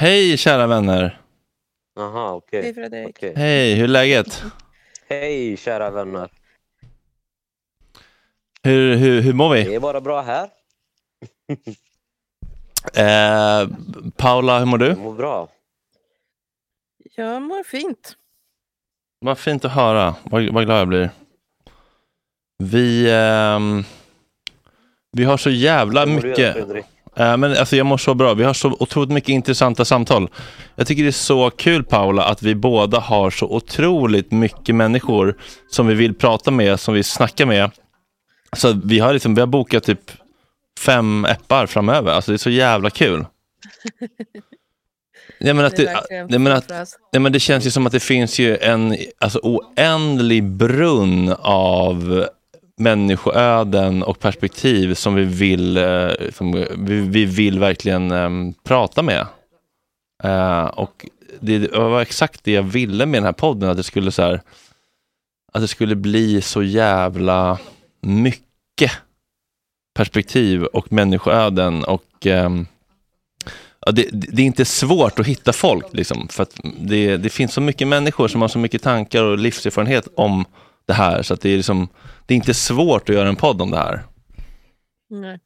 Hej 0.00 0.36
kära 0.36 0.66
vänner. 0.66 1.20
Jaha, 1.96 2.32
okej. 2.32 2.62
Hej 2.62 2.74
Fredrik. 2.74 3.08
Okej. 3.16 3.32
Hej, 3.36 3.74
hur 3.74 3.84
är 3.84 3.88
läget? 3.88 4.42
Hej 5.08 5.56
kära 5.56 5.90
vänner. 5.90 6.30
Hur, 8.62 8.96
hur, 8.96 9.20
hur 9.20 9.32
mår 9.32 9.54
Det 9.54 9.64
vi? 9.64 9.74
är 9.74 9.80
bara 9.80 10.00
bra 10.00 10.22
här. 10.22 10.50
Eh, 12.94 13.68
Paula, 14.16 14.58
hur 14.58 14.66
mår 14.66 14.78
du? 14.78 14.86
Jag 14.86 14.98
mår 14.98 15.14
bra. 15.14 15.48
Jag 17.14 17.42
mår 17.42 17.62
fint. 17.62 18.16
Vad 19.20 19.38
fint 19.38 19.64
att 19.64 19.72
höra. 19.72 20.14
Vad, 20.24 20.48
vad 20.52 20.64
glad 20.64 20.80
jag 20.80 20.88
blir. 20.88 21.10
Vi, 22.58 23.10
ehm, 23.12 23.84
vi 25.12 25.24
har 25.24 25.36
så 25.36 25.50
jävla 25.50 26.06
mycket. 26.06 26.56
Eh, 27.18 27.36
men 27.36 27.56
alltså 27.56 27.76
jag 27.76 27.86
mår 27.86 27.98
så 27.98 28.14
bra. 28.14 28.34
Vi 28.34 28.44
har 28.44 28.54
så 28.54 28.76
otroligt 28.80 29.10
mycket 29.10 29.28
intressanta 29.28 29.84
samtal. 29.84 30.28
Jag 30.76 30.86
tycker 30.86 31.02
det 31.02 31.08
är 31.08 31.12
så 31.12 31.50
kul 31.50 31.84
Paula 31.84 32.24
att 32.24 32.42
vi 32.42 32.54
båda 32.54 32.98
har 32.98 33.30
så 33.30 33.46
otroligt 33.46 34.30
mycket 34.30 34.74
människor 34.74 35.36
som 35.70 35.86
vi 35.86 35.94
vill 35.94 36.14
prata 36.14 36.50
med, 36.50 36.80
som 36.80 36.94
vi 36.94 37.02
snackar 37.02 37.46
med. 37.46 37.70
Så 38.56 38.80
vi 38.84 38.98
har, 38.98 39.12
liksom, 39.12 39.34
vi 39.34 39.40
har 39.40 39.46
bokat 39.46 39.84
typ 39.84 40.00
fem 40.80 41.24
appar 41.24 41.66
framöver. 41.66 42.12
Alltså 42.12 42.30
det 42.30 42.36
är 42.36 42.38
så 42.38 42.50
jävla 42.50 42.90
kul. 42.90 43.26
Ja, 45.40 45.54
men 45.54 45.64
att 45.64 45.76
Det 45.76 46.26
nej, 46.28 46.38
men 46.38 46.52
att, 46.52 46.68
nej, 47.12 47.20
men 47.20 47.32
det 47.32 47.40
känns 47.40 47.66
ju 47.66 47.70
som 47.70 47.86
att 47.86 47.92
det 47.92 48.00
finns 48.00 48.38
ju 48.38 48.56
en 48.56 48.96
alltså, 49.18 49.38
oändlig 49.42 50.44
brunn 50.44 51.34
av 51.38 52.28
människoöden 52.78 54.02
och 54.02 54.18
perspektiv 54.18 54.94
som 54.94 55.14
vi 55.14 55.24
vill, 55.24 55.76
eh, 55.76 56.10
som 56.34 56.52
vi, 56.76 57.00
vi 57.00 57.24
vill 57.24 57.58
verkligen 57.58 58.10
ehm, 58.10 58.54
prata 58.64 59.02
med. 59.02 59.26
Eh, 60.24 60.64
och 60.64 61.06
det 61.40 61.72
var 61.72 62.02
exakt 62.02 62.44
det 62.44 62.52
jag 62.52 62.62
ville 62.62 63.06
med 63.06 63.18
den 63.18 63.26
här 63.26 63.32
podden, 63.32 63.70
att 63.70 63.76
det 63.76 63.82
skulle 63.82 64.12
så 64.12 64.22
här, 64.22 64.40
att 65.52 65.62
det 65.62 65.68
skulle 65.68 65.96
bli 65.96 66.40
så 66.40 66.62
jävla 66.62 67.58
mycket 68.00 68.92
perspektiv 69.94 70.64
och 70.64 70.92
människoöden 70.92 71.84
och 71.84 72.26
ehm, 72.26 72.66
ja, 73.86 73.92
det, 73.92 74.08
det 74.12 74.26
det 74.32 74.42
är 74.42 74.46
inte 74.46 74.64
svårt 74.64 75.18
att 75.18 75.26
hitta 75.26 75.52
folk, 75.52 75.86
liksom, 75.92 76.28
för 76.28 76.42
att 76.42 76.60
det, 76.80 77.16
det 77.16 77.30
finns 77.30 77.52
så 77.52 77.60
mycket 77.60 77.88
människor 77.88 78.28
som 78.28 78.40
har 78.40 78.48
så 78.48 78.58
mycket 78.58 78.82
tankar 78.82 79.22
och 79.22 79.38
livserfarenhet 79.38 80.08
om 80.14 80.44
det 80.88 80.94
här, 80.94 81.22
så 81.22 81.34
att 81.34 81.40
det 81.40 81.50
är, 81.50 81.56
liksom, 81.56 81.88
det 82.26 82.34
är 82.34 82.36
inte 82.36 82.54
svårt 82.54 83.08
att 83.08 83.14
göra 83.14 83.28
en 83.28 83.36
podd 83.36 83.62
om 83.62 83.70
det 83.70 83.76
här. 83.76 84.04
Nej. 85.10 85.40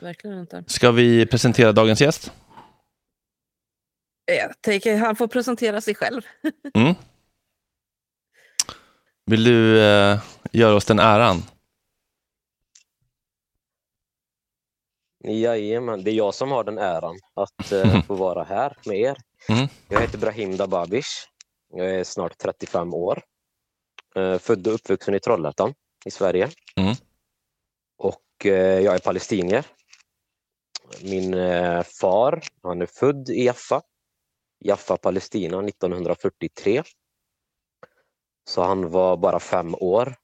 Verkligen 0.00 0.40
inte. 0.40 0.64
Ska 0.66 0.90
vi 0.90 1.26
presentera 1.26 1.72
dagens 1.72 2.00
gäst? 2.00 2.32
Jag 4.26 4.62
tänker 4.62 4.96
han 4.96 5.16
får 5.16 5.26
presentera 5.26 5.80
sig 5.80 5.94
själv. 5.94 6.22
Mm. 6.74 6.94
Vill 9.26 9.44
du 9.44 9.80
eh, 9.82 10.20
göra 10.52 10.74
oss 10.74 10.84
den 10.84 10.98
äran? 10.98 11.42
Jajamän, 15.24 16.04
det 16.04 16.10
är 16.10 16.14
jag 16.14 16.34
som 16.34 16.50
har 16.50 16.64
den 16.64 16.78
äran 16.78 17.16
att 17.34 17.72
eh, 17.72 18.02
få 18.06 18.14
vara 18.14 18.44
här 18.44 18.76
med 18.86 18.98
er. 19.00 19.16
Mm. 19.48 19.68
Jag 19.88 20.00
heter 20.00 20.18
Brahim 20.18 20.56
Dababish. 20.56 21.28
Jag 21.72 21.90
är 21.90 22.04
snart 22.04 22.38
35 22.38 22.94
år. 22.94 23.22
Eh, 24.16 24.38
född 24.38 24.66
och 24.66 24.74
uppvuxen 24.74 25.14
i 25.14 25.20
Trollhättan 25.20 25.74
i 26.04 26.10
Sverige. 26.10 26.50
Mm. 26.76 26.94
Och 27.98 28.46
eh, 28.46 28.80
jag 28.80 28.94
är 28.94 28.98
palestinier. 28.98 29.66
Min 31.02 31.34
eh, 31.34 31.82
far, 31.82 32.42
han 32.62 32.82
är 32.82 32.86
född 32.86 33.28
i 33.28 33.44
Jaffa. 33.44 33.82
Jaffa, 34.64 34.96
Palestina 34.96 35.62
1943. 35.62 36.82
Så 38.44 38.62
han 38.62 38.90
var 38.90 39.16
bara 39.16 39.40
fem 39.40 39.74
år 39.74 40.14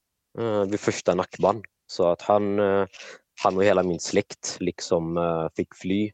vid 0.67 0.79
första 0.79 1.15
Nakban. 1.15 1.63
Så 1.87 2.07
att 2.07 2.21
han, 2.21 2.59
han 3.43 3.57
och 3.57 3.63
hela 3.63 3.83
min 3.83 3.99
släkt 3.99 4.57
liksom 4.59 5.19
fick 5.55 5.75
fly 5.75 6.11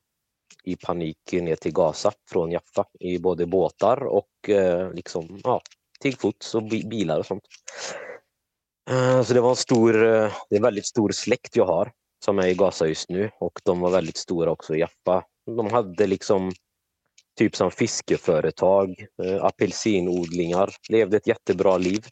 i 0.64 0.75
panik 0.75 1.18
ner 1.31 1.56
till 1.56 1.74
Gaza 1.74 2.12
från 2.30 2.52
Jaffa 2.52 2.86
i 3.00 3.20
både 3.20 3.46
båtar 3.46 4.04
och 4.04 4.50
liksom, 4.94 5.40
ja, 5.44 5.62
till 6.03 6.17
fots 6.17 6.55
och 6.55 6.63
bi- 6.63 6.88
bilar 6.88 7.19
och 7.19 7.25
sånt. 7.25 7.44
Eh, 8.89 9.23
så 9.23 9.33
det 9.33 9.41
var 9.41 9.50
en 9.50 9.55
stor, 9.55 9.95
eh, 9.95 10.31
det 10.50 10.55
är 10.55 10.57
en 10.57 10.63
väldigt 10.63 10.85
stor 10.88 11.11
släkt 11.11 11.55
jag 11.55 11.65
har 11.65 11.91
som 12.25 12.39
är 12.39 12.47
i 12.47 12.53
Gaza 12.53 12.88
just 12.88 13.09
nu 13.09 13.31
och 13.39 13.59
de 13.63 13.79
var 13.79 13.91
väldigt 13.91 14.17
stora 14.17 14.51
också 14.51 14.75
i 14.75 14.79
Jaffa. 14.79 15.23
De 15.55 15.71
hade 15.71 16.07
liksom 16.07 16.51
typ 17.39 17.55
som 17.55 17.71
fiskeföretag, 17.71 19.05
eh, 19.23 19.44
apelsinodlingar, 19.44 20.75
levde 20.89 21.17
ett 21.17 21.27
jättebra 21.27 21.77
liv 21.77 22.05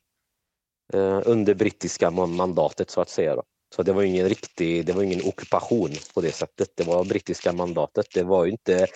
under 1.25 1.53
brittiska 1.53 2.11
mandatet 2.11 2.89
så 2.89 3.01
att 3.01 3.09
säga. 3.09 3.35
Då. 3.35 3.43
Så 3.75 3.83
det 3.83 3.93
var 3.93 4.03
ingen 4.03 4.29
riktig, 4.29 4.85
det 4.85 4.93
var 4.93 5.03
ingen 5.03 5.21
ockupation 5.25 5.89
på 6.13 6.21
det 6.21 6.31
sättet. 6.31 6.69
Det 6.75 6.83
var 6.83 7.03
brittiska 7.03 7.53
mandatet. 7.53 8.05
Det 8.13 8.23
var 8.23 8.45
ju 8.45 8.51
inte 8.51 8.88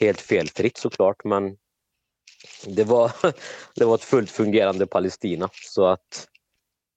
helt 0.00 0.20
felfritt 0.20 0.76
såklart 0.76 1.24
men 1.24 1.56
det 2.66 2.84
var, 2.84 3.12
det 3.74 3.84
var 3.84 3.94
ett 3.94 4.04
fullt 4.04 4.30
fungerande 4.30 4.86
Palestina. 4.86 5.48
Så 5.52 5.86
att 5.86 6.28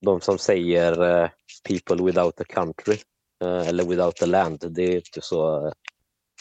de 0.01 0.21
som 0.21 0.37
säger 0.37 1.21
eh, 1.23 1.29
people 1.63 2.03
without 2.03 2.41
a 2.41 2.45
country 2.49 2.97
eh, 3.43 3.67
eller 3.67 3.83
without 3.83 4.23
a 4.23 4.25
land, 4.25 4.65
det 4.69 4.83
är 4.83 4.95
inte 4.95 5.21
så, 5.21 5.73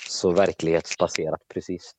så 0.08 0.32
verklighetsbaserat 0.32 1.40
precis. 1.48 1.92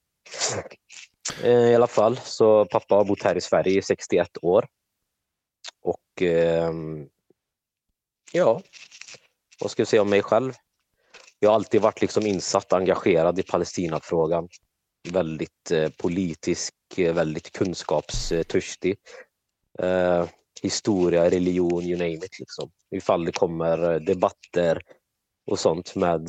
Eh, 1.44 1.72
I 1.72 1.75
alla 1.75 1.88
fall, 1.88 2.18
så 2.18 2.66
pappa 2.66 2.96
har 2.96 3.06
bott 3.06 3.24
här 3.24 3.38
i 3.38 3.42
Sverige 3.42 3.80
i 3.80 3.81
61 3.81 4.28
år. 4.42 4.68
Och 5.81 6.22
ehm, 6.22 7.10
ja, 8.31 8.62
vad 9.60 9.72
ska 9.72 9.81
jag 9.81 9.88
säga 9.88 10.01
om 10.01 10.10
mig 10.10 10.22
själv? 10.22 10.54
Jag 11.40 11.50
har 11.50 11.56
alltid 11.56 11.81
varit 11.81 12.01
liksom 12.01 12.25
insatt, 12.25 12.74
engagerad 12.74 13.40
i 13.40 13.44
Palestinafrågan. 13.44 14.50
Väldigt 15.12 15.72
eh, 15.72 15.90
politisk, 15.90 16.74
eh, 16.98 17.13
väldigt 17.13 17.52
kunskapstörstig. 17.52 18.96
Eh, 19.80 20.25
historia, 20.62 21.30
religion, 21.30 21.84
you 21.84 21.98
name 21.98 22.25
it. 22.25 22.40
Liksom. 22.40 22.69
Ifall 22.96 23.25
det 23.25 23.31
kommer 23.31 23.94
eh, 23.94 24.00
debatter 24.00 24.81
och 25.52 25.60
sånt 25.60 25.96
med 25.96 26.28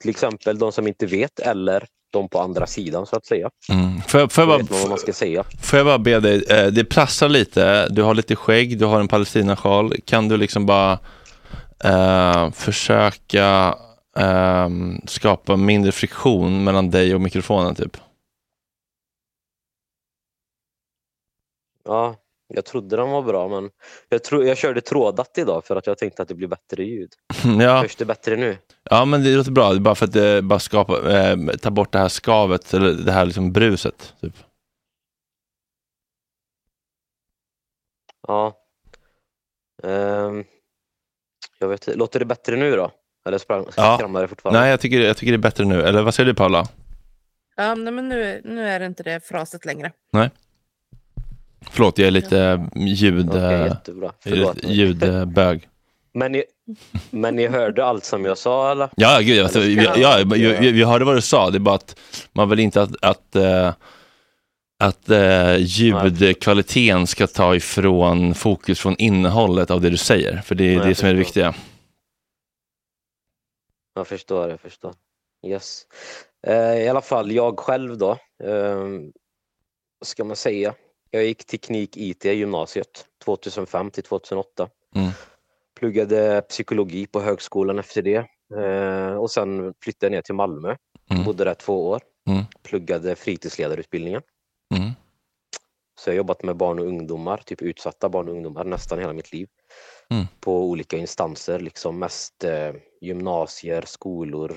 till 0.00 0.10
exempel 0.10 0.58
de 0.58 0.72
som 0.72 0.86
inte 0.86 1.06
vet 1.06 1.40
eller 1.40 1.86
de 2.12 2.28
på 2.28 2.40
andra 2.40 2.66
sidan 2.66 3.06
så 3.06 3.16
att 3.16 3.26
säga. 3.26 3.50
Mm. 3.68 4.00
Får, 4.02 4.20
jag, 4.20 4.32
får, 4.32 4.42
jag 4.42 4.48
man 4.48 4.66
vad 4.70 4.80
man 4.80 4.88
bara, 4.88 4.98
ska 4.98 5.12
säga. 5.12 5.44
får 5.62 5.76
jag 5.76 5.86
bara 5.86 5.98
be 5.98 6.20
dig, 6.20 6.44
det 6.72 6.84
prasslar 6.84 7.28
lite, 7.28 7.88
du 7.88 8.02
har 8.02 8.14
lite 8.14 8.36
skägg, 8.36 8.78
du 8.78 8.84
har 8.84 9.00
en 9.00 9.08
palestinasjal, 9.08 9.94
kan 10.04 10.28
du 10.28 10.36
liksom 10.36 10.66
bara 10.66 10.98
eh, 11.84 12.50
försöka 12.50 13.76
ehm, 14.16 15.00
skapa 15.06 15.56
mindre 15.56 15.92
friktion 15.92 16.64
mellan 16.64 16.90
dig 16.90 17.14
och 17.14 17.20
mikrofonen 17.20 17.74
typ? 17.74 17.96
Ja, 21.84 22.16
jag 22.48 22.64
trodde 22.64 22.96
den 22.96 23.10
var 23.10 23.22
bra 23.22 23.48
men 23.48 23.70
jag, 24.08 24.24
tro, 24.24 24.42
jag 24.42 24.58
körde 24.58 24.80
trådat 24.80 25.38
idag 25.38 25.64
för 25.64 25.76
att 25.76 25.86
jag 25.86 25.98
tänkte 25.98 26.22
att 26.22 26.28
det 26.28 26.34
blir 26.34 26.48
bättre 26.48 26.84
ljud. 26.84 27.12
ja. 27.60 27.80
Hörs 27.80 27.96
det 27.96 28.04
bättre 28.04 28.36
nu? 28.36 28.58
ja, 28.90 29.04
men 29.04 29.24
det 29.24 29.36
låter 29.36 29.50
bra, 29.50 29.72
det 29.72 29.80
bara 29.80 29.94
för 29.94 30.06
att 30.06 30.16
eh, 30.16 30.40
bara 30.40 30.58
skapa, 30.58 31.12
eh, 31.12 31.36
ta 31.62 31.70
bort 31.70 31.92
det 31.92 31.98
här 31.98 32.08
skavet, 32.08 32.74
eller 32.74 32.92
det 32.92 33.12
här 33.12 33.24
liksom 33.24 33.52
bruset. 33.52 34.14
Typ. 34.20 34.34
Ja. 38.28 38.56
Ehm, 39.82 40.44
jag 41.58 41.68
vet. 41.68 41.96
Låter 41.96 42.18
det 42.18 42.24
bättre 42.24 42.56
nu 42.56 42.76
då? 42.76 42.90
Eller 43.26 43.38
sprang, 43.38 43.64
Ja. 43.76 43.96
skramlar 43.98 44.22
det 44.22 44.28
fortfarande? 44.28 44.60
Nej, 44.60 44.70
jag 44.70 44.80
tycker, 44.80 45.00
jag 45.00 45.16
tycker 45.16 45.32
det 45.32 45.36
är 45.36 45.38
bättre 45.38 45.64
nu, 45.64 45.82
eller 45.82 46.02
vad 46.02 46.14
säger 46.14 46.26
du 46.26 46.34
Paula? 46.34 46.66
Ja, 47.56 47.74
nej, 47.74 47.92
men 47.92 48.08
nu, 48.08 48.40
nu 48.44 48.68
är 48.68 48.80
det 48.80 48.86
inte 48.86 49.02
det 49.02 49.24
fraset 49.28 49.64
längre. 49.64 49.92
Förlåt, 51.70 51.98
jag 51.98 52.06
är 52.06 52.10
lite 52.10 52.66
ljud. 52.76 53.30
Förlåt. 54.24 54.64
ljudbög. 54.64 55.66
Men 56.12 56.32
ni, 56.32 56.44
men 57.10 57.36
ni 57.36 57.46
hörde 57.46 57.84
allt 57.84 58.04
som 58.04 58.24
jag 58.24 58.38
sa 58.38 58.70
eller? 58.72 58.88
Ja, 58.96 59.18
gud, 59.22 59.42
alltså, 59.42 59.60
vi, 59.60 59.74
ja, 59.74 59.96
jag- 59.96 60.30
vi, 60.32 60.72
vi, 60.72 60.84
hörde 60.84 61.04
vad 61.04 61.16
du 61.16 61.20
sa, 61.20 61.50
det 61.50 61.56
är 61.56 61.60
bara 61.60 61.74
att 61.74 61.96
man 62.32 62.48
vill 62.50 62.58
inte 62.60 62.82
att, 62.82 62.90
att, 63.02 63.36
eh, 63.36 63.72
att 64.78 65.10
eh, 65.10 65.56
ljudkvaliteten 65.56 67.06
ska 67.06 67.26
ta 67.26 67.54
ifrån 67.54 68.34
fokus 68.34 68.80
från 68.80 68.96
innehållet 68.98 69.70
av 69.70 69.80
det 69.80 69.90
du 69.90 69.96
säger, 69.96 70.36
för 70.36 70.54
det 70.54 70.64
är 70.74 70.78
Nej, 70.78 70.88
det 70.88 70.94
som 70.94 71.08
är 71.08 71.12
det 71.12 71.18
viktiga. 71.18 71.54
Jag 73.94 74.06
förstår, 74.06 74.50
jag 74.50 74.60
förstår. 74.60 74.94
Yes. 75.46 75.86
Eh, 76.46 76.82
I 76.82 76.88
alla 76.88 77.00
fall, 77.00 77.32
jag 77.32 77.58
själv 77.58 77.98
då. 77.98 78.10
Eh, 78.44 78.88
vad 79.98 80.06
ska 80.06 80.24
man 80.24 80.36
säga? 80.36 80.74
Jag 81.10 81.24
gick 81.24 81.46
teknik 81.46 81.96
IT 81.96 82.24
i 82.24 82.30
gymnasiet 82.30 83.06
2005 83.24 83.90
till 83.90 84.02
2008. 84.02 84.68
Mm. 84.96 85.10
Pluggade 85.80 86.42
psykologi 86.48 87.06
på 87.06 87.20
högskolan 87.20 87.78
efter 87.78 88.02
det. 88.02 88.26
Eh, 88.56 89.14
och 89.14 89.30
sen 89.30 89.74
flyttade 89.82 90.06
jag 90.06 90.12
ner 90.12 90.22
till 90.22 90.34
Malmö. 90.34 90.76
Mm. 91.10 91.24
Bodde 91.24 91.44
där 91.44 91.54
två 91.54 91.88
år. 91.88 92.00
Mm. 92.28 92.44
Pluggade 92.62 93.16
fritidsledarutbildningen. 93.16 94.22
Mm. 94.74 94.90
Så 96.00 96.10
jag 96.10 96.12
har 96.12 96.16
jobbat 96.16 96.42
med 96.42 96.56
barn 96.56 96.78
och 96.78 96.86
ungdomar, 96.86 97.42
typ 97.46 97.62
utsatta 97.62 98.08
barn 98.08 98.28
och 98.28 98.34
ungdomar 98.34 98.64
nästan 98.64 98.98
hela 98.98 99.12
mitt 99.12 99.32
liv. 99.32 99.48
Mm. 100.10 100.26
På 100.40 100.64
olika 100.64 100.96
instanser, 100.96 101.60
liksom 101.60 101.98
mest 101.98 102.44
eh, 102.44 102.72
gymnasier, 103.00 103.82
skolor, 103.86 104.56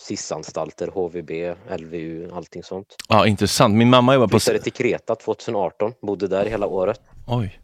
SIS-anstalter, 0.00 0.88
HVB, 0.88 1.30
LVU, 1.78 2.30
allting 2.32 2.62
sånt. 2.62 2.96
Ja, 3.08 3.26
intressant. 3.26 3.74
Min 3.74 3.90
mamma 3.90 4.14
jobbar 4.14 4.26
på... 4.26 4.40
Flyttade 4.40 4.58
till 4.64 4.72
Kreta 4.72 5.14
2018, 5.14 5.92
bodde 6.02 6.28
där 6.28 6.46
hela 6.46 6.66
året. 6.66 7.00
Oj. 7.26 7.58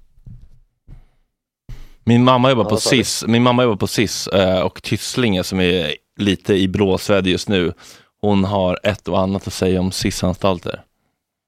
Min 2.05 2.25
mamma 2.25 2.51
jobbar 2.51 2.65
Ja, 2.65 2.71
på? 2.71 2.77
SIS, 2.77 3.25
min 3.27 3.43
mamma 3.43 3.63
jobbar 3.63 3.77
på 3.77 3.87
SIS 3.87 4.29
eh, 4.29 4.61
och 4.61 4.83
Tysslinge 4.83 5.45
som 5.45 5.61
är 5.61 5.95
lite 6.17 6.55
i 6.55 6.69
blåsväder 6.69 7.31
just 7.31 7.49
nu. 7.49 7.73
Hon 8.21 8.45
har 8.45 8.79
ett 8.83 9.09
och 9.09 9.21
annat 9.21 9.47
att 9.47 9.53
säga 9.53 9.81
om 9.81 9.93
SIS-anstalter. 9.93 10.85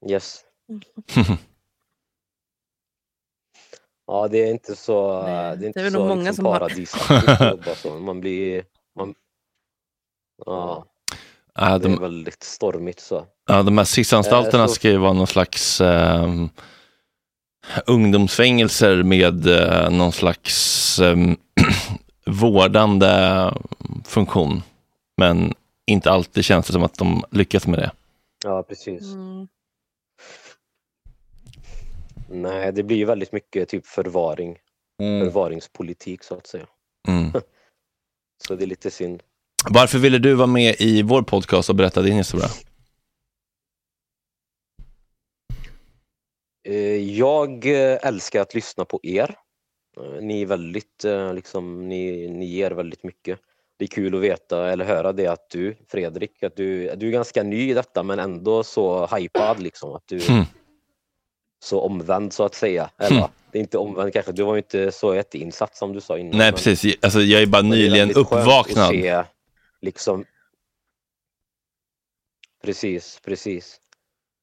Yes. 0.09 0.39
Ja, 4.13 4.27
det 4.27 4.37
är 4.37 4.51
inte 4.51 4.75
så, 4.75 5.23
Nej, 5.23 5.57
det 5.57 5.65
är 5.65 5.67
inte 5.67 5.79
det 5.81 5.85
är 5.87 5.91
så 5.91 5.97
nog 5.99 6.07
många 6.07 6.21
liksom 6.21 6.35
som 6.35 6.45
har- 6.45 6.59
paradisaktigt 6.59 7.77
så. 7.81 7.99
Man 7.99 8.21
blir, 8.21 8.63
man, 8.97 9.13
ja. 10.45 10.85
Ja, 11.55 11.77
Det 11.77 11.87
är 11.87 11.89
de, 11.91 12.01
väldigt 12.01 12.43
stormigt 12.43 12.99
så. 12.99 13.25
ja, 13.47 13.63
de 13.63 13.77
här 13.77 13.85
SIS-anstalterna 13.85 14.63
Eh, 14.63 14.67
så- 14.67 14.73
ska 14.73 14.89
ju 14.89 14.97
vara 14.97 15.13
någon 15.13 15.27
slags 15.27 15.81
eh, 15.81 16.27
ungdomsfängelser 17.85 19.03
med 19.03 19.47
eh, 19.47 19.89
någon 19.89 20.11
slags 20.11 20.99
eh, 20.99 21.15
vårdande 22.25 23.51
funktion. 24.05 24.63
Men 25.17 25.53
inte 25.87 26.11
alltid 26.11 26.45
känns 26.45 26.67
det 26.67 26.73
som 26.73 26.83
att 26.83 26.97
de 26.97 27.23
lyckas 27.31 27.67
med 27.67 27.79
det. 27.79 27.91
Ja, 28.43 28.63
precis. 28.63 29.13
Mm. 29.13 29.47
Nej, 32.31 32.71
det 32.73 32.83
blir 32.83 32.97
ju 32.97 33.05
väldigt 33.05 33.31
mycket 33.31 33.69
typ 33.69 33.85
förvaring, 33.85 34.57
förvaringspolitik 34.99 36.23
så 36.23 36.35
att 36.35 36.47
säga. 36.47 36.67
Mm. 37.07 37.31
Så 38.47 38.55
det 38.55 38.63
är 38.65 38.67
lite 38.67 38.91
synd. 38.91 39.23
Varför 39.69 39.97
ville 39.99 40.17
du 40.17 40.33
vara 40.33 40.47
med 40.47 40.75
i 40.79 41.01
vår 41.01 41.21
podcast 41.21 41.69
och 41.69 41.75
berätta 41.75 42.01
din 42.01 42.17
historia? 42.17 42.47
Eh, 46.67 46.95
Jag 47.17 47.65
eh, 47.65 47.97
älskar 48.07 48.41
att 48.41 48.53
lyssna 48.55 48.85
på 48.85 48.99
er. 49.03 49.35
Eh, 49.97 50.21
Ni 50.21 50.41
är 50.41 50.45
väldigt, 50.45 51.03
liksom, 51.33 51.87
ni, 51.89 52.27
ni 52.29 52.45
ger 52.45 52.71
väldigt 52.71 53.03
mycket. 53.03 53.39
Det 53.77 53.85
är 53.85 53.87
kul 53.89 54.15
att 54.15 54.21
veta 54.21 54.71
eller 54.71 54.85
höra 54.85 55.11
det 55.13 55.27
att 55.27 55.49
du, 55.49 55.75
Fredrik, 55.87 56.43
att 56.43 56.55
du, 56.55 56.95
du 56.95 57.07
är 57.07 57.11
ganska 57.11 57.43
ny 57.43 57.69
i 57.69 57.73
detta 57.73 58.03
men 58.03 58.19
ändå 58.19 58.63
så 58.63 59.07
hypad 59.07 59.59
liksom. 59.59 59.93
Att 59.95 60.07
du 60.07 60.21
Mm. 60.29 60.43
Så 61.63 61.81
omvänd 61.81 62.33
så 62.33 62.43
att 62.43 62.55
säga. 62.55 62.89
Eller 62.97 63.17
Mm. 63.17 63.29
det 63.51 63.57
är 63.57 63.61
inte 63.61 63.77
omvänd 63.77 64.13
kanske, 64.13 64.31
du 64.31 64.43
var 64.43 64.53
ju 64.55 64.59
inte 64.59 64.91
så 64.91 65.15
jätteinsatt 65.15 65.75
som 65.75 65.93
du 65.93 66.01
sa 66.01 66.17
innan. 66.17 66.37
Nej, 66.37 66.51
precis. 66.51 66.95
Alltså, 67.01 67.19
jag 67.21 67.41
är 67.41 67.45
bara 67.45 67.61
det 67.61 67.67
är 67.67 67.69
nyligen 67.69 68.07
skönt 68.13 68.17
uppvaknad. 68.17 68.89
Se, 68.89 69.23
liksom... 69.81 70.25
Precis, 72.63 73.19
precis. 73.25 73.77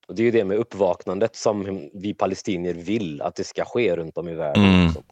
Och 0.08 0.14
det 0.14 0.22
är 0.22 0.25
ju 0.25 0.30
det 0.30 0.44
med 0.44 0.56
uppvaknandet 0.58 1.37
som 1.37 1.88
vi 1.94 2.14
palestinier 2.14 2.75
vill 2.75 3.22
att 3.22 3.34
det 3.34 3.44
ska 3.44 3.64
ske 3.64 3.96
runt 3.96 4.18
om 4.18 4.28
i 4.28 4.34
världen. 4.34 4.64
Mm. 4.64 4.84
liksom. 4.87 5.02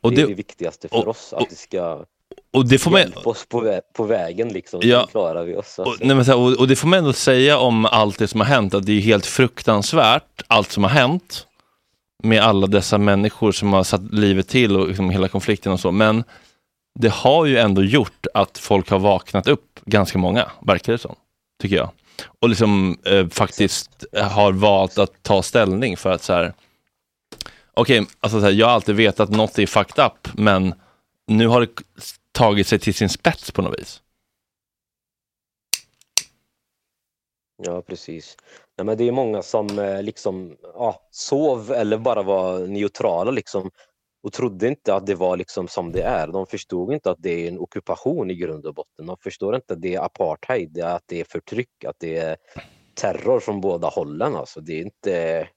Och 0.00 0.10
det 0.10 0.16
är 0.16 0.22
det, 0.26 0.28
det 0.32 0.34
viktigaste 0.34 0.88
för 0.88 0.96
och- 0.96 1.08
oss, 1.08 1.32
att 1.32 1.50
det 1.50 1.56
ska 1.56 2.04
och 2.52 2.68
det 2.68 2.78
får 2.78 2.90
man, 2.90 3.00
oss 3.24 3.46
på, 3.48 3.62
vä- 3.64 3.80
på 3.96 4.04
vägen 4.04 4.48
liksom. 4.48 4.80
Ja. 4.82 5.06
Klarar 5.10 5.44
vi 5.44 5.56
oss. 5.56 5.78
och, 5.78 5.86
Alltså. 5.86 6.04
nej, 6.04 6.16
men 6.16 6.32
och, 6.34 6.52
och 6.60 6.68
det 6.68 6.76
får 6.76 6.88
man 6.88 6.98
ändå 6.98 7.12
säga 7.12 7.58
om 7.58 7.86
allt 7.86 8.18
det 8.18 8.28
som 8.28 8.40
har 8.40 8.46
hänt, 8.46 8.74
att 8.74 8.86
det 8.86 8.92
är 8.92 9.00
helt 9.00 9.26
fruktansvärt, 9.26 10.42
allt 10.46 10.72
som 10.72 10.82
har 10.84 10.90
hänt 10.90 11.46
med 12.22 12.42
alla 12.42 12.66
dessa 12.66 12.98
människor 12.98 13.52
som 13.52 13.72
har 13.72 13.84
satt 13.84 14.14
livet 14.14 14.48
till 14.48 14.76
och 14.76 14.88
liksom 14.88 15.10
hela 15.10 15.28
konflikten 15.28 15.72
och 15.72 15.80
så. 15.80 15.92
Men 15.92 16.24
det 16.98 17.08
har 17.12 17.46
ju 17.46 17.58
ändå 17.58 17.82
gjort 17.82 18.26
att 18.34 18.58
folk 18.58 18.90
har 18.90 18.98
vaknat 18.98 19.46
upp, 19.48 19.80
ganska 19.84 20.18
många, 20.18 20.50
verkar 20.66 20.92
det 20.92 20.98
som, 20.98 21.14
tycker 21.62 21.76
jag. 21.76 21.90
Och 22.40 22.48
liksom 22.48 22.98
eh, 23.04 23.28
faktiskt 23.28 24.04
har 24.30 24.52
valt 24.52 24.98
att 24.98 25.22
ta 25.22 25.42
ställning 25.42 25.96
för 25.96 26.10
att 26.10 26.22
så 26.22 26.32
här, 26.32 26.52
okej, 27.74 28.06
alltså 28.20 28.40
så 28.40 28.44
här, 28.46 28.52
jag 28.52 28.66
har 28.66 28.74
alltid 28.74 28.94
vetat 28.94 29.20
att 29.30 29.36
något 29.36 29.58
är 29.58 29.66
fucked 29.66 30.04
up, 30.04 30.28
men 30.34 30.74
nu 31.26 31.46
har 31.46 31.60
det 31.60 31.68
tagit 32.40 32.66
sig 32.66 32.78
till 32.78 32.94
sin 32.94 33.08
spets 33.08 33.50
på 33.50 33.62
något 33.62 33.78
vis. 33.80 34.02
Ja, 37.62 37.82
precis. 37.82 38.36
Nej, 38.78 38.84
men 38.84 38.98
det 38.98 39.08
är 39.08 39.12
många 39.12 39.42
som 39.42 39.78
eh, 39.78 40.02
liksom 40.02 40.56
ja, 40.74 41.08
sov 41.10 41.72
eller 41.72 41.98
bara 41.98 42.22
var 42.22 42.58
neutrala 42.66 43.30
liksom 43.30 43.70
och 44.22 44.32
trodde 44.32 44.68
inte 44.68 44.94
att 44.94 45.06
det 45.06 45.14
var 45.14 45.36
liksom 45.36 45.68
som 45.68 45.92
det 45.92 46.02
är. 46.02 46.26
De 46.28 46.46
förstod 46.46 46.92
inte 46.92 47.10
att 47.10 47.22
det 47.22 47.30
är 47.44 47.48
en 47.48 47.58
ockupation 47.58 48.30
i 48.30 48.34
grund 48.34 48.66
och 48.66 48.74
botten. 48.74 49.06
De 49.06 49.16
förstår 49.16 49.54
inte 49.56 49.74
att 49.74 49.82
det 49.82 49.94
är 49.94 50.00
apartheid, 50.04 50.78
att 50.82 51.02
det 51.06 51.20
är 51.20 51.24
förtryck, 51.24 51.84
att 51.86 51.96
det 51.98 52.16
är 52.16 52.36
terror 52.94 53.40
från 53.40 53.60
båda 53.60 53.88
hållen. 53.88 54.36
Alltså, 54.36 54.60
det 54.60 54.72
är 54.72 54.82
inte... 54.82 55.48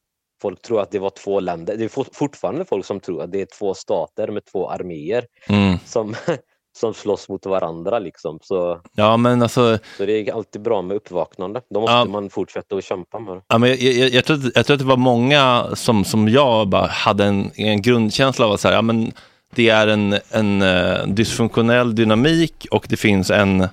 Folk 0.42 0.62
tror 0.62 0.82
att 0.82 0.92
det 0.92 1.00
var 1.00 1.10
två 1.10 1.40
länder. 1.40 1.78
Det 1.78 1.84
är 1.84 1.90
for- 1.90 2.08
fortfarande 2.14 2.66
folk 2.66 2.86
som 2.86 3.00
tror 3.00 3.22
att 3.22 3.32
det 3.32 3.42
är 3.42 3.46
två 3.60 3.74
stater 3.74 4.28
med 4.28 4.46
två 4.46 4.70
arméer 4.70 5.28
Mm. 5.50 5.78
som, 5.86 6.16
som 6.76 6.94
slåss 6.94 7.30
mot 7.30 7.46
varandra. 7.46 8.00
Liksom. 8.00 8.40
Så, 8.42 8.80
Ja, 8.96 9.18
men 9.18 9.42
alltså, 9.42 9.78
så 9.98 10.06
det 10.06 10.12
är 10.30 10.34
alltid 10.34 10.62
bra 10.62 10.82
med 10.82 10.98
uppvaknande. 10.98 11.62
Då 11.70 11.80
måste 11.80 11.94
Ja. 11.94 12.06
man 12.06 12.30
fortsätta 12.30 12.76
att 12.76 12.84
kämpa 12.84 13.20
med 13.20 13.42
ja, 13.48 13.58
men 13.58 13.70
jag, 13.70 13.80
jag, 13.80 14.10
jag, 14.10 14.26
tror 14.26 14.38
att, 14.38 14.56
jag 14.56 14.66
tror 14.66 14.74
att 14.76 14.80
det 14.80 14.86
var 14.86 14.98
många 14.98 15.66
som, 15.74 16.06
som 16.06 16.30
jag 16.30 16.68
bara 16.68 16.88
hade 16.88 17.26
en, 17.26 17.52
en 17.56 17.82
grundkänsla 17.82 18.46
av 18.46 18.52
att 18.52 18.60
så 18.60 18.68
här, 18.68 18.76
ja, 18.76 18.82
men 18.82 19.12
det 19.56 19.70
är 19.70 19.88
en, 19.88 20.16
en 20.30 20.62
eh, 20.62 21.08
dysfunktionell 21.08 21.96
dynamik 21.96 22.66
och 22.72 22.86
det 22.90 22.98
finns 22.98 23.32
en, 23.32 23.68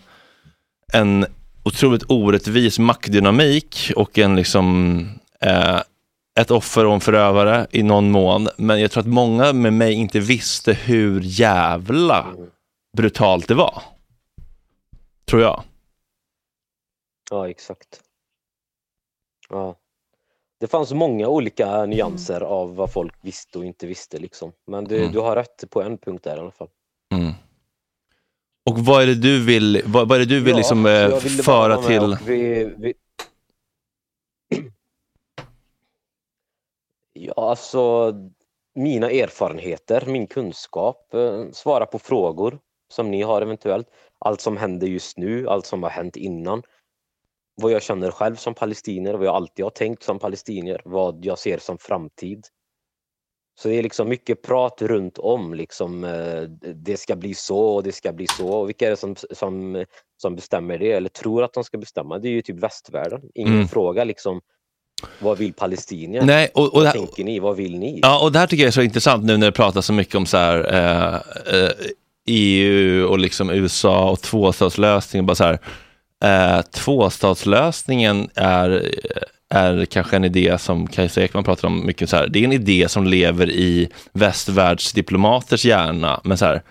en 0.93 1.27
otroligt 1.63 2.05
orättvis 2.09 2.79
maktdynamik 2.79 3.93
och 3.97 4.19
en 4.19 4.37
liksom 4.37 4.99
eh, 5.41 5.81
ett 6.41 6.51
offer 6.51 6.87
och 6.87 6.95
en 6.95 7.01
förövare 7.01 7.67
i 7.71 7.83
någon 7.83 8.11
mån. 8.11 8.49
Men 8.57 8.81
jag 8.81 8.91
tror 8.91 9.01
att 9.01 9.07
många 9.09 9.53
med 9.53 9.73
mig 9.73 9.93
inte 9.93 10.21
visste 10.21 10.73
hur 10.73 11.21
jävla 11.25 12.27
brutalt 12.97 13.49
det 13.49 13.55
var. 13.55 13.83
Tror 15.25 15.43
jag. 15.43 15.63
Ja, 17.31 17.49
exakt. 17.51 18.03
Ja. 19.49 19.77
Det 20.61 20.67
fanns 20.67 20.93
många 20.93 21.29
olika 21.29 21.87
nyanser 21.87 22.41
av 22.41 22.75
vad 22.77 22.93
folk 22.93 23.15
visste 23.21 23.59
och 23.59 23.65
inte 23.65 23.87
visste. 23.87 24.19
Liksom. 24.19 24.53
Men 24.67 24.85
du, 24.85 24.99
Mm. 25.01 25.13
du 25.13 25.19
har 25.19 25.37
rätt 25.37 25.65
på 25.71 25.83
en 25.83 25.99
punkt 25.99 26.25
där 26.25 26.37
i 26.37 26.41
alla 26.41 26.51
fall. 26.51 26.69
Mm. 27.15 27.33
Och 28.71 28.79
vad 28.79 29.03
är 29.03 29.07
det 29.07 29.15
du 29.15 29.45
vill, 29.45 29.83
vad, 29.87 30.09
vad 30.09 30.17
är 30.17 30.19
det 30.27 30.35
du 30.35 30.41
vill 30.41 30.51
Ja, 30.51 30.57
liksom, 30.57 30.87
eh, 30.87 31.19
föra 31.19 31.83
till? 31.83 32.17
Vi, 32.27 32.65
vi... 32.79 32.95
Ja, 37.13 37.33
alltså 37.37 38.13
mina 38.75 39.11
erfarenheter, 39.11 40.07
min 40.07 40.27
kunskap, 40.27 41.15
eh, 41.15 41.51
svara 41.53 41.87
på 41.87 41.99
frågor 41.99 42.59
som 42.93 43.11
ni 43.11 43.23
har 43.23 43.43
eventuellt. 43.43 43.87
Allt 44.19 44.41
som 44.41 44.57
händer 44.57 44.87
just 44.87 45.19
nu, 45.19 45.49
allt 45.49 45.67
som 45.67 45.83
har 45.83 45.91
hänt 45.91 46.17
innan. 46.17 46.63
Vad 47.63 47.73
jag 47.73 47.83
känner 47.83 48.11
själv 48.11 48.37
som 48.37 48.55
palestinier, 48.55 49.15
vad 49.15 49.27
jag 49.27 49.35
alltid 49.35 49.65
har 49.65 49.71
tänkt 49.71 50.03
som 50.03 50.19
palestinier, 50.19 50.83
vad 50.85 51.25
jag 51.25 51.39
ser 51.39 51.59
som 51.59 51.79
framtid. 51.79 52.47
Så 53.61 53.69
det 53.69 53.75
är 53.75 53.83
liksom 53.83 54.09
mycket 54.09 54.43
prat 54.43 54.83
runt 54.83 55.19
om 55.19 55.55
liksom 55.55 56.05
eh, 56.05 56.43
det 56.75 56.97
ska 56.97 57.17
bli 57.17 57.35
så 57.35 57.59
och 57.59 57.83
det 57.83 57.93
ska 57.93 58.13
bli 58.13 58.27
så. 58.27 58.49
Och 58.49 58.69
vilka 58.69 58.87
är 58.87 58.91
det 58.91 58.97
som, 58.97 59.17
som, 59.31 59.85
som 60.23 60.37
bestämmer 60.37 60.79
det 60.79 60.93
eller 60.93 61.09
tror 61.09 61.43
att 61.43 61.53
de 61.53 61.65
ska 61.65 61.79
bestämma? 61.79 62.19
Det 62.19 62.29
är 62.29 62.33
ju 62.33 62.43
typ 62.43 62.57
västvärlden. 62.57 63.21
Ingen 63.35 63.55
Mm. 63.55 63.69
frågar 63.69 64.05
liksom 64.05 64.41
vad 65.21 65.39
vill 65.39 65.53
palestinier? 65.53 66.23
Nej, 66.23 66.51
och, 66.55 66.65
och, 66.65 66.73
vad 66.75 66.85
här, 66.85 66.93
tänker 66.93 67.25
ni? 67.25 67.39
Vad 67.39 67.57
vill 67.57 67.79
ni? 67.79 68.01
ja, 68.03 68.25
och 68.25 68.33
det 68.33 68.39
här 68.39 68.47
tycker 68.47 68.63
jag 68.63 68.69
är 68.69 68.73
så 68.73 68.83
intressant 68.83 69.25
nu 69.25 69.37
när 69.37 69.47
det 69.47 69.53
pratas 69.53 69.87
så 69.87 69.93
mycket 69.93 70.15
om 70.15 70.27
så 70.27 70.37
här, 70.37 70.75
eh, 70.75 71.15
eh, 71.15 71.71
EU 72.31 73.05
och 73.05 73.19
liksom 73.19 73.51
USA 73.51 74.11
och 74.11 74.21
tvåstatslösning. 74.21 75.27
Bara 75.27 75.35
så 75.35 75.45
här, 75.45 75.59
eh, 76.25 76.63
tvåstatslösningen 76.63 78.29
är, 78.35 78.95
är 79.51 79.85
kanske 79.85 80.17
en 80.17 80.25
idé 80.25 80.59
som 80.59 80.87
Kajsa 80.87 81.23
Ekman 81.23 81.45
pratar 81.45 81.69
om 81.69 81.87
mycket. 81.87 82.11
Så 82.11 82.17
här, 82.17 82.29
det 82.29 82.39
är 82.39 82.45
en 82.45 82.53
idé 82.53 82.89
som 82.89 83.07
lever 83.07 83.51
i 83.51 83.89
västvärldsdiplomaters 84.13 85.65
hjärna. 85.65 86.21
Men, 86.25 86.39
så 86.39 86.45
här, 86.45 86.63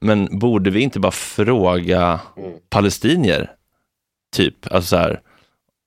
men 0.00 0.38
borde 0.38 0.70
vi 0.70 0.80
inte 0.80 1.00
bara 1.00 1.12
fråga 1.12 2.20
Mm, 2.36 2.52
palestinier? 2.70 3.50
Typ, 4.36 4.72
alltså 4.72 4.88
så 4.88 4.96
här, 4.96 5.20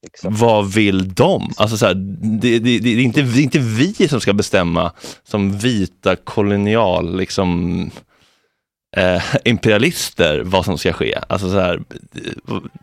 exakt. 0.08 0.39
vad 0.39 0.74
vill 0.74 1.13
de? 1.13 1.53
Alltså 1.58 1.77
så 1.77 1.86
här, 1.86 1.94
det, 2.41 2.60
det, 2.60 2.79
det, 2.79 2.89
är 2.89 3.00
inte, 3.00 3.22
det 3.22 3.39
är 3.39 3.44
inte 3.44 3.60
vi 3.60 4.08
som 4.08 4.22
ska 4.22 4.34
bestämma 4.34 4.91
som 5.24 5.58
vita 5.58 6.15
kolonial 6.15 7.18
liksom, 7.18 7.91
eh, 8.98 9.24
imperialister 9.46 10.39
vad 10.39 10.65
som 10.65 10.77
ska 10.77 10.93
ske. 10.93 11.19
Alltså 11.29 11.51
så 11.51 11.60
här, 11.60 11.81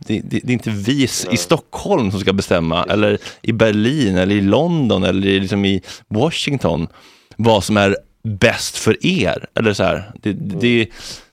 det, 0.06 0.20
det, 0.20 0.20
det 0.44 0.48
är 0.48 0.50
inte 0.50 0.70
vi 0.70 1.02
i. 1.30 1.36
Stockholm 1.36 2.10
som 2.10 2.20
ska 2.20 2.32
bestämma, 2.32 2.84
eller 2.84 3.18
i 3.42 3.52
Berlin, 3.52 4.16
eller 4.16 4.34
i 4.34 4.40
London, 4.40 5.04
eller 5.04 5.26
i- 5.28 5.40
liksom 5.40 5.64
i 5.64 5.82
Washington 6.08 6.88
vad 7.36 7.64
som 7.64 7.76
är 7.76 7.96
bäst 8.25 8.76
för 8.78 9.06
er. 9.06 9.46
Eller 9.54 9.72
så 9.72 9.82
här, 9.82 10.10
det, 10.22 10.32
det, 10.32 10.88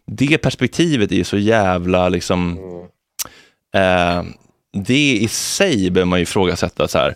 det 0.08 0.38
perspektivet 0.38 1.12
är 1.12 1.16
ju 1.16 1.24
så 1.24 1.38
jävla 1.38 2.10
liksom 2.10 2.58
Mm. 2.58 2.84
Eh, 3.76 4.24
det 4.74 5.14
i 5.18 5.28
sig 5.28 5.90
behöver 5.92 6.10
man 6.10 6.20
ju 6.20 6.24
ifrågasätta 6.24 6.88
så 6.88 6.98
här. 6.98 7.16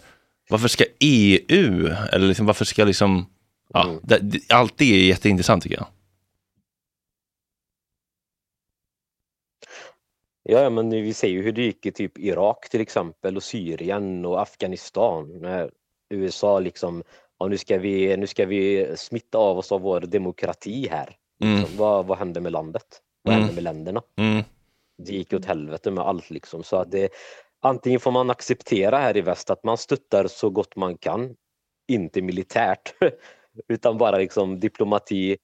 Varför 0.50 0.68
ska 0.68 0.84
EU, 1.00 1.88
eller 2.12 2.28
liksom, 2.28 2.46
varför 2.46 2.66
ska 2.66 2.84
liksom, 2.86 3.26
ja, 3.74 3.84
Mm. 4.12 4.32
allt 4.50 4.74
det 4.78 4.86
är 4.96 5.08
jätteintressant 5.08 5.64
tycker 5.64 5.76
jag. 5.76 5.88
Ja, 10.50 10.70
men 10.70 10.90
vi 10.90 11.14
ser 11.14 11.28
ju 11.28 11.42
hur 11.42 11.52
det 11.52 11.62
gick 11.62 11.86
i 11.86 11.92
typ 11.92 12.20
Irak 12.20 12.70
till 12.70 12.82
exempel 12.82 13.36
och 13.36 13.44
Syrien 13.44 14.26
och 14.26 14.42
Afghanistan. 14.42 15.40
När 15.42 15.72
USA 16.10 16.60
liksom, 16.60 17.04
ja, 17.40 17.48
nu, 17.48 17.58
ska 17.58 17.78
vi, 17.78 18.18
nu 18.18 18.28
ska 18.28 18.46
vi 18.46 18.88
smitta 18.98 19.38
av 19.38 19.58
oss 19.58 19.72
av 19.72 19.82
vår 19.82 20.00
demokrati 20.02 20.88
här. 20.92 21.16
Mm. 21.44 21.60
Liksom, 21.60 21.78
vad, 21.78 22.06
vad 22.06 22.18
händer 22.18 22.42
med 22.42 22.52
landet? 22.52 23.02
Vad 23.22 23.34
Mm. 23.34 23.42
händer 23.42 23.56
med 23.56 23.64
länderna? 23.64 24.02
Mm. 24.18 24.44
det 24.98 25.12
gick 25.12 25.34
åt 25.34 25.46
helvete 25.46 25.92
med 25.92 26.04
allt 26.04 26.30
liksom. 26.30 26.64
Så 26.64 26.76
att 26.76 26.92
det, 26.92 27.10
antingen 27.62 28.00
får 28.00 28.12
man 28.12 28.30
acceptera 28.30 28.98
här 28.98 29.18
i 29.18 29.22
väst 29.22 29.50
att 29.50 29.64
man 29.64 29.78
stöttar 29.78 30.28
så 30.28 30.50
gott 30.50 30.76
man 30.76 30.98
kan, 30.98 31.36
inte 31.88 32.22
militärt, 32.22 32.94
utan 33.68 33.98
bara 33.98 34.18
liksom 34.18 34.60
diplomati 34.60 35.38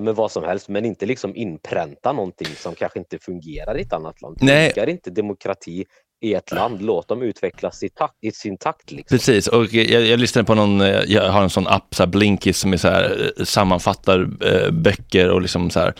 med 0.00 0.14
vad 0.14 0.30
som 0.30 0.44
helst, 0.44 0.68
men 0.68 0.84
inte 0.84 1.06
liksom 1.06 1.36
inpränta 1.36 2.12
någonting 2.12 2.46
som 2.46 2.74
kanske 2.74 2.98
inte 2.98 3.18
fungerar 3.18 3.78
i 3.78 3.82
ett 3.82 3.92
annat 3.92 4.22
land. 4.22 4.38
Nej. 4.40 4.68
Funkar 4.68 4.88
inte 4.88 5.10
demokrati 5.10 5.84
i 6.24 6.34
ett 6.34 6.52
land, 6.52 6.82
låt 6.82 7.08
dem 7.08 7.22
utvecklas 7.22 7.82
i, 7.82 7.88
takt, 7.88 8.14
i 8.20 8.30
sin 8.30 8.56
takt. 8.56 8.90
Liksom. 8.90 9.18
Precis, 9.18 9.46
och 9.46 9.74
jag, 9.74 10.02
jag 10.02 10.20
lyssnade 10.20 10.46
på 10.46 10.54
någon, 10.54 10.80
eh, 10.80 11.00
jag 11.06 11.30
har 11.30 11.42
en 11.42 11.50
sån 11.50 11.66
app, 11.66 11.94
så 11.94 12.02
här 12.02 12.10
Blinkist, 12.10 12.60
som 12.60 12.72
är 12.72 12.76
så 12.76 12.88
här, 12.88 13.32
eh, 13.38 13.44
sammanfattar 13.44 14.28
eh, 14.40 14.70
böcker 14.70 15.30
och 15.30 15.42
liksom 15.42 15.70
så 15.70 15.80
här. 15.80 15.94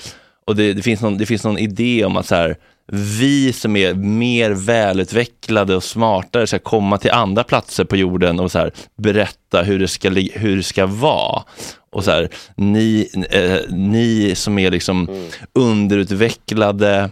Och 0.46 0.56
det, 0.56 0.72
det, 0.72 0.82
finns 0.82 1.00
någon, 1.00 1.18
det 1.18 1.26
finns 1.26 1.44
någon 1.44 1.58
idé 1.58 2.04
om 2.04 2.16
att 2.16 2.26
så 2.26 2.34
här, 2.34 2.56
vi 2.92 3.52
som 3.52 3.76
är 3.76 3.94
mer 3.94 4.50
välutvecklade 4.50 5.76
och 5.76 5.84
smartare 5.84 6.46
ska 6.46 6.58
komma 6.58 6.98
till 6.98 7.10
andra 7.10 7.44
platser 7.44 7.84
på 7.84 7.96
jorden 7.96 8.40
och 8.40 8.52
så 8.52 8.58
här, 8.58 8.72
berätta 8.96 9.62
hur 9.62 9.78
det 9.78 9.88
ska, 9.88 10.10
hur 10.10 10.56
det 10.56 10.62
ska 10.62 10.86
vara. 10.86 11.42
Och 11.90 12.04
så 12.04 12.10
här, 12.10 12.28
ni, 12.56 13.08
eh, 13.30 13.74
ni 13.76 14.34
som 14.34 14.58
är 14.58 14.70
liksom 14.70 15.08
Mm. 15.08 15.28
underutvecklade, 15.54 17.10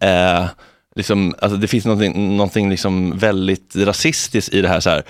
eh, 0.00 0.46
liksom, 0.96 1.34
alltså 1.38 1.56
det 1.56 1.68
finns 1.68 1.84
någonting, 1.84 2.36
någonting 2.36 2.70
liksom 2.70 3.18
väldigt 3.18 3.76
rasistiskt 3.76 4.54
i 4.54 4.62
det 4.62 4.68
här. 4.68 4.80
Så 4.80 4.90
här. 4.90 5.02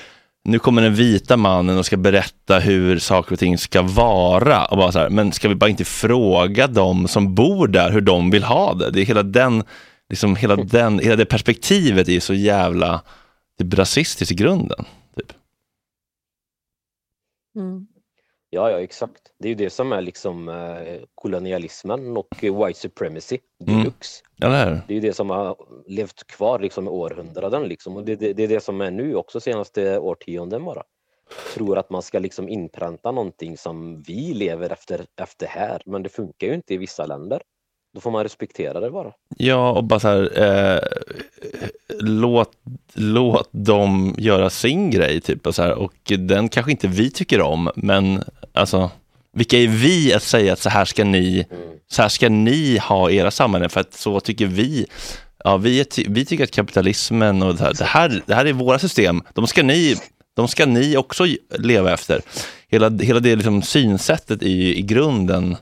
Nu 0.44 0.58
kommer 0.58 0.82
den 0.82 0.94
vita 0.94 1.36
mannen 1.36 1.78
och 1.78 1.86
ska 1.86 1.96
berätta 1.96 2.58
hur 2.58 2.98
saker 2.98 3.32
och 3.32 3.38
ting 3.38 3.58
ska 3.58 3.82
vara. 3.82 4.64
Och 4.64 4.76
bara 4.76 4.92
så 4.92 4.98
här, 4.98 5.10
men 5.10 5.32
ska 5.32 5.48
vi 5.48 5.54
bara 5.54 5.70
inte 5.70 5.84
fråga 5.84 6.66
dem 6.66 7.08
som 7.08 7.34
bor 7.34 7.68
där 7.68 7.90
hur 7.90 8.00
de 8.00 8.30
vill 8.30 8.44
ha 8.44 8.74
det? 8.74 8.90
Det 8.90 9.00
är 9.00 9.04
hela 9.04 9.22
den, 9.22 9.64
liksom 10.08 10.36
hela 10.36 10.56
den, 10.64 10.98
hela 10.98 11.16
det 11.16 11.24
perspektivet 11.24 12.08
är 12.08 12.20
så 12.20 12.34
jävla 12.34 13.02
typ, 13.58 13.74
rasistiskt 13.74 14.32
i 14.32 14.34
grunden. 14.34 14.84
Typ. 15.16 15.32
Mm. 17.56 17.86
Ja, 18.50 18.70
ja, 18.70 18.80
exakt. 18.80 19.23
Det 19.44 19.48
är 19.48 19.50
ju 19.50 19.54
det 19.64 19.70
som 19.70 19.92
är 19.92 20.00
liksom 20.00 20.48
eh, 20.48 21.02
kolonialismen 21.14 22.16
och 22.16 22.28
white 22.42 22.80
supremacy 22.80 23.38
Mm. 23.66 23.78
deluxe. 23.78 24.22
Eller 24.42 24.66
hur? 24.66 24.80
Det 24.88 24.92
är 24.92 24.94
ju 24.94 25.00
det 25.00 25.12
som 25.12 25.30
har 25.30 25.56
levt 25.86 26.26
kvar 26.26 26.58
liksom 26.58 26.86
i 26.86 26.90
århundraden 26.90 27.62
liksom. 27.62 27.96
Och 27.96 28.04
det, 28.04 28.16
det, 28.16 28.32
det 28.32 28.44
är 28.44 28.48
det 28.48 28.64
som 28.64 28.80
är 28.80 28.90
nu 28.90 29.14
också 29.14 29.40
senaste 29.40 29.98
årtionden 29.98 30.64
bara. 30.64 30.82
Tror 31.54 31.78
att 31.78 31.90
man 31.90 32.02
ska 32.02 32.18
liksom 32.18 32.48
inpränta 32.48 33.12
någonting 33.12 33.56
som 33.56 34.02
vi 34.02 34.34
lever 34.34 34.70
efter, 34.70 35.06
efter 35.22 35.46
här, 35.46 35.82
men 35.86 36.02
det 36.02 36.08
funkar 36.08 36.46
ju 36.46 36.54
inte 36.54 36.74
i 36.74 36.76
vissa 36.76 37.06
länder. 37.06 37.42
Då 37.94 38.00
får 38.00 38.10
man 38.10 38.22
respektera 38.22 38.80
det 38.80 38.90
bara. 38.90 39.12
Ja, 39.36 39.72
och 39.72 39.84
bara 39.84 40.00
så 40.00 40.08
här, 40.08 40.42
eh, 40.42 40.80
låt, 42.00 42.52
låt 42.94 43.48
dem 43.52 44.14
göra 44.18 44.50
sin 44.50 44.90
grej, 44.90 45.20
typ. 45.20 45.46
Och, 45.46 45.54
så 45.54 45.62
här, 45.62 45.74
och 45.74 46.12
den 46.18 46.48
kanske 46.48 46.70
inte 46.70 46.88
vi 46.88 47.10
tycker 47.10 47.40
om, 47.40 47.70
men 47.76 48.24
alltså, 48.52 48.90
vilka 49.34 49.58
är 49.58 49.68
vi 49.68 50.14
att 50.14 50.22
säga 50.22 50.52
att 50.52 50.58
så 50.58 50.68
här 50.70 50.84
ska 50.84 51.04
ni, 51.04 51.46
så 51.90 52.02
här 52.02 52.08
ska 52.08 52.28
ni 52.28 52.78
ha 52.78 53.10
era 53.10 53.30
samhällen, 53.30 53.70
för 53.70 53.80
att 53.80 53.94
så 53.94 54.20
tycker 54.20 54.46
vi. 54.46 54.86
Ja, 55.44 55.56
vi, 55.56 55.80
är 55.80 56.10
vi 56.10 56.24
tycker 56.24 56.44
att 56.44 56.50
kapitalismen 56.50 57.42
och 57.42 57.54
det 57.54 57.64
här, 57.64 57.74
det 57.74 57.84
här, 57.84 58.22
det 58.26 58.34
här 58.34 58.46
är 58.46 58.52
våra 58.52 58.78
system, 58.78 59.22
de 59.34 59.46
ska 59.46 59.62
ni, 59.62 59.96
de 60.34 60.48
ska 60.48 60.66
ni 60.66 60.96
också 60.96 61.26
leva 61.50 61.92
efter. 61.92 62.22
Hela, 62.68 62.90
hela 62.90 63.20
det 63.20 63.36
liksom 63.36 63.62
synsättet 63.62 64.42
är 64.42 64.48
ju 64.48 64.74
i 64.74 64.82
grunden 64.82 65.56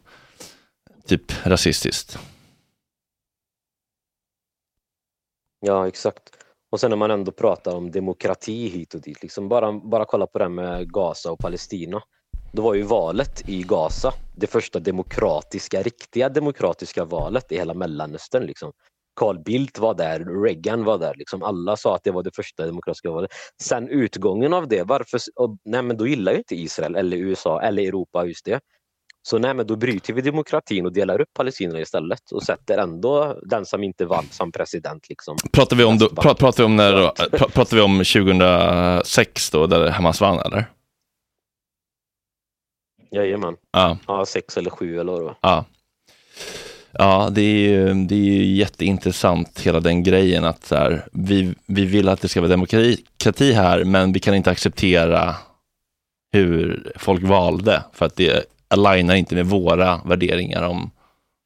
typ 1.07 1.47
rasistiskt. 1.47 2.19
Ja, 5.61 5.89
exakt. 5.89 6.23
Och 6.71 6.81
sen 6.81 6.91
när 6.91 6.97
man 6.97 7.11
ändå 7.11 7.33
pratar 7.33 7.75
om 7.75 7.91
demokrati 7.91 8.69
hit 8.69 8.95
och 8.95 9.01
dit, 9.01 9.23
liksom 9.23 9.49
bara, 9.49 9.73
bara 9.73 10.05
kolla 10.05 10.27
på 10.27 10.39
det 10.39 10.45
här 10.45 10.49
med 10.51 10.93
Gaza 10.93 11.33
och 11.33 11.39
Palestina. 11.39 12.03
Då 12.53 12.63
var 12.63 12.75
ju 12.75 12.83
valet 12.83 13.49
i 13.49 13.63
Gaza 13.63 14.13
det 14.37 14.47
första 14.47 14.79
demokratiska, 14.79 15.83
riktiga 15.83 16.29
demokratiska 16.29 17.05
valet 17.05 17.53
i 17.53 17.57
hela 17.57 17.75
Mellanöstern. 17.75 18.47
Liksom. 18.47 18.73
Carl 19.21 19.39
Bildt 19.39 19.79
var 19.79 19.95
där, 19.95 20.43
Reagan 20.45 20.85
var 20.85 20.99
där, 20.99 21.15
liksom. 21.17 21.43
alla 21.43 21.77
sa 21.77 21.95
att 21.95 22.05
det 22.05 22.11
var 22.11 22.23
det 22.23 22.37
första 22.37 22.67
demokratiska 22.67 23.11
valet. 23.11 23.31
Sen 23.63 23.89
utgången 23.89 24.53
av 24.53 24.69
det, 24.69 24.83
varför, 24.83 25.21
och, 25.37 25.57
nej 25.65 25.83
men 25.83 25.97
då 25.97 26.07
gillar 26.07 26.33
ju 26.33 26.39
inte 26.39 26.55
Israel 26.55 26.97
eller 26.97 27.17
USA 27.17 27.63
eller 27.63 27.83
Europa 27.83 28.27
just 28.27 28.45
det. 28.45 28.61
Så 29.29 29.39
nej 29.39 29.55
men 29.55 29.67
då 29.67 29.77
bryter 29.77 30.13
vi 30.13 30.21
demokratin 30.21 30.87
och 30.87 30.93
delar 30.93 31.21
upp 31.21 31.29
palestinierna 31.35 31.81
istället 31.81 32.33
och 32.33 32.43
sätter 32.43 32.79
ändå 32.79 33.39
den 33.43 33.67
som 33.67 33.85
inte 33.85 34.05
vann 34.05 34.27
som 34.31 34.53
president. 34.53 35.09
Liksom. 35.09 35.37
Pratar 35.53 35.77
vi 35.77 35.85
om, 35.85 35.99
då, 35.99 36.09
pratar 36.09 36.55
vi 36.57 36.65
om, 36.65 36.77
när, 36.77 37.11
pratar 37.49 37.77
vi 37.77 37.83
om 37.83 37.99
2006 37.99 39.51
då, 39.51 39.67
där 39.67 39.91
Hamas 39.91 40.21
vann 40.21 40.39
eller? 40.39 40.67
Jajamän. 43.13 43.57
Ja, 43.73 43.99
Ja, 44.07 44.27
sex 44.27 44.57
eller 44.57 44.71
sju 44.71 45.01
eller 45.01 45.13
vad 45.13 45.35
ja. 45.41 45.65
Ja, 46.99 47.29
det 47.33 47.41
är 47.43 47.69
ju, 47.69 47.95
det 47.95 48.15
är 48.15 48.19
ju 48.19 48.45
jätteintressant 48.55 49.61
hela 49.61 49.81
den 49.81 50.03
grejen 50.03 50.45
att 50.45 50.65
så 50.65 50.75
här, 50.75 51.09
vi, 51.13 51.55
vi 51.67 51.85
vill 51.85 52.09
att 52.09 52.21
det 52.21 52.29
ska 52.29 52.41
vara 52.41 52.51
demokrati 52.51 53.53
här, 53.53 53.85
men 53.85 54.13
vi 54.13 54.21
kan 54.21 54.35
inte 54.35 54.51
acceptera 54.51 55.35
hur 56.33 56.93
folk 56.97 57.23
valde 57.23 57.83
för 57.93 58.07
att 58.07 58.17
det 58.17 58.45
alignar 58.69 59.15
inte 59.15 59.35
med 59.35 59.47
våra 59.47 60.01
värderingar 60.05 60.63
om 60.63 60.91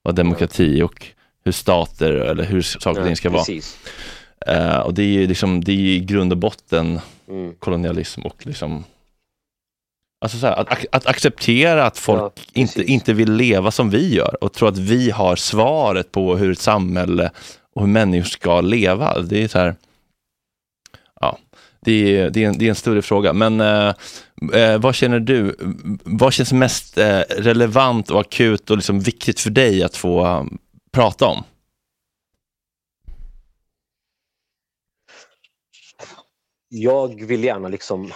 vad 0.02 0.14
demokrati 0.14 0.82
och 0.82 1.06
hur 1.44 1.52
stater 1.52 2.12
eller 2.12 2.44
hur 2.44 2.62
saker 2.62 3.00
och 3.00 3.06
ting 3.06 3.16
ska 3.16 3.30
vara. 3.30 3.44
Eh, 4.46 4.78
och 4.78 4.94
det 4.94 5.02
är 5.02 5.06
ju 5.06 5.26
liksom, 5.26 5.64
det 5.64 5.72
är 5.72 5.76
ju 5.76 5.92
i 5.94 6.00
grund 6.00 6.32
och 6.32 6.38
botten 6.38 7.00
Mm. 7.28 7.54
kolonialism 7.58 8.20
och 8.22 8.46
liksom 8.46 8.84
Alltså 10.18 10.38
så 10.38 10.46
här, 10.46 10.56
att, 10.56 10.84
att 10.92 11.06
acceptera 11.06 11.86
att 11.86 11.98
folk 11.98 12.32
Ja, 12.36 12.42
inte, 12.52 12.82
inte 12.84 13.12
vill 13.12 13.32
leva 13.32 13.70
som 13.70 13.90
vi 13.90 14.14
gör 14.14 14.44
och 14.44 14.52
tro 14.52 14.68
att 14.68 14.78
vi 14.78 15.10
har 15.10 15.36
svaret 15.36 16.12
på 16.12 16.36
hur 16.36 16.52
ett 16.52 16.58
samhälle 16.58 17.30
och 17.74 17.82
hur 17.82 17.88
människor 17.88 18.28
ska 18.28 18.60
leva. 18.60 19.20
Det 19.20 19.44
är 19.44 19.48
så 19.48 19.58
här, 19.58 19.76
ja, 21.20 21.38
det 21.80 22.16
är, 22.16 22.30
det 22.30 22.44
är, 22.44 22.48
en, 22.48 22.58
det 22.58 22.64
är 22.64 22.68
en 22.68 22.74
större 22.74 23.02
fråga. 23.02 23.32
Men 23.32 23.60
eh, 23.60 23.94
eh, 24.52 24.78
vad 24.78 24.94
känner 24.94 25.20
du, 25.20 25.56
vad 26.04 26.32
känns 26.32 26.52
mest 26.52 26.98
eh, 26.98 27.20
relevant 27.20 28.10
och 28.10 28.20
akut 28.20 28.70
och 28.70 28.76
liksom 28.76 29.00
viktigt 29.00 29.40
för 29.40 29.50
dig 29.50 29.82
att 29.82 29.96
få 29.96 30.26
eh, 30.26 30.44
prata 30.92 31.26
om? 31.26 31.44
Jag 36.68 37.24
vill 37.26 37.44
gärna 37.44 37.68
liksom 37.68 38.12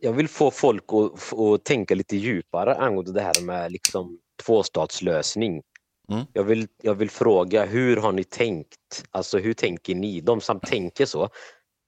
jag 0.00 0.12
vill 0.12 0.28
få 0.28 0.50
folk 0.50 0.84
att, 0.92 1.38
att 1.38 1.64
tänka 1.64 1.94
lite 1.94 2.16
djupare 2.16 2.74
angående 2.74 3.12
det 3.12 3.20
här 3.20 3.42
med 3.42 3.72
liksom 3.72 4.18
tvåstatslösning. 4.46 5.62
Mm. 6.12 6.24
Jag, 6.32 6.44
vill, 6.44 6.68
jag 6.82 6.94
vill 6.94 7.10
fråga, 7.10 7.64
hur 7.64 7.96
har 7.96 8.12
ni 8.12 8.24
tänkt? 8.24 9.04
Alltså 9.10 9.38
hur 9.38 9.54
tänker 9.54 9.94
ni? 9.94 10.20
De 10.20 10.40
som 10.40 10.60
tänker 10.60 11.06
så, 11.06 11.28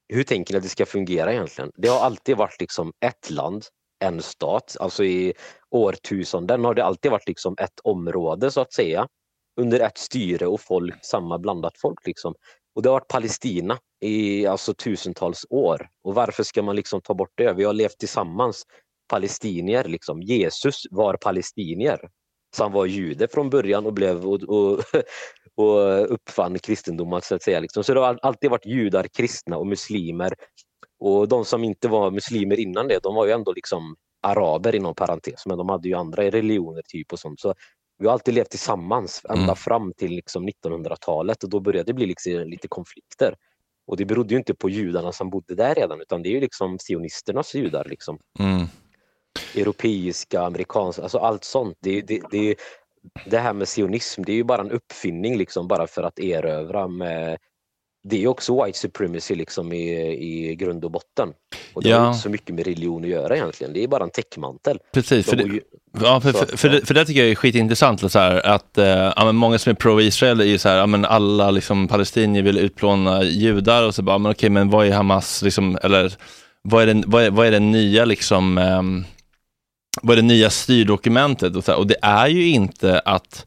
hur 0.08 0.22
tänker 0.22 0.54
ni 0.54 0.56
att 0.56 0.62
det 0.62 0.68
ska 0.68 0.86
fungera 0.86 1.32
egentligen? 1.32 1.70
Det 1.76 1.88
har 1.88 2.00
alltid 2.00 2.36
varit 2.36 2.60
liksom 2.60 2.92
ett 3.00 3.30
land, 3.30 3.64
en 4.04 4.22
stat. 4.22 4.76
Alltså 4.80 5.04
i 5.04 5.34
årtusenden 5.70 6.64
har 6.64 6.74
det 6.74 6.84
alltid 6.84 7.10
varit 7.10 7.28
liksom 7.28 7.54
ett 7.60 7.80
område 7.84 8.50
så 8.50 8.60
att 8.60 8.72
säga. 8.72 9.08
Under 9.60 9.80
ett 9.80 9.98
styre 9.98 10.46
och 10.46 10.60
folk, 10.60 11.04
samma 11.04 11.38
blandat 11.38 11.78
folk 11.82 12.06
liksom. 12.06 12.34
Och 12.74 12.82
det 12.82 12.88
har 12.88 12.94
varit 12.94 13.08
Palestina 13.08 13.78
i 14.00 14.46
alltså 14.46 14.74
tusentals 14.74 15.46
år. 15.50 15.88
Och 16.04 16.14
varför 16.14 16.42
ska 16.42 16.62
man 16.62 16.76
liksom 16.76 17.00
ta 17.00 17.14
bort 17.14 17.32
det? 17.34 17.52
Vi 17.52 17.64
har 17.64 17.72
levt 17.72 17.98
tillsammans, 17.98 18.64
palestinier 19.08 19.84
liksom. 19.84 20.22
Jesus 20.22 20.82
var 20.90 21.16
palestinier. 21.16 22.00
Så 22.56 22.62
han 22.62 22.72
var 22.72 22.86
jude 22.86 23.28
från 23.28 23.50
början 23.50 23.86
och 23.86 23.92
blev 23.92 24.26
och, 24.26 24.42
och, 24.42 24.80
och 25.56 26.12
uppfann 26.12 26.58
kristendomen 26.58 27.20
så 27.22 27.34
att 27.34 27.42
säga. 27.42 27.60
Liksom. 27.60 27.84
Så 27.84 27.94
det 27.94 28.00
har 28.00 28.18
alltid 28.22 28.50
varit 28.50 28.66
judar, 28.66 29.06
kristna 29.08 29.56
och 29.56 29.66
muslimer. 29.66 30.34
Och 31.00 31.28
de 31.28 31.44
som 31.44 31.64
inte 31.64 31.88
var 31.88 32.10
muslimer 32.10 32.60
innan 32.60 32.88
det, 32.88 32.98
de 33.02 33.14
var 33.14 33.26
ju 33.26 33.32
ändå 33.32 33.52
liksom 33.52 33.96
araber 34.22 34.74
inom 34.74 34.94
parentes, 34.94 35.46
men 35.46 35.58
de 35.58 35.68
hade 35.68 35.88
ju 35.88 35.94
andra 35.94 36.22
religioner 36.22 36.82
typ 36.88 37.12
och 37.12 37.18
sånt. 37.18 37.40
Så 37.40 37.54
vi 38.00 38.06
har 38.06 38.12
alltid 38.12 38.34
levt 38.34 38.50
tillsammans 38.50 39.22
ända 39.28 39.42
Mm. 39.42 39.56
fram 39.56 39.92
till 39.92 40.10
liksom 40.10 40.48
1900-talet 40.48 41.44
och 41.44 41.50
då 41.50 41.60
började 41.60 41.86
det 41.86 41.94
bli 41.94 42.06
liksom 42.06 42.32
lite 42.32 42.68
konflikter. 42.68 43.34
Och 43.86 43.96
det 43.96 44.04
berodde 44.04 44.34
ju 44.34 44.38
inte 44.38 44.54
på 44.54 44.70
judarna 44.70 45.12
som 45.12 45.30
bodde 45.30 45.54
där 45.54 45.74
redan 45.74 46.00
utan 46.00 46.22
det 46.22 46.28
är 46.28 46.30
ju 46.30 46.40
liksom 46.40 46.78
sionisternas 46.78 47.54
judar. 47.54 47.84
Liksom. 47.84 48.18
Mm. 48.38 48.66
Europeiska, 49.56 50.40
amerikanska, 50.40 51.02
alltså 51.02 51.18
allt 51.18 51.44
sånt. 51.44 51.76
Det, 51.80 52.00
det, 52.00 52.22
det, 52.30 52.54
det 53.26 53.38
här 53.38 53.52
med 53.52 53.68
sionism, 53.68 54.22
det 54.22 54.32
är 54.32 54.36
ju 54.36 54.44
bara 54.44 54.60
en 54.60 54.70
uppfinning 54.70 55.36
liksom 55.38 55.68
bara 55.68 55.86
för 55.86 56.02
att 56.02 56.18
erövra 56.18 56.88
med 56.88 57.38
det 58.08 58.22
är 58.22 58.26
också 58.26 58.64
white 58.64 58.78
supremacy 58.78 59.34
liksom 59.34 59.72
i, 59.72 59.90
i 60.50 60.54
grund 60.54 60.84
och 60.84 60.90
botten. 60.90 61.28
Och 61.74 61.82
det 61.82 61.88
Ja. 61.88 61.98
har 61.98 62.06
inte 62.08 62.18
så 62.20 62.28
mycket 62.28 62.54
med 62.54 62.64
religion 62.66 63.04
att 63.04 63.10
göra 63.10 63.36
egentligen, 63.36 63.72
det 63.72 63.84
är 63.84 63.88
bara 63.88 64.04
en 64.04 64.10
täckmantel. 64.10 64.78
Precis, 64.92 65.26
för 65.26 65.36
De 65.36 65.42
det, 65.42 65.54
ju- 65.54 65.60
ja, 66.02 66.20
för, 66.20 66.32
för, 66.32 66.42
att, 66.42 66.60
för, 66.60 66.68
det, 66.68 66.86
för 66.86 66.94
det 66.94 67.04
tycker 67.04 67.20
jag 67.20 67.30
är 67.30 67.34
skitintressant. 67.34 68.12
Så 68.12 68.18
här, 68.18 68.46
att, 68.46 68.78
eh, 68.78 68.86
ja, 69.16 69.32
många 69.32 69.58
som 69.58 69.70
är 69.70 69.74
pro-Israel 69.74 70.40
är 70.40 70.44
ju 70.44 70.58
så 70.58 70.68
här, 70.68 70.76
ja, 70.76 70.86
men 70.86 71.04
alla 71.04 71.50
liksom, 71.50 71.88
palestinier 71.88 72.42
vill 72.42 72.58
utplåna 72.58 73.22
judar 73.24 73.86
och 73.86 73.94
så 73.94 74.02
bara, 74.02 74.18
men 74.18 74.32
okej, 74.32 74.50
men 74.50 74.70
vad 74.70 74.86
är 74.86 74.92
Hamas, 74.92 75.42
liksom, 75.42 75.78
eller 75.82 76.12
vad 76.62 76.82
är, 76.82 76.86
den, 76.86 77.04
vad, 77.06 77.22
är, 77.24 77.30
vad 77.30 77.46
är 77.46 77.50
den 77.50 77.72
nya 77.72 78.04
liksom, 78.04 78.58
ehm, 78.58 79.04
vad 80.02 80.12
är 80.18 80.22
det 80.22 80.28
nya 80.28 80.50
styrdokumentet? 80.50 81.56
Och, 81.56 81.64
så 81.64 81.72
här, 81.72 81.78
och 81.78 81.86
det 81.86 81.96
är 82.02 82.26
ju 82.28 82.48
inte 82.48 82.98
att 83.00 83.46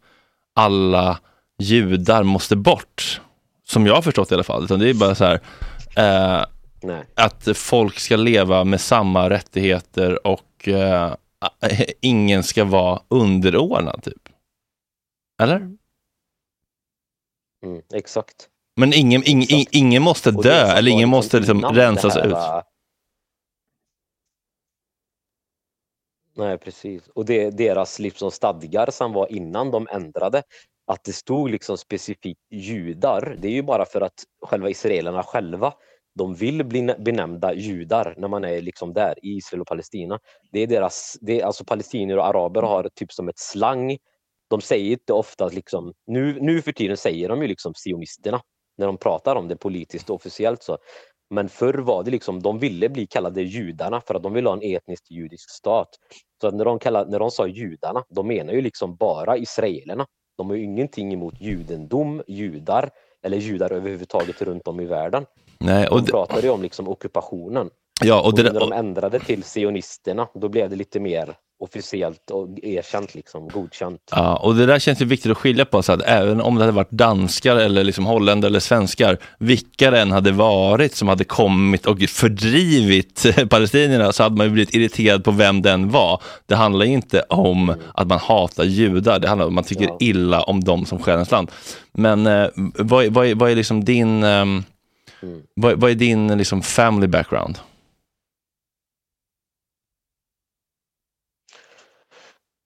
alla 0.55 1.19
judar 1.59 2.23
måste 2.23 2.55
bort, 2.55 3.21
som 3.73 3.86
jag 3.86 3.95
har 3.95 4.01
förstått 4.01 4.31
i 4.31 4.33
alla 4.33 4.43
fall, 4.43 4.63
utan 4.63 4.79
det 4.79 4.89
är 4.89 4.93
bara 4.93 5.15
så 5.15 5.25
här, 5.25 5.39
eh, 5.97 6.45
att 7.15 7.57
folk 7.57 7.99
ska 7.99 8.15
leva 8.15 8.63
med 8.63 8.81
samma 8.81 9.29
rättigheter 9.29 10.27
och 10.27 10.67
eh, 10.67 11.15
ingen 12.01 12.43
ska 12.43 12.65
vara 12.65 13.01
underordnad 13.07 14.03
typ. 14.03 14.29
Eller? 15.41 15.55
Mm, 17.65 17.81
exakt. 17.93 18.49
Men 18.75 18.93
ingen, 18.93 19.23
ing, 19.23 19.43
ing, 19.49 19.65
ingen 19.71 20.03
måste 20.03 20.31
dö 20.31 20.65
eller 20.65 20.91
ingen 20.91 21.09
måste 21.09 21.38
liksom 21.38 21.65
rensas 21.65 22.17
ut. 22.17 22.38
Nej, 26.36 26.57
precis. 26.57 27.07
Och 27.07 27.25
det, 27.25 27.49
deras 27.49 27.99
liksom 27.99 28.31
stadgar 28.31 28.91
som 28.91 29.13
var 29.13 29.31
innan 29.31 29.71
de 29.71 29.88
ändrade, 29.91 30.43
att 30.93 31.03
det 31.03 31.13
stod 31.13 31.49
liksom 31.49 31.77
specifikt 31.77 32.41
judar, 32.51 33.38
det 33.39 33.47
är 33.47 33.51
ju 33.51 33.62
bara 33.62 33.86
för 33.86 34.01
att 34.01 34.23
själva 34.45 34.69
israelerna 34.69 35.23
själva, 35.23 35.73
de 36.15 36.36
vill 36.36 36.63
bli 36.63 36.95
benämnda 36.99 37.53
judar 37.53 38.15
när 38.17 38.27
man 38.27 38.43
är 38.43 38.62
liksom 38.62 38.93
där 38.93 39.25
i 39.25 39.38
Israel 39.38 39.62
och 39.62 39.67
Palestina. 39.67 40.19
Det 40.51 40.60
är 40.60 40.67
deras, 40.67 41.17
det 41.21 41.41
är, 41.41 41.45
alltså 41.45 41.65
palestinier 41.65 42.17
och 42.17 42.25
araber 42.27 42.62
har 42.62 42.89
typ 42.95 43.12
som 43.12 43.29
ett 43.29 43.39
slang. 43.39 43.97
De 44.49 44.62
säger 44.62 44.91
inte 44.91 45.13
ofta 45.13 45.47
liksom, 45.47 45.93
nu, 46.08 46.38
nu 46.41 46.62
för 46.62 46.71
tiden 46.71 46.97
säger 46.97 47.29
de 47.29 47.41
ju 47.41 47.47
liksom 47.47 47.73
sionisterna 47.75 48.41
när 48.77 48.86
de 48.86 48.97
pratar 48.97 49.36
om 49.36 49.47
det 49.47 49.56
politiskt 49.56 50.10
och 50.10 50.15
officiellt 50.15 50.63
så. 50.63 50.77
Men 51.29 51.49
förr 51.49 51.73
var 51.73 52.03
det 52.03 52.12
liksom, 52.12 52.41
de 52.41 52.60
ville 52.60 52.89
bli 52.89 53.08
kallade 53.08 53.41
judarna 53.41 54.01
för 54.01 54.15
att 54.15 54.23
de 54.23 54.34
ville 54.34 54.49
ha 54.49 54.58
en 54.58 54.75
etnisk 54.75 55.12
judisk 55.12 55.49
stat. 55.49 55.89
Så 56.41 56.47
att 56.47 56.53
när 56.53 56.65
de, 56.65 56.79
kallade, 56.79 57.12
när 57.12 57.19
de 57.19 57.32
sa 57.32 57.47
judarna, 57.47 58.03
de 58.10 58.27
menar 58.27 58.53
ju 58.53 58.62
liksom 58.62 58.95
bara 58.95 59.38
israelerna. 59.38 60.06
De 60.43 60.49
har 60.49 60.58
ju 60.58 60.63
ingenting 60.63 61.13
emot 61.13 61.41
judendom, 61.41 62.21
judar 62.27 62.89
eller 63.25 63.38
judar 63.38 63.71
överhuvudtaget 63.71 64.41
runt 64.41 64.67
om 64.67 64.79
i 64.79 64.86
världen. 64.86 65.25
Nej, 65.60 65.88
och 65.88 66.03
De 66.03 66.12
pratade 66.12 66.41
ju 66.41 66.49
om 66.49 66.62
liksom 66.62 66.88
ockupationen. 66.88 67.69
ja, 68.03 68.19
och 68.19 68.25
Och 68.25 68.36
det, 68.36 68.53
när 68.53 68.60
de 68.60 68.71
ändrade 68.71 69.19
till 69.19 69.43
sionisterna, 69.43 70.27
då 70.34 70.49
blev 70.49 70.69
det 70.69 70.75
lite 70.75 70.99
mer 70.99 71.36
officiellt 71.63 72.32
och 72.32 72.47
erkänt, 72.63 73.15
liksom, 73.15 73.47
godkänt. 73.49 73.99
ja, 74.12 74.36
och 74.36 74.56
det 74.56 74.65
där 74.65 74.80
känns 74.80 75.02
ju 75.02 75.06
viktigt 75.06 75.32
att 75.32 75.38
skilja 75.38 75.65
på, 75.65 75.84
så 75.84 75.91
att 75.91 76.02
även 76.02 76.41
om 76.41 76.56
det 76.56 76.62
hade 76.62 76.71
varit 76.71 76.91
danskar 76.91 77.56
eller 77.56 77.84
liksom 77.84 78.06
holländare 78.06 78.49
eller 78.49 78.60
svenskar, 78.60 79.17
vilka 79.39 79.91
det 79.91 79.99
än 80.02 80.12
hade 80.12 80.32
varit 80.32 80.95
som 80.95 81.08
hade 81.08 81.23
kommit 81.23 81.86
och 81.86 81.99
fördrivit 82.02 83.26
palestinierna 83.49 84.12
så 84.12 84.23
hade 84.23 84.36
man 84.36 84.45
ju 84.47 84.52
blivit 84.54 84.73
irriterad 84.76 85.23
på 85.23 85.32
vem 85.32 85.62
den 85.62 85.89
var. 85.89 86.21
Det 86.45 86.56
handlar 86.56 86.86
inte 86.86 87.21
om 87.21 87.76
att 87.93 88.08
man 88.08 88.19
hatar 88.19 88.63
judar, 88.63 89.19
det 89.19 89.28
handlar 89.28 89.45
om 89.45 89.52
att 89.52 89.56
man 89.56 89.63
tycker 89.63 89.84
Mm. 89.84 89.95
Ja. 89.99 90.06
illa 90.06 90.41
om 90.41 90.63
dem 90.63 90.86
som 90.86 90.99
stjäl 90.99 91.13
ens 91.13 91.32
land. 91.32 91.52
Men 91.91 92.28
eh, 92.28 92.47
vad, 92.78 93.06
är- 93.06 93.10
vad, 93.10 93.26
är- 93.28 93.36
vad 93.36 93.52
är 93.52 93.56
liksom 93.56 93.84
din, 93.86 94.23
ehm, 94.23 94.63
Mm. 95.23 95.41
vad, 95.56 95.80
vad 95.80 95.91
är 95.91 95.95
din 95.95 96.38
liksom 96.38 96.62
family 96.62 97.08
background? 97.08 97.58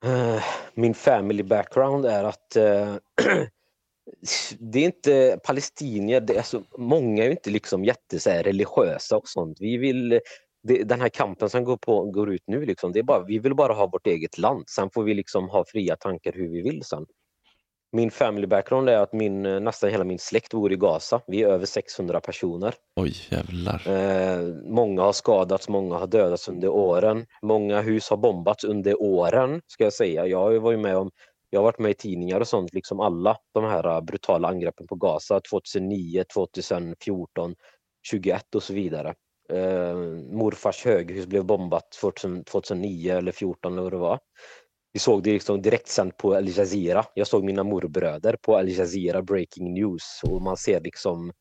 Eh, 0.07 0.43
Min 0.73 0.93
family 0.93 1.43
background 1.43 2.05
är 2.05 2.23
att 2.23 2.55
eh, 2.55 2.95
det 4.59 4.79
är 4.79 4.85
inte 4.85 5.39
palestinier, 5.43 6.21
det 6.21 6.37
är 6.37 6.41
så, 6.41 6.63
många 6.77 7.23
är 7.23 7.29
inte 7.29 7.49
liksom 7.49 7.85
jätte 7.85 8.19
så 8.19 8.29
här, 8.29 8.43
religiösa 8.43 9.17
och 9.17 9.27
sånt. 9.27 9.57
Vi 9.59 9.77
vill, 9.77 10.19
det, 10.63 10.83
den 10.83 11.01
här 11.01 11.09
kampen 11.09 11.49
som 11.49 11.63
går, 11.63 11.77
på, 11.77 12.03
går 12.05 12.33
ut 12.33 12.43
nu, 12.47 12.65
liksom, 12.65 12.91
det 12.91 12.99
är 12.99 13.03
bara, 13.03 13.23
vi 13.23 13.39
vill 13.39 13.55
bara 13.55 13.73
ha 13.73 13.87
vårt 13.87 14.07
eget 14.07 14.37
land. 14.37 14.63
Sen 14.69 14.89
får 14.89 15.03
vi 15.03 15.13
liksom 15.13 15.49
ha 15.49 15.65
fria 15.67 15.95
tankar 15.95 16.31
hur 16.33 16.49
vi 16.49 16.61
vill 16.61 16.83
sen. 16.83 17.05
Min 17.91 18.11
family 18.11 18.47
background 18.47 18.89
är 18.89 18.97
att 18.97 19.13
min, 19.13 19.45
eh, 19.45 19.59
nästan 19.59 19.89
hela 19.89 20.03
min 20.03 20.19
släkt 20.19 20.51
bor 20.51 20.73
i 20.73 20.75
Gaza. 20.75 21.21
Vi 21.27 21.43
är 21.43 21.47
över 21.47 21.65
600 21.65 22.19
personer. 22.19 22.75
Oj, 22.95 23.13
jävlar. 23.29 23.87
Eh, 23.87 24.41
många 24.65 25.01
har 25.01 25.13
skadats, 25.13 25.69
många 25.69 25.95
har 25.95 26.07
dödats 26.07 26.49
under 26.49 26.69
åren. 26.69 27.25
Många 27.41 27.81
hus 27.81 28.09
har 28.09 28.17
bombats 28.17 28.63
under 28.63 29.01
åren, 29.01 29.61
ska 29.67 29.83
jag 29.83 29.93
säga. 29.93 30.27
Jag 30.27 30.39
har 30.39 30.51
ju 30.51 30.59
varit 30.59 30.79
med 30.79 30.97
om, 30.97 31.11
jag 31.49 31.59
har 31.59 31.63
varit 31.63 31.79
med 31.79 31.91
i 31.91 31.93
tidningar 31.93 32.39
och 32.39 32.47
sånt, 32.47 32.73
liksom 32.73 32.99
alla 32.99 33.37
de 33.53 33.63
här 33.63 33.87
eh, 33.95 34.01
brutala 34.01 34.47
angreppen 34.47 34.87
på 34.87 34.95
Gaza 34.95 35.39
2009, 35.39 36.23
2014, 36.33 37.55
21 38.09 38.55
och 38.55 38.63
så 38.63 38.73
vidare. 38.73 39.13
Eh, 39.53 39.95
morfars 40.31 40.85
höghus 40.85 41.25
blev 41.25 41.45
bombat 41.45 41.91
2000, 41.91 42.43
2009 42.43 43.11
eller 43.11 43.31
2014 43.31 43.73
eller 43.73 43.81
vad 43.83 43.93
det 43.93 43.97
var. 43.97 44.19
Vi 44.97 45.01
såg 45.01 45.23
det 45.23 45.33
liksom 45.33 45.61
direktsänt 45.61 46.17
på 46.17 46.35
Al 46.35 46.47
Jazeera. 46.49 47.05
Jag 47.13 47.27
såg 47.27 47.43
mina 47.43 47.63
morbröder 47.63 48.35
på 48.41 48.57
Al 48.57 48.69
Jazeera 48.69 49.21
Breaking 49.21 49.73
News 49.73 50.21
och 50.23 50.41
man 50.41 50.57
ser 50.57 50.81
liksom 50.81 51.31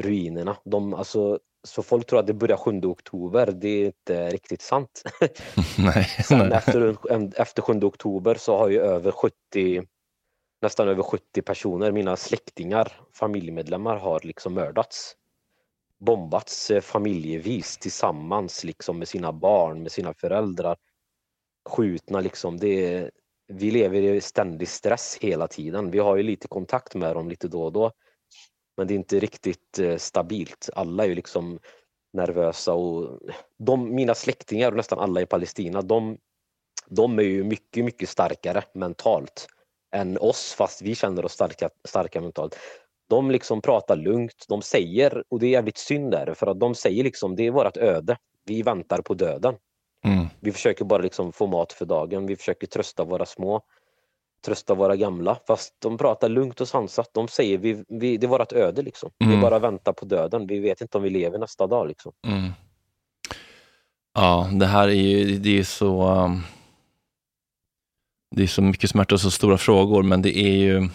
ruinerna. 0.00 0.56
De, 0.64 0.94
alltså, 0.94 1.38
så 1.68 1.82
folk 1.82 2.06
tror 2.06 2.20
att 2.20 2.26
det 2.26 2.34
börjar 2.34 2.56
7 2.56 2.80
oktober, 2.84 3.52
det 3.52 3.68
är 3.68 3.86
inte 3.86 4.30
riktigt 4.30 4.62
sant. 4.62 5.02
Nej. 5.78 6.08
Nej. 6.30 6.52
efter, 6.52 6.96
efter 7.40 7.62
7 7.62 7.72
oktober 7.82 8.34
så 8.34 8.58
har 8.58 8.68
ju 8.68 8.80
över 8.80 9.10
70, 9.10 9.34
nästan 10.62 10.88
över 10.88 11.02
70 11.02 11.42
personer, 11.42 11.92
mina 11.92 12.16
släktingar, 12.16 12.92
familjemedlemmar 13.14 13.96
har 13.96 14.20
liksom 14.22 14.54
mördats. 14.54 15.16
Bombats 15.98 16.70
eh, 16.70 16.80
familjevis 16.80 17.78
tillsammans 17.78 18.64
liksom 18.64 18.98
med 18.98 19.08
sina 19.08 19.32
barn, 19.32 19.82
med 19.82 19.92
sina 19.92 20.14
föräldrar. 20.14 20.76
Skjutna 21.66 22.20
liksom. 22.20 22.56
Det 22.56 22.94
är, 22.94 23.10
vi 23.48 23.70
lever 23.70 24.02
i 24.02 24.20
ständig 24.20 24.68
stress 24.68 25.18
hela 25.20 25.48
tiden. 25.48 25.90
Vi 25.90 25.98
har 25.98 26.16
ju 26.16 26.22
lite 26.22 26.48
kontakt 26.48 26.94
med 26.94 27.16
dem 27.16 27.28
lite 27.28 27.48
då 27.48 27.62
och 27.62 27.72
då. 27.72 27.92
Men 28.76 28.86
det 28.86 28.94
är 28.94 28.96
inte 28.96 29.18
riktigt 29.18 29.78
eh, 29.78 29.96
stabilt. 29.96 30.70
Alla 30.74 31.04
är 31.04 31.08
ju 31.08 31.14
liksom 31.14 31.58
nervösa 32.12 32.74
och 32.74 33.20
de, 33.58 33.94
mina 33.94 34.14
släktingar 34.14 34.70
och 34.70 34.76
nästan 34.76 34.98
alla 34.98 35.20
i 35.20 35.26
Palestina, 35.26 35.82
de, 35.82 36.18
de 36.88 37.18
är 37.18 37.22
ju 37.22 37.44
mycket, 37.44 37.84
mycket 37.84 38.08
starkare 38.08 38.62
mentalt 38.74 39.46
än 39.94 40.18
oss, 40.18 40.52
fast 40.52 40.82
vi 40.82 40.94
känner 40.94 41.24
oss 41.24 41.32
starka, 41.32 41.70
starka 41.88 42.20
mentalt. 42.20 42.56
De 43.08 43.30
liksom 43.30 43.62
pratar 43.62 43.96
lugnt, 43.96 44.44
de 44.48 44.62
säger, 44.62 45.24
och 45.28 45.40
det 45.40 45.46
är 45.46 45.50
jävligt 45.50 45.78
synd 45.78 46.10
där, 46.10 46.34
för 46.34 46.46
att 46.46 46.60
de 46.60 46.74
säger 46.74 47.04
liksom 47.04 47.36
det 47.36 47.46
är 47.46 47.50
vårt 47.50 47.76
öde. 47.76 48.16
Vi 48.44 48.62
väntar 48.62 49.02
på 49.02 49.14
döden. 49.14 49.54
Mm. 50.04 50.26
Vi 50.40 50.52
försöker 50.52 50.84
bara 50.84 51.02
liksom 51.02 51.32
få 51.32 51.46
mat 51.46 51.72
för 51.72 51.86
dagen, 51.86 52.26
vi 52.26 52.36
försöker 52.36 52.66
trösta 52.66 53.04
våra 53.04 53.26
små, 53.26 53.60
trösta 54.44 54.74
våra 54.74 54.96
gamla, 54.96 55.38
fast 55.46 55.74
de 55.78 55.98
pratar 55.98 56.28
lugnt 56.28 56.60
och 56.60 56.68
sansat. 56.68 57.10
De 57.12 57.28
säger 57.28 57.58
vi, 57.58 57.84
vi, 57.88 58.16
det 58.16 58.26
är 58.26 58.28
vårt 58.28 58.52
öde 58.52 58.82
liksom. 58.82 59.10
Vi 59.18 59.26
Mm. 59.26 59.40
bara 59.40 59.58
väntar 59.58 59.92
på 59.92 60.04
döden, 60.04 60.46
vi 60.46 60.58
vet 60.58 60.80
inte 60.80 60.98
om 60.98 61.04
vi 61.04 61.10
lever 61.10 61.38
nästa 61.38 61.66
dag 61.66 61.88
liksom. 61.88 62.12
Mm. 62.26 62.50
Ja, 64.14 64.50
det 64.52 64.66
här 64.66 64.88
är 64.88 64.92
ju, 64.92 65.38
det 65.38 65.58
är 65.58 65.64
så, 65.64 66.10
um, 66.10 66.42
det 68.36 68.42
är 68.42 68.46
så 68.46 68.62
mycket 68.62 68.90
smärta 68.90 69.14
och 69.14 69.20
så 69.20 69.30
stora 69.30 69.58
frågor, 69.58 70.02
men 70.02 70.22
det 70.22 70.38
är 70.38 70.56
ju, 70.56 70.88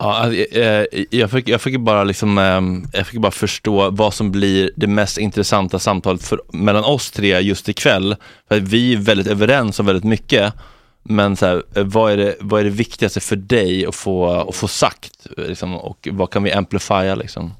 ja, 0.00 0.32
eh, 0.34 0.86
jag 1.10 1.30
fick, 1.30 1.48
jag 1.48 1.60
fick 1.60 1.80
bara 1.80 2.04
liksom, 2.04 2.38
eh, 2.38 2.60
jag 2.98 3.06
fick 3.06 3.20
bara 3.20 3.32
förstå 3.32 3.90
vad 3.90 4.14
som 4.14 4.32
blir 4.32 4.70
det 4.76 4.86
mest 4.86 5.18
intressanta 5.18 5.78
samtalet 5.78 6.22
för, 6.22 6.40
mellan 6.52 6.84
oss 6.84 7.10
tre 7.10 7.40
just 7.40 7.68
ikväll. 7.68 8.16
För 8.48 8.56
att 8.56 8.62
vi 8.62 8.92
är 8.94 8.98
väldigt 8.98 9.26
överens 9.26 9.80
om 9.80 9.86
väldigt 9.86 10.04
mycket, 10.04 10.54
men 11.02 11.36
så 11.36 11.46
här, 11.46 11.62
eh, 11.76 11.84
vad, 11.84 12.12
är 12.12 12.16
det, 12.16 12.36
vad 12.40 12.60
är 12.60 12.64
det 12.64 12.70
viktigaste 12.70 13.20
för 13.20 13.36
dig 13.36 13.86
att 13.86 13.94
få, 13.94 14.26
att 14.30 14.56
få 14.56 14.68
sagt? 14.68 15.26
Liksom, 15.36 15.76
och 15.76 16.08
vad 16.12 16.30
kan 16.30 16.42
vi 16.42 16.52
amplifiera 16.52 17.14
liksom? 17.14 17.52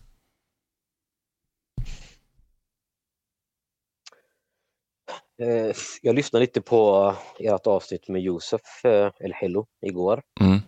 Eh, 5.42 5.74
Jag 6.02 6.14
lyssnade 6.14 6.40
lite 6.42 6.60
på 6.60 7.14
ert 7.38 7.66
avsnitt 7.66 8.08
med 8.08 8.22
Josef 8.22 8.84
eh, 8.84 9.10
El 9.20 9.32
Hello 9.32 9.66
igår 9.86 10.22
Mm. 10.40 10.60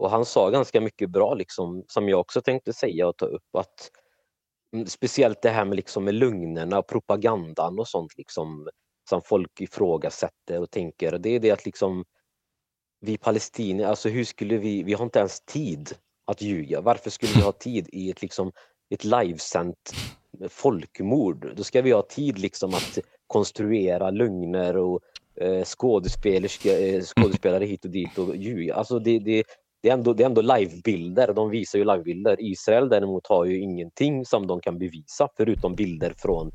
Och 0.00 0.10
han 0.10 0.24
sa 0.24 0.50
ganska 0.50 0.80
mycket 0.80 1.10
bra 1.10 1.34
liksom, 1.34 1.84
som 1.88 2.08
jag 2.08 2.20
också 2.20 2.40
tänkte 2.40 2.72
säga 2.72 3.08
och 3.08 3.16
ta 3.16 3.26
upp 3.26 3.56
att 3.58 3.90
mm, 4.74 4.86
speciellt 4.86 5.42
det 5.42 5.50
här 5.50 5.64
med, 5.64 5.76
liksom, 5.76 6.04
med 6.04 6.14
lögnerna 6.14 6.78
och 6.78 6.86
propagandan 6.86 7.78
och 7.78 7.88
sånt 7.88 8.12
liksom, 8.16 8.68
som 9.08 9.22
folk 9.22 9.60
ifrågasätter 9.60 10.60
och 10.60 10.70
tänker. 10.70 11.18
Det 11.18 11.28
är 11.28 11.40
det 11.40 11.50
att 11.50 11.64
liksom 11.64 12.04
vi 13.00 13.18
palestinier, 13.18 13.86
alltså 13.86 14.08
hur 14.08 14.24
skulle 14.24 14.56
vi, 14.56 14.82
vi 14.82 14.92
har 14.92 15.04
inte 15.04 15.18
ens 15.18 15.40
tid 15.40 15.94
att 16.24 16.42
ljuga. 16.42 16.80
Varför 16.80 17.10
skulle 17.10 17.32
vi 17.32 17.40
ha 17.40 17.52
tid 17.58 17.88
i 17.92 18.10
ett, 18.10 18.22
liksom, 18.22 18.52
ett 18.90 19.04
livesänt 19.04 19.92
folkmord? 20.48 21.56
Då 21.56 21.64
ska 21.64 21.82
vi 21.82 21.92
ha 21.92 22.02
tid 22.02 22.38
liksom 22.38 22.74
att 22.74 22.98
konstruera 23.26 24.10
lögner 24.10 24.76
och 24.76 25.00
eh, 25.40 25.64
skådespelerska, 25.64 26.78
eh, 26.78 27.02
skådespelare 27.02 27.64
hit 27.64 27.84
och 27.84 27.90
dit 27.90 28.18
och 28.18 28.36
ljuga. 28.36 28.74
Alltså 28.74 28.98
det, 28.98 29.18
det, 29.18 29.44
det 29.82 29.88
är 29.88 29.92
ändå, 29.92 30.12
det 30.12 30.22
är 30.22 30.26
ändå 30.26 30.42
livebilder, 30.42 31.32
de 31.32 31.50
visar 31.50 31.78
ju 31.78 31.84
livebilder. 31.84 32.36
Israel 32.38 32.88
däremot 32.88 33.26
har 33.26 33.44
ju 33.44 33.60
ingenting 33.60 34.24
som 34.24 34.46
de 34.46 34.60
kan 34.60 34.78
bevisa 34.78 35.28
förutom 35.36 35.74
bilder 35.74 36.14
från 36.16 36.50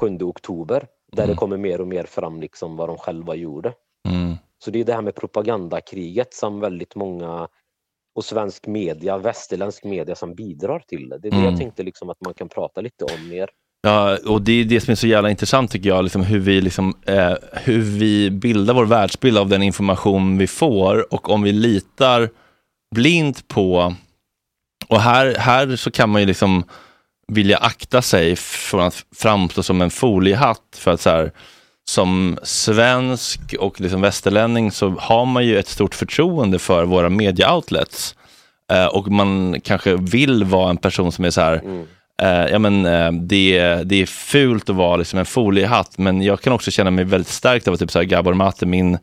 7 0.00 0.18
oktober 0.20 0.86
där 1.12 1.26
det 1.26 1.34
kommer 1.34 1.56
mer 1.56 1.80
och 1.80 1.88
mer 1.88 2.04
fram 2.04 2.40
liksom 2.40 2.76
vad 2.76 2.88
de 2.88 2.98
själva 2.98 3.34
gjorde. 3.34 3.72
Mm. 4.08 4.34
Så 4.64 4.70
det 4.70 4.80
är 4.80 4.84
det 4.84 4.94
här 4.94 5.02
med 5.02 5.14
propagandakriget 5.14 6.34
som 6.34 6.60
väldigt 6.60 6.94
många 6.94 7.48
och 8.14 8.24
svensk 8.24 8.66
media, 8.66 9.18
västerländsk 9.18 9.84
media 9.84 10.14
som 10.14 10.34
bidrar 10.34 10.82
till 10.88 11.08
det. 11.08 11.18
Det 11.18 11.28
är 11.28 11.30
det 11.30 11.36
Mm. 11.36 11.50
jag 11.50 11.58
tänkte 11.58 11.82
liksom 11.82 12.10
att 12.10 12.20
man 12.24 12.34
kan 12.34 12.48
prata 12.48 12.80
lite 12.80 13.04
om 13.04 13.28
mer. 13.28 13.50
Ja, 13.82 14.18
och 14.28 14.42
det 14.42 14.52
är 14.52 14.64
det 14.64 14.80
som 14.80 14.92
är 14.92 14.96
så 14.96 15.06
jävla 15.06 15.30
intressant 15.30 15.70
tycker 15.70 15.88
jag, 15.88 16.02
liksom 16.02 16.22
hur, 16.22 16.38
vi 16.38 16.60
liksom, 16.60 16.94
eh, 17.06 17.34
hur 17.52 17.80
vi 17.80 18.30
bildar 18.30 18.74
vår 18.74 18.86
världsbild 18.86 19.38
av 19.38 19.48
den 19.48 19.62
information 19.62 20.38
vi 20.38 20.46
får 20.46 21.14
och 21.14 21.30
om 21.30 21.42
vi 21.42 21.52
litar 21.52 22.30
blint 22.94 23.48
på, 23.48 23.94
och 24.88 25.00
här, 25.00 25.34
här 25.38 25.76
så 25.76 25.90
kan 25.90 26.10
man 26.10 26.20
ju 26.22 26.26
liksom 26.26 26.64
vilja 27.32 27.56
akta 27.58 28.02
sig 28.02 28.36
från 28.36 28.80
att 28.80 29.04
framstå 29.16 29.62
som 29.62 29.82
en 29.82 29.90
foliehatt 29.90 30.62
för 30.76 30.90
att 30.90 31.00
så 31.00 31.10
här, 31.10 31.32
som 31.90 32.38
svensk 32.42 33.40
och 33.58 33.80
liksom 33.80 34.00
västerlänning 34.00 34.70
så 34.72 34.90
har 34.90 35.24
man 35.26 35.46
ju 35.46 35.58
ett 35.58 35.68
stort 35.68 35.94
förtroende 35.94 36.58
för 36.58 36.84
våra 36.84 37.08
media-outlets. 37.08 38.14
Eh, 38.72 38.86
och 38.86 39.08
man 39.08 39.60
kanske 39.60 39.96
vill 39.96 40.44
vara 40.44 40.70
en 40.70 40.76
person 40.76 41.12
som 41.12 41.24
är 41.24 41.30
så 41.30 41.40
här, 41.40 41.54
Mm. 41.64 41.86
Eh, 42.22 42.46
ja, 42.52 42.58
men, 42.58 42.86
eh, 42.86 43.12
det, 43.12 43.58
är- 43.58 43.84
det 43.84 44.02
är 44.02 44.06
fult 44.06 44.70
att 44.70 44.76
vara 44.76 44.96
liksom 44.96 45.18
en 45.18 45.26
foliehatt, 45.26 45.98
men 45.98 46.22
jag 46.22 46.40
kan 46.40 46.52
också 46.52 46.70
känna 46.70 46.90
mig 46.90 47.04
väldigt 47.04 47.28
stärkt 47.32 47.68
av 47.68 47.74
att 47.74 47.80
typ, 47.80 47.90
så 47.90 47.98
här, 47.98 48.04
Gabor 48.06 48.34
Mate, 48.34 48.66
min, 48.66 48.98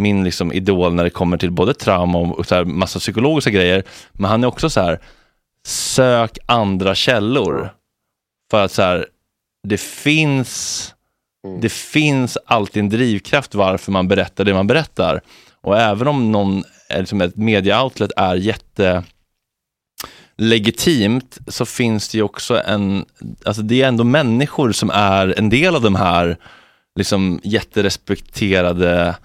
min 0.00 0.24
liksom, 0.24 0.52
idol 0.52 0.94
när 0.94 1.04
det 1.04 1.10
kommer 1.10 1.36
till 1.36 1.50
både 1.50 1.74
trauma 1.74 2.18
och, 2.18 2.46
så 2.46 2.54
här, 2.54 2.64
massa 2.64 2.98
psykologiska 2.98 3.50
grejer. 3.50 3.84
Men 4.12 4.30
han 4.30 4.44
är 4.44 4.48
också 4.48 4.70
så 4.70 4.80
här, 4.80 5.00
sök 5.66 6.38
andra 6.46 6.94
källor. 6.94 7.72
För 8.50 8.64
att 8.64 8.72
så 8.72 8.82
här, 8.82 9.06
det 9.68 9.80
finns 9.80 10.94
Mm. 11.44 11.60
det 11.60 11.72
finns 11.72 12.38
alltid 12.46 12.82
en 12.82 12.88
drivkraft 12.88 13.54
varför 13.54 13.92
man 13.92 14.08
berättar 14.08 14.44
det 14.44 14.54
man 14.54 14.66
berättar. 14.66 15.20
Och 15.60 15.78
även 15.78 16.08
om 16.08 16.32
någon, 16.32 16.64
eh, 16.90 16.98
liksom 16.98 17.20
ett 17.20 17.36
media-outlet 17.36 18.12
är 18.16 18.34
jätte 18.34 19.04
legitimt 20.36 21.38
så 21.46 21.66
finns 21.66 22.08
det 22.08 22.18
ju 22.18 22.22
också 22.22 22.62
en, 22.62 23.04
alltså 23.44 23.62
det 23.62 23.82
är 23.82 23.88
ändå 23.88 24.04
människor 24.04 24.72
som 24.72 24.90
är 24.90 25.38
en 25.38 25.48
del 25.48 25.76
av 25.76 25.82
de 25.82 25.94
här 25.94 26.36
liksom 26.96 27.40
jätterespekterade 27.44 29.16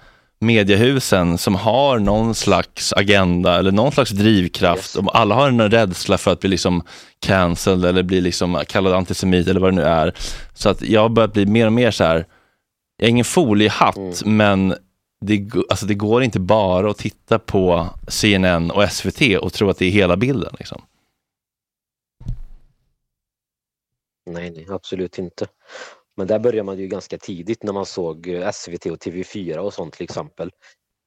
mediehusen 0.46 1.38
som 1.38 1.56
har 1.56 2.00
någon 2.00 2.36
slags 2.36 2.94
agenda 2.94 3.60
eller 3.60 3.72
någon 3.72 3.92
slags 3.92 4.12
drivkraft. 4.12 4.96
Yes. 4.96 4.96
Och 4.96 5.18
alla 5.20 5.36
har 5.36 5.48
en 5.48 5.72
rädsla 5.72 6.18
för 6.18 6.32
att 6.32 6.40
bli 6.40 6.50
liksom 6.50 6.84
cancelled 7.20 7.86
eller 7.90 8.04
bli 8.04 8.22
liksom 8.22 8.64
kallad 8.68 8.94
antisemit 8.94 9.48
eller 9.48 9.60
vad 9.60 9.72
det 9.74 9.76
nu 9.76 9.84
är. 9.84 10.14
Så 10.54 10.70
att 10.70 10.82
jag 10.82 11.02
har 11.02 11.10
börjat 11.10 11.34
bli 11.34 11.46
mer 11.46 11.66
och 11.66 11.74
mer 11.74 11.92
så 11.92 12.04
här, 12.04 12.26
jag 12.98 13.06
är 13.06 13.10
ingen 13.10 13.26
foliehatt 13.26 13.98
Mm. 13.98 14.38
men 14.38 14.76
det, 15.26 15.52
alltså 15.70 15.86
det 15.86 15.94
går 15.94 16.24
inte 16.24 16.40
bara 16.40 16.92
att 16.92 16.98
titta 16.98 17.40
på 17.40 17.88
CNN 18.08 18.72
och 18.72 18.92
SVT 18.92 19.38
och 19.42 19.54
tro 19.54 19.70
att 19.70 19.78
det 19.78 19.86
är 19.86 19.92
hela 19.92 20.18
bilden. 20.18 20.56
Liksom. 20.60 20.82
Nej, 24.30 24.52
nej, 24.52 24.68
absolut 24.70 25.18
inte. 25.18 25.48
Men 26.18 26.28
där 26.28 26.40
börjar 26.40 26.64
man 26.64 26.78
ju 26.80 26.88
ganska 26.88 27.18
tidigt 27.18 27.64
när 27.64 27.74
man 27.74 27.86
såg 27.86 28.28
eh, 28.28 28.52
SVT 28.52 28.86
och 28.86 28.98
TV4 28.98 29.58
och 29.58 29.74
sånt 29.74 29.94
till 29.94 30.04
exempel. 30.04 30.52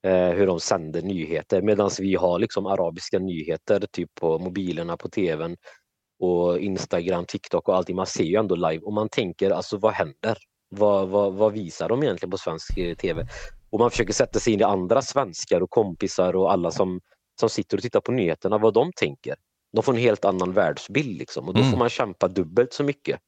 Eh, 0.06 0.28
hur 0.30 0.46
de 0.46 0.60
sänder 0.60 1.02
nyheter 1.02 1.62
medan 1.62 1.90
vi 1.98 2.14
har 2.14 2.38
liksom 2.38 2.66
arabiska 2.66 3.18
nyheter 3.18 3.86
typ 3.92 4.14
på 4.14 4.38
mobilerna, 4.38 4.96
på 4.96 5.08
tvn 5.08 5.56
och 6.20 6.58
Instagram, 6.58 7.24
TikTok 7.28 7.68
och 7.68 7.76
allting. 7.76 7.96
Man 7.96 8.06
ser 8.06 8.24
ju 8.24 8.36
ändå 8.36 8.54
live 8.54 8.78
och 8.84 8.92
man 8.92 9.08
tänker 9.08 9.50
alltså 9.50 9.76
vad 9.78 9.92
händer? 9.92 10.38
Vad, 10.70 11.08
vad, 11.08 11.34
vad 11.34 11.52
visar 11.52 11.88
de 11.88 12.02
egentligen 12.02 12.30
på 12.30 12.38
svensk 12.38 12.78
eh, 12.78 12.94
TV? 12.96 13.26
Och 13.70 13.78
man 13.78 13.90
försöker 13.90 14.12
sätta 14.12 14.38
sig 14.40 14.52
in 14.52 14.60
i 14.60 14.64
andra 14.64 15.02
svenskar 15.02 15.60
och 15.60 15.70
kompisar 15.70 16.36
och 16.36 16.52
alla 16.52 16.70
som, 16.70 17.00
som 17.40 17.48
sitter 17.48 17.76
och 17.76 17.82
tittar 17.82 18.00
på 18.00 18.12
nyheterna, 18.12 18.58
vad 18.58 18.74
de 18.74 18.92
tänker. 18.96 19.34
De 19.72 19.82
får 19.82 19.92
en 19.92 19.98
helt 19.98 20.24
annan 20.24 20.52
världsbild 20.52 21.18
liksom 21.18 21.48
och 21.48 21.54
då 21.54 21.60
Mm. 21.60 21.70
får 21.70 21.78
man 21.78 21.88
kämpa 21.88 22.28
dubbelt 22.28 22.72
så 22.72 22.84
mycket 22.84 23.20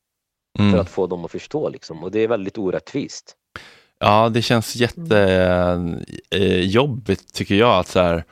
Mm. 0.58 0.72
för 0.72 0.78
att 0.78 0.90
få 0.90 1.06
dem 1.06 1.24
att 1.24 1.30
förstå 1.30 1.68
liksom. 1.68 2.04
och 2.04 2.10
det 2.10 2.20
är 2.20 2.28
väldigt 2.28 2.58
orättvist. 2.58 3.34
Ja, 3.98 4.28
det 4.28 4.42
känns 4.42 4.76
jättejobbigt 4.76 7.34
tycker 7.34 7.54
jag. 7.54 7.78
att 7.78 7.88
så 7.88 8.00
här, 8.00 8.24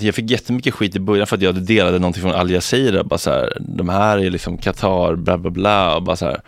jag 0.00 0.14
fick 0.14 0.30
jättemycket 0.30 0.74
skit 0.74 0.96
i 0.96 1.00
början 1.00 1.26
för 1.26 1.36
att 1.36 1.42
jag 1.42 1.54
delade 1.54 1.98
någonting 1.98 2.22
från 2.22 2.34
Al 2.34 2.50
Jazeera. 2.50 3.04
Bara 3.04 3.18
så 3.18 3.30
här, 3.30 3.58
de 3.60 3.88
här 3.88 4.18
är 4.18 4.30
liksom 4.30 4.58
Qatar, 4.58 5.14
bla 5.14 5.38
bla 5.38 5.50
bla. 5.50 5.96
Och 5.96 6.02
bara 6.02 6.16
så 6.16 6.26
här, 6.26 6.40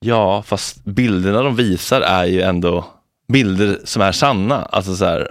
ja, 0.00 0.42
fast 0.42 0.84
bilderna 0.84 1.42
de 1.42 1.56
visar 1.56 2.00
är 2.00 2.24
ju 2.24 2.40
ändå 2.40 2.84
bilder 3.28 3.78
som 3.84 4.02
är 4.02 4.12
sanna. 4.12 4.62
Alltså 4.62 4.96
så 4.96 5.04
här, 5.04 5.30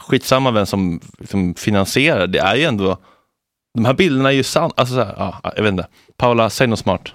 skitsamma 0.00 0.50
vem 0.50 0.66
som, 0.66 1.00
som 1.28 1.54
finansierar, 1.54 2.26
det 2.26 2.38
är 2.38 2.56
ju 2.56 2.64
ändå 2.64 2.98
de 3.76 3.84
här 3.84 3.94
bilderna 3.94 4.28
är 4.28 4.36
ju 4.36 4.42
sanna. 4.42 4.72
Alltså 4.76 4.94
så 4.94 5.00
här, 5.00 5.14
ja, 5.16 5.52
jag 5.56 5.62
vet 5.62 5.72
inte. 5.72 5.88
Paula, 6.16 6.50
säg 6.50 6.66
något 6.66 6.78
smart. 6.78 7.08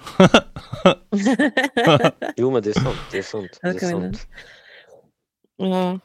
Jo 2.36 2.52
men 2.52 2.62
det 2.64 2.70
är 2.70 2.80
sant. 2.80 2.98
Det 3.12 3.18
är 3.18 3.24
sant. 3.24 3.60
Det 3.62 3.68
är 3.68 3.80
sant. 3.80 4.28
Ja. 5.58 6.00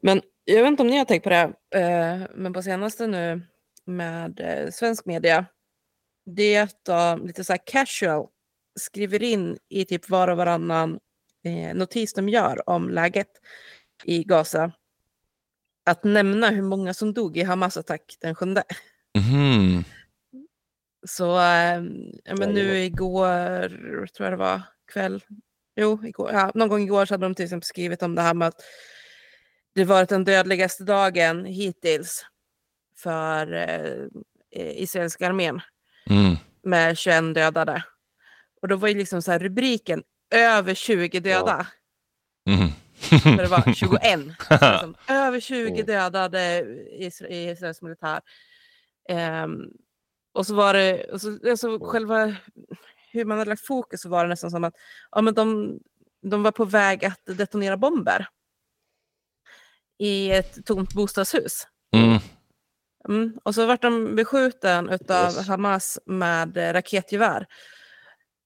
Men 0.00 0.22
jag 0.44 0.62
vet 0.62 0.68
inte 0.68 0.82
om 0.82 0.86
ni 0.86 0.98
har 0.98 1.04
tänkt 1.04 1.22
på 1.22 1.30
det, 1.30 1.52
eh, 1.74 2.28
men 2.34 2.52
på 2.52 2.62
senaste 2.62 3.06
nu 3.06 3.42
med 3.84 4.40
eh, 4.40 4.70
svensk 4.70 5.06
media, 5.06 5.46
det 6.26 6.54
är 6.54 6.62
att 6.62 6.84
de 6.84 7.26
lite 7.26 7.44
så 7.44 7.52
här 7.52 7.60
casual 7.66 8.26
skriver 8.80 9.22
in 9.22 9.58
i 9.68 9.84
typ 9.84 10.10
var 10.10 10.28
och 10.28 10.36
varannan 10.36 10.98
eh, 11.44 11.74
notis 11.74 12.14
de 12.14 12.28
gör 12.28 12.68
om 12.70 12.90
läget 12.90 13.30
i 14.04 14.24
Gaza, 14.24 14.72
att 15.86 16.04
nämna 16.04 16.50
hur 16.50 16.62
många 16.62 16.94
som 16.94 17.12
dog 17.14 17.36
i 17.36 17.42
Hamas 17.42 17.76
attack 17.76 18.16
den 18.20 18.34
sjunde. 18.34 18.62
Mhm. 19.18 19.84
Så 21.06 21.36
eh, 21.40 21.82
ja, 22.24 22.34
men 22.38 22.50
nu 22.54 22.78
igår, 22.78 23.68
tror 24.08 24.26
jag 24.26 24.32
det 24.32 24.36
var, 24.36 24.60
kväll, 24.92 25.24
jo, 25.76 26.04
igår, 26.06 26.30
ja, 26.32 26.50
någon 26.54 26.68
gång 26.68 26.82
igår 26.82 27.06
så 27.06 27.14
hade 27.14 27.26
de 27.26 27.34
till 27.34 27.44
exempel 27.44 27.66
skrivit 27.66 28.02
om 28.02 28.14
det 28.14 28.22
här 28.22 28.34
med 28.34 28.48
att 28.48 28.62
det 29.74 29.84
varit 29.84 30.08
den 30.08 30.24
dödligaste 30.24 30.84
dagen 30.84 31.44
hittills 31.44 32.26
för 32.96 33.52
eh, 33.52 34.08
israeliska 34.82 35.26
armén 35.28 35.60
Mm. 36.10 36.36
med 36.62 36.98
21 36.98 37.34
dödade. 37.34 37.84
Och 38.62 38.68
då 38.68 38.76
var 38.76 38.88
ju 38.88 38.94
liksom 38.94 39.22
så 39.22 39.32
här 39.32 39.38
rubriken 39.38 40.02
över 40.34 40.74
20 40.74 41.20
döda. 41.20 41.66
Mhm. 42.46 42.68
För 43.22 43.36
det 43.42 43.46
var 43.48 43.72
21. 43.74 44.18
liksom, 44.50 44.94
över 45.08 45.40
20 45.40 45.68
Mm. 45.70 45.86
dödade 45.86 46.58
i 46.60 47.06
Isra- 47.08 47.26
i 47.28 47.50
Israels 47.50 47.82
militär. 47.82 48.20
Ehm, 49.08 49.62
och 50.32 50.46
så 50.46 50.54
var 50.54 50.74
det, 50.74 51.04
och 51.12 51.20
så, 51.20 51.38
alltså 51.50 51.78
själva 51.78 52.36
hur 53.12 53.24
man 53.24 53.38
hade 53.38 53.48
lagt 53.48 53.66
fokus 53.66 54.00
så 54.00 54.08
var 54.08 54.24
det 54.24 54.28
nästan 54.28 54.50
som 54.50 54.64
att 54.64 54.74
ja, 55.10 55.22
men 55.22 55.34
de, 55.34 55.78
de 56.22 56.42
var 56.42 56.52
på 56.52 56.64
väg 56.64 57.04
att 57.04 57.20
detonera 57.24 57.76
bomber 57.76 58.28
i 59.98 60.30
ett 60.30 60.66
tomt 60.66 60.94
bostadshus. 60.94 61.66
Mm. 61.96 62.18
Mm. 63.08 63.38
Och 63.42 63.54
så 63.54 63.66
vart 63.66 63.82
de 63.82 64.16
beskjuten 64.16 64.88
utav 64.88 65.24
Yes. 65.24 65.48
Hamas 65.48 65.98
med 66.06 66.56
raketgevär. 66.56 67.46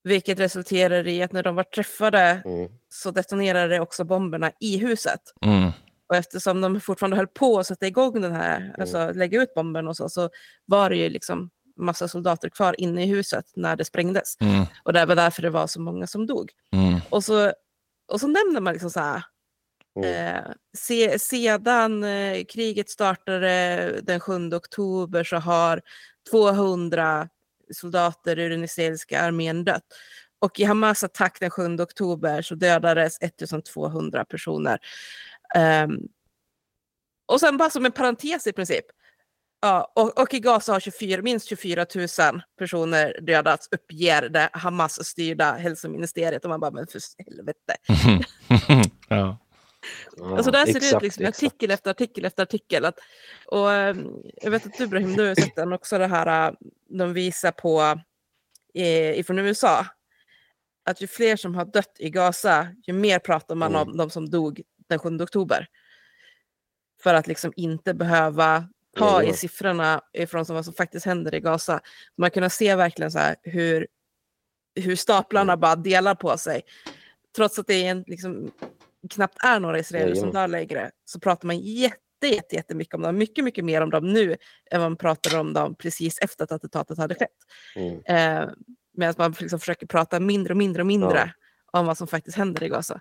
Vilket 0.04 0.40
resulterar 0.40 1.06
i 1.06 1.22
att 1.22 1.32
när 1.32 1.42
de 1.42 1.54
var 1.54 1.64
träffade 1.64 2.42
Mm. 2.44 2.70
så 2.88 3.10
detonerade 3.10 3.80
också 3.80 4.04
bomberna 4.04 4.52
i 4.60 4.76
huset. 4.78 5.20
Mm. 5.42 5.70
Och 6.08 6.16
eftersom 6.16 6.60
de 6.60 6.80
fortfarande 6.80 7.16
höll 7.16 7.26
på 7.26 7.58
att 7.58 7.66
sätta 7.66 7.86
igång 7.86 8.20
den 8.20 8.32
här, 8.32 8.74
alltså 8.78 9.12
lägga 9.12 9.42
ut 9.42 9.54
bomben 9.54 9.88
och 9.88 9.96
så, 9.96 10.08
så 10.08 10.30
var 10.64 10.90
det 10.90 10.96
ju 10.96 11.08
liksom 11.08 11.50
massa 11.76 12.08
soldater 12.08 12.48
kvar 12.48 12.80
inne 12.80 13.04
i 13.04 13.06
huset 13.06 13.44
när 13.54 13.76
det 13.76 13.84
sprängdes. 13.84 14.36
Mm. 14.40 14.64
Och 14.82 14.92
det 14.92 15.06
var 15.06 15.16
därför 15.16 15.42
det 15.42 15.50
var 15.50 15.66
så 15.66 15.80
många 15.80 16.06
som 16.06 16.26
dog. 16.26 16.50
Mm. 16.72 17.00
Och 17.10 17.24
så, 17.24 17.52
och 18.12 18.20
så 18.20 18.26
nämner 18.26 18.60
man 18.60 18.72
liksom 18.72 18.90
så 18.90 19.00
här, 19.00 19.22
Mm. 19.96 20.36
eh, 20.36 20.44
se, 20.76 21.18
sedan 21.18 22.04
eh, 22.04 22.44
kriget 22.44 22.90
startade 22.90 24.00
den 24.02 24.20
7 24.20 24.52
oktober 24.52 25.24
så 25.24 25.36
har 25.36 25.80
200 26.30 27.28
soldater 27.74 28.38
ur 28.38 28.50
den 28.50 28.64
israeliska 28.64 29.20
armén 29.20 29.64
dött. 29.64 29.82
Och 30.38 30.60
i 30.60 30.64
Hamas 30.64 31.04
attack 31.04 31.40
den 31.40 31.50
7 31.50 31.76
oktober 31.80 32.42
så 32.42 32.54
dödades 32.54 33.18
1200 33.20 34.24
personer. 34.24 34.78
Ehm, 35.54 35.98
och 37.26 37.40
sen 37.40 37.56
bara 37.56 37.70
som 37.70 37.86
en 37.86 37.92
parentes 37.92 38.46
i 38.46 38.52
princip. 38.52 38.84
Ja, 39.60 39.92
och, 39.94 40.18
och 40.18 40.34
i 40.34 40.40
Gaza 40.40 40.72
har 40.72 40.80
24, 40.80 41.22
minst 41.22 41.48
24 41.48 41.86
000 41.94 42.08
personer 42.58 43.20
dödats, 43.20 43.68
uppger 43.70 44.28
det 44.28 44.50
Hamas-styrda 44.52 45.52
hälsoministeriet. 45.52 46.44
Och 46.44 46.50
man 46.50 46.60
bara, 46.60 46.70
men 46.70 46.86
för 46.86 47.00
helvete. 47.24 47.76
ja. 49.08 49.38
alltså 50.36 50.50
där 50.50 50.66
ser 50.66 50.72
det 50.72 50.78
exakt, 50.78 50.96
ut 50.96 51.02
liksom, 51.02 51.24
exakt. 51.24 51.44
artikel 51.44 51.70
efter 51.70 51.90
artikel 51.90 52.24
efter 52.24 52.42
artikel. 52.42 52.84
Att, 52.84 52.98
och, 53.46 53.72
ehm, 53.72 54.06
jag 54.42 54.50
vet 54.50 54.66
att 54.66 54.78
du 54.78 54.86
Brahim, 54.86 55.16
du 55.16 55.28
har 55.28 55.34
sett 55.34 55.56
den 55.56 55.72
också, 55.72 55.98
det 55.98 56.06
här 56.06 56.48
äh, 56.48 56.54
de 56.88 57.12
visar 57.12 57.52
på 57.52 58.00
eh, 58.74 59.18
ifrån 59.18 59.38
USA. 59.38 59.86
Att 60.84 61.00
ju 61.00 61.06
fler 61.06 61.36
som 61.36 61.54
har 61.54 61.64
dött 61.64 61.96
i 61.98 62.10
Gaza, 62.10 62.68
ju 62.86 62.92
mer 62.92 63.18
pratar 63.18 63.54
man 63.54 63.74
Mm. 63.74 63.88
om 63.88 63.96
de 63.96 64.10
som 64.10 64.30
dog 64.30 64.62
den 64.88 64.98
7 64.98 65.08
oktober. 65.20 65.66
För 67.02 67.14
att 67.14 67.26
liksom 67.26 67.52
inte 67.56 67.94
behöva 67.94 68.68
Ja. 69.04 69.22
i 69.22 69.32
siffrorna 69.32 70.00
ifrån 70.12 70.44
som 70.46 70.54
vad 70.56 70.64
som 70.64 70.74
faktiskt 70.74 71.06
händer 71.06 71.34
i 71.34 71.40
Gaza. 71.40 71.80
Man 72.18 72.30
kan 72.30 72.50
se 72.50 72.74
verkligen 72.74 73.10
så 73.12 73.18
hur, 73.42 73.86
hur 74.80 74.96
staplarna 74.96 75.52
Mm. 75.52 75.60
bara 75.60 75.76
delar 75.76 76.14
på 76.14 76.38
sig. 76.38 76.62
Trots 77.36 77.58
att 77.58 77.66
det 77.66 77.86
är 77.86 77.90
en, 77.90 78.04
liksom, 78.06 78.50
knappt 79.10 79.44
är 79.44 79.60
några 79.60 79.78
israeler 79.78 80.14
som 80.14 80.30
dör 80.30 80.48
längre 80.48 80.90
så 81.04 81.20
pratar 81.20 81.46
man 81.46 81.58
jätte, 81.58 82.26
jätte, 82.26 82.56
jättemycket 82.56 82.94
om 82.94 83.02
dem. 83.02 83.18
Mycket, 83.18 83.44
mycket 83.44 83.64
mer 83.64 83.80
om 83.80 83.90
dem 83.90 84.12
nu 84.12 84.36
än 84.70 84.80
man 84.80 84.96
pratade 84.96 85.38
om 85.38 85.52
dem 85.52 85.74
precis 85.74 86.18
efter 86.18 86.44
att 86.44 86.52
attentatet 86.52 86.98
hade 86.98 87.14
skett. 87.14 87.30
Mm. 87.76 88.00
Eh, 88.04 88.48
Medan 88.98 89.14
man 89.18 89.34
liksom 89.40 89.60
försöker 89.60 89.86
prata 89.86 90.20
mindre 90.20 90.52
och 90.52 90.56
mindre 90.56 90.82
och 90.82 90.86
mindre 90.86 91.32
om 91.72 91.86
vad 91.86 91.98
som 91.98 92.06
faktiskt 92.06 92.36
händer 92.36 92.62
i 92.62 92.68
Gaza. 92.68 93.00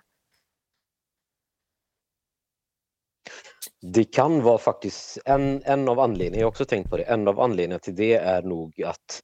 Det 3.88 4.04
kan 4.04 4.42
vara 4.42 4.58
faktiskt 4.58 5.18
en, 5.24 5.62
en 5.64 5.88
av 5.88 6.00
anledningarna, 6.00 6.40
jag 6.40 6.46
har 6.46 6.50
också 6.50 6.64
tänkt 6.64 6.90
på 6.90 6.96
det, 6.96 7.02
en 7.02 7.28
av 7.28 7.40
anledningarna 7.40 7.78
till 7.78 7.94
det 7.94 8.14
är 8.14 8.42
nog 8.42 8.82
att, 8.82 9.22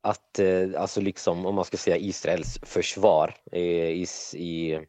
att 0.00 0.38
eh, 0.38 0.68
alltså 0.76 1.00
liksom 1.00 1.46
om 1.46 1.54
man 1.54 1.64
ska 1.64 1.76
säga 1.76 1.96
Israels 1.96 2.58
försvar 2.62 3.34
i, 3.52 4.06
i, 4.34 4.80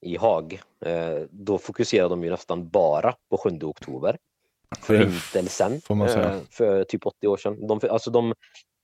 i 0.00 0.16
Haag, 0.16 0.60
eh, 0.86 1.18
då 1.30 1.58
fokuserar 1.58 2.08
de 2.08 2.24
ju 2.24 2.30
nästan 2.30 2.68
bara 2.68 3.14
på 3.30 3.38
7 3.38 3.50
oktober. 3.62 4.18
Förintelsen 4.80 5.80
eh, 5.90 6.38
för 6.50 6.84
typ 6.84 7.06
80 7.06 7.26
år 7.26 7.36
sedan. 7.36 7.66
De, 7.66 7.80
alltså 7.90 8.10
de, 8.10 8.34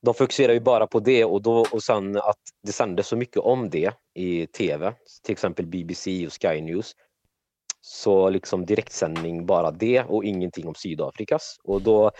de 0.02 0.14
fokuserar 0.14 0.52
ju 0.52 0.60
bara 0.60 0.86
på 0.86 1.00
det 1.00 1.24
och, 1.24 1.42
då, 1.42 1.66
och 1.72 1.82
sen 1.82 2.16
att 2.16 2.40
det 2.62 2.72
sändes 2.72 3.06
så 3.06 3.16
mycket 3.16 3.36
om 3.36 3.70
det 3.70 3.94
i 4.14 4.46
tv, 4.46 4.94
till 5.22 5.32
exempel 5.32 5.66
BBC 5.66 6.26
och 6.26 6.42
Sky 6.42 6.60
News. 6.60 6.94
Så 7.80 8.30
liksom 8.30 8.66
direktsändning 8.66 9.46
bara 9.46 9.70
det 9.70 10.02
och 10.02 10.24
ingenting 10.24 10.68
om 10.68 10.74
Sydafrikas. 10.74 11.56
Och 11.64 11.82
då, 11.82 12.10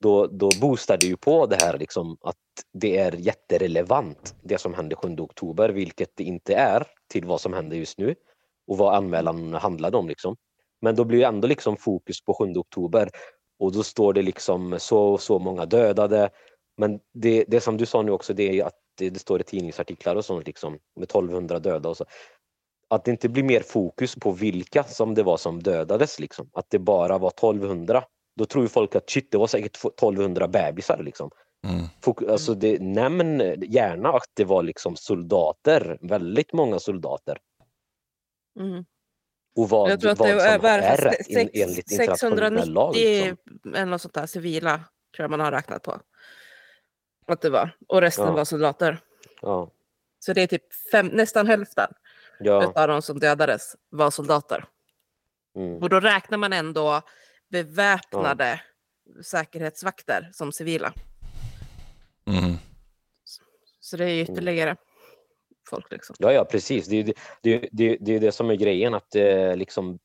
då, 0.00 0.26
då 0.26 0.50
boostar 0.60 0.96
det 0.96 1.06
ju 1.06 1.16
på 1.16 1.46
det 1.46 1.62
här 1.62 1.78
liksom 1.78 2.16
att 2.20 2.36
det 2.72 2.98
är 2.98 3.12
jätterelevant 3.12 4.34
det 4.42 4.58
som 4.58 4.74
hände 4.74 4.96
7 4.96 5.16
oktober, 5.18 5.68
vilket 5.68 6.10
det 6.14 6.24
inte 6.24 6.54
är 6.54 6.86
till 7.12 7.24
vad 7.24 7.40
som 7.40 7.52
händer 7.52 7.76
just 7.76 7.98
nu 7.98 8.14
och 8.66 8.78
vad 8.78 8.94
anmälan 8.94 9.54
handlade 9.54 9.96
om. 9.96 10.08
Liksom. 10.08 10.36
Men 10.80 10.96
då 10.96 11.04
blir 11.04 11.18
det 11.18 11.26
ändå 11.26 11.48
liksom 11.48 11.76
fokus 11.76 12.24
på 12.24 12.34
7 12.34 12.44
oktober 12.44 13.10
och 13.58 13.72
då 13.72 13.82
står 13.82 14.12
det 14.12 14.22
liksom 14.22 14.76
så 14.78 15.18
så 15.18 15.38
många 15.38 15.66
dödade. 15.66 16.30
Men 16.76 17.00
det, 17.14 17.44
det 17.48 17.60
som 17.60 17.76
du 17.76 17.86
sa 17.86 18.02
nu 18.02 18.12
också, 18.12 18.34
det 18.34 18.48
är 18.48 18.52
ju 18.52 18.62
att 18.62 18.74
det, 18.98 19.10
det 19.10 19.18
står 19.18 19.40
i 19.40 19.44
tidningsartiklar 19.44 20.16
och 20.16 20.24
sånt 20.24 20.46
liksom 20.46 20.72
med 20.72 21.04
1200 21.04 21.58
döda 21.58 21.88
och 21.88 21.96
så. 21.96 22.04
Att 22.90 23.04
det 23.04 23.10
inte 23.10 23.28
blir 23.28 23.42
mer 23.42 23.60
fokus 23.60 24.14
på 24.14 24.30
vilka 24.32 24.84
som 24.84 25.14
det 25.14 25.22
var 25.22 25.36
som 25.36 25.62
dödades 25.62 26.20
liksom. 26.20 26.50
Att 26.52 26.66
det 26.70 26.78
bara 26.78 27.18
var 27.18 27.28
1200. 27.30 28.04
Då 28.36 28.44
tror 28.44 28.64
ju 28.64 28.68
folk 28.68 28.94
att 28.94 29.10
shit, 29.10 29.30
det 29.30 29.38
var 29.38 29.46
säkert 29.46 29.76
1200 29.76 30.48
bebisar 30.48 31.02
liksom. 31.02 31.30
Mm. 31.66 31.84
Fok- 32.02 32.30
alltså 32.32 32.54
det, 32.54 32.78
nämn 32.82 33.40
gärna 33.62 34.08
att 34.08 34.30
det 34.34 34.44
var 34.44 34.62
liksom 34.62 34.96
soldater, 34.96 35.98
väldigt 36.00 36.52
många 36.52 36.78
soldater. 36.78 37.38
Mm. 38.60 38.84
Och 39.56 39.68
vad, 39.68 39.90
jag 39.90 40.00
tror 40.00 40.10
att 40.10 40.18
vad 40.18 40.28
det 40.28 40.40
som 40.40 40.48
är, 40.50 40.58
vad 40.58 40.70
är 40.70 40.96
rätt 40.96 41.26
in, 41.28 41.34
sex- 41.34 41.50
enligt 41.54 41.92
internationell 41.92 42.72
lag. 42.72 42.94
690 42.94 43.36
Liksom. 43.52 43.74
eller 43.74 43.86
något 43.86 44.02
sånt 44.02 44.14
där 44.14 44.26
civila 44.26 44.80
tror 45.16 45.24
jag 45.24 45.30
man 45.30 45.40
har 45.40 45.52
räknat 45.52 45.82
på. 45.82 46.00
Att 47.26 47.40
det 47.40 47.50
var. 47.50 47.76
Och 47.88 48.00
resten 48.00 48.26
Ja. 48.26 48.32
var 48.32 48.44
soldater. 48.44 48.98
Ja, 49.42 49.70
Så 50.18 50.32
det 50.32 50.42
är 50.42 50.46
typ 50.46 50.62
fem, 50.92 51.06
nästan 51.06 51.46
hälften 51.46 51.90
ja, 52.40 52.72
av 52.76 52.88
de 52.88 53.02
som 53.02 53.18
dödades 53.18 53.76
var 53.90 54.10
soldater. 54.10 54.64
mm, 55.56 55.82
Och 55.82 55.88
då 55.88 56.00
räknar 56.00 56.38
man 56.38 56.52
ändå 56.52 57.02
beväpnade 57.50 58.60
säkerhetsvakter 59.22 60.30
som 60.32 60.52
civila. 60.52 60.92
Mm. 62.26 62.54
Så 63.80 63.96
det 63.96 64.04
är 64.04 64.08
ju 64.08 64.22
ytterligare 64.22 64.76
folk 65.70 65.92
liksom. 65.92 66.16
ja, 66.18 66.32
ja 66.32 66.44
precis. 66.44 66.86
Det 66.86 66.94
är 66.94 66.96
ju 66.96 67.02
det, 67.02 67.14
det, 67.42 67.68
det, 67.72 67.96
det, 68.00 68.18
det 68.18 68.32
som 68.32 68.50
är 68.50 68.54
grejen 68.54 68.94
att 68.94 69.14
eh, 69.14 69.56
liksom 69.56 69.98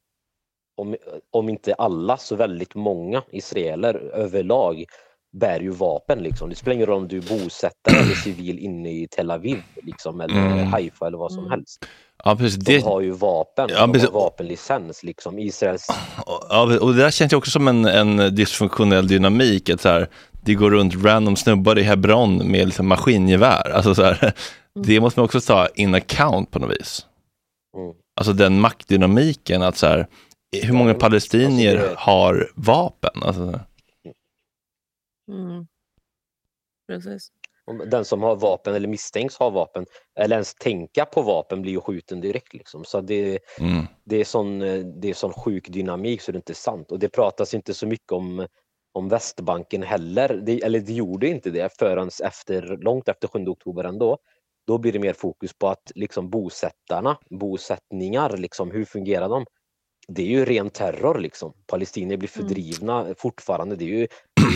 om, 0.75 0.95
om 1.31 1.49
inte 1.49 1.73
alla 1.73 2.17
så 2.17 2.35
väldigt 2.35 2.75
många 2.75 3.23
israeler 3.31 3.95
överlag 3.95 4.85
bär 5.33 5.59
ju 5.59 5.69
vapen 5.69 6.19
liksom. 6.19 6.49
Det 6.49 6.55
spelar 6.55 6.75
ingen 6.75 6.85
roll 6.87 6.97
om 7.01 7.07
du 7.07 7.17
är 7.17 7.21
bosättare 7.21 7.95
eller 7.97 8.15
civil 8.23 8.59
inne 8.59 8.89
i 8.91 9.07
Tel 9.11 9.31
Aviv 9.31 9.63
liksom, 9.83 10.21
eller 10.21 10.35
Mm. 10.35 10.67
Haifa 10.67 11.07
eller 11.07 11.17
vad 11.17 11.31
som 11.31 11.39
Mm. 11.39 11.51
helst. 11.51 11.85
Ja, 12.25 12.35
precis. 12.35 12.59
De 12.65 12.73
Det, 12.77 12.83
har 12.83 13.01
ju 13.01 13.11
vapen, 13.11 13.69
Ja, 13.69 13.79
de 13.79 13.93
precis. 13.93 14.09
har 14.09 14.19
vapenlicens 14.19 15.03
liksom. 15.03 15.39
Israels 15.39 15.87
ja, 16.49 16.77
och 16.81 16.93
det 16.93 16.99
där 17.01 17.11
känns 17.11 17.33
ju 17.33 17.37
också 17.37 17.51
som 17.51 17.67
en, 17.67 17.85
en 17.85 18.35
dysfunktionell 18.35 19.07
dynamik. 19.07 19.69
Att 19.69 19.81
så 19.81 19.89
här, 19.89 20.07
det 20.31 20.53
går 20.53 20.71
runt 20.71 21.03
random 21.05 21.35
snubbar 21.35 21.79
i 21.79 21.83
Hebron 21.83 22.51
med 22.51 22.65
liksom 22.65 22.87
maskingevär. 22.87 23.69
Alltså 23.69 23.95
så 23.95 24.03
här, 24.03 24.33
det 24.83 24.99
måste 25.01 25.19
man 25.19 25.25
också 25.25 25.41
ta 25.41 25.67
in 25.75 25.95
account 25.95 26.51
på 26.51 26.59
något 26.59 26.71
vis. 26.79 27.05
Mm. 27.77 27.93
Alltså 28.19 28.33
den 28.33 28.59
maktdynamiken 28.59 29.61
att 29.63 29.77
så 29.77 29.87
här, 29.87 30.07
hur 30.63 30.73
många 30.73 30.91
Ja, 30.91 30.97
palestinier 30.99 31.73
alltså 31.77 31.89
det- 31.89 31.99
har 31.99 32.49
vapen? 32.55 33.23
Alltså, 33.23 33.59
Mm. 35.33 35.67
Precis. 36.87 37.31
Om 37.65 37.89
Den 37.89 38.05
som 38.05 38.23
har 38.23 38.35
vapen 38.35 38.75
eller 38.75 38.87
misstänks 38.87 39.37
ha 39.37 39.49
vapen 39.49 39.85
eller 40.19 40.35
ens 40.35 40.55
tänka 40.55 41.05
på 41.05 41.21
vapen 41.21 41.61
blir 41.61 41.71
ju 41.71 41.81
skjuten 41.81 42.21
direkt. 42.21 42.53
Liksom. 42.53 42.83
Så 42.85 43.01
det, 43.01 43.39
mm, 43.59 43.85
det, 44.03 44.15
är 44.15 44.25
sån, 44.25 44.59
det 45.01 45.09
är 45.09 45.13
sån 45.13 45.33
sjuk 45.33 45.69
dynamik 45.69 46.21
så 46.21 46.31
det 46.31 46.35
är 46.35 46.39
inte 46.39 46.53
sant. 46.53 46.91
Och 46.91 46.99
det 46.99 47.09
pratas 47.09 47.53
inte 47.53 47.73
så 47.73 47.87
mycket 47.87 48.11
om, 48.11 48.47
om 48.91 49.09
Västbanken 49.09 49.83
heller. 49.83 50.41
Det, 50.45 50.63
eller 50.63 50.79
det 50.79 50.93
gjorde 50.93 51.27
inte 51.27 51.49
det 51.49 51.77
förrän 51.79 52.09
efter, 52.23 52.77
långt 52.77 53.07
efter 53.07 53.27
7 53.27 53.47
oktober 53.47 53.83
ändå. 53.83 54.17
Då 54.67 54.77
blir 54.77 54.91
det 54.91 54.99
mer 54.99 55.13
fokus 55.13 55.53
på 55.53 55.67
att 55.67 55.91
liksom 55.95 56.29
bosättarna, 56.29 57.17
bosättningar, 57.29 58.37
liksom, 58.37 58.71
hur 58.71 58.85
fungerar 58.85 59.29
de? 59.29 59.45
Det 60.07 60.21
är 60.21 60.25
ju 60.27 60.45
ren 60.45 60.69
terror 60.69 61.19
liksom. 61.19 61.53
Palestinier 61.67 62.17
blir 62.17 62.29
Mm. 62.37 62.47
fördrivna 62.47 63.07
fortfarande. 63.17 63.75
Det 63.75 63.85
är 63.85 63.89
ju 63.89 64.07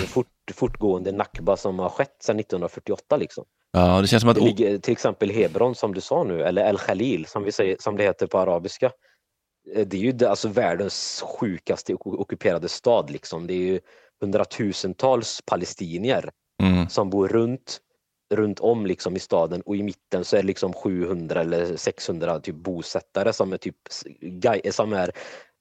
en 0.01 0.07
fort, 0.07 0.27
fortgående 0.53 1.12
nakba 1.12 1.57
som 1.57 1.79
har 1.79 1.89
skett 1.89 2.15
sedan 2.23 2.39
1948 2.39 3.17
liksom. 3.17 3.45
ja, 3.71 4.01
det 4.01 4.07
känns 4.07 4.21
som 4.21 4.29
att 4.29 4.36
Det 4.36 4.41
ligger, 4.43 4.77
till 4.77 4.91
exempel 4.91 5.31
Hebron 5.31 5.75
som 5.75 5.93
du 5.93 6.01
sa 6.01 6.23
nu, 6.23 6.43
eller 6.43 6.69
El 6.69 6.77
Khalil 6.77 7.25
som, 7.25 7.43
vi 7.43 7.51
säger, 7.51 7.77
som 7.79 7.97
det 7.97 8.03
heter 8.03 8.27
på 8.27 8.39
arabiska. 8.39 8.91
Eh, 9.75 9.88
Det 9.88 9.97
är 9.97 10.01
ju 10.01 10.12
det, 10.12 10.29
alltså 10.29 10.47
världens 10.47 11.23
sjukaste 11.25 11.93
ockuperade 11.93 12.69
stad. 12.69 13.10
Liksom. 13.10 13.47
Det 13.47 13.53
är 13.53 13.57
ju 13.57 13.79
hundratusentals 14.21 15.41
palestinier 15.45 16.29
mm, 16.63 16.89
som 16.89 17.10
bor 17.10 17.27
runt, 17.27 17.79
runt 18.33 18.59
om 18.59 18.85
liksom 18.85 19.15
i 19.15 19.19
staden 19.19 19.61
och 19.61 19.75
i 19.75 19.83
mitten 19.83 20.25
så 20.25 20.35
är 20.35 20.41
det 20.41 20.47
liksom 20.47 20.73
700 20.73 21.41
eller 21.41 21.75
600 21.77 22.39
typ 22.39 22.55
bosättare 22.55 23.33
som 23.33 23.53
är 23.53 23.57
typ 23.57 23.75
guy- 24.21 24.71
som 24.71 24.93
är 24.93 25.11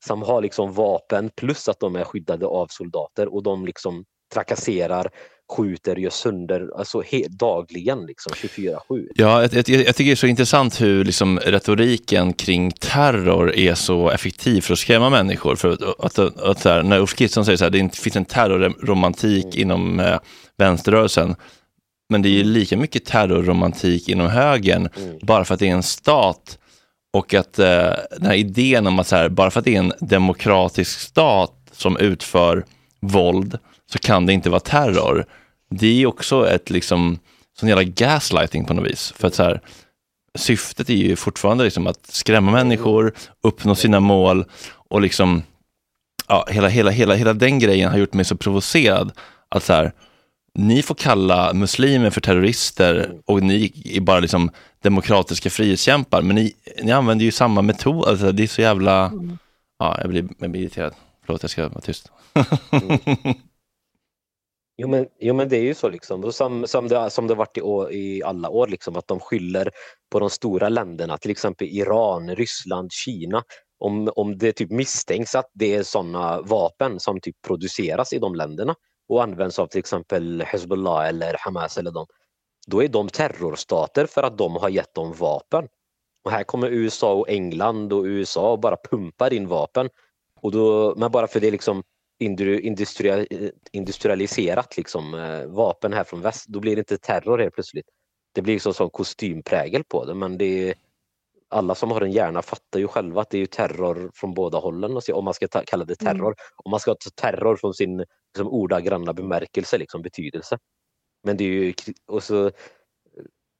som 0.06 0.22
har 0.22 0.42
liksom 0.42 0.72
vapen 0.72 1.30
plus 1.36 1.68
att 1.68 1.80
de 1.80 1.96
är 1.96 2.04
skyddade 2.04 2.46
av 2.46 2.66
soldater 2.70 3.34
och 3.34 3.42
de 3.42 3.66
liksom 3.66 4.04
trakasserar, 4.34 5.10
skjuter, 5.56 5.96
gör 5.96 6.10
sönder 6.10 6.70
alltså 6.78 7.02
dagligen 7.28 8.06
liksom 8.06 8.32
24-7. 8.32 8.78
Ja, 9.14 9.42
jag, 9.42 9.52
jag, 9.54 9.68
jag 9.68 9.96
tycker 9.96 10.04
det 10.04 10.10
är 10.10 10.16
så 10.16 10.26
intressant 10.26 10.80
hur 10.80 11.04
liksom 11.04 11.38
retoriken 11.38 12.32
kring 12.32 12.70
terror 12.70 13.54
är 13.54 13.74
så 13.74 14.10
effektiv 14.10 14.60
för 14.60 14.72
att 14.72 14.78
skrämma 14.78 15.10
människor. 15.10 15.56
För 15.56 15.68
att, 15.68 15.82
att, 15.82 16.18
att, 16.18 16.40
att 16.40 16.64
här, 16.64 16.82
när 16.82 17.00
Ulf 17.00 17.14
Kristersson 17.14 17.44
säger 17.44 17.56
så 17.56 17.64
här, 17.64 17.70
det 17.70 17.96
finns 17.96 18.16
en 18.16 18.24
terrorromantik 18.24 19.44
Mm. 19.44 19.58
inom 19.58 20.00
eh, 20.00 20.18
vänsterrörelsen, 20.58 21.36
men 22.08 22.22
det 22.22 22.28
är 22.28 22.30
ju 22.30 22.44
lika 22.44 22.76
mycket 22.76 23.04
terrorromantik 23.04 24.08
inom 24.08 24.26
högern, 24.26 24.88
Mm. 24.96 25.18
bara 25.22 25.44
för 25.44 25.54
att 25.54 25.60
det 25.60 25.68
är 25.68 25.72
en 25.72 25.82
stat. 25.82 26.58
Och 27.12 27.34
att 27.34 27.58
eh, 27.58 27.90
den 28.18 28.26
här 28.26 28.34
idén 28.34 28.86
om 28.86 28.98
att 28.98 29.06
så 29.06 29.16
här, 29.16 29.28
bara 29.28 29.50
för 29.50 29.58
att 29.58 29.64
det 29.64 29.74
är 29.74 29.78
en 29.78 29.92
demokratisk 30.00 31.00
stat 31.00 31.52
som 31.72 31.96
utför 31.96 32.64
våld 33.00 33.58
så 33.92 33.98
kan 33.98 34.26
det 34.26 34.32
inte 34.32 34.50
vara 34.50 34.60
terror. 34.60 35.26
Det 35.70 35.86
är 35.86 35.92
ju 35.94 36.06
också 36.06 36.48
ett 36.50 36.70
liksom, 36.70 37.18
sån 37.60 37.68
jävla 37.68 37.84
gaslighting 37.84 38.64
på 38.64 38.74
något 38.74 38.90
vis. 38.90 39.12
För 39.16 39.28
att 39.28 39.34
så 39.34 39.42
här, 39.42 39.60
syftet 40.38 40.90
är 40.90 40.94
ju 40.94 41.16
fortfarande 41.16 41.64
liksom 41.64 41.86
att 41.86 42.06
skrämma 42.06 42.50
människor, 42.52 43.12
uppnå 43.42 43.74
sina 43.74 44.00
mål 44.00 44.44
och 44.88 45.00
liksom 45.00 45.42
ja, 46.28 46.46
hela, 46.50 46.68
hela, 46.68 46.90
hela, 46.90 47.14
hela 47.14 47.32
den 47.32 47.58
grejen 47.58 47.90
har 47.90 47.98
gjort 47.98 48.14
mig 48.14 48.24
så 48.24 48.36
provocerad. 48.36 49.12
Att 49.48 49.64
så 49.64 49.72
här, 49.72 49.92
ni 50.58 50.82
får 50.82 50.94
kalla 50.94 51.52
muslimer 51.52 52.10
för 52.10 52.20
terrorister 52.20 53.20
och 53.24 53.42
ni 53.42 53.72
är 53.84 54.00
bara 54.00 54.20
liksom 54.20 54.50
demokratiska 54.82 55.50
frihetskämpar. 55.50 56.22
Men 56.22 56.36
ni, 56.36 56.52
ni 56.82 56.92
använder 56.92 57.24
ju 57.24 57.30
samma 57.30 57.62
metod. 57.62 58.04
Alltså, 58.08 58.32
det 58.32 58.42
är 58.42 58.46
så 58.46 58.60
jävla... 58.60 59.12
Ja, 59.78 59.98
jag 60.00 60.10
blir, 60.10 60.28
jag 60.38 60.50
blir 60.50 60.62
irriterad. 60.62 60.94
Förlåt, 61.26 61.42
jag 61.42 61.50
ska 61.50 61.68
vara 61.68 61.80
tyst. 61.80 62.10
Jo 64.78 64.88
men, 64.88 65.06
jo 65.20 65.34
men 65.34 65.48
det 65.48 65.56
är 65.56 65.62
ju 65.62 65.74
så 65.74 65.88
liksom, 65.88 66.32
som, 66.32 66.66
som, 66.66 66.88
det, 66.88 67.10
som 67.10 67.26
det 67.26 67.34
varit 67.34 67.58
i, 67.58 67.60
år, 67.60 67.92
i 67.92 68.22
alla 68.22 68.48
år, 68.48 68.66
liksom, 68.66 68.96
att 68.96 69.08
de 69.08 69.20
skyller 69.20 69.70
på 70.12 70.20
de 70.20 70.30
stora 70.30 70.68
länderna, 70.68 71.18
till 71.18 71.30
exempel 71.30 71.66
Iran, 71.66 72.34
Ryssland, 72.36 72.92
Kina. 72.92 73.42
Om, 73.78 74.10
om 74.16 74.38
det 74.38 74.52
typ 74.52 74.70
misstänks 74.70 75.34
att 75.34 75.50
det 75.52 75.74
är 75.74 75.82
sådana 75.82 76.40
vapen 76.40 77.00
som 77.00 77.20
typ 77.20 77.36
produceras 77.46 78.12
i 78.12 78.18
de 78.18 78.34
länderna 78.34 78.74
och 79.08 79.22
används 79.22 79.58
av 79.58 79.66
till 79.66 79.78
exempel 79.78 80.42
Hezbollah 80.42 81.08
eller 81.08 81.36
Hamas 81.38 81.78
eller 81.78 81.90
dem, 81.90 82.06
då 82.66 82.82
är 82.82 82.88
de 82.88 83.08
terrorstater 83.08 84.06
för 84.06 84.22
att 84.22 84.38
de 84.38 84.56
har 84.56 84.68
gett 84.68 84.94
dem 84.94 85.12
vapen. 85.12 85.68
Och 86.24 86.30
här 86.30 86.44
kommer 86.44 86.68
USA 86.70 87.12
och 87.14 87.28
England 87.28 87.92
och 87.92 88.04
USA 88.04 88.52
och 88.52 88.60
bara 88.60 88.76
pumpar 88.90 89.32
in 89.32 89.48
vapen. 89.48 89.88
Och 90.40 90.52
då, 90.52 90.94
men 90.96 91.10
bara 91.10 91.26
för 91.26 91.40
det 91.40 91.46
är 91.46 91.52
liksom 91.52 91.82
industria, 92.18 93.26
industrialiserat 93.72 94.76
liksom, 94.76 95.14
eh, 95.14 95.46
vapen 95.46 95.92
här 95.92 96.04
från 96.04 96.20
väst, 96.20 96.46
då 96.48 96.60
blir 96.60 96.76
det 96.76 96.80
inte 96.80 96.98
terror 96.98 97.38
helt 97.38 97.54
plötsligt. 97.54 97.86
Det 98.34 98.42
blir 98.42 98.54
liksom 98.54 98.74
sån 98.74 98.90
kostymprägel 98.90 99.84
på 99.84 100.04
det 100.04 100.14
men 100.14 100.38
det 100.38 100.68
är, 100.68 100.74
alla 101.48 101.74
som 101.74 101.90
har 101.90 102.00
en 102.00 102.12
hjärna 102.12 102.42
fattar 102.42 102.80
ju 102.80 102.88
själva 102.88 103.20
att 103.20 103.30
det 103.30 103.38
är 103.38 103.46
terror 103.46 104.10
från 104.14 104.34
båda 104.34 104.58
hållen 104.58 105.00
om 105.12 105.24
man 105.24 105.34
ska 105.34 105.48
ta, 105.48 105.62
kalla 105.66 105.84
det 105.84 105.96
terror. 105.96 106.26
Mm. 106.26 106.36
Om 106.56 106.70
man 106.70 106.80
ska 106.80 106.94
ta 106.94 107.10
terror 107.10 107.56
från 107.56 107.74
sin 107.74 108.04
liksom, 108.36 108.52
ordagranna 108.52 109.12
bemärkelse, 109.12 109.78
liksom, 109.78 110.02
betydelse. 110.02 110.58
Men 111.22 111.36
det 111.36 111.44
är 111.44 111.48
ju 111.48 111.74
och 112.06 112.22
så, 112.22 112.50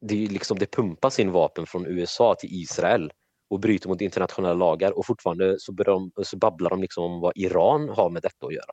det, 0.01 0.25
är 0.25 0.29
liksom, 0.29 0.59
det 0.59 0.73
pumpas 0.73 1.19
in 1.19 1.33
vapen 1.33 1.67
från 1.67 1.87
USA 1.87 2.35
till 2.35 2.49
Israel 2.53 3.13
och 3.51 3.61
bryter 3.61 3.89
mot 3.89 4.01
internationella 4.01 4.55
lagar 4.55 4.99
och 4.99 5.07
fortfarande 5.07 5.57
så, 5.59 5.73
de, 5.73 6.11
så 6.23 6.37
babblar 6.37 6.71
de 6.71 6.81
liksom 6.81 7.05
om 7.05 7.21
vad 7.21 7.33
Iran 7.37 7.89
har 7.89 8.11
med 8.11 8.23
detta 8.23 8.47
att 8.47 8.55
göra. 8.55 8.71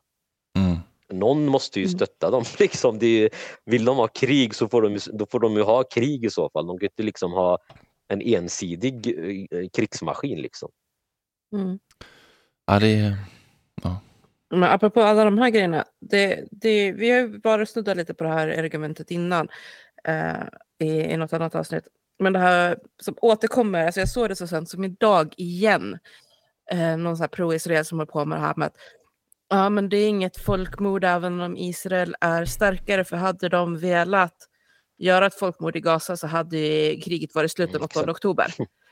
Mm. 0.58 0.78
Någon 1.12 1.46
måste 1.46 1.80
ju 1.80 1.86
mm. 1.86 1.96
stötta 1.96 2.30
dem. 2.30 2.44
Liksom. 2.58 2.98
Det, 2.98 3.30
vill 3.64 3.84
de 3.84 3.96
ha 3.96 4.08
krig 4.08 4.54
så 4.54 4.68
får 4.68 4.82
de, 4.82 4.98
då 5.18 5.26
får 5.26 5.40
de 5.40 5.54
ju 5.54 5.62
ha 5.62 5.84
krig 5.84 6.24
i 6.24 6.30
så 6.30 6.50
fall. 6.50 6.66
De 6.66 6.78
kan 6.78 6.86
inte 6.86 7.02
liksom 7.02 7.32
ha 7.32 7.58
en 8.08 8.22
ensidig 8.22 9.06
eh, 9.50 9.68
krigsmaskin. 9.76 10.38
Liksom. 10.38 10.70
Mm. 11.56 11.78
Ja, 12.66 12.78
det 12.78 13.16
ja. 13.82 14.00
Men 14.54 14.70
apropå 14.70 15.02
alla 15.02 15.24
de 15.24 15.38
här 15.38 15.50
grejerna, 15.50 15.84
det, 16.00 16.44
det, 16.50 16.92
vi 16.92 17.10
har 17.10 17.18
ju 17.18 17.38
bara 17.38 17.66
snuddat 17.66 17.96
lite 17.96 18.14
på 18.14 18.24
det 18.24 18.30
här 18.30 18.48
argumentet 18.48 19.10
innan 19.10 19.48
eh, 20.04 20.42
i, 20.78 21.12
i 21.12 21.16
något 21.16 21.32
annat 21.32 21.54
avsnitt. 21.54 21.84
Men 22.18 22.32
det 22.32 22.38
här 22.38 22.78
som 23.02 23.14
återkommer, 23.20 23.86
alltså 23.86 24.00
jag 24.00 24.08
såg 24.08 24.28
det 24.28 24.36
så 24.36 24.46
sent 24.46 24.68
som 24.68 24.84
idag 24.84 25.34
igen. 25.36 25.98
Eh, 26.70 26.96
någon 26.96 27.16
sån 27.16 27.22
här 27.22 27.28
pro-israel 27.28 27.84
som 27.84 27.98
håller 27.98 28.12
på 28.12 28.24
med 28.24 28.38
det 28.38 28.42
här 28.42 28.54
med 28.56 28.66
att 28.66 28.76
ja, 29.48 29.70
men 29.70 29.88
det 29.88 29.96
är 29.96 30.08
inget 30.08 30.36
folkmord 30.36 31.04
även 31.04 31.40
om 31.40 31.56
Israel 31.56 32.16
är 32.20 32.44
starkare, 32.44 33.04
för 33.04 33.16
hade 33.16 33.48
de 33.48 33.78
velat 33.78 34.36
göra 34.98 35.26
ett 35.26 35.34
folkmord 35.34 35.76
i 35.76 35.80
Gaza 35.80 36.16
så 36.16 36.26
hade 36.26 36.56
kriget 37.04 37.34
varit 37.34 37.52
slut 37.52 37.72
den 37.72 37.82
8 37.82 38.10
oktober. 38.10 38.54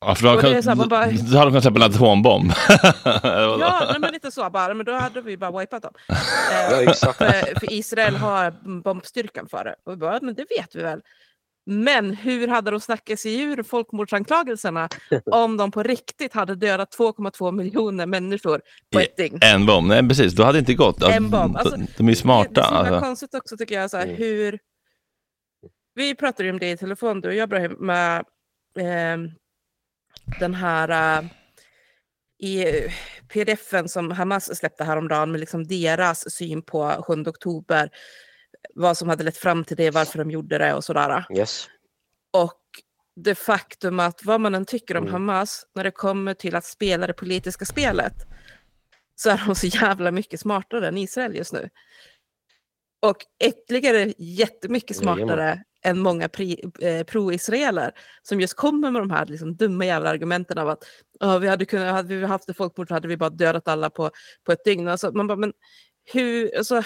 Ja, 0.00 0.14
för 0.14 0.22
då, 0.22 0.40
kan, 0.40 0.52
här, 0.52 0.88
bara, 0.88 1.06
då 1.06 1.38
hade 1.38 1.50
de 1.50 1.50
kunnat 1.50 1.62
släppa 1.62 1.84
en 1.84 1.90
atombomb. 1.90 2.52
ja, 3.22 3.86
nej, 3.90 4.00
men 4.00 4.12
lite 4.12 4.30
så 4.30 4.50
bara, 4.50 4.74
men 4.74 4.86
då 4.86 4.92
hade 4.92 5.20
vi 5.20 5.36
bara 5.36 5.58
wipat 5.58 5.82
dem. 5.82 5.92
Eh, 6.52 6.92
för, 6.92 7.58
för, 7.60 7.72
Israel 7.72 8.16
har 8.16 8.80
bombstyrkan 8.82 9.48
för 9.48 9.64
det. 9.64 9.74
Och 9.84 9.92
vi 9.92 9.96
bara, 9.96 10.18
men 10.22 10.34
det 10.34 10.46
vet 10.58 10.76
vi 10.76 10.82
väl. 10.82 11.00
Men 11.66 12.14
hur 12.14 12.48
hade 12.48 12.70
de 12.70 12.80
snackat 12.80 13.20
sig 13.20 13.40
ur 13.40 13.62
folkmordsanklagelserna 13.62 14.88
om 15.30 15.56
de 15.56 15.70
på 15.70 15.82
riktigt 15.82 16.32
hade 16.32 16.54
dödat 16.54 16.96
2,2 16.96 17.52
miljoner 17.52 18.06
människor 18.06 18.60
på 18.92 19.00
ett 19.00 19.16
dygn? 19.16 19.38
En 19.42 19.66
bomb, 19.66 19.88
nej 19.88 20.08
precis, 20.08 20.32
då 20.32 20.42
hade 20.42 20.58
det 20.58 20.60
inte 20.60 20.74
gått. 20.74 21.02
Alltså, 21.02 21.16
en 21.16 21.30
bomb. 21.30 21.56
Alltså, 21.56 21.76
de 21.96 22.08
är 22.08 22.14
smarta. 22.14 22.50
Det, 22.50 22.60
det 22.60 22.60
är 22.60 22.70
så 22.70 22.74
alltså. 22.76 23.00
konstigt 23.00 23.34
också 23.34 23.56
tycker 23.56 23.74
jag, 23.74 23.90
så 23.90 23.96
här, 23.96 24.04
mm. 24.04 24.16
hur... 24.16 24.58
Vi 25.94 26.14
pratade 26.14 26.44
ju 26.44 26.50
om 26.50 26.58
det 26.58 26.70
i 26.70 26.76
telefon, 26.76 27.20
du 27.20 27.28
och 27.28 27.34
jag 27.34 27.80
med 27.80 28.24
eh, 28.78 29.30
den 30.40 30.54
här... 30.54 31.20
Uh, 31.20 31.28
i 32.40 32.64
pdfen 33.28 33.88
som 33.88 34.10
Hamas 34.10 34.56
släppte 34.56 34.84
häromdagen 34.84 35.30
med 35.30 35.40
liksom 35.40 35.66
deras 35.66 36.30
syn 36.30 36.62
på 36.62 37.04
7 37.06 37.22
oktober 37.26 37.90
vad 38.74 38.96
som 38.96 39.08
hade 39.08 39.24
lett 39.24 39.36
fram 39.36 39.64
till 39.64 39.76
det, 39.76 39.90
varför 39.90 40.18
de 40.18 40.30
gjorde 40.30 40.58
det 40.58 40.74
och 40.74 40.84
sådär. 40.84 41.24
Yes. 41.36 41.68
Och 42.32 42.60
det 43.16 43.34
faktum 43.34 44.00
att 44.00 44.24
vad 44.24 44.40
man 44.40 44.54
än 44.54 44.64
tycker 44.64 44.96
om 44.96 45.02
mm. 45.02 45.12
Hamas, 45.12 45.66
när 45.74 45.84
det 45.84 45.90
kommer 45.90 46.34
till 46.34 46.56
att 46.56 46.64
spela 46.64 47.06
det 47.06 47.12
politiska 47.12 47.64
spelet, 47.64 48.14
så 49.14 49.30
är 49.30 49.42
de 49.46 49.54
så 49.54 49.66
jävla 49.66 50.10
mycket 50.10 50.40
smartare 50.40 50.88
än 50.88 50.98
Israel 50.98 51.36
just 51.36 51.52
nu. 51.52 51.68
Och 53.06 53.16
ytterligare 53.44 54.14
jättemycket 54.18 54.96
smartare 54.96 55.50
mm. 55.52 55.64
Än 55.84 55.98
många 55.98 56.28
eh, 56.80 57.04
pro-israeler 57.04 57.92
som 58.22 58.40
just 58.40 58.54
kommer 58.54 58.90
med 58.90 59.02
de 59.02 59.10
här 59.10 59.26
liksom, 59.26 59.56
dumma 59.56 59.84
jävla 59.84 60.10
argumenten 60.10 60.58
av 60.58 60.68
att 60.68 60.84
oh, 61.20 61.38
vi 61.38 61.48
hade, 61.48 61.64
kunnat, 61.64 61.92
hade 61.92 62.16
vi 62.16 62.24
haft 62.24 62.48
ett 62.48 62.56
folkmord 62.56 62.88
så 62.88 62.94
hade 62.94 63.08
vi 63.08 63.16
bara 63.16 63.30
dödat 63.30 63.68
alla 63.68 63.90
på, 63.90 64.10
på 64.44 64.52
ett 64.52 64.64
dygn. 64.64 64.88
Alltså, 64.88 65.12
man 65.12 65.26
bara, 65.26 65.36
men 65.36 65.52
hur, 66.12 66.56
alltså, 66.56 66.82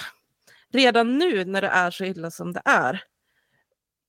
redan 0.73 1.19
nu 1.19 1.45
när 1.45 1.63
det 1.63 1.69
är 1.69 1.91
så 1.91 2.05
illa 2.05 2.31
som 2.31 2.53
det 2.53 2.63
är 2.65 3.05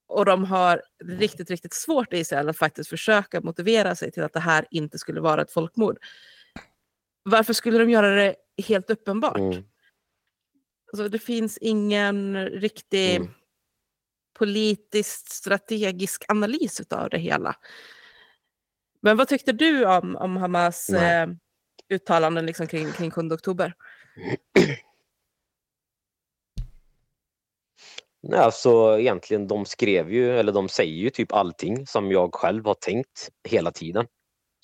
och 0.08 0.26
de 0.26 0.44
har 0.44 0.82
riktigt, 1.06 1.50
riktigt 1.50 1.74
svårt 1.74 2.14
i 2.14 2.18
Israel 2.18 2.50
att 2.50 2.58
faktiskt 2.58 2.90
försöka 2.90 3.42
motivera 3.42 3.96
sig 3.96 4.12
till 4.12 4.24
att 4.24 4.34
det 4.34 4.40
här 4.40 4.66
inte 4.72 5.00
skulle 5.00 5.22
vara 5.22 5.42
ett 5.42 5.52
folkmord. 5.52 5.98
Varför 7.24 7.54
skulle 7.54 7.78
de 7.78 7.90
göra 7.90 8.16
det 8.16 8.36
helt 8.68 8.90
uppenbart? 8.90 9.38
Mm. 9.38 9.64
Alltså, 10.92 11.08
det 11.08 11.20
finns 11.20 11.58
ingen 11.58 12.46
riktig 12.50 13.16
mm. 13.16 13.30
Politiskt 14.34 15.32
strategisk 15.32 16.24
analys 16.28 16.82
av 16.90 17.10
det 17.10 17.18
hela. 17.18 17.56
Men 19.02 19.18
vad 19.18 19.28
tyckte 19.28 19.52
du 19.52 19.86
om, 19.86 20.16
om 20.16 20.38
Hamas 20.38 20.90
eh, 20.90 21.28
uttalanden 21.90 22.46
liksom 22.46 22.68
kring, 22.68 22.92
kring 22.92 23.12
7 23.12 23.22
oktober? 23.22 23.74
Nej, 28.28 28.40
alltså 28.40 29.00
egentligen 29.00 29.48
de 29.48 29.66
skrev 29.66 30.14
ju, 30.14 30.40
eller 30.40 30.52
de 30.52 30.70
säger 30.70 30.94
ju 30.94 31.10
typ 31.10 31.34
allting 31.34 31.88
som 31.88 32.12
jag 32.12 32.34
själv 32.34 32.66
har 32.66 32.74
tänkt 32.74 33.30
hela 33.50 33.72
tiden. 33.72 34.06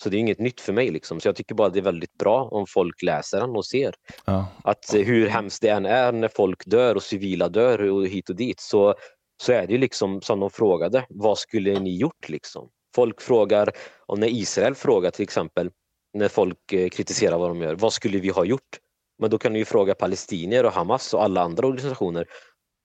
Så 0.04 0.10
det 0.10 0.18
är 0.18 0.20
inget 0.20 0.40
nytt 0.40 0.62
för 0.62 0.74
mig 0.74 0.92
liksom. 0.92 1.20
Så 1.20 1.28
jag 1.28 1.36
tycker 1.36 1.56
bara 1.56 1.70
det 1.70 1.80
är 1.80 1.84
väldigt 1.84 2.18
bra 2.18 2.44
om 2.44 2.66
folk 2.68 3.02
läser 3.02 3.40
den 3.40 3.50
och 3.50 3.66
ser. 3.66 3.94
Ja. 4.26 4.48
Att 4.64 4.94
hur 4.94 5.28
hemskt 5.28 5.62
det 5.62 5.70
än 5.70 5.86
är 5.86 6.12
när 6.12 6.28
folk 6.28 6.66
dör 6.66 6.96
och 6.96 7.04
civila 7.04 7.50
dör 7.50 7.82
och 7.82 8.08
hit 8.08 8.30
och 8.30 8.36
dit 8.36 8.60
så, 8.60 8.96
så 9.42 9.52
är 9.52 9.68
det 9.68 9.74
ju 9.74 9.80
liksom 9.80 10.22
som 10.22 10.40
de 10.40 10.50
frågade, 10.50 11.06
vad 11.10 11.38
skulle 11.38 11.80
ni 11.80 11.98
gjort 11.98 12.30
liksom? 12.30 12.70
Folk 12.96 13.22
frågar, 13.22 13.72
och 14.08 14.20
när 14.20 14.28
Israel 14.28 14.76
frågar 14.76 15.12
till 15.12 15.24
exempel, 15.24 15.72
när 16.14 16.28
folk 16.28 16.74
eh, 16.74 16.90
kritiserar 16.90 17.38
vad 17.38 17.50
de 17.50 17.62
gör, 17.62 17.76
vad 17.76 17.94
skulle 17.94 18.20
vi 18.20 18.30
ha 18.30 18.46
gjort? 18.46 18.80
Men 19.20 19.30
då 19.30 19.38
kan 19.38 19.54
du 19.54 19.60
ju 19.60 19.66
fråga 19.66 19.96
palestinier 19.96 20.66
och 20.66 20.72
Hamas 20.72 21.14
och 21.14 21.24
alla 21.24 21.42
andra 21.42 21.68
organisationer 21.68 22.28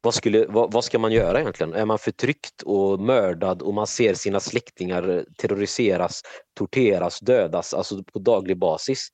vad, 0.04 0.14
skulle, 0.14 0.46
vad, 0.46 0.72
vad, 0.72 0.84
ska 0.84 0.98
man 0.98 1.12
göra 1.12 1.40
egentligen? 1.40 1.74
Är 1.74 1.84
man 1.84 1.98
förtryckt 1.98 2.62
och 2.62 3.00
mördad 3.00 3.62
och 3.62 3.74
man 3.74 3.86
ser 3.86 4.14
sina 4.14 4.40
släktingar 4.40 5.24
terroriseras, 5.38 6.22
torteras, 6.54 7.20
dödas 7.20 7.74
alltså 7.74 8.04
på 8.04 8.18
daglig 8.18 8.58
basis? 8.58 9.08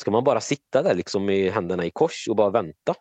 Ska 0.00 0.10
man 0.10 0.24
bara 0.24 0.40
sitta 0.40 0.82
där 0.82 0.94
liksom 0.94 1.24
med 1.24 1.52
händerna 1.52 1.84
i 1.84 1.90
kors 1.90 2.28
och 2.28 2.36
bara 2.36 2.50
vänta? 2.50 2.94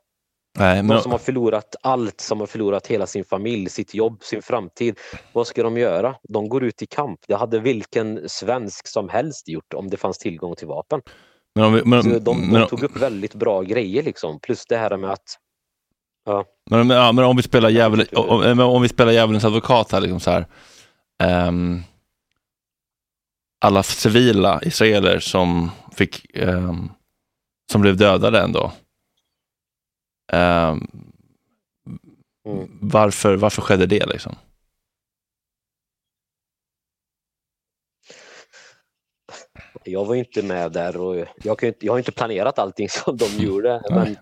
Nej, 0.59 0.83
men... 0.83 0.95
De 0.95 1.01
som 1.01 1.11
har 1.11 1.19
förlorat 1.19 1.75
allt, 1.81 2.21
som 2.21 2.39
har 2.39 2.47
förlorat 2.47 2.87
hela 2.87 3.07
sin 3.07 3.25
familj, 3.25 3.69
sitt 3.69 3.93
jobb, 3.93 4.23
sin 4.23 4.41
framtid. 4.41 4.99
Vad 5.33 5.47
ska 5.47 5.63
de 5.63 5.77
göra? 5.77 6.15
De 6.29 6.49
går 6.49 6.63
ut 6.63 6.81
i 6.81 6.85
kamp. 6.85 7.19
Det 7.27 7.35
hade 7.35 7.59
vilken 7.59 8.29
svensk 8.29 8.87
som 8.87 9.09
helst 9.09 9.47
gjort 9.47 9.73
om 9.73 9.89
det 9.89 9.97
fanns 9.97 10.17
tillgång 10.17 10.55
till 10.55 10.67
vapen. 10.67 11.01
Men 11.55 11.73
vi, 11.73 11.81
men, 11.85 12.09
de, 12.09 12.19
de 12.19 12.51
men, 12.51 12.67
tog 12.67 12.83
upp 12.83 12.97
väldigt 12.97 13.33
bra 13.33 13.61
grejer 13.61 14.03
liksom. 14.03 14.39
Plus 14.39 14.65
det 14.65 14.77
här 14.77 14.97
med 14.97 15.09
att 15.11 15.37
Ja. 16.25 16.45
Men, 16.69 16.89
ja, 16.89 17.11
men 17.11 17.25
om 17.25 17.37
vi 17.37 17.43
spelar 17.43 17.69
djävulen, 17.69 18.07
om, 18.13 18.59
om 18.59 18.81
vi 18.81 18.89
spelar 18.89 19.11
djävulens 19.11 19.45
advokat 19.45 19.91
här, 19.91 20.01
liksom 20.01 20.19
så 20.19 20.31
här 20.31 20.45
um, 21.47 21.83
alla 23.65 23.83
civila 23.83 24.59
israeler 24.63 25.19
som 25.19 25.71
fick 25.91 26.37
um, 26.37 26.91
som 27.71 27.81
blev 27.81 27.97
dödade 27.97 28.39
ändå. 28.39 28.71
Um, 30.33 30.87
mm. 32.47 32.79
varför, 32.81 33.35
varför 33.35 33.61
skedde 33.61 33.85
det 33.85 34.05
liksom? 34.05 34.35
Jag 39.83 40.05
var 40.05 40.15
inte 40.15 40.41
med 40.41 40.71
där 40.71 40.97
och 40.97 41.25
jag, 41.43 41.59
kan 41.59 41.67
inte, 41.67 41.85
jag 41.85 41.93
har 41.93 41.97
inte 41.97 42.11
planerat 42.11 42.59
allting 42.59 42.89
som 43.05 43.17
de 43.17 43.25
gjorde. 43.25 43.81
Men 43.89 44.17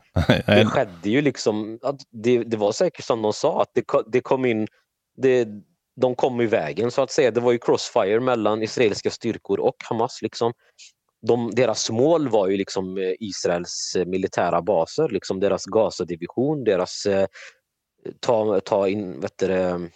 det 0.46 0.66
skedde 0.66 1.10
ju 1.10 1.22
liksom, 1.22 1.80
det, 2.12 2.44
det 2.44 2.58
var 2.58 2.72
säkert 2.72 3.06
som 3.06 3.22
de 3.22 3.34
sa, 3.34 3.62
att 3.62 3.72
det, 3.74 3.86
det 4.12 4.22
kom 4.22 4.46
in, 4.46 4.68
det, 5.18 5.48
de 6.02 6.16
kom 6.16 6.42
i 6.42 6.46
vägen 6.46 6.92
så 6.92 7.02
att 7.02 7.12
säga. 7.12 7.32
Det 7.32 7.42
var 7.42 7.52
ju 7.52 7.58
crossfire 7.58 8.20
mellan 8.20 8.64
israeliska 8.64 9.10
styrkor 9.10 9.60
och 9.60 9.76
Hamas. 9.90 10.22
Liksom. 10.22 10.54
De, 11.22 11.52
deras 11.52 11.90
mål 11.90 12.30
var 12.30 12.48
ju 12.48 12.58
liksom 12.58 12.98
eh, 12.98 13.14
Israels 13.20 13.96
eh, 13.96 14.06
militära 14.06 14.62
baser, 14.62 15.10
liksom 15.10 15.40
deras 15.40 15.66
Gaza-division, 15.66 16.64
deras 16.64 17.06
eh, 17.06 17.28
ta, 18.20 18.60
ta 18.60 18.88
in 18.88 19.20
vet 19.20 19.38
du, 19.38 19.90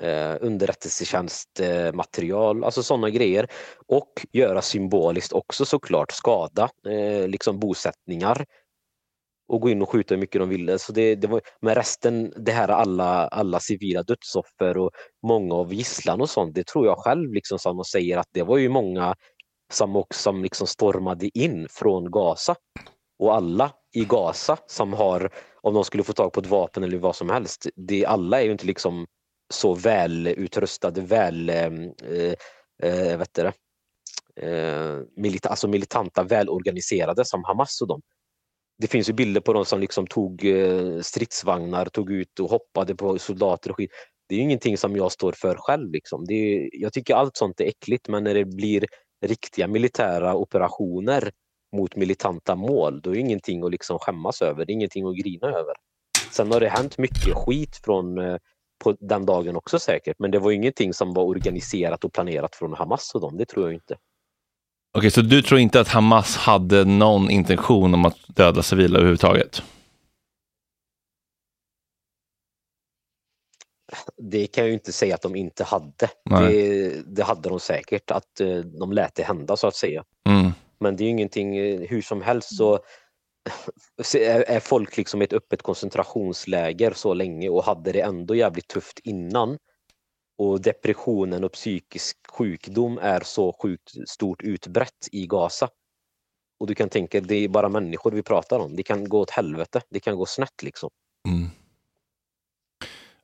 eh, 0.00 0.36
underrättelsetjänstmaterial, 0.40 2.64
alltså 2.64 2.82
sådana 2.82 3.10
grejer. 3.10 3.46
Och 3.86 4.26
göra 4.32 4.62
symboliskt 4.62 5.32
också 5.32 5.64
såklart, 5.64 6.12
skada 6.12 6.68
eh, 6.88 7.28
liksom 7.28 7.58
bosättningar 7.58 8.46
och 9.48 9.60
gå 9.60 9.70
in 9.70 9.82
och 9.82 9.88
skjuta 9.88 10.14
hur 10.14 10.20
mycket 10.20 10.40
de 10.40 10.48
ville. 10.48 10.78
Så 10.78 10.92
det, 10.92 11.14
det 11.14 11.26
var, 11.26 11.40
men 11.60 11.74
resten, 11.74 12.32
det 12.36 12.52
här 12.52 12.68
alla, 12.68 13.28
alla 13.28 13.60
civila 13.60 14.02
dödsoffer 14.02 14.76
och 14.76 14.90
många 15.26 15.54
av 15.54 15.74
gisslan 15.74 16.20
och 16.20 16.30
sånt, 16.30 16.54
det 16.54 16.66
tror 16.66 16.86
jag 16.86 16.98
själv 16.98 17.32
liksom 17.32 17.58
som 17.58 17.76
de 17.76 17.84
säger 17.84 18.18
att 18.18 18.28
det 18.32 18.42
var 18.42 18.58
ju 18.58 18.68
många 18.68 19.14
som 19.72 19.96
också 19.96 20.20
som 20.20 20.42
liksom 20.42 20.66
stormade 20.66 21.38
in 21.38 21.66
från 21.70 22.10
Gaza. 22.10 22.56
Och 23.18 23.34
alla 23.34 23.72
i 23.94 24.04
Gaza 24.04 24.58
som 24.66 24.92
har, 24.92 25.30
om 25.60 25.74
de 25.74 25.84
skulle 25.84 26.02
få 26.02 26.12
tag 26.12 26.32
på 26.32 26.40
ett 26.40 26.46
vapen 26.46 26.84
eller 26.84 26.98
vad 26.98 27.16
som 27.16 27.30
helst, 27.30 27.66
det, 27.76 28.06
alla 28.06 28.40
är 28.40 28.44
ju 28.44 28.52
inte 28.52 28.66
liksom 28.66 29.06
så 29.54 29.74
välutrustade, 29.74 31.00
väl, 31.00 31.48
eh, 31.48 31.70
eh, 32.04 32.34
eh 32.82 33.18
vet 33.18 33.34
det, 33.34 33.52
eh, 34.36 35.00
milita, 35.16 35.48
alltså 35.48 35.68
militanta, 35.68 36.22
välorganiserade 36.22 37.24
som 37.24 37.44
Hamas 37.44 37.80
och 37.80 37.88
dem. 37.88 38.02
Det 38.78 38.86
finns 38.86 39.08
ju 39.08 39.12
bilder 39.12 39.40
på 39.40 39.52
dem 39.52 39.64
som 39.64 39.80
liksom 39.80 40.06
tog 40.06 40.44
eh, 40.44 41.00
stridsvagnar, 41.00 41.86
tog 41.86 42.12
ut 42.12 42.40
och 42.40 42.50
hoppade 42.50 42.94
på 42.94 43.18
soldater 43.18 43.70
och 43.70 43.76
skit. 43.76 43.90
Det 44.28 44.34
är 44.34 44.36
ju 44.36 44.44
ingenting 44.44 44.78
som 44.78 44.96
jag 44.96 45.12
står 45.12 45.32
för 45.32 45.56
själv. 45.58 45.92
Liksom. 45.92 46.24
Det 46.24 46.34
är, 46.34 46.68
jag 46.72 46.92
tycker 46.92 47.14
allt 47.14 47.36
sånt 47.36 47.60
är 47.60 47.64
äckligt 47.64 48.08
men 48.08 48.24
när 48.24 48.34
det 48.34 48.44
blir 48.44 48.86
riktiga 49.22 49.68
militära 49.68 50.34
operationer 50.34 51.30
mot 51.76 51.96
militanta 51.96 52.54
mål, 52.54 53.00
då 53.00 53.10
är 53.10 53.14
det 53.14 53.20
ingenting 53.20 53.64
att 53.64 53.70
liksom 53.70 53.98
skämmas 53.98 54.42
över. 54.42 54.64
Det 54.64 54.72
är 54.72 54.74
ingenting 54.74 55.06
att 55.06 55.16
grina 55.16 55.46
över. 55.46 55.74
Sen 56.30 56.52
har 56.52 56.60
det 56.60 56.68
hänt 56.68 56.98
mycket 56.98 57.34
skit 57.34 57.80
från 57.84 58.18
eh, 58.18 58.36
på 58.84 58.96
den 59.00 59.26
dagen 59.26 59.56
också 59.56 59.78
säkert, 59.78 60.18
men 60.18 60.30
det 60.30 60.38
var 60.38 60.50
ingenting 60.50 60.94
som 60.94 61.14
var 61.14 61.24
organiserat 61.24 62.04
och 62.04 62.12
planerat 62.12 62.56
från 62.56 62.74
Hamas 62.74 63.14
och 63.14 63.20
dem. 63.20 63.36
Det 63.36 63.44
tror 63.44 63.66
jag 63.66 63.74
inte. 63.74 63.96
Okej, 64.94 65.10
så 65.10 65.20
du 65.20 65.42
tror 65.42 65.60
inte 65.60 65.80
att 65.80 65.88
Hamas 65.88 66.36
hade 66.36 66.84
någon 66.84 67.30
intention 67.30 67.94
om 67.94 68.04
att 68.04 68.16
döda 68.26 68.62
civila 68.62 68.98
överhuvudtaget? 68.98 69.62
Det 74.16 74.46
kan 74.46 74.64
jag 74.64 74.68
ju 74.68 74.74
inte 74.74 74.92
säga 74.92 75.14
att 75.14 75.22
de 75.22 75.36
inte 75.36 75.64
hade. 75.64 76.10
Det, 76.24 77.02
det 77.06 77.22
hade 77.22 77.48
de 77.48 77.60
säkert, 77.60 78.10
att 78.10 78.40
eh, 78.40 78.56
de 78.56 78.92
lät 78.92 79.14
det 79.14 79.22
hända 79.22 79.56
så 79.56 79.66
att 79.66 79.76
säga. 79.76 80.04
Mm. 80.28 80.52
Men 80.80 80.96
det 80.96 81.02
är 81.02 81.04
ju 81.04 81.10
ingenting, 81.10 81.56
eh, 81.56 81.80
hur 81.80 82.02
som 82.02 82.22
helst 82.22 82.56
så 82.56 82.78
är 84.26 84.60
folk 84.60 84.96
liksom 84.96 85.22
i 85.22 85.24
ett 85.24 85.32
öppet 85.32 85.62
koncentrationsläger 85.62 86.92
så 86.92 87.14
länge 87.14 87.48
och 87.48 87.64
hade 87.64 87.92
det 87.92 88.00
ändå 88.00 88.34
jävligt 88.34 88.68
tufft 88.68 88.98
innan. 89.04 89.58
Och 90.38 90.60
depressionen 90.60 91.44
och 91.44 91.52
psykisk 91.52 92.16
sjukdom 92.32 92.98
är 92.98 93.20
så 93.20 93.56
sjukt 93.62 93.90
stort 94.08 94.42
utbrett 94.42 95.08
i 95.12 95.26
Gaza. 95.26 95.68
Och 96.60 96.66
du 96.66 96.74
kan 96.74 96.88
tänka, 96.88 97.20
det 97.20 97.34
är 97.34 97.48
bara 97.48 97.68
människor 97.68 98.10
vi 98.10 98.22
pratar 98.22 98.58
om. 98.58 98.76
Det 98.76 98.82
kan 98.82 99.08
gå 99.08 99.20
åt 99.20 99.30
helvete, 99.30 99.82
det 99.90 100.00
kan 100.00 100.16
gå 100.16 100.26
snett 100.26 100.62
liksom. 100.62 100.90
Mm. 101.28 101.50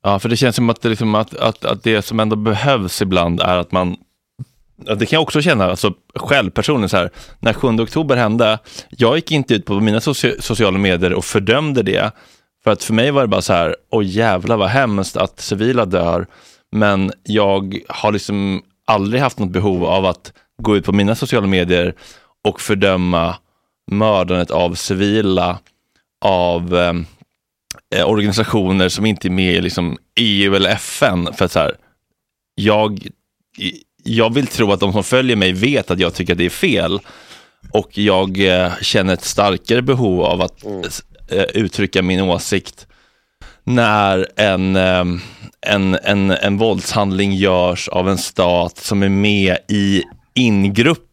Ja, 0.03 0.19
för 0.19 0.29
det 0.29 0.37
känns 0.37 0.57
som 0.57 0.71
att 0.71 0.81
det, 0.81 0.89
liksom, 0.89 1.15
att, 1.15 1.35
att, 1.35 1.65
att 1.65 1.83
det 1.83 2.03
som 2.03 2.21
ändå 2.21 2.37
behövs 2.37 3.03
ibland 3.03 3.41
är 3.41 3.57
att 3.57 3.73
man 3.73 3.97
Det 4.77 5.07
kan 5.07 5.17
jag 5.17 5.23
också 5.23 5.43
känna, 5.43 5.65
alltså, 5.65 5.95
själv 6.15 6.51
personligen, 6.51 6.89
så 6.89 6.97
här, 6.97 7.11
när 7.41 7.53
7 7.53 7.69
oktober 7.69 8.17
hände, 8.17 8.59
jag 8.91 9.17
gick 9.17 9.33
inte 9.33 9.55
ut 9.55 9.65
på 9.67 9.81
mina 9.81 9.99
soci- 9.99 10.41
sociala 10.41 10.79
medier 10.79 11.13
och 11.13 11.25
fördömde 11.25 11.83
det, 11.83 12.11
för 12.65 12.71
att 12.71 12.85
för 12.85 12.95
mig 12.95 13.11
var 13.11 13.23
det 13.23 13.29
bara 13.29 13.43
så 13.43 13.53
här, 13.53 13.77
åh 13.91 14.05
jävlar 14.07 14.57
vad 14.57 14.69
hemskt 14.69 15.17
att 15.17 15.41
civila 15.41 15.85
dör, 15.85 16.27
men 16.73 17.13
jag 17.23 17.79
har 17.89 18.13
liksom 18.13 18.63
aldrig 18.87 19.23
haft 19.23 19.39
något 19.39 19.51
behov 19.51 19.85
av 19.85 20.07
att 20.07 20.33
gå 20.63 20.77
ut 20.77 20.85
på 20.85 20.93
mina 20.93 21.15
sociala 21.15 21.47
medier 21.47 21.95
och 22.45 22.61
fördöma 22.61 23.35
mördandet 23.91 24.51
av 24.51 24.75
civila 24.75 25.59
av 26.25 26.77
eh, 26.77 26.93
eh, 27.95 28.09
organisationer 28.09 28.89
som 28.89 29.07
inte 29.07 29.29
är 29.29 29.31
med 29.31 29.55
i 29.55 29.61
liksom 29.61 29.99
EU 30.21 30.55
eller 30.55 30.71
FN. 30.71 31.29
För 31.35 31.45
att 31.45 31.53
så 31.53 31.59
här, 31.59 31.75
jag, 32.55 33.09
jag 34.05 34.35
vill 34.35 34.47
tro 34.47 34.73
att 34.73 34.81
de 34.81 34.93
som 34.93 35.05
följer 35.05 35.37
mig 35.37 35.53
vet 35.53 35.91
att 35.91 35.99
jag 35.99 36.15
tycker 36.15 36.33
att 36.33 36.39
det 36.39 36.47
är 36.47 36.51
fel. 36.51 37.01
Och 37.73 37.99
jag 37.99 38.47
eh, 38.47 38.73
känner 38.83 39.15
ett 39.15 39.25
starkare 39.25 39.83
behov 39.83 40.23
av 40.23 40.43
att 40.43 40.65
eh, 41.29 41.43
uttrycka 41.55 42.03
min 42.03 42.21
åsikt 42.21 42.87
när 43.65 44.27
en, 44.37 44.77
en, 45.61 45.99
en, 46.03 46.31
en 46.31 46.59
våldshandling 46.59 47.33
görs 47.33 47.89
av 47.89 48.09
en 48.09 48.19
stat 48.19 48.79
som 48.79 49.03
är 49.03 49.09
med 49.09 49.57
i 49.69 50.03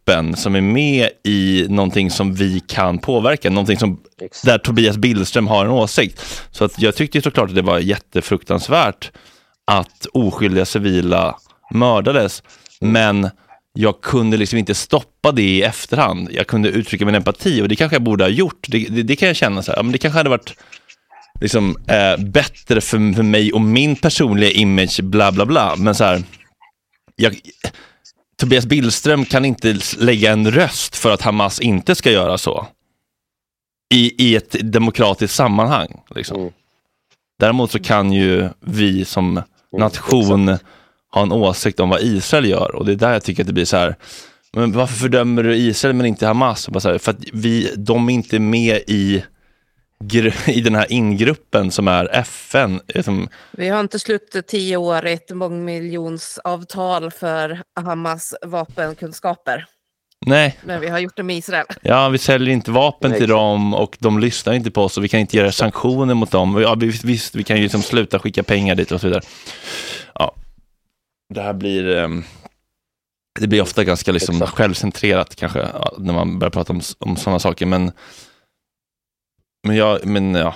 ingruppen, 0.06 0.36
som 0.36 0.56
är 0.56 0.62
med 0.62 1.10
i 1.24 1.66
någonting 1.70 2.12
som 2.12 2.34
vi 2.34 2.60
kan 2.60 2.98
påverka, 2.98 3.50
någonting 3.50 3.78
som, 3.78 4.00
där 4.44 4.58
Tobias 4.58 4.98
Billström 4.98 5.48
har 5.48 5.66
en 5.66 5.72
åsikt. 5.72 6.22
Så 6.52 6.66
att 6.66 6.82
jag 6.82 6.96
tyckte 6.96 7.22
såklart 7.22 7.50
att 7.50 7.56
det 7.56 7.62
var 7.62 7.80
jättefruktansvärt 7.80 9.12
att 9.72 10.06
oskyldiga 10.14 10.66
civila 10.66 11.36
mördades, 11.72 12.44
men 12.82 13.30
jag 13.74 14.02
kunde 14.02 14.38
liksom 14.38 14.60
inte 14.60 14.76
stoppa 14.76 15.32
det 15.32 15.42
i 15.42 15.64
efterhand. 15.64 16.30
Jag 16.32 16.48
kunde 16.48 16.70
uttrycka 16.70 17.06
min 17.06 17.16
empati 17.16 17.62
och 17.62 17.68
det 17.68 17.76
kanske 17.76 17.96
jag 17.96 18.04
borde 18.04 18.24
ha 18.24 18.30
gjort. 18.30 18.68
Det, 18.68 18.88
det, 18.90 19.04
det 19.04 19.16
kan 19.16 19.28
jag 19.28 19.36
känna 19.36 19.64
så 19.64 19.72
här, 19.72 19.84
men 19.84 19.92
det 19.92 19.98
kanske 19.98 20.20
hade 20.20 20.30
varit 20.30 20.56
liksom, 21.42 21.76
eh, 21.88 22.26
bättre 22.26 22.82
för, 22.82 23.14
för 23.14 23.24
mig 23.24 23.54
och 23.54 23.62
min 23.62 23.96
personliga 23.96 24.52
image, 24.52 25.00
bla 25.04 25.32
bla 25.32 25.46
bla. 25.46 25.76
Men 25.78 25.96
så 25.96 26.04
här, 26.04 26.24
jag, 27.16 27.36
Tobias 28.38 28.66
Billström 28.66 29.26
kan 29.26 29.46
inte 29.46 29.80
lägga 29.98 30.32
en 30.32 30.52
röst 30.52 30.96
för 30.96 31.12
att 31.12 31.22
Hamas 31.22 31.60
inte 31.60 31.96
ska 31.96 32.12
göra 32.12 32.38
så. 32.38 32.68
I, 33.94 34.28
i 34.28 34.36
ett 34.36 34.56
demokratiskt 34.72 35.36
sammanhang. 35.36 36.02
Liksom. 36.16 36.52
Däremot 37.40 37.72
så 37.72 37.80
kan 37.80 38.12
ju 38.12 38.50
vi 38.60 39.06
som 39.06 39.42
nation 39.78 40.58
ha 41.12 41.22
en 41.22 41.32
åsikt 41.32 41.80
om 41.80 41.90
vad 41.90 42.02
Israel 42.02 42.46
gör 42.46 42.76
och 42.76 42.86
det 42.86 42.92
är 42.92 42.96
där 42.96 43.14
jag 43.14 43.24
tycker 43.24 43.44
att 43.44 43.48
det 43.48 43.54
blir 43.54 43.66
så 43.66 43.78
här, 43.78 43.96
men 44.54 44.72
varför 44.72 44.96
fördömer 44.96 45.44
du 45.44 45.56
Israel 45.56 45.96
men 45.96 46.06
inte 46.06 46.28
Hamas? 46.28 46.70
Här, 46.84 46.98
för 46.98 47.12
att 47.12 47.24
vi, 47.34 47.74
de 47.78 48.10
är 48.10 48.14
inte 48.14 48.40
med 48.40 48.82
i, 48.88 49.24
i 50.48 50.62
den 50.62 50.76
här 50.76 50.92
ingruppen 50.92 51.72
som 51.72 51.88
är 51.88 52.10
FN. 52.16 52.82
Som, 53.04 53.30
Vi 53.52 53.70
har 53.70 53.80
inte 53.80 54.00
slutit 54.00 54.48
tioårigt 54.48 55.32
mångmiljonsavtal 55.32 57.12
för 57.12 57.62
Hamas 57.80 58.34
vapenkunskaper. 58.46 59.66
nej, 60.26 60.60
Men 60.64 60.82
vi 60.82 60.88
har 60.88 61.00
gjort 61.00 61.16
det 61.18 61.24
med 61.24 61.36
Israel. 61.38 61.66
Ja, 61.82 62.10
vi 62.10 62.18
säljer 62.18 62.54
inte 62.54 62.72
vapen 62.72 63.14
till 63.14 63.30
dem 63.30 63.74
och 63.74 63.98
de 64.00 64.20
lyssnar 64.20 64.54
inte 64.54 64.72
på 64.72 64.84
oss 64.84 64.98
och 64.98 65.04
vi 65.04 65.08
kan 65.08 65.20
inte 65.20 65.38
göra 65.38 65.52
sanktioner 65.52 66.14
mot 66.14 66.32
dem. 66.32 66.62
Ja, 66.62 66.76
vi- 66.76 67.00
visst, 67.04 67.36
vi 67.36 67.44
kan 67.44 67.58
ju 67.58 67.64
liksom 67.64 67.82
sluta 67.82 68.20
skicka 68.20 68.44
pengar 68.44 68.76
dit 68.76 68.92
och 68.92 69.02
så 69.02 69.08
vidare. 69.08 69.22
Ja, 70.14 70.36
det 71.34 71.42
här 71.42 71.54
blir, 71.54 71.96
ehm, 71.98 72.24
det 73.40 73.48
blir 73.48 73.62
ofta 73.62 73.84
ganska 73.84 74.12
liksom 74.12 74.42
självcentrerat 74.42 75.36
kanske 75.36 75.68
när 75.98 76.14
man 76.14 76.40
börjar 76.40 76.52
prata 76.52 76.74
om, 76.74 76.82
om 77.00 77.16
sådana 77.18 77.40
saker. 77.40 77.66
Men, 77.66 77.92
men, 79.66 79.76
jag, 79.76 80.06
men 80.06 80.36
ja, 80.36 80.56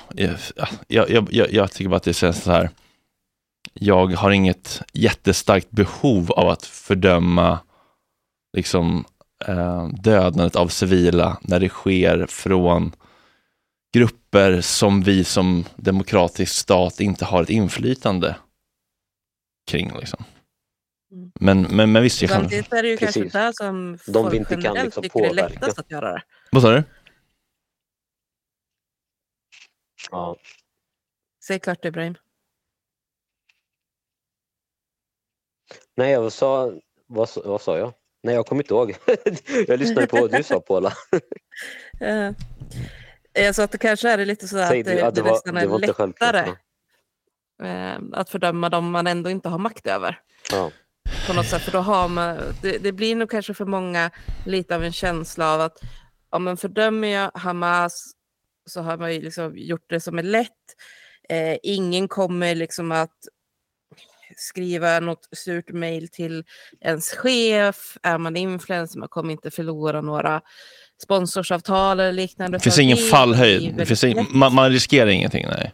jag, 0.88 1.10
jag, 1.10 1.28
jag, 1.32 1.54
jag 1.54 1.72
tycker 1.72 1.90
bara 1.90 1.98
att 1.98 2.04
det 2.04 2.14
känns 2.14 2.44
så 2.44 2.52
här. 2.52 2.70
Jag 3.74 4.08
har 4.08 4.32
inget 4.32 4.82
jättestarkt 4.94 5.72
behov 5.72 6.32
av 6.32 6.50
att 6.50 6.66
fördöma 6.66 7.60
liksom 8.58 9.06
eh, 9.48 9.88
dödandet 9.88 10.56
av 10.56 10.68
civila 10.68 11.38
när 11.42 11.60
det 11.60 11.70
sker 11.70 12.26
från 12.30 12.96
grupper 13.94 14.62
som 14.62 15.02
vi 15.02 15.24
som 15.24 15.66
demokratisk 15.76 16.54
stat 16.56 17.00
inte 17.00 17.26
har 17.26 17.44
ett 17.44 17.50
inflytande 17.50 18.36
kring. 19.72 19.92
Liksom. 20.00 20.24
Men, 21.40 21.62
men, 21.62 21.92
men 21.92 22.04
visst, 22.04 22.22
jag 22.22 22.32
kan... 22.32 22.42
Samtidigt 22.42 22.74
är 22.74 22.84
det 22.84 22.90
ju 22.90 22.98
kanske 22.98 23.20
Precis. 23.20 23.34
där 23.34 23.52
som 23.52 23.98
De 24.06 24.14
folk 24.14 24.34
vi 24.34 24.38
inte 24.38 24.54
kan 24.54 24.62
generellt 24.62 24.86
liksom 24.86 25.04
tycker 25.04 25.20
det 25.20 25.26
är 25.26 25.30
påverka. 25.30 25.54
lättast 25.54 25.80
att 25.80 25.92
göra 25.92 26.12
det. 26.14 26.22
Vad 26.52 26.62
sa 26.62 26.72
du? 26.72 26.84
Ja. 30.12 30.36
Säg 31.44 31.60
klart 31.60 31.86
Ibrahim. 31.86 32.16
Nej, 35.98 36.12
jag 36.12 36.32
sa, 36.32 36.72
vad, 37.08 37.30
sa- 37.30 37.42
vad 37.46 37.62
sa 37.62 37.78
jag? 37.78 37.94
Nej, 38.24 38.36
jag 38.36 38.46
kommer 38.46 38.64
inte 38.64 38.74
ihåg. 38.74 38.96
jag 39.68 39.80
lyssnade 39.80 40.08
på 40.08 40.18
vad 40.22 40.32
du 40.32 40.44
sa 40.44 40.60
Paula. 40.60 40.94
Eh, 42.00 42.32
eh, 43.34 43.54
så 43.54 43.62
att 43.62 43.72
det 43.72 43.78
kanske 43.78 44.10
är 44.10 44.26
lite 44.26 44.48
så 44.48 44.58
att 44.58 44.68
Säg 44.68 44.84
det, 44.84 44.92
du, 44.92 44.98
ja, 44.98 45.06
det 45.06 45.12
det 45.12 45.22
var- 45.22 45.32
nästan 45.32 45.54
det 45.56 45.62
är 45.62 45.80
lättare 45.80 46.56
eh, 47.64 48.00
att 48.14 48.30
fördöma 48.30 48.70
dem 48.70 48.92
man 48.92 49.08
ändå 49.08 49.30
inte 49.30 49.50
har 49.50 49.58
makt 49.58 49.88
över. 49.88 50.22
Ja. 50.52 50.72
På 51.28 51.34
något 51.34 51.46
sätt, 51.48 51.62
för 51.62 51.72
då 51.72 51.80
har 51.80 52.08
man, 52.08 52.38
det, 52.62 52.78
det 52.78 52.92
blir 52.92 53.16
nog 53.16 53.30
kanske 53.30 53.54
för 53.54 53.66
många 53.66 54.12
lite 54.46 54.76
av 54.76 54.84
en 54.84 54.92
känsla 54.92 55.54
av 55.54 55.62
att 55.62 55.78
om 56.30 56.44
man 56.44 56.58
fördömer 56.58 57.08
jag 57.08 57.32
Hamas 57.34 58.12
så 58.70 58.82
har 58.82 58.98
man 58.98 59.14
ju 59.14 59.22
liksom 59.22 59.58
gjort 59.58 59.86
det 59.90 60.00
som 60.00 60.20
är 60.20 60.24
lätt. 60.24 60.50
Eh, 61.30 61.58
ingen 61.64 62.08
kommer 62.08 62.56
liksom 62.56 62.92
att 62.92 63.18
skriva 64.38 65.00
något 65.00 65.28
surt 65.32 65.70
mejl 65.70 66.08
till 66.10 66.44
ens 66.82 67.10
chef. 67.12 67.98
Är 68.04 68.18
man 68.18 68.36
influencer, 68.38 69.00
man 69.00 69.10
kommer 69.10 69.32
inte 69.32 69.52
förlora 69.52 70.02
några 70.02 70.42
sponsorsavtal 71.04 72.00
eller 72.00 72.12
liknande. 72.12 72.58
Det 72.58 72.64
finns 72.64 72.80
ingen 72.80 72.98
fallhöjd. 72.98 73.76
Det 73.78 73.86
finns 73.86 74.04
lätt. 74.04 74.26
man, 74.34 74.54
man 74.54 74.70
riskerar 74.72 75.08
ingenting. 75.10 75.46
Nej. 75.48 75.74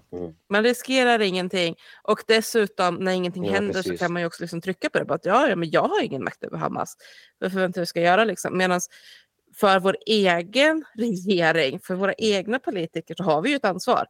Man 0.49 0.63
riskerar 0.63 1.19
ingenting. 1.19 1.75
Och 2.03 2.19
dessutom 2.27 2.95
när 2.95 3.11
ingenting 3.11 3.45
Ja, 3.45 3.51
händer 3.53 3.73
så 3.73 3.83
precis. 3.83 3.99
kan 3.99 4.13
man 4.13 4.21
ju 4.21 4.25
också 4.25 4.43
liksom 4.43 4.61
trycka 4.61 4.89
på 4.89 4.99
det. 4.99 5.05
Bara 5.05 5.15
att, 5.15 5.25
ja, 5.25 5.49
ja, 5.49 5.55
men 5.55 5.69
jag 5.69 5.81
har 5.87 6.03
ingen 6.03 6.23
makt 6.23 6.43
över 6.43 6.57
Hamas. 6.57 6.97
Vad 7.39 7.51
förväntar 7.51 7.81
vi 7.81 7.85
ska 7.87 8.01
göra 8.01 8.23
liksom? 8.23 8.57
Medan 8.57 8.81
för 9.59 9.79
vår 9.79 9.97
egen 10.05 10.83
regering, 10.97 11.79
för 11.79 11.95
våra 11.95 12.13
egna 12.13 12.59
politiker 12.59 13.15
så 13.17 13.23
har 13.23 13.41
vi 13.41 13.49
ju 13.49 13.55
ett 13.55 13.65
ansvar. 13.65 14.05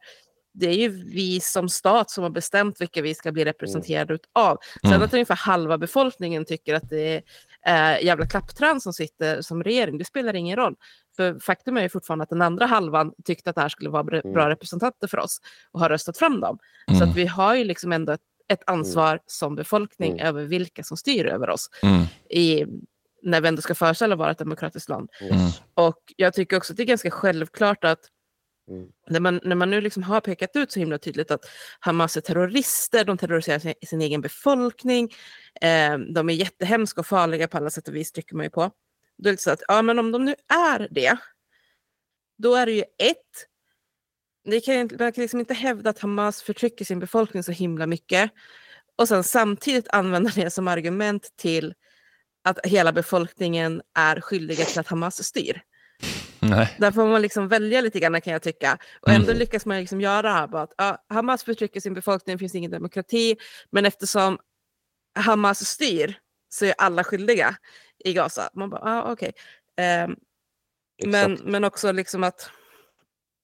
Det 0.57 0.67
är 0.67 0.73
ju 0.77 0.89
vi 0.89 1.39
som 1.39 1.69
stat 1.69 2.09
som 2.11 2.23
har 2.23 2.29
bestämt 2.31 2.81
vilka 2.81 3.01
vi 3.01 3.15
ska 3.15 3.31
bli 3.31 3.45
representerade 3.45 4.17
av. 4.33 4.57
Sen 4.81 4.91
Mm. 4.91 5.01
att 5.03 5.13
ungefär 5.13 5.35
halva 5.35 5.77
befolkningen 5.77 6.45
tycker 6.45 6.73
att 6.73 6.89
det 6.89 7.21
är 7.61 7.97
äh, 7.97 8.05
jävla 8.05 8.25
klappträn 8.27 8.81
som 8.81 8.93
sitter 8.93 9.41
som 9.41 9.63
regering, 9.63 9.97
det 9.97 10.05
spelar 10.05 10.33
ingen 10.35 10.55
roll. 10.57 10.75
För 11.15 11.39
faktum 11.39 11.77
är 11.77 11.81
ju 11.81 11.89
fortfarande 11.89 12.23
att 12.23 12.29
den 12.29 12.41
andra 12.41 12.65
halvan 12.65 13.11
tyckte 13.25 13.49
att 13.49 13.55
det 13.55 13.61
här 13.61 13.69
skulle 13.69 13.89
vara 13.89 14.03
bra 14.03 14.21
bra 14.21 14.49
representanter 14.49 15.07
för 15.07 15.19
oss 15.19 15.37
och 15.71 15.79
har 15.79 15.89
röstat 15.89 16.17
fram 16.17 16.39
dem. 16.39 16.57
Så 16.87 16.95
Mm. 16.95 17.09
att 17.09 17.15
vi 17.15 17.25
har 17.25 17.55
ju 17.55 17.63
liksom 17.63 17.91
ändå 17.91 18.11
ett, 18.11 18.21
ett 18.47 18.63
ansvar 18.65 19.19
som 19.25 19.55
befolkning 19.55 20.11
Mm. 20.11 20.25
över 20.27 20.43
vilka 20.43 20.83
som 20.83 20.97
styr 20.97 21.25
över 21.25 21.49
oss 21.49 21.69
Mm. 21.83 22.01
i, 22.29 22.65
när 23.25 23.41
vi 23.41 23.47
ändå 23.47 23.61
ska 23.61 23.75
föreställa 23.75 24.15
vara 24.15 24.31
ett 24.31 24.37
demokratiskt 24.37 24.89
land. 24.89 25.09
Mm. 25.21 25.37
Och 25.73 25.97
jag 26.17 26.33
tycker 26.33 26.57
också 26.57 26.73
att 26.73 26.77
det 26.77 26.83
är 26.83 26.87
ganska 26.87 27.11
självklart 27.11 27.83
att 27.83 27.99
Mm. 28.69 28.87
när 29.09 29.19
man, 29.19 29.39
när 29.43 29.55
man 29.55 29.69
nu 29.69 29.81
liksom 29.81 30.03
har 30.03 30.21
pekat 30.21 30.55
ut 30.55 30.71
så 30.71 30.79
himla 30.79 30.97
tydligt 30.97 31.31
att 31.31 31.45
Hamas 31.79 32.17
är 32.17 32.21
terrorister, 32.21 33.05
de 33.05 33.17
terroriserar 33.17 33.59
sin, 33.59 33.73
sin 33.87 34.01
egen 34.01 34.21
befolkning, 34.21 35.13
eh, 35.61 35.97
de 35.97 36.29
är 36.29 36.33
jättehemska 36.33 37.01
och 37.01 37.07
farliga 37.07 37.47
på 37.47 37.57
alla 37.57 37.69
sätt 37.69 37.87
och 37.87 37.95
vis, 37.95 38.11
tycker 38.11 38.35
man 38.35 38.43
ju 38.45 38.49
på. 38.49 38.71
Då 39.17 39.29
är 39.29 39.33
det 39.33 39.39
så 39.41 39.51
att, 39.51 39.61
ja 39.67 39.81
men 39.81 39.99
om 39.99 40.11
de 40.11 40.25
nu 40.25 40.35
är 40.47 40.87
det, 40.91 41.17
då 42.37 42.55
är 42.55 42.65
det 42.65 42.71
ju 42.71 42.81
ett, 42.81 43.47
det 44.45 44.59
kan, 44.59 44.75
inte- 44.75 45.03
man 45.03 45.11
kan 45.11 45.21
liksom 45.21 45.39
inte 45.39 45.53
hävda 45.53 45.89
att 45.89 45.99
Hamas 45.99 46.41
förtrycker 46.41 46.85
sin 46.85 46.99
befolkning 46.99 47.43
så 47.43 47.51
himla 47.51 47.87
mycket 47.87 48.31
och 48.95 49.07
sen 49.07 49.23
samtidigt 49.23 49.87
använda 49.89 50.31
det 50.35 50.51
som 50.51 50.67
argument 50.67 51.33
till 51.35 51.73
att 52.45 52.59
hela 52.63 52.91
befolkningen 52.91 53.81
är 53.97 54.21
skyldiga 54.21 54.65
till 54.65 54.79
att 54.79 54.87
Hamas 54.87 55.23
styr. 55.23 55.61
Nej. 56.39 56.75
Där 56.79 56.91
får 56.91 57.07
man 57.07 57.21
liksom 57.21 57.47
välja 57.47 57.81
lite 57.81 57.99
grann 57.99 58.21
kan 58.21 58.33
jag 58.33 58.41
tycka. 58.41 58.77
Och 59.01 59.09
ändå 59.09 59.27
Mm. 59.27 59.39
lyckas 59.39 59.65
man 59.65 59.77
liksom 59.79 60.01
göra 60.01 60.21
det 60.21 60.29
här. 60.29 60.47
Bara 60.47 60.61
att, 60.61 60.73
ja, 60.77 61.05
Hamas 61.09 61.43
förtrycker 61.43 61.79
sin 61.79 61.93
befolkning, 61.93 62.35
det 62.35 62.39
finns 62.39 62.55
ingen 62.55 62.71
demokrati. 62.71 63.35
Men 63.71 63.85
eftersom 63.85 64.37
Hamas 65.19 65.65
styr 65.65 66.17
så 66.49 66.65
är 66.65 66.73
alla 66.77 67.03
skyldiga 67.03 67.55
i 68.05 68.13
Gaza. 68.13 68.49
Man 68.53 68.69
bara, 68.69 68.81
ah, 68.83 69.11
okej. 69.11 69.31
Ehm, 69.77 70.15
men, 71.05 71.39
men 71.43 71.63
också 71.63 71.91
liksom 71.91 72.23
att 72.23 72.49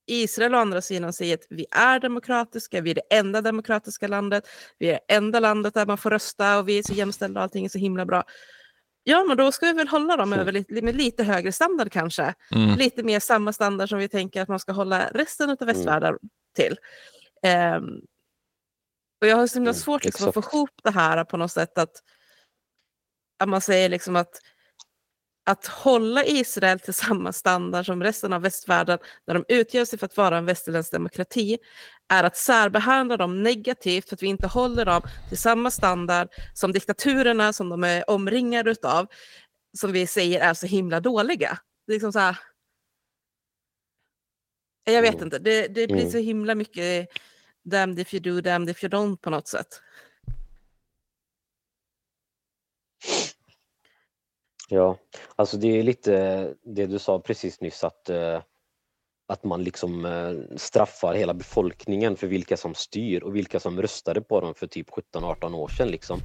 Israel 0.08 0.56
å 0.56 0.58
andra 0.58 0.82
sidan 0.82 1.14
säger 1.14 1.34
att 1.34 1.46
vi 1.50 1.66
är 1.72 2.00
demokratiska, 2.00 2.82
vi 2.82 2.92
är 2.92 2.96
det 2.96 3.16
enda 3.16 3.42
demokratiska 3.42 4.08
landet, 4.08 4.44
vi 4.80 4.88
är 4.90 4.92
det 4.94 5.16
enda 5.16 5.40
landet 5.40 5.74
där 5.74 5.86
man 5.86 5.98
får 5.98 6.10
rösta 6.10 6.60
och 6.60 6.70
vi 6.70 6.80
är 6.80 6.84
så 6.84 6.94
jämställda 6.94 7.40
och 7.40 7.44
allting 7.44 7.66
är 7.66 7.70
så 7.70 7.78
himla 7.78 8.06
bra. 8.06 8.24
Ja, 9.04 9.24
men 9.24 9.38
då 9.38 9.52
ska 9.52 9.66
vi 9.66 9.74
väl 9.74 9.88
hålla 9.88 10.18
dem 10.18 10.34
över 10.34 10.52
lite, 10.52 10.82
med 10.82 10.96
lite 10.96 11.24
högre 11.24 11.52
standard 11.52 11.92
kanske. 11.92 12.34
Mm. 12.56 12.78
Lite 12.78 13.04
mer 13.04 13.20
samma 13.20 13.54
standard 13.54 13.90
som 13.90 14.00
vi 14.00 14.10
tänker 14.10 14.42
att 14.42 14.48
man 14.48 14.60
ska 14.60 14.72
hålla 14.72 15.10
resten 15.14 15.50
av 15.50 15.58
västvärlden 15.60 16.18
till. 16.56 16.78
Ehm, 17.44 18.02
och 19.22 19.28
jag 19.28 19.38
har 19.38 19.48
så 19.48 19.54
himla 19.54 19.70
Mm, 19.70 19.80
svårt 19.80 20.06
liksom, 20.06 20.28
att 20.28 20.34
få 20.34 20.40
ihop 20.40 20.70
det 20.84 20.92
här 20.92 21.24
på 21.24 21.38
något 21.38 21.52
sätt 21.52 21.78
att, 21.78 21.92
att 23.40 23.50
man 23.50 23.62
säger 23.62 23.90
liksom 23.90 24.16
att 24.16 24.40
att 25.44 25.66
hålla 25.68 26.26
Israel 26.26 26.80
till 26.80 26.94
samma 26.94 27.34
standard 27.34 27.86
som 27.86 28.04
resten 28.04 28.34
av 28.34 28.42
västvärlden 28.42 29.00
när 29.28 29.34
de 29.34 29.46
utger 29.48 29.86
sig 29.86 30.00
för 30.00 30.06
att 30.06 30.18
vara 30.18 30.38
en 30.38 30.46
västerländsk 30.46 30.92
demokrati 30.92 31.58
är 32.10 32.24
att 32.24 32.38
särbehandla 32.38 33.18
dem 33.18 33.44
negativt 33.44 34.10
för 34.10 34.16
att 34.16 34.24
vi 34.24 34.28
inte 34.28 34.48
håller 34.48 34.86
dem 34.86 35.02
till 35.30 35.38
samma 35.38 35.72
standard 35.72 36.28
som 36.54 36.72
diktaturerna 36.72 37.54
som 37.54 37.70
de 37.70 37.84
är 37.84 38.10
omringade 38.10 38.72
utav 38.72 39.08
som 39.78 39.92
vi 39.92 40.08
säger 40.08 40.40
är 40.40 40.54
så 40.54 40.68
himla 40.68 41.00
dåliga. 41.00 41.60
Det 41.88 41.92
är 41.92 41.96
liksom 41.96 42.14
så 42.14 42.20
här, 42.20 42.38
jag 44.84 45.02
vet 45.02 45.14
Mm. 45.14 45.24
inte, 45.24 45.40
det, 45.40 45.68
det 45.68 45.88
blir 45.88 46.00
Mm. 46.00 46.12
så 46.12 46.18
himla 46.18 46.56
mycket 46.56 47.10
damned 47.64 48.00
if 48.00 48.14
you 48.14 48.22
do, 48.24 48.42
damned 48.42 48.70
if 48.70 48.84
you 48.84 48.92
don't 48.92 49.18
på 49.18 49.30
något 49.30 49.48
sätt. 49.48 49.82
Ja, 54.74 54.98
alltså 55.36 55.58
det 55.58 55.80
är 55.80 55.84
lite 55.84 56.14
det 56.64 56.86
du 56.86 57.00
sa 57.00 57.20
precis 57.20 57.62
nyss 57.62 57.84
att, 57.84 58.10
eh, 58.10 58.42
att 59.28 59.44
man 59.44 59.64
liksom 59.64 60.06
eh, 60.06 60.58
straffar 60.58 61.14
hela 61.14 61.34
befolkningen 61.34 62.16
för 62.16 62.28
vilka 62.28 62.58
som 62.58 62.76
styr 62.76 63.24
och 63.24 63.36
vilka 63.36 63.60
som 63.60 63.82
röstade 63.82 64.22
på 64.22 64.42
dem 64.42 64.54
för 64.54 64.68
typ 64.68 64.88
17-18 64.90 65.56
år 65.56 65.68
sedan. 65.68 65.88
Liksom. 65.88 66.20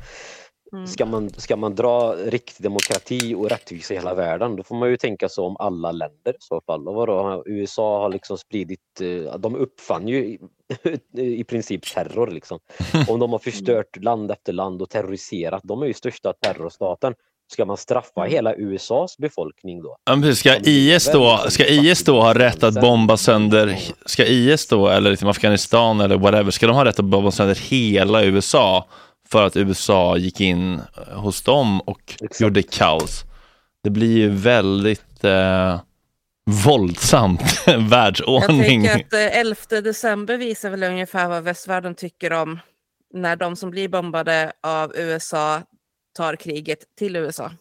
Mm. 0.73 0.87
Ska, 0.87 1.07
man, 1.07 1.31
ska 1.31 1.57
man 1.57 1.75
dra 1.75 2.15
riktig 2.15 2.65
demokrati 2.65 3.35
och 3.35 3.51
rättvisa 3.51 3.95
i 3.95 3.97
hela 3.97 4.15
världen 4.15 4.57
då 4.57 4.63
får 4.63 4.77
man 4.77 4.91
ju 4.91 4.97
tänka 4.97 5.29
så 5.29 5.47
om 5.47 5.57
alla 5.59 5.93
länder 5.93 6.33
i 6.33 6.41
så 6.41 6.61
fall. 6.61 6.89
Och 6.89 6.95
vadå? 6.95 7.43
USA 7.47 8.03
har 8.03 8.11
liksom 8.11 8.39
spridit, 8.39 9.01
eh, 9.01 9.39
de 9.39 9.57
uppfann 9.57 10.09
ju 10.09 10.25
i, 10.25 10.39
i 11.13 11.45
princip 11.45 11.95
terror 11.95 12.27
liksom. 12.27 12.59
Om 13.09 13.21
de 13.21 13.33
har 13.33 13.39
förstört 13.39 14.03
land 14.03 14.31
efter 14.31 14.53
land 14.53 14.83
och 14.83 14.91
terroriserat, 14.91 15.61
de 15.65 15.83
är 15.83 15.87
ju 15.87 15.95
största 15.95 16.33
terrorstaten. 16.33 17.15
Ska 17.53 17.65
man 17.65 17.77
straffa 17.77 18.23
hela 18.23 18.55
USAs 18.55 19.19
befolkning 19.19 19.83
då? 19.83 19.97
Ja, 20.05 20.13
men 20.13 20.23
precis. 20.23 20.39
Ska 20.39 20.57
IS 20.57 21.11
då, 21.13 21.45
ska 21.49 21.67
IS 21.67 22.05
då 22.05 22.21
ha 22.21 22.35
rätt 22.35 22.63
att 22.63 22.81
bomba 22.81 23.17
sönder, 23.17 23.79
ska 24.07 24.25
IS 24.25 24.69
då, 24.69 24.89
eller 24.89 25.11
liksom 25.11 25.29
Afghanistan 25.29 26.01
eller 26.01 26.17
whatever, 26.19 26.51
ska 26.51 26.67
de 26.67 26.77
ha 26.77 26.85
rätt 26.85 26.99
att 26.99 27.05
bomba 27.05 27.31
sönder 27.31 27.55
hela 27.55 28.25
USA 28.25 28.87
för 29.29 29.47
att 29.47 29.57
USA 29.57 30.17
gick 30.17 30.41
in 30.41 30.75
eh, 30.75 31.19
hos 31.21 31.43
dem 31.43 31.81
och 31.81 32.15
Exakt. 32.21 32.41
gjorde 32.41 32.63
kaos? 32.63 33.25
Det 33.85 33.91
blir 33.91 34.17
ju 34.17 34.29
väldigt 34.29 35.25
eh, 35.25 35.81
våldsamt 36.67 37.63
Jag 37.67 37.79
världsordning. 37.79 38.85
tänker 38.85 38.95
att 39.07 39.13
eh, 39.13 39.39
11 39.41 39.57
december 39.69 40.37
visar 40.37 40.71
väl 40.71 40.83
ungefär 40.83 41.29
vad 41.29 41.43
västvärlden 41.43 41.95
tycker 41.95 42.33
om 42.33 42.59
när 43.15 43.37
de 43.37 43.57
som 43.57 43.71
blir 43.71 43.89
bombade 43.89 44.53
av 44.63 44.93
USA 44.97 45.63
tar 46.17 46.37
kriget 46.37 46.79
till 46.99 47.17
USA. 47.17 47.53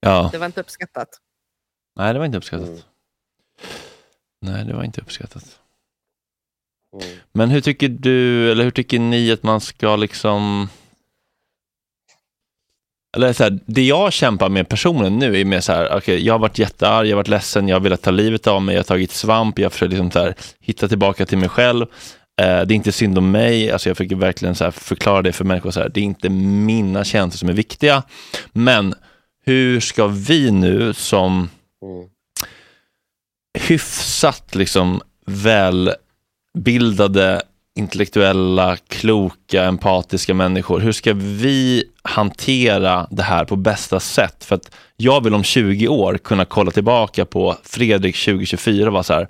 Ja, 0.00 0.28
Det 0.32 0.38
var 0.38 0.46
inte 0.46 0.60
uppskattat. 0.60 1.08
nej 1.96 2.12
det 2.12 2.18
var 2.18 2.26
inte 2.26 2.38
uppskattat. 2.38 2.68
Mm. 2.68 2.80
Nej, 4.40 4.64
det 4.64 4.72
var 4.74 4.84
inte 4.84 5.00
uppskattat. 5.00 5.58
Mm. 7.02 7.18
Men 7.32 7.50
hur 7.50 7.60
tycker 7.60 7.88
du, 7.88 8.50
eller 8.52 8.64
hur 8.64 8.70
tycker 8.70 8.98
ni 8.98 9.32
att 9.32 9.42
man 9.42 9.60
ska 9.60 9.96
liksom... 9.96 10.68
Eller 13.16 13.32
så 13.32 13.42
här, 13.42 13.58
det 13.66 13.82
jag 13.82 14.12
kämpar 14.12 14.48
med 14.48 14.68
personligen 14.68 15.18
nu 15.18 15.40
är 15.40 15.44
mer 15.44 15.60
så 15.60 15.72
här, 15.72 15.96
okej, 15.96 16.26
jag 16.26 16.34
har 16.34 16.38
varit 16.38 16.58
jättearg, 16.58 17.06
jag 17.06 17.12
har 17.12 17.16
varit 17.16 17.28
ledsen, 17.28 17.68
jag 17.68 17.76
har 17.76 17.80
velat 17.80 18.02
ta 18.02 18.10
livet 18.10 18.46
av 18.46 18.62
mig, 18.62 18.74
jag 18.74 18.78
har 18.80 18.84
tagit 18.84 19.10
svamp, 19.10 19.58
jag 19.58 19.72
försöker 19.72 19.90
liksom 19.90 20.10
så 20.10 20.18
här, 20.18 20.34
hitta 20.60 20.88
tillbaka 20.88 21.26
till 21.26 21.38
mig 21.38 21.48
själv. 21.48 21.86
Eh, 22.38 22.60
det 22.66 22.74
är 22.74 22.76
inte 22.76 22.92
synd 22.92 23.18
om 23.18 23.30
mig, 23.30 23.70
alltså 23.70 23.88
jag 23.88 23.96
försöker 23.96 24.16
verkligen 24.16 24.54
så 24.54 24.72
förklara 24.72 25.22
det 25.22 25.32
för 25.32 25.44
människor, 25.44 25.70
så 25.70 25.80
här, 25.80 25.88
det 25.88 26.00
är 26.00 26.04
inte 26.04 26.28
mina 26.28 27.04
känslor 27.04 27.38
som 27.38 27.48
är 27.48 27.52
viktiga. 27.52 28.02
Men 28.52 28.94
hur 29.44 29.80
ska 29.80 30.06
vi 30.06 30.50
nu 30.50 30.94
som 30.94 31.48
Mm. 31.82 32.08
hyfsat 33.58 34.54
liksom 34.54 35.00
välbildade, 36.54 37.42
intellektuella, 37.78 38.76
kloka, 38.76 39.64
empatiska 39.64 40.34
människor. 40.34 40.80
Hur 40.80 40.92
ska 40.92 41.12
vi 41.14 41.84
hantera 42.02 43.06
det 43.10 43.22
här 43.22 43.44
på 43.44 43.56
bästa 43.56 44.00
sätt? 44.00 44.44
För 44.44 44.54
att 44.54 44.70
jag 44.96 45.24
vill 45.24 45.34
om 45.34 45.44
20 45.44 45.88
år 45.88 46.18
kunna 46.18 46.44
kolla 46.44 46.70
tillbaka 46.70 47.24
på 47.24 47.56
Fredrik 47.62 48.16
2024 48.24 48.86
och 48.86 48.92
vara 48.92 49.02
så 49.02 49.14
här, 49.14 49.28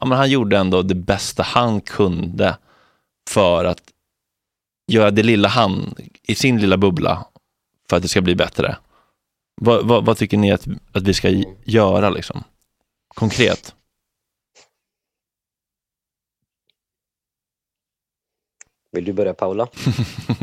ja 0.00 0.06
men 0.06 0.18
han 0.18 0.30
gjorde 0.30 0.58
ändå 0.58 0.82
det 0.82 0.94
bästa 0.94 1.42
han 1.42 1.80
kunde 1.80 2.56
för 3.30 3.64
att 3.64 3.82
göra 4.86 5.10
det 5.10 5.22
lilla 5.22 5.48
han 5.48 5.94
i 6.22 6.34
sin 6.34 6.60
lilla 6.60 6.76
bubbla 6.76 7.26
för 7.90 7.96
att 7.96 8.02
det 8.02 8.08
ska 8.08 8.20
bli 8.20 8.34
bättre. 8.34 8.76
Vad, 9.54 9.88
vad, 9.88 10.04
vad 10.04 10.16
tycker 10.16 10.36
ni 10.36 10.52
att, 10.52 10.66
att 10.92 11.02
vi 11.02 11.14
ska 11.14 11.42
göra 11.64 12.10
liksom? 12.10 12.44
Konkret? 13.08 13.74
Vill 18.92 19.04
du 19.04 19.12
börja 19.12 19.34
Paula? 19.34 19.68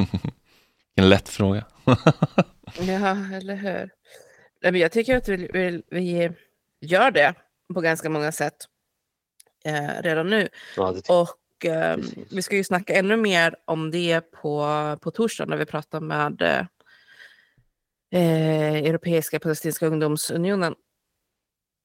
en 0.95 1.09
lätt 1.09 1.29
fråga. 1.29 1.65
Ja, 2.79 3.09
eller 3.33 3.55
hur? 3.55 3.89
Nej, 4.61 4.71
men 4.71 4.75
jag 4.75 4.91
tycker 4.91 5.17
att 5.17 5.27
vi, 5.27 5.49
vi, 5.53 5.81
vi 5.89 6.31
gör 6.81 7.11
det 7.11 7.33
på 7.73 7.81
ganska 7.81 8.09
många 8.09 8.31
sätt 8.31 8.67
eh, 9.67 10.01
redan 10.01 10.29
nu. 10.29 10.47
Ja, 10.75 10.95
Och 11.07 11.65
eh, 11.65 11.97
vi 12.31 12.41
ska 12.41 12.55
ju 12.55 12.63
snacka 12.63 12.93
ännu 12.93 13.17
mer 13.17 13.55
om 13.65 13.91
det 13.91 14.21
på, 14.21 14.67
på 15.01 15.11
torsdag 15.11 15.45
när 15.45 15.57
vi 15.57 15.65
pratar 15.65 15.99
med 15.99 16.41
eh, 16.41 16.65
eh, 18.21 18.75
Europeiska 18.75 19.39
palestinska 19.39 19.87
ungdomsunionen 19.87 20.75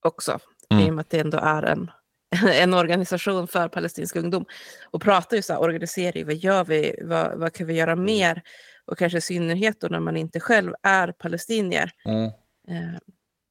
också. 0.03 0.39
Mm. 0.70 0.87
I 0.87 0.91
och 0.91 0.95
med 0.95 1.03
att 1.03 1.11
det 1.11 1.20
ändå 1.20 1.39
är 1.39 1.62
en, 1.62 1.91
en 2.53 2.74
organisation 2.74 3.49
för 3.49 3.68
palestinsk 3.68 4.16
ungdom. 4.16 4.45
Och 4.91 5.03
pratar 5.03 5.37
ju 5.37 5.43
så 5.43 5.53
här, 5.53 5.61
organisering, 5.61 6.26
vad 6.26 6.35
gör 6.35 6.64
vi, 6.64 7.01
vad, 7.03 7.39
vad 7.39 7.53
kan 7.53 7.66
vi 7.66 7.74
göra 7.74 7.97
mer? 7.97 8.43
Och 8.85 8.99
kanske 8.99 9.18
i 9.18 9.20
synnerhet 9.20 9.80
då 9.80 9.89
när 9.89 10.01
man 10.01 10.16
inte 10.16 10.41
själv 10.41 10.74
är 10.83 11.12
palestinier. 11.12 11.93
Eh, 12.68 12.99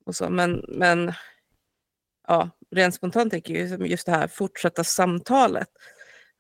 och 0.06 0.16
så. 0.16 0.30
Men, 0.30 0.66
men 0.68 1.14
ja, 2.32 2.50
rent 2.76 2.96
spontant 2.96 3.32
tänker 3.32 3.54
jag 3.54 3.80
ju 3.80 3.88
just 3.88 4.06
det 4.06 4.12
här 4.12 4.28
fortsätta 4.28 4.84
samtalet. 4.84 5.68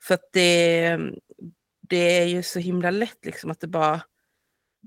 För 0.03 0.13
att 0.13 0.29
det, 0.33 0.97
det 1.89 2.19
är 2.19 2.25
ju 2.25 2.43
så 2.43 2.59
himla 2.59 2.91
lätt 2.91 3.25
liksom 3.25 3.51
att 3.51 3.59
det 3.59 3.67
bara 3.67 4.01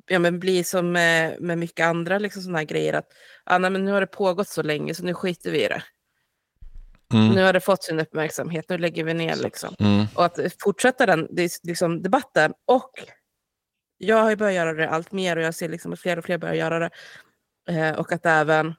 ja, 0.07 0.19
men 0.19 0.41
blir 0.41 0.65
som 0.65 0.93
med, 0.93 1.41
med 1.41 1.59
mycket 1.59 1.87
andra 1.87 2.19
liksom, 2.19 2.43
sådana 2.43 2.59
här 2.59 2.65
grejer. 2.65 2.93
att 2.93 3.09
ah, 3.45 3.59
nej, 3.59 3.71
men 3.71 3.85
Nu 3.85 3.93
har 3.93 4.01
det 4.01 4.07
pågått 4.07 4.49
så 4.49 4.63
länge 4.63 4.95
så 4.95 5.05
nu 5.05 5.15
skiter 5.15 5.51
vi 5.51 5.65
i 5.65 5.69
det. 5.69 5.83
Mm. 7.13 7.35
Nu 7.35 7.43
har 7.43 7.53
det 7.53 7.61
fått 7.61 7.85
sin 7.85 8.01
uppmärksamhet, 8.01 8.65
nu 8.69 8.79
lägger 8.79 9.05
vi 9.05 9.15
ner. 9.15 9.37
Liksom. 9.37 9.75
Mm. 9.79 10.07
Och 10.15 10.25
att 10.25 10.39
fortsätta 10.59 11.07
den 11.07 11.29
liksom, 11.63 12.03
debatten. 12.03 12.53
Och 12.67 12.91
jag 13.99 14.23
har 14.23 14.31
ju 14.31 14.37
börjat 14.37 14.55
göra 14.55 14.73
det 14.73 14.89
allt 14.89 15.13
mer 15.13 15.37
och 15.37 15.43
jag 15.43 15.55
ser 15.55 15.69
liksom 15.69 15.93
att 15.93 16.01
fler 16.01 16.19
och 16.19 16.25
fler 16.25 16.39
börjar 16.39 16.55
göra 16.55 16.79
det. 16.79 16.91
Eh, 17.69 17.99
och 17.99 18.13
att 18.13 18.27
även 18.27 18.75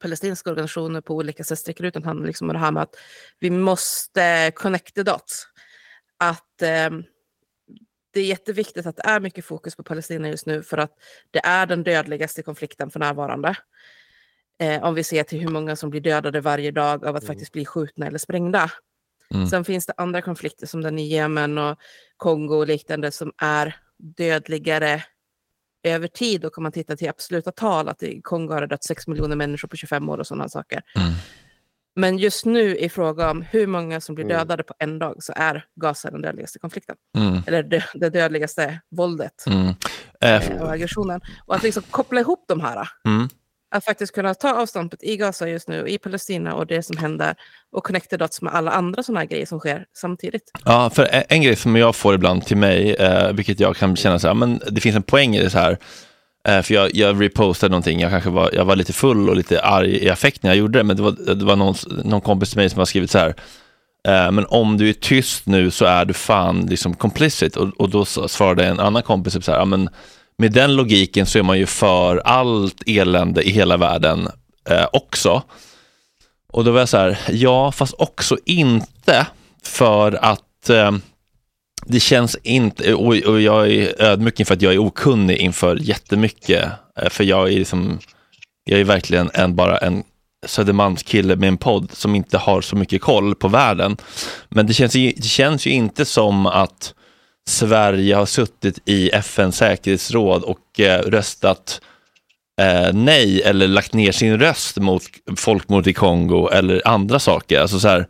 palestinska 0.00 0.50
organisationer 0.50 1.00
på 1.00 1.14
olika 1.14 1.44
sätt 1.44 1.58
sträcker 1.58 1.84
ut 1.84 1.96
en 1.96 2.04
hand 2.04 2.26
liksom, 2.26 2.48
det 2.48 2.58
här 2.58 2.72
med 2.72 2.82
att 2.82 2.96
vi 3.38 3.50
måste 3.50 4.52
connect 4.54 4.94
the 4.94 5.02
dots. 5.02 5.46
Att 6.18 6.62
eh, 6.62 6.90
det 8.12 8.20
är 8.20 8.24
jätteviktigt 8.24 8.86
att 8.86 8.96
det 8.96 9.02
är 9.06 9.20
mycket 9.20 9.44
fokus 9.44 9.76
på 9.76 9.82
Palestina 9.82 10.28
just 10.28 10.46
nu 10.46 10.62
för 10.62 10.78
att 10.78 10.92
det 11.30 11.38
är 11.38 11.66
den 11.66 11.82
dödligaste 11.82 12.42
konflikten 12.42 12.90
för 12.90 13.00
närvarande. 13.00 13.56
Eh, 14.60 14.84
om 14.84 14.94
vi 14.94 15.04
ser 15.04 15.22
till 15.22 15.40
hur 15.40 15.48
många 15.48 15.76
som 15.76 15.90
blir 15.90 16.00
dödade 16.00 16.40
varje 16.40 16.70
dag 16.70 17.04
av 17.04 17.16
att 17.16 17.26
faktiskt 17.26 17.52
bli 17.52 17.66
skjutna 17.66 18.06
eller 18.06 18.18
sprängda. 18.18 18.70
Mm. 19.34 19.46
Sen 19.46 19.64
finns 19.64 19.86
det 19.86 19.92
andra 19.96 20.22
konflikter 20.22 20.66
som 20.66 20.82
den 20.82 20.98
i 20.98 21.06
Jemen 21.06 21.58
och 21.58 21.78
Kongo 22.16 22.56
och 22.56 22.66
liknande 22.66 23.10
som 23.10 23.32
är 23.38 23.76
dödligare 23.98 25.02
över 25.84 26.08
tid. 26.08 26.44
Och 26.44 26.58
om 26.58 26.62
man 26.62 26.72
tittar 26.72 26.96
till 26.96 27.08
absoluta 27.08 27.50
tal, 27.52 27.88
att 27.88 28.02
i 28.02 28.20
Kongo 28.22 28.52
har 28.54 28.60
det 28.60 28.66
dött 28.66 28.84
6 28.84 29.06
miljoner 29.06 29.36
människor 29.36 29.68
på 29.68 29.76
25 29.76 30.08
år 30.08 30.18
och 30.18 30.26
sådana 30.26 30.48
saker. 30.48 30.82
Mm. 30.96 31.12
Men 31.96 32.18
just 32.18 32.44
nu 32.44 32.76
i 32.76 32.88
fråga 32.88 33.30
om 33.30 33.42
hur 33.42 33.66
många 33.66 34.00
som 34.00 34.14
blir 34.14 34.24
Mm. 34.24 34.36
dödade 34.38 34.62
på 34.62 34.74
en 34.78 34.98
dag 34.98 35.22
så 35.22 35.32
är 35.36 35.64
Gaza 35.80 36.10
den 36.10 36.22
dödligaste 36.22 36.58
konflikten. 36.58 36.96
Mm. 37.18 37.42
Eller 37.46 37.62
det, 37.62 37.84
det 37.94 38.10
dödligaste 38.10 38.80
våldet 38.90 39.44
Mm. 39.46 39.74
Eh, 40.20 40.62
och 40.62 40.72
aggressionen. 40.72 41.20
Och 41.46 41.54
att 41.54 41.62
liksom 41.62 41.82
koppla 41.90 42.20
ihop 42.20 42.44
de 42.48 42.60
här. 42.60 42.88
mm. 43.04 43.28
Att 43.74 43.84
faktiskt 43.84 44.14
kunna 44.14 44.34
ta 44.34 44.52
avståndet 44.52 45.02
i 45.02 45.16
Gaza 45.16 45.48
just 45.48 45.68
nu, 45.68 45.88
i 45.88 45.98
Palestina 45.98 46.54
och 46.54 46.66
det 46.66 46.82
som 46.82 46.96
händer 46.96 47.34
och 47.72 47.84
connecta 47.84 48.16
dots 48.16 48.42
med 48.42 48.54
alla 48.54 48.70
andra 48.70 49.02
sådana 49.02 49.20
här 49.20 49.26
grejer 49.26 49.46
som 49.46 49.58
sker 49.58 49.84
samtidigt. 49.96 50.50
Ja, 50.64 50.90
för 50.90 51.04
en, 51.04 51.22
en 51.28 51.42
grej 51.42 51.56
som 51.56 51.76
jag 51.76 51.96
får 51.96 52.14
ibland 52.14 52.46
till 52.46 52.56
mig, 52.56 52.94
eh, 52.94 53.32
vilket 53.32 53.60
jag 53.60 53.76
kan 53.76 53.96
känna 53.96 54.18
så 54.18 54.26
här, 54.26 54.34
men 54.34 54.60
det 54.70 54.80
finns 54.80 54.96
en 54.96 55.02
poäng 55.02 55.36
i 55.36 55.42
det 55.42 55.50
så 55.50 55.58
här. 55.58 55.78
Eh, 56.48 56.62
för 56.62 56.74
jag, 56.74 56.94
jag 56.94 57.22
repostade 57.22 57.70
någonting, 57.70 58.00
jag 58.00 58.10
kanske 58.10 58.30
var, 58.30 58.50
jag 58.52 58.64
var 58.64 58.76
lite 58.76 58.92
full 58.92 59.28
och 59.28 59.36
lite 59.36 59.62
arg 59.62 60.04
i 60.04 60.10
affekt 60.10 60.42
när 60.42 60.50
jag 60.50 60.56
gjorde 60.56 60.78
det, 60.78 60.84
men 60.84 60.96
det 60.96 61.02
var, 61.02 61.34
det 61.34 61.44
var 61.44 61.56
någon, 61.56 61.74
någon 62.04 62.20
kompis 62.20 62.50
till 62.50 62.58
mig 62.58 62.70
som 62.70 62.78
har 62.78 62.86
skrivit 62.86 63.10
så 63.10 63.18
här. 63.18 63.34
Eh, 64.08 64.30
men 64.30 64.46
om 64.48 64.76
du 64.76 64.88
är 64.88 64.92
tyst 64.92 65.46
nu 65.46 65.70
så 65.70 65.84
är 65.84 66.04
du 66.04 66.14
fan 66.14 66.66
liksom 66.66 66.94
complicit. 66.94 67.56
Och, 67.56 67.68
och 67.80 67.90
då 67.90 68.04
svarade 68.04 68.66
en 68.66 68.80
annan 68.80 69.02
kompis 69.02 69.34
typ 69.34 69.44
så 69.44 69.52
här, 69.52 69.64
men 69.64 69.88
med 70.38 70.52
den 70.52 70.76
logiken 70.76 71.26
så 71.26 71.38
är 71.38 71.42
man 71.42 71.58
ju 71.58 71.66
för 71.66 72.16
allt 72.16 72.82
elände 72.86 73.42
i 73.42 73.50
hela 73.50 73.76
världen 73.76 74.28
eh, 74.70 74.86
också. 74.92 75.42
Och 76.52 76.64
då 76.64 76.70
var 76.70 76.78
jag 76.78 76.88
så 76.88 76.96
här, 76.96 77.18
ja 77.30 77.72
fast 77.72 77.94
också 77.98 78.36
inte 78.44 79.26
för 79.62 80.12
att 80.24 80.70
eh, 80.70 80.92
det 81.86 82.00
känns 82.00 82.36
inte, 82.42 82.94
och, 82.94 83.16
och 83.16 83.40
jag 83.40 83.70
är 83.72 84.02
ödmjuk 84.02 84.40
inför 84.40 84.54
att 84.54 84.62
jag 84.62 84.74
är 84.74 84.78
okunnig 84.78 85.36
inför 85.36 85.76
jättemycket. 85.76 86.64
Eh, 87.00 87.08
för 87.08 87.24
jag 87.24 87.52
är 87.52 87.58
liksom, 87.58 87.98
jag 88.64 88.80
är 88.80 88.84
verkligen 88.84 89.30
en, 89.34 89.56
bara 89.56 89.78
en 89.78 90.02
Södermalmskille 90.46 91.36
med 91.36 91.48
en 91.48 91.56
podd 91.56 91.90
som 91.92 92.14
inte 92.14 92.38
har 92.38 92.60
så 92.60 92.76
mycket 92.76 93.02
koll 93.02 93.34
på 93.34 93.48
världen. 93.48 93.96
Men 94.48 94.66
det 94.66 94.74
känns, 94.74 94.94
ju- 94.96 95.12
det 95.16 95.22
känns 95.26 95.66
ju 95.66 95.70
inte 95.70 96.04
som 96.04 96.46
att 96.46 96.94
Sverige 97.48 98.14
har 98.14 98.26
suttit 98.26 98.78
i 98.84 99.10
FNs 99.10 99.56
säkerhetsråd 99.56 100.42
och 100.42 100.80
eh, 100.80 101.02
röstat 101.02 101.80
eh, 102.60 102.92
nej 102.92 103.42
eller 103.42 103.68
lagt 103.68 103.92
ner 103.92 104.12
sin 104.12 104.38
röst 104.38 104.76
mot 104.76 105.02
folkmord 105.36 105.86
i 105.86 105.92
Kongo 105.92 106.48
eller 106.48 106.88
andra 106.88 107.18
saker. 107.18 107.60
Alltså 107.60 107.80
så 107.80 107.88
här, 107.88 108.06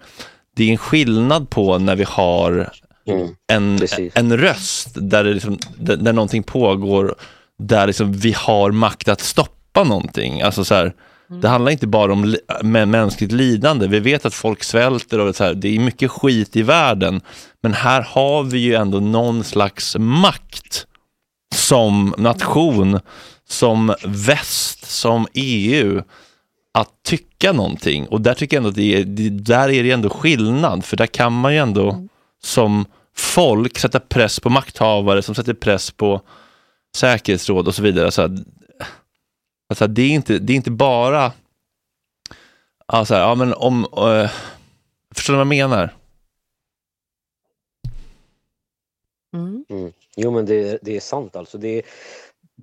det 0.56 0.64
är 0.64 0.70
en 0.70 0.76
skillnad 0.78 1.50
på 1.50 1.78
när 1.78 1.96
vi 1.96 2.04
har 2.08 2.70
Mm. 3.06 3.28
en, 3.52 3.78
Precis. 3.78 4.12
en 4.16 4.38
röst 4.38 4.88
där, 4.94 5.24
det 5.24 5.34
liksom, 5.34 5.58
där, 5.78 5.96
där 5.96 6.12
någonting 6.12 6.42
pågår, 6.42 7.14
där 7.58 7.86
liksom 7.86 8.12
vi 8.12 8.32
har 8.32 8.70
makt 8.70 9.08
att 9.08 9.20
stoppa 9.20 9.84
någonting. 9.84 10.42
Alltså 10.42 10.64
så 10.64 10.74
här, 10.74 10.92
det 11.42 11.48
handlar 11.48 11.72
inte 11.72 11.86
bara 11.86 12.12
om 12.12 12.24
li- 12.24 12.86
mänskligt 12.86 13.32
lidande. 13.32 13.86
Vi 13.86 14.00
vet 14.00 14.26
att 14.26 14.34
folk 14.34 14.64
svälter 14.64 15.18
och 15.18 15.36
så 15.36 15.44
här, 15.44 15.54
det 15.54 15.68
är 15.68 15.78
mycket 15.78 16.10
skit 16.10 16.56
i 16.56 16.62
världen. 16.62 17.20
Men 17.62 17.72
här 17.72 18.02
har 18.02 18.42
vi 18.42 18.58
ju 18.58 18.74
ändå 18.74 19.00
någon 19.00 19.44
slags 19.44 19.96
makt 19.98 20.86
som 21.54 22.14
nation, 22.18 23.00
som 23.48 23.94
väst, 24.04 24.90
som 24.90 25.26
EU 25.34 26.02
att 26.74 26.88
tycka 27.04 27.52
någonting. 27.52 28.06
Och 28.06 28.20
där 28.20 28.34
tycker 28.34 28.56
jag 28.56 28.58
ändå 28.60 28.68
att 28.68 28.74
det 28.76 28.94
är, 29.00 29.04
det, 29.04 29.30
där 29.30 29.68
är 29.68 29.82
det 29.82 29.90
ändå 29.90 30.08
skillnad, 30.10 30.84
för 30.84 30.96
där 30.96 31.06
kan 31.06 31.32
man 31.32 31.52
ju 31.52 31.58
ändå 31.58 32.08
som 32.44 32.86
folk 33.16 33.78
sätta 33.78 34.00
press 34.00 34.40
på 34.40 34.50
makthavare 34.50 35.22
som 35.22 35.34
sätter 35.34 35.54
press 35.54 35.90
på 35.90 36.20
säkerhetsråd 36.96 37.68
och 37.68 37.74
så 37.74 37.82
vidare. 37.82 38.10
Så 38.10 38.38
alltså, 39.68 39.86
det, 39.86 40.02
är 40.02 40.10
inte, 40.10 40.38
det 40.38 40.52
är 40.52 40.56
inte 40.56 40.70
bara, 40.70 41.32
alltså, 42.86 43.14
ja 43.14 43.34
men 43.34 43.54
om, 43.54 43.84
uh, 43.84 44.30
förstår 45.14 45.32
du 45.32 45.36
vad 45.36 45.40
jag 45.40 45.46
menar? 45.46 45.94
Mm. 49.34 49.64
Mm. 49.68 49.92
Jo 50.16 50.30
men 50.30 50.46
det, 50.46 50.78
det 50.82 50.96
är 50.96 51.00
sant 51.00 51.36
alltså. 51.36 51.58
Det 51.58 51.78
är, 51.78 51.82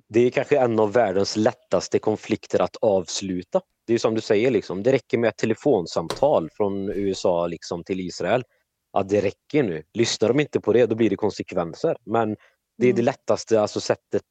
det 0.08 0.20
är 0.20 0.30
kanske 0.30 0.58
en 0.58 0.78
av 0.78 0.92
världens 0.92 1.36
lättaste 1.36 1.98
konflikter 1.98 2.62
att 2.62 2.76
avsluta. 2.76 3.60
Det 3.86 3.94
är 3.94 3.98
som 3.98 4.14
du 4.14 4.20
säger, 4.20 4.50
liksom, 4.50 4.82
det 4.82 4.92
räcker 4.92 5.18
med 5.18 5.28
ett 5.28 5.36
telefonsamtal 5.36 6.50
från 6.50 6.88
USA 6.88 7.46
liksom, 7.46 7.84
till 7.84 8.00
Israel. 8.00 8.44
Att 8.92 9.08
det 9.08 9.20
räcker 9.20 9.62
nu. 9.62 9.82
Lyssnar 9.94 10.28
de 10.28 10.40
inte 10.40 10.60
på 10.60 10.72
det, 10.72 10.86
då 10.86 10.94
blir 10.94 11.10
det 11.10 11.16
konsekvenser. 11.16 11.96
Men 12.04 12.36
det 12.78 12.88
är 12.88 12.92
det 12.92 13.02
lättaste 13.02 13.60
alltså 13.60 13.80
sättet 13.80 14.22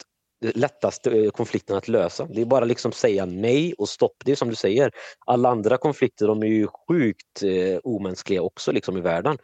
lättaste 0.41 1.11
eh, 1.11 1.29
konflikten 1.29 1.77
att 1.77 1.87
lösa. 1.87 2.25
Det 2.25 2.41
är 2.41 2.45
bara 2.45 2.65
liksom 2.65 2.91
säga 2.91 3.25
nej 3.25 3.73
och 3.73 3.89
stopp. 3.89 4.15
Det 4.25 4.31
är 4.31 4.35
som 4.35 4.49
du 4.49 4.55
säger, 4.55 4.91
alla 5.25 5.49
andra 5.49 5.77
konflikter 5.77 6.27
de 6.27 6.43
är 6.43 6.47
ju 6.47 6.67
sjukt 6.87 7.43
eh, 7.43 7.79
omänskliga 7.83 8.41
också 8.41 8.71
liksom 8.71 8.97
i 8.97 9.01
världen. 9.01 9.37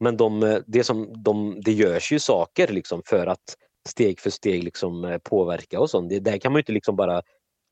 Men 0.00 0.16
de, 0.16 0.42
eh, 0.42 0.58
det, 0.66 0.84
som, 0.84 1.22
de, 1.22 1.60
det 1.64 1.72
görs 1.72 2.12
ju 2.12 2.18
saker 2.18 2.68
liksom 2.68 3.02
för 3.06 3.26
att 3.26 3.56
steg 3.88 4.20
för 4.20 4.30
steg 4.30 4.64
liksom 4.64 5.04
eh, 5.04 5.18
påverka 5.18 5.80
och 5.80 5.90
sånt. 5.90 6.08
Det, 6.08 6.20
där 6.20 6.38
kan 6.38 6.52
man 6.52 6.58
ju 6.58 6.62
inte 6.62 6.72
liksom 6.72 6.96
bara 6.96 7.22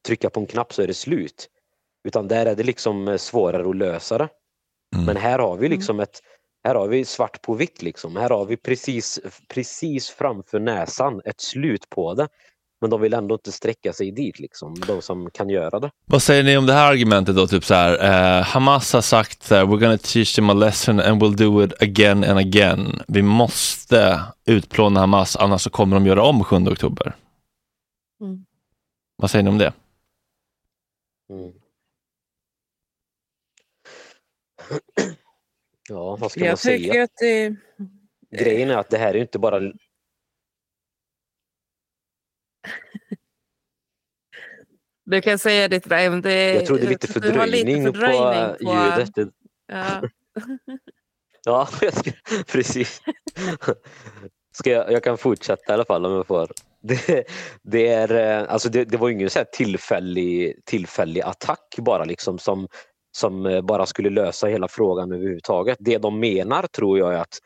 trycka 0.06 0.30
på 0.30 0.40
en 0.40 0.46
knapp 0.46 0.72
så 0.72 0.82
är 0.82 0.86
det 0.86 0.94
slut. 0.94 1.48
Utan 2.04 2.28
där 2.28 2.46
är 2.46 2.54
det 2.54 2.62
liksom 2.62 3.18
svårare 3.18 3.70
att 3.70 3.76
lösa 3.76 4.18
det. 4.18 4.28
Mm. 4.94 5.06
Men 5.06 5.16
här 5.16 5.38
har 5.38 5.56
vi 5.56 5.68
liksom 5.68 6.00
ett 6.00 6.20
här 6.64 6.74
har 6.74 6.88
vi 6.88 7.04
svart 7.04 7.42
på 7.42 7.54
vitt 7.54 7.82
liksom. 7.82 8.16
Här 8.16 8.30
har 8.30 8.44
vi 8.44 8.56
precis, 8.56 9.20
precis 9.48 10.10
framför 10.10 10.60
näsan 10.60 11.20
ett 11.24 11.40
slut 11.40 11.90
på 11.90 12.14
det. 12.14 12.28
Men 12.80 12.90
de 12.90 13.00
vill 13.00 13.14
ändå 13.14 13.34
inte 13.34 13.52
sträcka 13.52 13.92
sig 13.92 14.10
dit 14.12 14.38
liksom, 14.38 14.74
de 14.86 15.02
som 15.02 15.30
kan 15.30 15.48
göra 15.48 15.80
det. 15.80 15.90
Vad 16.04 16.22
säger 16.22 16.42
ni 16.42 16.56
om 16.56 16.66
det 16.66 16.72
här 16.72 16.90
argumentet 16.92 17.36
då? 17.36 17.46
Typ 17.46 17.64
så 17.64 17.74
här, 17.74 18.04
eh, 18.38 18.42
Hamas 18.44 18.92
har 18.92 19.00
sagt 19.00 19.42
så 19.42 19.54
här, 19.54 19.64
we're 19.64 19.80
gonna 19.80 19.98
teach 19.98 20.34
them 20.34 20.50
a 20.50 20.54
lesson 20.54 21.00
and 21.00 21.22
we'll 21.22 21.36
do 21.36 21.64
it 21.64 21.82
again 21.82 22.24
and 22.24 22.38
again. 22.38 23.02
Vi 23.08 23.22
måste 23.22 24.20
utplåna 24.46 25.00
Hamas, 25.00 25.36
annars 25.36 25.62
så 25.62 25.70
kommer 25.70 25.96
de 25.96 26.06
göra 26.06 26.22
om 26.22 26.44
7 26.44 26.56
oktober. 26.56 27.16
Mm. 28.20 28.44
Vad 29.16 29.30
säger 29.30 29.42
ni 29.42 29.50
om 29.50 29.58
det? 29.58 29.72
Mm. 31.30 31.52
Ja, 35.88 36.16
vad 36.16 36.30
ska 36.30 36.40
man 36.40 36.48
Jag 36.48 36.58
tycker 36.58 36.92
säga? 36.92 37.04
att 37.04 37.10
det... 37.20 37.56
Grejen 38.44 38.70
är 38.70 38.76
att 38.76 38.90
det 38.90 38.98
här 38.98 39.14
är 39.14 39.18
inte 39.20 39.38
bara... 39.38 39.72
Du 45.04 45.20
kan 45.20 45.38
säga 45.38 45.68
ditt 45.68 45.86
men 46.10 46.22
det... 46.22 46.54
Jag 46.54 46.66
tror 46.66 46.78
det 46.78 46.86
är 46.86 46.88
lite 46.88 47.06
fördröjning, 47.06 47.84
fördröjning 47.84 48.56
på 48.58 48.64
eh, 48.70 48.96
ljudet. 48.96 49.14
Det- 49.14 49.30
Ja. 49.66 50.02
Ja, 51.44 51.66
ska, 51.94 52.10
precis. 52.52 53.02
Ska 54.52 54.70
jag, 54.70 54.92
jag 54.92 55.04
kan 55.04 55.18
fortsätta 55.18 55.72
i 55.72 55.74
alla 55.74 55.84
fall 55.84 56.06
om 56.06 56.12
jag 56.12 56.26
får. 56.26 56.50
Det, 56.82 57.24
det, 57.62 57.88
är, 57.88 58.40
eh, 58.42 58.52
alltså 58.52 58.68
det, 58.68 58.84
det 58.84 58.96
var 58.96 59.10
ingen 59.10 59.30
så 59.30 59.44
tillfällig, 59.52 60.60
tillfällig 60.64 61.20
attack 61.20 61.74
bara 61.78 62.04
liksom 62.04 62.38
som, 62.38 62.68
som 63.16 63.46
eh, 63.46 63.60
bara 63.62 63.86
skulle 63.86 64.10
lösa 64.10 64.46
hela 64.46 64.68
frågan 64.68 65.12
överhuvudtaget. 65.12 65.78
Det 65.80 65.98
de 65.98 66.20
menar 66.20 66.66
tror 66.66 66.98
jag 66.98 67.14
är 67.14 67.18
att 67.18 67.38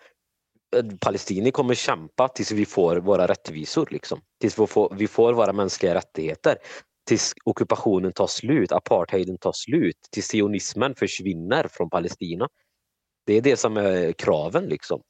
palestinier 1.01 1.51
kommer 1.51 1.75
kämpa 1.75 2.29
tills 2.29 2.53
vi 2.53 2.67
får 2.67 2.97
våra 2.97 3.27
rättvisor. 3.27 3.89
Liksom. 3.91 4.21
Tills 4.41 4.59
vi 4.59 4.67
får, 4.67 4.95
vi 4.99 5.07
får 5.07 5.33
våra 5.33 5.53
mänskliga 5.53 5.95
rättigheter. 5.95 6.57
Tills 7.09 7.35
ockupationen 7.45 8.13
tar 8.13 8.27
slut, 8.27 8.73
apartheiden 8.73 9.39
tar 9.39 9.53
slut, 9.53 9.99
tills 10.11 10.31
sionismen 10.33 10.95
försvinner 10.95 11.69
från 11.71 11.91
Palestina. 11.91 12.49
Det 13.27 13.35
är 13.35 13.41
det 13.41 13.57
som 13.57 13.77
är 13.77 14.13
kraven 14.13 14.65
liksom. 14.65 15.03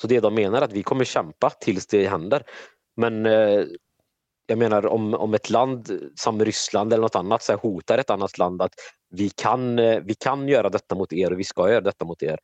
Så 0.00 0.06
det 0.06 0.20
de 0.20 0.34
menar 0.34 0.58
är 0.58 0.64
att 0.64 0.72
vi 0.72 0.82
kommer 0.82 1.04
kämpa 1.04 1.50
tills 1.50 1.86
det 1.86 2.06
händer. 2.06 2.42
Men 2.96 3.26
eh, 3.26 3.64
jag 4.46 4.58
menar 4.58 4.86
om, 4.86 5.14
om 5.14 5.34
ett 5.34 5.50
land 5.50 6.10
som 6.16 6.44
Ryssland 6.44 6.92
eller 6.92 7.02
något 7.02 7.14
annat 7.14 7.42
så 7.42 7.54
hotar 7.54 7.98
ett 7.98 8.10
annat 8.10 8.38
land 8.38 8.62
att 8.62 8.74
vi 9.10 9.30
kan, 9.30 9.78
eh, 9.78 10.00
vi 10.04 10.14
kan 10.14 10.48
göra 10.48 10.68
detta 10.68 10.94
mot 10.94 11.12
er 11.12 11.32
och 11.32 11.38
vi 11.38 11.44
ska 11.44 11.70
göra 11.70 11.80
detta 11.80 12.04
mot 12.04 12.22
er. 12.22 12.38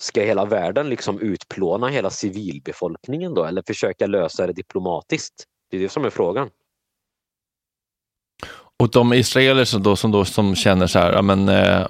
Ska 0.00 0.22
hela 0.22 0.44
världen 0.44 0.88
liksom 0.88 1.20
utplåna 1.20 1.88
hela 1.88 2.10
civilbefolkningen 2.10 3.34
då 3.34 3.44
eller 3.44 3.62
försöka 3.66 4.06
lösa 4.06 4.46
det 4.46 4.52
diplomatiskt? 4.52 5.44
Det 5.70 5.76
är 5.76 5.80
det 5.80 5.88
som 5.88 6.04
är 6.04 6.10
frågan. 6.10 6.50
Och 8.76 8.90
de 8.90 9.12
israeler 9.12 9.64
som, 9.64 9.82
då, 9.82 9.96
som, 9.96 10.10
då, 10.10 10.24
som 10.24 10.54
känner 10.54 10.86
så 10.86 10.98
här, 10.98 11.12
ja, 11.12 11.22
men, 11.22 11.48
eh, 11.48 11.88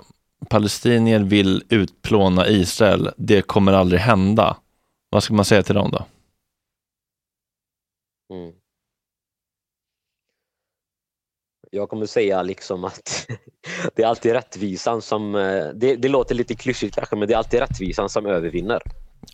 palestinier 0.48 1.20
vill 1.20 1.64
utplåna 1.68 2.48
Israel, 2.48 3.10
det 3.16 3.42
kommer 3.42 3.72
aldrig 3.72 4.00
hända. 4.00 4.56
Vad 5.10 5.22
ska 5.22 5.34
man 5.34 5.44
säga 5.44 5.62
till 5.62 5.74
dem 5.74 5.90
då? 5.90 6.06
Mm. 8.34 8.52
Jag 11.70 11.88
kommer 11.88 12.06
säga 12.06 12.42
liksom 12.42 12.84
att 12.84 13.26
det 13.94 14.02
är 14.02 14.06
alltid 14.06 14.32
rättvisan 14.32 15.02
som, 15.02 15.34
eh, 15.34 15.64
det, 15.74 15.96
det 15.96 16.08
låter 16.08 16.34
lite 16.34 16.54
klyschigt 16.54 16.94
kanske, 16.94 17.16
men 17.16 17.28
det 17.28 17.34
är 17.34 17.38
alltid 17.38 17.60
rättvisan 17.60 18.08
som 18.08 18.26
övervinner. 18.26 18.82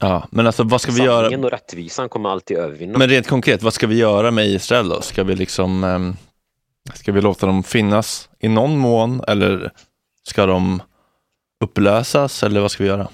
Ja, 0.00 0.28
men 0.30 0.46
alltså 0.46 0.62
vad 0.62 0.80
ska 0.80 0.92
vi 0.92 0.98
Sanningen 0.98 1.30
göra? 1.30 1.44
och 1.44 1.50
rättvisan 1.50 2.08
kommer 2.08 2.28
alltid 2.28 2.56
övervinna. 2.56 2.98
Men 2.98 3.08
rent 3.08 3.26
konkret, 3.26 3.62
vad 3.62 3.72
ska 3.72 3.86
vi 3.86 3.96
göra 3.96 4.30
med 4.30 4.46
Israel 4.46 4.88
då? 4.88 5.00
Ska 5.00 5.24
vi 5.24 5.34
liksom, 5.34 5.84
ehm, 5.84 6.16
ska 6.94 7.12
vi 7.12 7.20
låta 7.20 7.46
dem 7.46 7.62
finnas 7.62 8.28
i 8.40 8.48
någon 8.48 8.78
mån 8.78 9.20
eller 9.28 9.72
ska 10.22 10.46
de 10.46 10.82
upplösas 11.64 12.42
eller 12.42 12.60
vad 12.60 12.70
ska 12.70 12.82
vi 12.82 12.88
göra? 12.88 13.08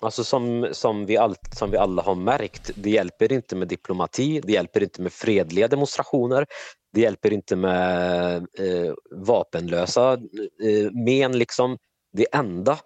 Alltså 0.00 0.24
som, 0.24 0.68
som, 0.72 1.06
vi 1.06 1.16
all, 1.16 1.34
som 1.56 1.70
vi 1.70 1.76
alla 1.76 2.02
har 2.02 2.14
märkt, 2.14 2.70
det 2.74 2.90
hjälper 2.90 3.32
inte 3.32 3.56
med 3.56 3.68
diplomati, 3.68 4.40
det 4.44 4.52
hjälper 4.52 4.82
inte 4.82 5.02
med 5.02 5.12
fredliga 5.12 5.68
demonstrationer, 5.68 6.46
det 6.92 7.00
hjälper 7.00 7.32
inte 7.32 7.56
med 7.56 8.36
eh, 8.36 8.94
vapenlösa 9.10 10.12
eh, 10.12 10.92
men. 10.92 11.38
Liksom. 11.38 11.78
Det 12.12 12.26
enda 12.32 12.78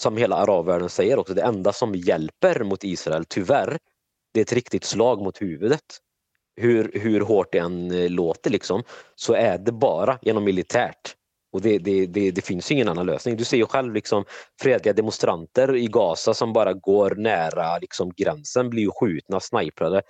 som 0.00 0.16
hela 0.16 0.36
arabvärlden 0.36 0.88
säger 0.88 1.18
också, 1.18 1.34
det 1.34 1.42
enda 1.42 1.72
som 1.72 1.94
hjälper 1.94 2.64
mot 2.64 2.84
Israel, 2.84 3.24
tyvärr, 3.28 3.78
det 4.34 4.40
är 4.40 4.42
ett 4.42 4.52
riktigt 4.52 4.84
slag 4.84 5.22
mot 5.22 5.42
huvudet. 5.42 5.98
Hur, 6.56 6.90
hur 6.94 7.20
hårt 7.20 7.52
det 7.52 7.58
än 7.58 7.90
eh, 7.90 8.10
låter 8.10 8.50
liksom, 8.50 8.82
så 9.14 9.34
är 9.34 9.58
det 9.58 9.72
bara 9.72 10.18
genom 10.22 10.44
militärt. 10.44 11.16
Och 11.52 11.60
det, 11.60 11.78
det, 11.78 12.06
det, 12.06 12.30
det 12.30 12.42
finns 12.42 12.70
ingen 12.70 12.88
annan 12.88 13.06
lösning. 13.06 13.36
Du 13.36 13.44
ser 13.44 13.56
ju 13.56 13.66
själv 13.66 13.94
liksom 13.94 14.24
fredliga 14.62 14.92
demonstranter 14.92 15.76
i 15.76 15.86
Gaza 15.86 16.34
som 16.34 16.52
bara 16.52 16.72
går 16.72 17.14
nära 17.14 17.78
liksom 17.78 18.12
gränsen, 18.16 18.70
blir 18.70 18.82
ju 18.82 18.90
skjutna, 19.00 19.40
sniprade, 19.40 20.02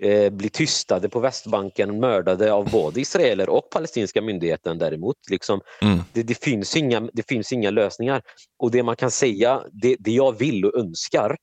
eh, 0.00 0.30
blir 0.30 0.48
tystade 0.48 1.08
på 1.08 1.20
Västbanken, 1.20 2.00
mördade 2.00 2.52
av 2.52 2.70
både 2.70 3.00
israeler 3.00 3.48
och 3.48 3.70
palestinska 3.70 4.22
myndigheten 4.22 4.78
däremot. 4.78 5.16
Liksom, 5.30 5.60
Mm. 5.82 5.98
det, 6.12 6.42
finns 6.44 6.76
inga, 6.76 7.00
det 7.12 7.28
finns 7.28 7.52
inga 7.52 7.70
lösningar. 7.70 8.22
Och 8.58 8.70
det 8.70 8.82
man 8.82 8.96
kan 8.96 9.10
säga, 9.10 9.62
det 9.98 10.10
jag 10.12 10.38
vill 10.38 10.64
och 10.64 10.78
önskar, 10.78 11.36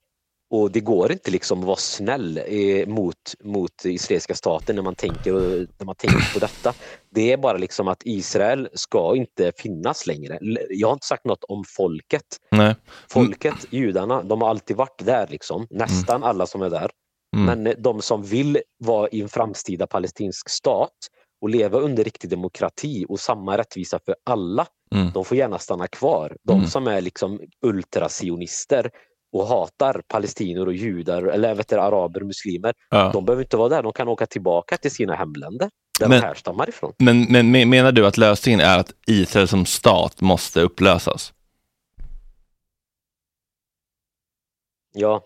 och 0.55 0.71
det 0.71 0.79
går 0.79 1.11
inte 1.11 1.31
liksom 1.31 1.59
att 1.59 1.65
vara 1.65 1.77
snäll 1.77 2.37
eh, 2.47 2.87
mot, 2.87 3.15
mot 3.43 3.85
israeliska 3.85 4.35
staten 4.35 4.75
när 4.75 4.83
man, 4.83 4.95
tänker, 4.95 5.33
när 5.77 5.85
man 5.85 5.95
tänker 5.95 6.33
på 6.33 6.39
detta. 6.39 6.73
Det 7.09 7.31
är 7.31 7.37
bara 7.37 7.57
liksom 7.57 7.87
att 7.87 8.01
Israel 8.05 8.69
ska 8.73 9.15
inte 9.15 9.51
finnas 9.57 10.07
längre. 10.07 10.39
Jag 10.69 10.87
har 10.87 10.93
inte 10.93 11.07
sagt 11.07 11.25
något 11.25 11.43
om 11.43 11.63
folket. 11.77 12.25
Nej. 12.51 12.75
Folket, 13.09 13.55
judarna, 13.69 14.23
de 14.23 14.41
har 14.41 14.49
alltid 14.49 14.77
varit 14.77 15.05
där. 15.05 15.27
Liksom. 15.27 15.67
Nästan 15.69 16.23
alla 16.23 16.45
som 16.45 16.61
är 16.61 16.69
där. 16.69 16.91
Mm. 17.35 17.45
Men 17.45 17.67
eh, 17.67 17.73
de 17.77 18.01
som 18.01 18.23
vill 18.23 18.59
vara 18.77 19.09
i 19.09 19.21
en 19.21 19.29
framtida 19.29 19.87
palestinsk 19.87 20.49
stat 20.49 20.91
och 21.41 21.49
leva 21.49 21.79
under 21.79 22.03
riktig 22.03 22.29
demokrati 22.29 23.05
och 23.09 23.19
samma 23.19 23.57
rättvisa 23.57 23.99
för 24.05 24.15
alla, 24.23 24.67
Mm. 24.91 25.11
de 25.13 25.25
får 25.25 25.37
gärna 25.37 25.59
stanna 25.59 25.87
kvar. 25.87 26.37
De 26.43 26.57
Mm. 26.57 26.67
som 26.67 26.87
är 26.87 27.01
liksom 27.01 27.39
ultrasionister 27.61 28.91
och 29.35 29.47
hatar 29.47 30.01
palestinier 30.07 30.67
och 30.67 30.73
judar, 30.73 31.23
eller 31.23 31.55
vet 31.55 31.67
du, 31.69 31.75
araber 31.79 32.19
och 32.21 32.27
muslimer, 32.27 32.73
Ja. 32.89 33.09
de 33.13 33.25
behöver 33.25 33.43
inte 33.43 33.57
vara 33.57 33.69
där. 33.69 33.83
De 33.83 33.93
kan 33.93 34.07
åka 34.07 34.25
tillbaka 34.25 34.77
till 34.77 34.91
sina 34.91 35.15
hemländer, 35.15 35.69
där 35.99 36.07
Men- 36.07 36.21
de 36.21 36.27
härstammar 36.27 36.69
ifrån. 36.69 36.93
Men, 36.97 37.23
men 37.31 37.51
men 37.51 37.69
menar 37.69 37.91
du 37.91 38.05
att 38.07 38.17
lösningen 38.17 38.59
är 38.59 38.79
att 38.79 38.91
Israel 39.07 39.47
som 39.47 39.65
stat 39.65 40.21
måste 40.21 40.61
upplösas? 40.61 41.33
Ja, 44.93 45.21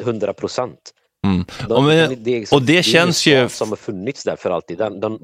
100 0.00 0.32
procent. 0.32 0.78
Mm. 1.26 1.44
De, 1.68 1.86
men, 1.86 2.08
de- 2.10 2.16
det, 2.16 2.52
och 2.52 2.62
det 2.62 2.78
är 2.78 2.82
känns 2.82 3.26
ju- 3.26 3.48
som 3.48 3.68
har 3.68 3.76
funnits 3.76 4.24
där 4.24 4.36
för 4.36 4.50
alltid. 4.50 4.78
Den, 4.78 5.00
den, 5.00 5.18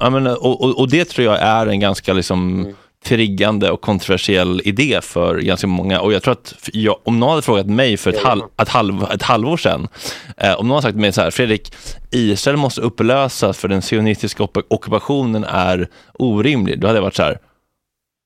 ja, 0.00 0.10
men, 0.10 0.26
och, 0.26 0.60
och, 0.64 0.78
och 0.78 0.90
det 0.90 1.04
tror 1.04 1.24
jag 1.26 1.38
är 1.42 1.66
en 1.66 1.80
ganska 1.80 2.12
liksom 2.12 2.60
Mm. 2.60 2.76
Triggande 3.04 3.70
och 3.70 3.80
kontroversiell 3.80 4.62
idé 4.64 5.00
för 5.02 5.38
ganska 5.38 5.66
många. 5.66 6.00
Och 6.00 6.12
jag 6.12 6.22
tror 6.22 6.32
att 6.32 6.54
jag, 6.72 6.96
om 7.04 7.20
någon 7.20 7.30
hade 7.30 7.42
frågat 7.42 7.66
mig 7.66 7.96
för 7.96 8.10
ett, 8.10 8.22
halv, 8.22 8.42
ett, 8.62 8.68
halv, 8.68 9.02
ett 9.02 9.22
halvår 9.22 9.56
sedan, 9.56 9.88
eh, 10.36 10.52
om 10.52 10.68
någon 10.68 10.74
hade 10.74 10.82
sagt 10.82 10.92
till 10.94 11.00
mig 11.00 11.12
så 11.12 11.20
här, 11.20 11.30
Fredrik, 11.30 11.72
Israel 12.10 12.56
måste 12.56 12.80
upplösas 12.80 13.58
för 13.58 13.68
den 13.68 13.82
sionistiska 13.82 14.42
ock- 14.42 14.66
ockupationen 14.68 15.44
är 15.44 15.88
orimlig. 16.12 16.80
Då 16.80 16.86
hade 16.86 16.96
jag 16.96 17.02
varit 17.02 17.16
så 17.16 17.22
här, 17.22 17.38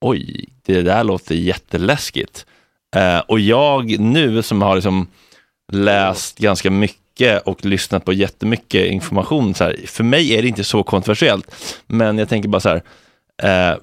oj, 0.01 0.49
det 0.67 0.83
där 0.83 1.05
låter 1.05 1.35
jätteläskigt. 1.35 2.47
Eh, 2.97 3.19
och 3.19 3.41
jag 3.41 3.99
nu 4.01 4.43
som 4.43 4.63
har 4.63 4.75
liksom 4.75 5.07
läst 5.73 6.39
ganska 6.39 6.71
mycket 6.71 7.43
och 7.43 7.65
lyssnat 7.65 8.05
på 8.05 8.13
jättemycket 8.13 8.87
information, 8.87 9.55
så 9.55 9.65
här, 9.65 9.77
för 9.87 10.05
mig 10.05 10.35
är 10.35 10.43
det 10.43 10.49
inte 10.49 10.65
så 10.65 10.83
kontroversiellt. 10.83 11.47
Men 11.87 12.19
jag 12.19 12.29
tänker 12.29 12.49
bara 12.49 12.61
så 12.61 12.69
här, 12.69 12.83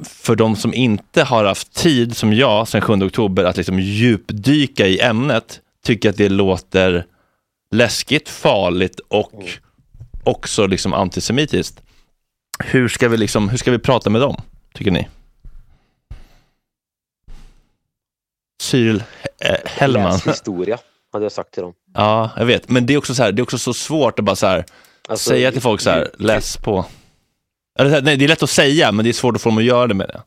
för 0.04 0.36
de 0.36 0.56
som 0.56 0.74
inte 0.74 1.24
har 1.24 1.46
haft 1.46 1.74
tid 1.74 2.18
som 2.18 2.34
jag 2.34 2.68
sedan 2.68 2.82
7 2.82 2.94
oktober 2.94 3.44
att 3.44 3.58
liksom 3.58 3.80
djupdyka 3.80 4.88
i 4.88 5.00
ämnet, 5.00 5.60
tycker 5.86 6.10
att 6.10 6.18
det 6.18 6.30
låter 6.30 7.06
läskigt, 7.72 8.30
farligt 8.30 9.00
och 9.08 9.44
också 10.24 10.68
liksom 10.68 10.94
antisemitiskt. 10.94 11.82
Hur 12.64 12.88
ska 12.88 13.10
vi 13.10 13.18
liksom, 13.18 13.50
hur 13.50 13.58
ska 13.58 13.72
vi 13.72 13.80
prata 13.80 14.10
med 14.10 14.22
dem, 14.22 14.36
tycker 14.74 14.92
ni? 14.92 15.08
Cyril 18.62 19.04
eh, 19.40 19.56
Hellman. 19.66 20.12
läs 20.12 20.28
historia, 20.28 20.78
hade 21.14 21.26
jag 21.26 21.32
sagt 21.32 21.54
till 21.54 21.64
dem. 21.64 21.74
Ja, 21.94 22.30
jag 22.38 22.46
vet. 22.46 22.70
Men 22.70 22.86
det 22.86 22.94
är 22.94 22.98
också 22.98 23.16
så 23.16 23.24
här, 23.24 23.32
det 23.32 23.40
är 23.40 23.44
också 23.44 23.58
så 23.58 23.74
svårt 23.74 24.20
att 24.20 24.26
bara 24.26 24.36
så 24.36 24.48
här, 24.48 24.66
Alltså, 25.08 25.30
säga 25.30 25.52
till 25.52 25.62
folk 25.62 25.82
så 25.82 25.90
här, 25.90 26.12
läs 26.20 26.58
på. 26.58 26.86
Eller, 27.80 28.02
nej, 28.02 28.18
det 28.18 28.26
är 28.26 28.28
lätt 28.28 28.44
att 28.44 28.50
säga, 28.50 28.92
men 28.92 29.04
det 29.04 29.12
är 29.12 29.14
svårt 29.14 29.36
att 29.36 29.42
få 29.42 29.50
dem 29.50 29.58
att 29.58 29.64
göra 29.64 29.88
det 29.88 29.94
med 29.94 30.08
det. 30.08 30.22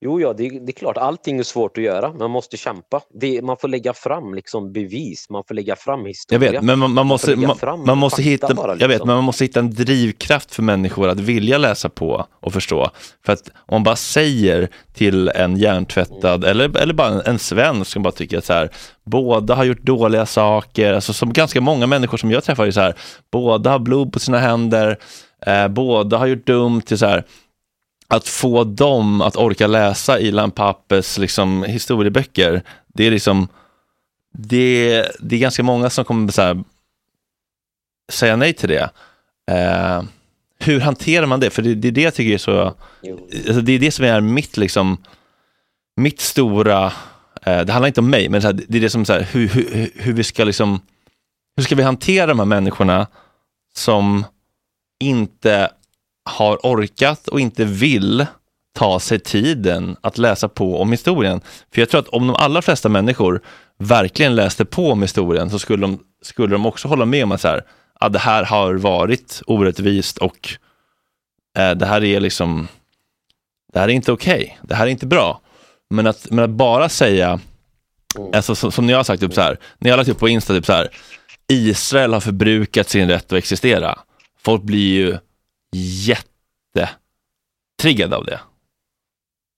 Jo, 0.00 0.20
ja, 0.20 0.32
det, 0.32 0.48
det 0.48 0.70
är 0.70 0.72
klart, 0.72 0.96
allting 0.96 1.38
är 1.38 1.42
svårt 1.42 1.78
att 1.78 1.84
göra. 1.84 2.12
Man 2.12 2.30
måste 2.30 2.56
kämpa. 2.56 3.00
Det, 3.20 3.42
man 3.42 3.56
får 3.56 3.68
lägga 3.68 3.92
fram 3.92 4.34
liksom 4.34 4.72
bevis, 4.72 5.26
man 5.30 5.42
får 5.48 5.54
lägga 5.54 5.76
fram 5.76 6.00
Jag 6.00 6.06
historia. 6.08 6.50
vet, 6.50 6.62
men 6.62 6.78
man, 6.78 6.94
man 6.94 7.06
måste, 7.06 7.26
får 7.26 7.36
lägga 7.36 7.48
man, 7.48 7.56
fram 7.56 7.84
man 7.86 7.98
måste 7.98 8.16
fakta 8.22 8.30
hitta, 8.30 8.54
bara, 8.54 8.76
jag 8.76 8.88
vet, 8.88 9.04
men 9.04 9.14
man 9.14 9.24
måste 9.24 9.44
hitta 9.44 9.60
en 9.60 9.74
drivkraft 9.74 10.54
för 10.54 10.62
människor 10.62 11.08
att 11.08 11.20
vilja 11.20 11.58
läsa 11.58 11.88
på 11.88 12.26
och 12.40 12.52
förstå. 12.52 12.90
För 13.26 13.32
att 13.32 13.48
om 13.56 13.74
man 13.74 13.82
bara 13.82 13.96
säger 13.96 14.68
till 14.94 15.28
en 15.28 15.56
hjärntvättad, 15.56 16.44
Mm. 16.44 16.50
eller, 16.50 16.78
eller 16.82 16.94
bara 16.94 17.08
en, 17.08 17.20
en 17.24 17.38
svensk 17.38 17.90
som 17.90 18.02
bara 18.02 18.12
tycker 18.12 18.38
att 18.38 18.44
så 18.44 18.52
här, 18.52 18.70
båda 19.04 19.54
har 19.54 19.64
gjort 19.64 19.82
dåliga 19.82 20.26
saker, 20.26 20.92
alltså 20.92 21.12
som 21.12 21.32
ganska 21.32 21.60
många 21.60 21.86
människor 21.86 22.18
som 22.18 22.30
jag 22.30 22.44
träffar 22.44 22.66
är 22.66 22.70
så 22.70 22.80
här, 22.80 22.94
båda 23.32 23.70
har 23.70 23.78
blod 23.78 24.12
på 24.12 24.18
sina 24.18 24.38
händer, 24.38 24.98
eh, 25.46 25.68
båda 25.68 26.18
har 26.18 26.26
gjort 26.26 26.46
dumt, 26.46 26.80
till 26.80 26.98
så 26.98 27.06
här, 27.06 27.24
att 28.08 28.28
få 28.28 28.64
dem 28.64 29.20
att 29.20 29.36
orka 29.36 29.66
läsa 29.66 30.20
Ilan 30.20 30.50
Pappes 30.50 31.18
liksom, 31.18 31.62
historieböcker, 31.62 32.62
det 32.86 33.06
är 33.06 33.10
liksom 33.10 33.48
det, 34.38 35.06
det 35.20 35.36
är 35.36 35.40
ganska 35.40 35.62
många 35.62 35.90
som 35.90 36.04
kommer 36.04 36.32
så 36.32 36.42
här, 36.42 36.64
säga 38.12 38.36
nej 38.36 38.52
till 38.52 38.68
det. 38.68 38.90
Eh, 39.50 40.02
hur 40.58 40.80
hanterar 40.80 41.26
man 41.26 41.40
det? 41.40 41.50
För 41.50 41.62
det, 41.62 41.74
det 41.74 41.88
är 41.88 41.92
det 41.92 42.02
jag 42.02 42.14
tycker 42.14 42.34
är 42.34 42.38
så, 42.38 42.74
alltså 43.46 43.60
det 43.60 43.72
är 43.72 43.78
det 43.78 43.90
som 43.90 44.04
är 44.04 44.20
mitt 44.20 44.56
liksom, 44.56 45.04
mitt 45.96 46.20
stora, 46.20 46.92
eh, 47.42 47.60
det 47.60 47.72
handlar 47.72 47.86
inte 47.86 48.00
om 48.00 48.10
mig, 48.10 48.28
men 48.28 48.42
här, 48.42 48.52
det 48.52 48.78
är 48.78 48.80
det 48.82 48.90
som 48.90 49.04
så 49.04 49.12
här, 49.12 49.22
hur, 49.32 49.48
hur, 49.48 49.90
hur 49.94 50.12
vi 50.12 50.24
ska 50.24 50.44
liksom, 50.44 50.80
hur 51.56 51.62
ska 51.62 51.74
vi 51.74 51.82
hantera 51.82 52.26
de 52.26 52.38
här 52.38 52.46
människorna 52.46 53.06
som 53.74 54.24
inte 55.00 55.70
har 56.26 56.56
orkat 56.56 57.28
och 57.28 57.40
inte 57.40 57.64
vill 57.64 58.26
ta 58.74 59.00
sig 59.00 59.18
tiden 59.20 59.96
att 60.00 60.18
läsa 60.18 60.48
på 60.48 60.80
om 60.80 60.92
historien. 60.92 61.40
För 61.74 61.80
jag 61.80 61.88
tror 61.88 62.00
att 62.00 62.08
om 62.08 62.26
de 62.26 62.36
allra 62.36 62.62
flesta 62.62 62.88
människor 62.88 63.40
verkligen 63.78 64.34
läste 64.34 64.64
på 64.64 64.90
om 64.90 65.02
historien 65.02 65.50
så 65.50 65.58
skulle 65.58 65.80
de, 65.80 65.98
skulle 66.22 66.54
de 66.54 66.66
också 66.66 66.88
hålla 66.88 67.04
med 67.04 67.24
om 67.24 67.32
att 67.32 67.40
så 67.40 67.48
här, 67.48 67.64
ja, 68.00 68.08
det 68.08 68.18
här 68.18 68.44
har 68.44 68.74
varit 68.74 69.42
orättvist 69.46 70.18
och 70.18 70.48
eh, 71.58 71.70
det 71.70 71.86
här 71.86 72.04
är 72.04 72.20
liksom, 72.20 72.68
det 73.72 73.78
här 73.78 73.88
är 73.88 73.92
inte 73.92 74.12
okej, 74.12 74.58
det 74.62 74.74
här 74.74 74.86
är 74.86 74.90
inte 74.90 75.06
bra. 75.06 75.40
Men 75.90 76.06
att, 76.06 76.30
men 76.30 76.44
att 76.44 76.50
bara 76.50 76.88
säga, 76.88 77.40
alltså, 78.32 78.54
som, 78.54 78.72
som 78.72 78.88
jag 78.88 78.96
har 78.96 79.04
sagt, 79.04 79.20
typ 79.20 79.34
så 79.34 79.40
här, 79.40 79.58
när 79.78 79.88
jag 79.88 79.92
har 79.92 79.98
lagt 79.98 80.10
upp 80.10 80.18
på 80.18 80.28
Insta, 80.28 80.54
typ 80.54 80.66
så 80.66 80.72
här, 80.72 80.88
Israel 81.48 82.12
har 82.12 82.20
förbrukat 82.20 82.88
sin 82.88 83.08
rätt 83.08 83.32
att 83.32 83.38
existera. 83.38 83.98
Folk 84.44 84.62
blir 84.62 84.94
ju 84.94 85.18
jättetriggade 85.72 88.16
av 88.16 88.24
det. 88.24 88.40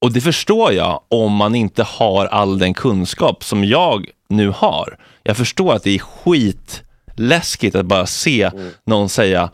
Och 0.01 0.13
det 0.13 0.21
förstår 0.21 0.73
jag 0.73 1.03
om 1.09 1.33
man 1.33 1.55
inte 1.55 1.83
har 1.83 2.27
all 2.27 2.59
den 2.59 2.75
kunskap 2.75 3.45
som 3.45 3.65
jag 3.65 4.11
nu 4.29 4.49
har. 4.49 4.99
Jag 5.23 5.37
förstår 5.37 5.75
att 5.75 5.83
det 5.83 5.91
är 5.91 5.99
skitläskigt 5.99 7.77
att 7.77 7.87
bara 7.87 8.07
se 8.07 8.51
någon 8.87 9.09
säga 9.09 9.51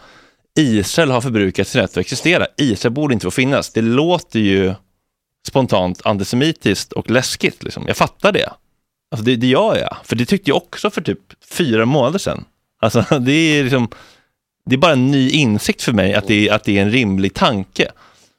Israel 0.59 1.11
har 1.11 1.21
förbrukat 1.21 1.69
sin 1.69 1.81
rätt 1.81 1.91
att 1.91 1.97
existera. 1.97 2.47
Israel 2.57 2.93
borde 2.93 3.15
inte 3.15 3.25
få 3.25 3.31
finnas. 3.31 3.73
Det 3.73 3.83
låter 3.83 4.41
ju 4.41 4.75
spontant 5.47 6.01
antisemitiskt 6.05 6.93
och 6.93 7.11
läskigt. 7.11 7.63
Liksom. 7.63 7.85
Jag 7.87 7.97
fattar 7.97 8.33
det. 8.33 8.53
Alltså 9.11 9.25
det, 9.25 9.37
det 9.37 9.47
gör 9.47 9.77
jag. 9.77 9.97
För 10.05 10.17
det 10.17 10.27
tyckte 10.27 10.51
jag 10.51 10.57
också 10.57 10.91
för 10.91 11.01
typ 11.01 11.21
fyra 11.51 11.87
månader 11.87 12.19
sedan. 12.19 12.45
Alltså 12.81 13.05
det 13.21 13.33
är 13.33 13.63
liksom 13.63 13.89
det 14.65 14.75
är 14.75 14.79
bara 14.79 14.93
en 14.93 15.11
ny 15.11 15.31
insikt 15.31 15.83
för 15.83 15.93
mig 15.93 16.15
att 16.15 16.27
det 16.27 16.49
är, 16.49 16.55
att 16.55 16.65
det 16.65 16.79
är 16.79 16.83
en 16.83 16.91
rimlig 16.91 17.35
tanke. 17.35 17.93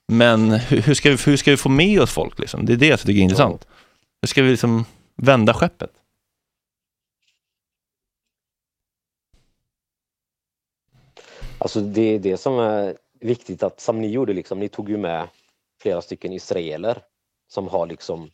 Men 0.07 0.51
hur, 0.51 0.81
hur, 0.81 0.93
ska 0.93 1.09
vi, 1.09 1.17
hur 1.25 1.37
ska 1.37 1.51
vi 1.51 1.57
få 1.57 1.69
med 1.69 2.01
oss 2.01 2.11
folk? 2.11 2.39
Liksom? 2.39 2.65
Det 2.65 2.73
är 2.73 2.77
det 2.77 2.87
jag 2.87 2.99
tycker 2.99 3.19
är 3.19 3.23
intressant. 3.23 3.67
Hur 4.21 4.27
ska 4.27 4.41
vi 4.41 4.49
liksom 4.49 4.85
vända 5.15 5.53
skeppet? 5.53 5.91
Alltså 11.57 11.81
det 11.81 12.01
är 12.01 12.19
det 12.19 12.37
som 12.37 12.59
är 12.59 12.97
viktigt 13.19 13.63
att 13.63 13.79
som 13.81 14.01
ni 14.01 14.07
gjorde 14.07 14.33
liksom, 14.33 14.59
ni 14.59 14.69
tog 14.69 14.89
ju 14.89 14.97
med 14.97 15.27
flera 15.81 16.01
stycken 16.01 16.33
israeler 16.33 17.01
som 17.47 17.67
har 17.67 17.87
liksom 17.87 18.31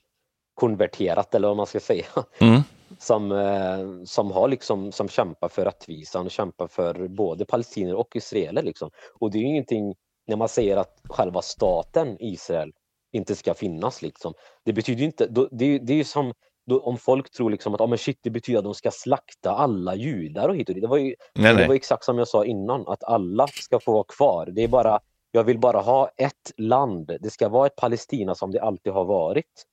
konverterat 0.53 1.35
eller 1.35 1.47
vad 1.47 1.57
man 1.57 1.67
ska 1.67 1.79
säga. 1.79 2.05
Mm. 2.39 2.61
Som, 2.99 3.31
eh, 3.31 4.03
som 4.05 4.31
har 4.31 4.47
liksom, 4.47 4.91
som 4.91 5.07
kämpar 5.09 5.49
för 5.49 5.65
rättvisan 5.65 6.25
och 6.25 6.31
kämpar 6.31 6.67
för 6.67 7.07
både 7.07 7.45
palestinier 7.45 7.95
och 7.95 8.15
israeler 8.15 8.63
liksom. 8.63 8.89
Och 9.19 9.31
det 9.31 9.37
är 9.37 9.39
ju 9.41 9.47
ingenting 9.47 9.95
när 10.27 10.35
man 10.35 10.49
säger 10.49 10.77
att 10.77 11.01
själva 11.09 11.41
staten 11.41 12.17
Israel 12.19 12.71
inte 13.13 13.35
ska 13.35 13.53
finnas 13.53 14.01
liksom. 14.01 14.33
Det 14.65 14.73
betyder 14.73 15.03
inte, 15.03 15.27
då, 15.27 15.47
det, 15.51 15.65
är- 15.65 15.79
det 15.79 15.93
är 15.93 15.97
ju 15.97 16.03
som 16.03 16.33
då, 16.65 16.79
om 16.81 16.97
folk 16.97 17.31
tror 17.31 17.49
liksom 17.51 17.73
att 17.75 17.81
ah, 17.81 17.87
men 17.87 17.97
shit, 17.97 18.19
det 18.23 18.29
betyder 18.29 18.59
att 18.59 18.63
de 18.65 18.73
ska 18.73 18.91
slakta 18.91 19.51
alla 19.51 19.95
judar 19.95 20.49
och 20.49 20.55
hit 20.55 20.69
och 20.69 20.75
dit. 20.75 20.81
Det 20.81 20.87
var 20.87 20.97
ju 20.97 21.15
Nej, 21.35 21.51
det 21.53 21.59
nej. 21.59 21.67
var 21.67 21.75
exakt 21.75 22.03
som 22.03 22.17
jag 22.17 22.27
sa 22.27 22.45
innan, 22.45 22.87
att 22.87 23.03
alla 23.03 23.47
ska 23.47 23.79
få 23.79 23.91
vara 23.93 24.03
kvar. 24.17 24.45
Det 24.45 24.63
är 24.63 24.67
bara, 24.67 24.99
jag 25.31 25.43
vill 25.43 25.59
bara 25.59 25.79
ha 25.79 26.09
ett 26.17 26.51
land. 26.57 27.11
Det 27.19 27.29
ska 27.29 27.49
vara 27.49 27.67
ett 27.67 27.75
Palestina 27.75 28.35
som 28.35 28.51
det 28.51 28.61
alltid 28.61 28.93
har 28.93 29.05
varit. 29.05 29.65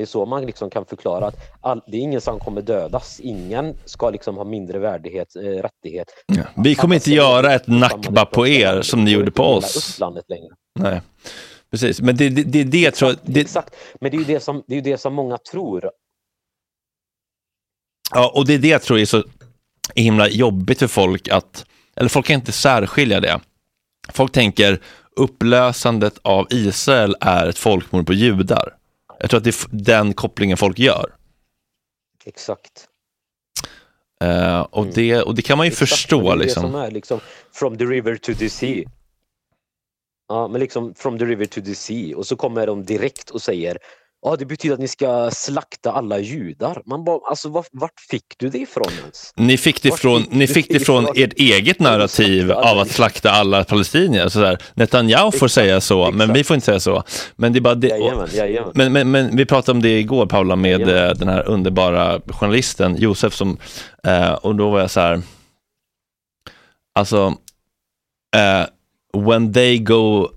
Det 0.00 0.04
är 0.04 0.06
så 0.06 0.26
man 0.26 0.46
liksom 0.46 0.70
kan 0.70 0.86
förklara 0.86 1.26
att 1.26 1.36
all, 1.60 1.82
det 1.86 1.96
är 1.96 2.00
ingen 2.00 2.20
som 2.20 2.38
kommer 2.38 2.62
dödas. 2.62 3.20
Ingen 3.20 3.74
ska 3.84 4.10
liksom 4.10 4.36
ha 4.36 4.44
mindre 4.44 4.78
värdighet, 4.78 5.36
eh, 5.36 5.40
rättighet. 5.42 6.08
Vi 6.56 6.74
kommer 6.74 6.94
inte 6.94 7.10
göra 7.10 7.54
ett 7.54 7.66
nakba 7.66 8.24
på 8.24 8.46
er 8.46 8.82
som 8.82 9.04
ni 9.04 9.10
gjorde 9.10 9.30
på 9.30 9.42
oss. 9.42 9.98
Nej, 10.80 11.00
precis. 11.70 12.00
Men 12.00 12.16
det 12.16 12.24
är 12.24 12.30
det, 12.30 12.42
det, 12.42 12.64
det 12.64 12.80
jag 12.80 12.94
tror... 12.94 13.14
Det, 13.22 13.40
Exakt. 13.40 13.74
Men 14.00 14.10
det 14.10 14.16
är 14.16 14.18
ju 14.18 14.24
det 14.24 14.40
som, 14.40 14.62
det 14.66 14.76
är 14.76 14.82
det 14.82 14.98
som 14.98 15.14
många 15.14 15.38
tror. 15.38 15.90
Ja, 18.14 18.32
och 18.34 18.46
det 18.46 18.54
är 18.54 18.58
det 18.58 18.68
jag 18.68 18.82
tror 18.82 18.98
är 18.98 19.04
så 19.04 19.24
himla 19.94 20.28
jobbigt 20.28 20.78
för 20.78 20.86
folk 20.86 21.28
att, 21.28 21.66
eller 21.96 22.08
folk 22.08 22.26
kan 22.26 22.34
inte 22.34 22.52
särskilja 22.52 23.20
det. 23.20 23.40
Folk 24.12 24.32
tänker 24.32 24.80
upplösandet 25.16 26.18
av 26.22 26.46
Israel 26.50 27.16
är 27.20 27.46
ett 27.46 27.58
folkmord 27.58 28.06
på 28.06 28.12
judar. 28.12 28.79
Jag 29.20 29.30
tror 29.30 29.38
att 29.38 29.44
det 29.44 29.50
är 29.50 29.66
den 29.70 30.14
kopplingen 30.14 30.56
folk 30.56 30.78
gör. 30.78 31.14
Exakt. 32.24 32.86
Eh, 34.24 34.60
och, 34.60 34.86
det, 34.86 35.22
och 35.22 35.34
det 35.34 35.42
kan 35.42 35.58
man 35.58 35.66
ju 35.66 35.70
Exakt, 35.72 35.90
förstå. 35.90 36.30
det 36.30 36.36
liksom. 36.36 36.62
Det 36.62 36.68
som 36.70 36.80
är 36.80 36.90
liksom 36.90 37.20
from 37.52 37.78
the 37.78 37.84
river 37.84 38.16
to 38.16 38.34
the 38.34 38.50
sea. 38.50 38.84
Ja, 40.28 40.48
men 40.48 40.60
liksom 40.60 40.94
from 40.94 41.18
the 41.18 41.24
river 41.24 41.46
to 41.46 41.60
the 41.60 41.74
sea 41.74 42.16
och 42.16 42.26
så 42.26 42.36
kommer 42.36 42.66
de 42.66 42.84
direkt 42.84 43.30
och 43.30 43.42
säger 43.42 43.78
Ja, 44.22 44.36
det 44.36 44.46
betyder 44.46 44.74
att 44.74 44.80
ni 44.80 44.88
ska 44.88 45.30
slakta 45.30 45.92
alla 45.92 46.18
judar. 46.18 46.82
Man 46.86 47.04
bara, 47.04 47.20
alltså 47.28 47.48
vart, 47.48 47.68
vart 47.72 48.00
fick 48.10 48.24
du 48.38 48.48
det 48.48 48.58
ifrån 48.58 48.92
ens? 49.02 49.32
Ni 49.36 49.56
fick 49.56 49.82
det 49.82 49.90
Vart 49.90 50.00
från, 50.00 50.22
fick 50.22 50.32
ni 50.32 50.46
fick 50.46 50.68
det 50.68 50.78
det 50.78 50.84
från 50.84 51.04
ifrån? 51.04 51.16
ert 51.16 51.32
eget 51.32 51.80
narrativ 51.80 52.52
av 52.52 52.78
att 52.78 52.90
slakta 52.90 53.30
alla 53.30 53.64
palestinier. 53.64 54.28
Så 54.28 54.40
där. 54.40 54.58
Netanyahu 54.74 55.32
får 55.32 55.48
säga 55.48 55.80
så, 55.80 56.10
men 56.10 56.32
vi 56.32 56.44
får 56.44 56.54
inte 56.54 56.64
säga 56.64 56.80
så. 56.80 57.02
Men 57.36 57.52
det 57.52 57.58
är 57.58 57.60
bara 57.60 57.74
det. 57.74 58.72
Men, 58.74 58.92
men, 58.92 59.10
men 59.10 59.36
vi 59.36 59.46
pratade 59.46 59.76
om 59.76 59.82
det 59.82 59.98
igår 59.98 60.26
Paula 60.26 60.56
med 60.56 60.80
eh, 60.80 61.14
den 61.14 61.28
här 61.28 61.48
underbara 61.48 62.20
journalisten 62.26 62.96
Josef 62.96 63.34
som, 63.34 63.56
eh, 64.04 64.32
och 64.32 64.54
då 64.54 64.70
var 64.70 64.80
jag 64.80 64.90
så 64.90 65.00
här, 65.00 65.22
alltså, 66.92 67.34
eh, 68.36 68.66
when 69.26 69.52
they 69.52 69.78
go, 69.78 70.28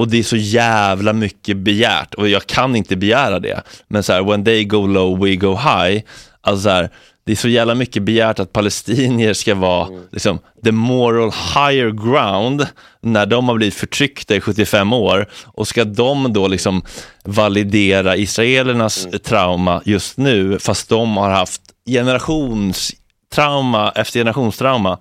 och 0.00 0.08
det 0.08 0.18
är 0.18 0.22
så 0.22 0.36
jävla 0.36 1.12
mycket 1.12 1.56
begärt. 1.56 2.14
Och 2.14 2.28
jag 2.28 2.46
kan 2.46 2.76
inte 2.76 2.96
begära 2.96 3.38
det, 3.38 3.62
men 3.88 4.02
så 4.02 4.12
här, 4.12 4.22
when 4.22 4.44
they 4.44 4.64
go 4.64 4.86
low 4.86 5.24
we 5.24 5.36
go 5.36 5.54
high, 5.54 6.02
alltså 6.40 6.62
så 6.62 6.68
här, 6.68 6.90
det 7.26 7.32
är 7.32 7.36
så 7.36 7.48
jävla 7.48 7.74
mycket 7.74 8.02
begärt 8.02 8.38
att 8.38 8.52
palestinier 8.52 9.34
ska 9.34 9.54
vara 9.54 9.88
liksom, 10.12 10.38
the 10.64 10.72
moral 10.72 11.30
higher 11.30 11.90
ground 11.90 12.66
när 13.00 13.26
de 13.26 13.48
har 13.48 13.54
blivit 13.54 13.74
förtryckta 13.74 14.36
i 14.36 14.40
75 14.40 14.92
år. 14.92 15.26
Och 15.44 15.68
ska 15.68 15.84
de 15.84 16.32
då 16.32 16.48
liksom 16.48 16.82
validera 17.24 18.16
israelernas 18.16 19.08
trauma 19.24 19.82
just 19.84 20.16
nu 20.16 20.58
fast 20.58 20.88
de 20.88 21.16
har 21.16 21.30
haft 21.30 21.62
generationstrauma 21.86 23.92
efter 23.94 24.20
generationstrauma. 24.20 24.98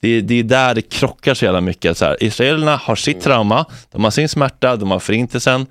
Det, 0.00 0.20
det 0.20 0.34
är 0.34 0.42
där 0.42 0.74
det 0.74 0.82
krockar 0.82 1.34
så 1.34 1.44
jävla 1.44 1.60
mycket. 1.60 1.96
Så 1.96 2.04
här, 2.04 2.22
israelerna 2.24 2.76
har 2.76 2.96
sitt 2.96 3.20
trauma, 3.20 3.66
de 3.92 4.04
har 4.04 4.10
sin 4.10 4.28
smärta, 4.28 4.76
de 4.76 4.90
har 4.90 5.00
förintelsen 5.00 5.66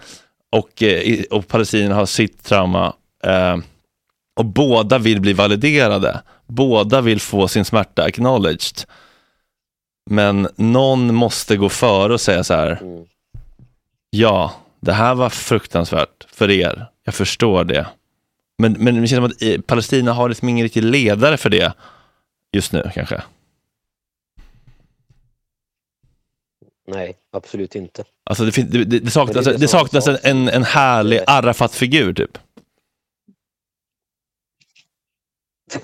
och, 0.52 0.84
eh, 0.84 1.24
och 1.32 1.48
palestinierna 1.48 1.96
har 1.96 2.06
sitt 2.06 2.44
trauma. 2.44 2.94
Eh, 3.24 3.58
och 4.36 4.46
båda 4.46 4.98
vill 4.98 5.22
bli 5.22 5.34
validerade. 5.34 6.22
Båda 6.48 7.02
vill 7.02 7.22
få 7.22 7.48
sin 7.48 7.66
smärta 7.66 8.04
acknowledged. 8.04 8.84
Men 10.10 10.48
någon 10.56 11.16
måste 11.16 11.58
gå 11.58 11.70
före 11.70 12.14
och 12.14 12.22
säga 12.22 12.44
så 12.44 12.54
här. 12.54 12.80
Mm. 12.82 13.06
Ja, 14.10 14.54
det 14.80 14.94
här 14.94 15.16
var 15.16 15.30
fruktansvärt 15.30 16.26
för 16.32 16.52
er. 16.52 16.88
Jag 17.04 17.16
förstår 17.16 17.64
det. 17.64 17.88
Men, 18.58 18.74
men 18.74 19.02
det 19.02 19.08
känns 19.08 19.18
som 19.18 19.26
att 19.26 19.42
eh, 19.42 19.62
Palestina 19.62 20.14
har 20.14 20.30
liksom 20.30 20.50
ingen 20.50 20.64
riktig 20.64 20.84
ledare 20.84 21.38
för 21.38 21.50
det 21.50 21.74
just 22.54 22.72
nu 22.72 22.92
kanske. 22.94 23.22
Nej, 26.88 27.18
absolut 27.32 27.76
inte. 27.76 28.04
Alltså 28.24 28.46
det, 28.46 28.72
det, 28.72 28.84
det, 28.86 29.00
det 29.00 29.12
saknas, 29.12 29.46
det 29.46 29.68
som 29.68 29.68
saknas 29.68 30.08
en, 30.08 30.18
en, 30.24 30.50
en 30.50 30.64
härlig 30.64 31.20
Arafat-figur 31.28 32.14
typ. 32.14 32.38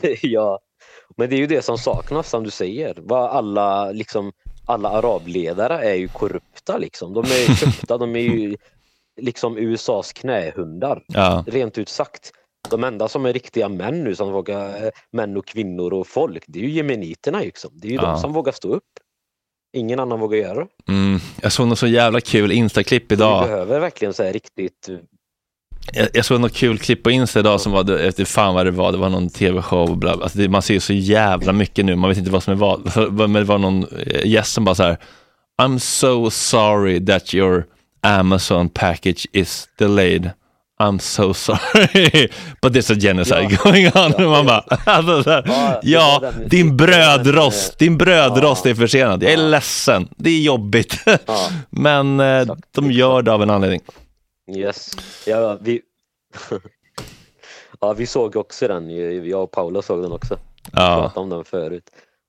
ja, 0.22 0.60
men 1.18 1.30
det 1.30 1.36
är 1.36 1.38
ju 1.38 1.48
det 1.48 1.62
som 1.62 1.78
saknas 1.78 2.30
som 2.30 2.44
du 2.44 2.50
säger. 2.50 2.96
Vad 2.98 3.30
alla, 3.30 3.92
liksom, 3.92 4.32
alla 4.66 4.90
arabledare 4.90 5.78
är 5.90 5.96
ju 5.96 6.08
korrupta 6.08 6.78
liksom. 6.78 7.14
De 7.14 7.20
är 7.20 7.56
köpta, 7.60 7.98
de 7.98 8.16
är 8.16 8.20
ju 8.20 8.58
liksom 9.22 9.58
USAs 9.58 10.14
knähundar. 10.14 11.04
Ja. 11.08 11.44
Rent 11.48 11.78
ut 11.78 11.90
sagt. 11.90 12.32
De 12.70 12.84
enda 12.84 13.08
som 13.08 13.26
är 13.26 13.34
riktiga 13.34 13.70
män 13.70 14.04
nu, 14.04 14.16
som 14.16 14.32
vågar, 14.32 14.84
eh, 14.86 14.90
män 15.12 15.38
och 15.38 15.46
kvinnor 15.48 15.94
och 15.94 16.08
folk, 16.08 16.44
det 16.48 16.60
är 16.60 16.64
ju 16.64 16.70
jemeniterna 16.70 17.40
liksom. 17.40 17.72
Det 17.74 17.88
är 17.88 17.92
ju 17.92 17.96
Ja. 17.96 18.02
de 18.02 18.18
som 18.18 18.34
vågar 18.34 18.52
stå 18.52 18.68
upp. 18.74 18.84
Ingen 19.74 20.00
annan 20.00 20.20
vågar 20.20 20.38
göra 20.38 20.60
det. 20.60 20.68
Mm. 20.94 21.20
Jag 21.42 21.52
såg 21.52 21.68
något 21.68 21.80
så 21.80 21.88
jävla 21.88 22.22
kul 22.22 22.52
Insta-klipp 22.52 23.12
Vi 23.12 23.16
idag. 23.16 23.44
behöver 23.44 23.80
verkligen 23.80 24.14
så 24.14 24.24
här 24.24 24.34
riktigt 24.34 24.90
Jag, 25.94 26.08
jag 26.14 26.26
såg 26.26 26.42
något 26.42 26.54
kul 26.54 26.78
klipp 26.78 27.04
på 27.04 27.12
Insta 27.12 27.40
idag 27.40 27.62
som 27.62 27.72
var, 27.72 27.80
jag 27.80 27.98
vet 27.98 28.20
inte 28.20 28.26
fan 28.32 28.54
vad 28.56 28.66
det 28.66 28.72
var, 28.72 28.92
det 28.92 28.98
var 28.98 29.10
någon 29.10 29.30
tv-show 29.30 29.98
bla, 29.98 30.16
bla. 30.16 30.24
Alltså 30.24 30.38
det, 30.38 30.50
man 30.50 30.62
ser 30.62 30.80
så 30.80 30.94
jävla 30.94 31.54
mycket 31.54 31.86
nu, 31.86 31.96
man 31.96 32.10
vet 32.10 32.18
inte 32.18 32.32
vad 32.32 32.44
som 32.44 32.54
är 32.54 32.58
vad. 32.58 33.10
Men 33.30 33.34
det 33.34 33.44
var 33.44 33.58
någon 33.58 33.84
eh, 33.84 34.26
gäst 34.28 34.54
som 34.54 34.66
bara 34.66 34.76
så 34.76 34.84
här, 34.84 34.98
I'm 35.62 35.78
so 35.80 36.30
sorry 36.30 37.06
that 37.06 37.34
your 37.34 37.66
Amazon 38.02 38.70
package 38.70 39.28
is 39.32 39.70
delayed. 39.78 40.30
I'm 40.82 41.00
so 41.00 41.34
sorry, 41.34 42.30
but 42.62 42.74
there's 42.74 42.92
a 42.92 42.96
genocide 43.00 43.48
Ja. 43.52 43.58
going 43.64 43.86
on. 43.88 44.14
Ja. 44.18 44.30
Man 44.30 44.46
bara, 44.46 44.60
alltså, 44.86 45.24
så 45.24 45.30
här, 45.30 45.80
Ja, 45.84 46.20
den- 46.22 46.50
din 46.50 46.68
den, 46.68 46.78
brödrost, 46.78 47.72
eh, 47.74 47.76
din 47.78 47.98
brödrost 47.98 48.66
ja. 48.66 48.72
är 48.72 48.76
försenad. 48.76 49.24
Jag 49.24 49.32
är 49.32 49.38
ledsen, 49.38 50.08
det 50.18 50.30
är 50.30 50.42
jobbigt. 50.42 50.98
Ja. 51.26 51.50
Men 51.70 52.20
eh, 52.20 52.48
de 52.72 52.92
gör 52.92 53.22
det 53.22 53.32
av 53.34 53.44
en 53.44 53.50
anledning. 53.50 53.82
Yes. 54.56 54.92
Ja, 55.26 55.58
vi... 55.62 55.82
ja, 57.80 57.94
vi 57.94 58.08
såg 58.08 58.36
också 58.36 58.68
den. 58.68 58.90
Jag 59.30 59.44
och 59.44 59.52
Paula 59.52 59.82
såg 59.82 60.02
den 60.02 60.12
också. 60.12 60.36
Vi 60.36 60.70
Ja, 60.74 61.02
pratade 61.02 61.20
om 61.20 61.30
den 61.30 61.44
förut. 61.46 61.84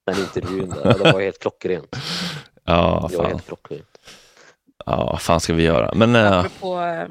Den 0.07 0.19
intervjun 0.19 0.69
där. 0.69 0.99
Det 1.05 1.13
var 1.13 1.21
helt 1.21 1.39
klockrent. 1.39 1.97
ja, 2.65 3.09
Det 3.11 3.17
var 3.17 3.25
fan. 3.25 3.33
helt 3.33 3.47
klockrent. 3.47 3.87
Ja, 4.87 4.97
vad 5.13 5.21
fan 5.23 5.41
ska 5.41 5.53
vi 5.55 5.63
göra? 5.63 5.93
Men 5.95 6.17
äh, 6.17 6.39
Apropå 6.39 6.81
eh, 6.81 7.05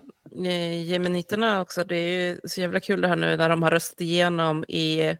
jemeniterna 0.85 1.61
också, 1.61 1.83
det 1.83 1.95
är 1.95 2.19
ju 2.19 2.39
så 2.43 2.61
jävla 2.61 2.79
kul 2.79 3.01
det 3.01 3.07
här 3.07 3.15
nu 3.15 3.37
när 3.37 3.49
de 3.49 3.63
har 3.63 3.71
röstat 3.71 4.01
igenom 4.01 4.63
i, 4.67 5.15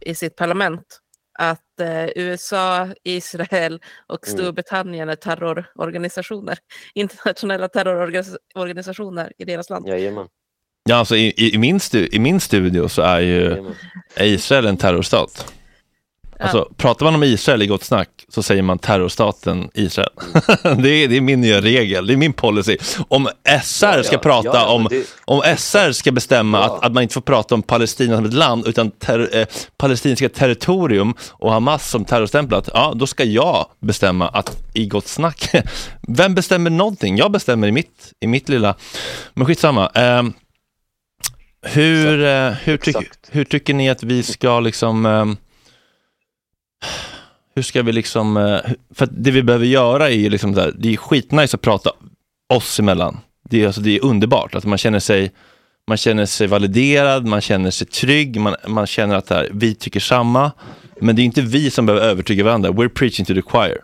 i 0.00 0.14
sitt 0.14 0.36
parlament 0.36 1.02
att 1.38 1.80
eh, 1.80 2.08
USA, 2.16 2.88
Israel 3.04 3.80
och 4.06 4.28
Mm. 4.28 4.38
Storbritannien 4.38 5.08
är 5.08 5.16
terrororganisationer. 5.16 6.58
Internationella 6.94 7.68
terrororganisationer 7.68 9.32
i 9.38 9.44
deras 9.44 9.70
land. 9.70 9.88
Jajamän. 9.88 10.26
ja, 10.84 10.96
alltså, 10.96 11.16
i, 11.16 11.26
i, 11.26 11.54
i, 11.54 11.58
min 11.58 11.80
stu, 11.80 12.08
i 12.12 12.18
min 12.18 12.40
studio 12.40 12.88
så 12.88 13.02
är 13.02 13.20
ju 13.20 13.40
Jajamän. 13.40 13.74
Israel 14.16 14.66
en 14.66 14.76
terrorstat. 14.76 15.52
Ja. 16.42 16.48
Alltså, 16.48 16.68
pratar 16.76 17.04
man 17.06 17.14
om 17.14 17.22
Israel 17.22 17.62
i 17.62 17.66
Gott 17.66 17.84
Snack 17.84 18.08
så 18.28 18.42
säger 18.42 18.62
man 18.62 18.78
terrorstaten 18.78 19.70
Israel. 19.74 20.08
det, 20.62 20.88
är, 20.88 21.08
det 21.08 21.16
är 21.16 21.20
min 21.20 21.40
nya 21.40 21.60
regel, 21.60 22.06
det 22.06 22.12
är 22.12 22.16
min 22.16 22.32
policy. 22.32 22.76
Om 23.08 23.28
SR 23.62 23.86
Ja, 23.96 24.02
ska 24.02 24.14
ja, 24.14 24.18
prata 24.18 24.48
ja, 24.48 24.66
om, 24.66 24.86
det- 24.90 25.06
om 25.24 25.42
SR 25.56 25.92
ska 25.92 26.12
bestämma 26.12 26.58
Ja. 26.58 26.64
att, 26.64 26.84
att 26.84 26.92
man 26.92 27.02
inte 27.02 27.14
får 27.14 27.20
prata 27.20 27.54
om 27.54 27.62
Palestina 27.62 28.16
som 28.16 28.24
ett 28.24 28.32
land 28.34 28.66
utan 28.66 28.90
ter, 28.90 29.36
eh, 29.36 29.46
palestinska 29.76 30.28
territorium 30.28 31.14
och 31.30 31.52
Hamas 31.52 31.90
som 31.90 32.04
terrorstämplat, 32.04 32.68
ja 32.74 32.92
då 32.96 33.06
ska 33.06 33.24
jag 33.24 33.66
bestämma 33.80 34.28
att 34.28 34.62
i 34.74 34.86
Gott 34.86 35.08
Snack, 35.08 35.50
vem 36.08 36.34
bestämmer 36.34 36.70
någonting? 36.70 37.16
Jag 37.16 37.32
bestämmer 37.32 37.68
i 37.68 37.72
mitt, 37.72 38.12
i 38.20 38.26
mitt 38.26 38.48
lilla, 38.48 38.74
men 39.34 39.46
skitsamma. 39.46 39.90
Eh, 39.94 40.22
hur, 41.66 42.24
eh, 42.24 42.50
hur, 42.50 42.76
tyck, 42.76 42.96
hur 43.30 43.44
tycker 43.44 43.74
ni 43.74 43.90
att 43.90 44.02
vi 44.02 44.22
ska 44.22 44.60
liksom 44.60 45.06
ehm, 45.06 45.36
hur 47.54 47.62
ska 47.62 47.82
vi 47.82 47.92
liksom, 47.92 48.36
eh, 48.36 48.60
för 48.94 49.08
det 49.10 49.30
vi 49.30 49.42
behöver 49.42 49.66
göra 49.66 50.10
är 50.10 50.14
ju 50.14 50.30
liksom 50.30 50.52
där, 50.52 50.72
det 50.78 50.92
är 50.92 50.96
skitnice 50.96 51.56
att 51.56 51.60
prata 51.60 51.90
oss 52.54 52.80
emellan. 52.80 53.20
Det 53.50 53.62
är, 53.62 53.66
alltså, 53.66 53.80
det 53.80 53.96
är 53.96 54.04
underbart, 54.04 54.54
att 54.54 54.64
man 54.64 54.78
känner 54.78 54.98
sig 54.98 55.32
man 55.86 55.96
känner 55.96 56.26
sig 56.26 56.46
validerad, 56.46 57.26
man 57.26 57.40
känner 57.40 57.70
sig 57.70 57.86
trygg, 57.86 58.40
man, 58.40 58.54
man 58.66 58.86
känner 58.86 59.16
att 59.16 59.30
här, 59.30 59.48
vi 59.52 59.74
tycker 59.74 60.00
samma. 60.00 60.52
Men 61.00 61.16
det 61.16 61.22
är 61.22 61.24
inte 61.24 61.42
vi 61.42 61.70
som 61.70 61.86
behöver 61.86 62.06
övertyga 62.06 62.44
varandra, 62.44 62.70
we're 62.70 62.88
preaching 62.88 63.26
to 63.26 63.34
the 63.34 63.42
choir. 63.42 63.78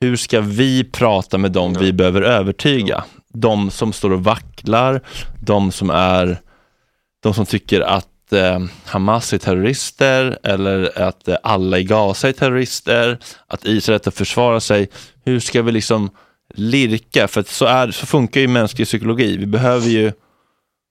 Hur 0.00 0.16
ska 0.16 0.40
vi 0.40 0.84
prata 0.84 1.38
med 1.38 1.52
dem 1.52 1.74
vi 1.74 1.92
behöver 1.92 2.22
övertyga? 2.22 3.04
De 3.32 3.70
som 3.70 3.92
står 3.92 4.10
och 4.10 4.24
vacklar, 4.24 5.00
de 5.40 5.72
som 5.72 5.90
är 5.90 6.40
de 7.22 7.34
som 7.34 7.46
tycker 7.46 7.80
att 7.80 8.08
eh, 8.34 8.58
Hamas 8.84 9.32
är 9.32 9.38
terrorister 9.38 10.38
eller 10.42 10.98
att 11.02 11.28
eh, 11.28 11.36
alla 11.42 11.78
i 11.78 11.84
Gaza 11.84 12.28
är 12.28 12.32
terrorister, 12.32 13.18
att 13.46 13.64
Israel 13.64 14.00
att 14.04 14.14
försvara 14.14 14.60
sig. 14.60 14.88
Hur 15.24 15.40
ska 15.40 15.62
vi 15.62 15.72
liksom 15.72 16.10
lirka? 16.54 17.28
För 17.28 17.44
så, 17.48 17.64
är, 17.64 17.90
så 17.90 18.06
funkar 18.06 18.40
ju 18.40 18.48
mänsklig 18.48 18.86
psykologi. 18.86 19.36
Vi 19.36 19.46
behöver 19.46 19.88
ju, 19.88 20.12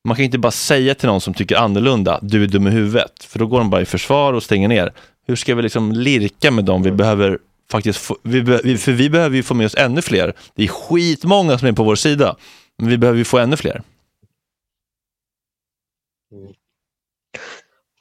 man 0.07 0.15
kan 0.15 0.25
inte 0.25 0.37
bara 0.37 0.51
säga 0.51 0.95
till 0.95 1.07
någon 1.09 1.21
som 1.21 1.33
tycker 1.33 1.55
annorlunda, 1.55 2.19
du 2.21 2.43
är 2.43 2.47
dum 2.47 2.67
i 2.67 2.71
huvudet, 2.71 3.23
för 3.27 3.39
då 3.39 3.47
går 3.47 3.57
de 3.59 3.69
bara 3.69 3.81
i 3.81 3.85
försvar 3.85 4.33
och 4.33 4.43
stänger 4.43 4.67
ner. 4.67 4.93
Hur 5.27 5.35
ska 5.35 5.55
vi 5.55 5.61
liksom 5.61 5.91
lirka 5.91 6.51
med 6.51 6.65
dem 6.65 6.83
vi 6.83 6.91
behöver 6.91 7.37
faktiskt 7.71 7.99
få, 7.99 8.17
vi- 8.23 8.77
för 8.77 8.91
vi 8.91 9.09
behöver 9.09 9.35
ju 9.35 9.43
få 9.43 9.53
med 9.53 9.65
oss 9.65 9.75
ännu 9.75 10.01
fler. 10.01 10.33
Det 10.55 10.63
är 10.63 10.67
skitmånga 10.67 11.57
som 11.57 11.67
är 11.67 11.71
på 11.71 11.83
vår 11.83 11.95
sida, 11.95 12.35
men 12.77 12.89
vi 12.89 12.97
behöver 12.97 13.17
ju 13.17 13.25
få 13.25 13.37
ännu 13.37 13.57
fler. 13.57 13.81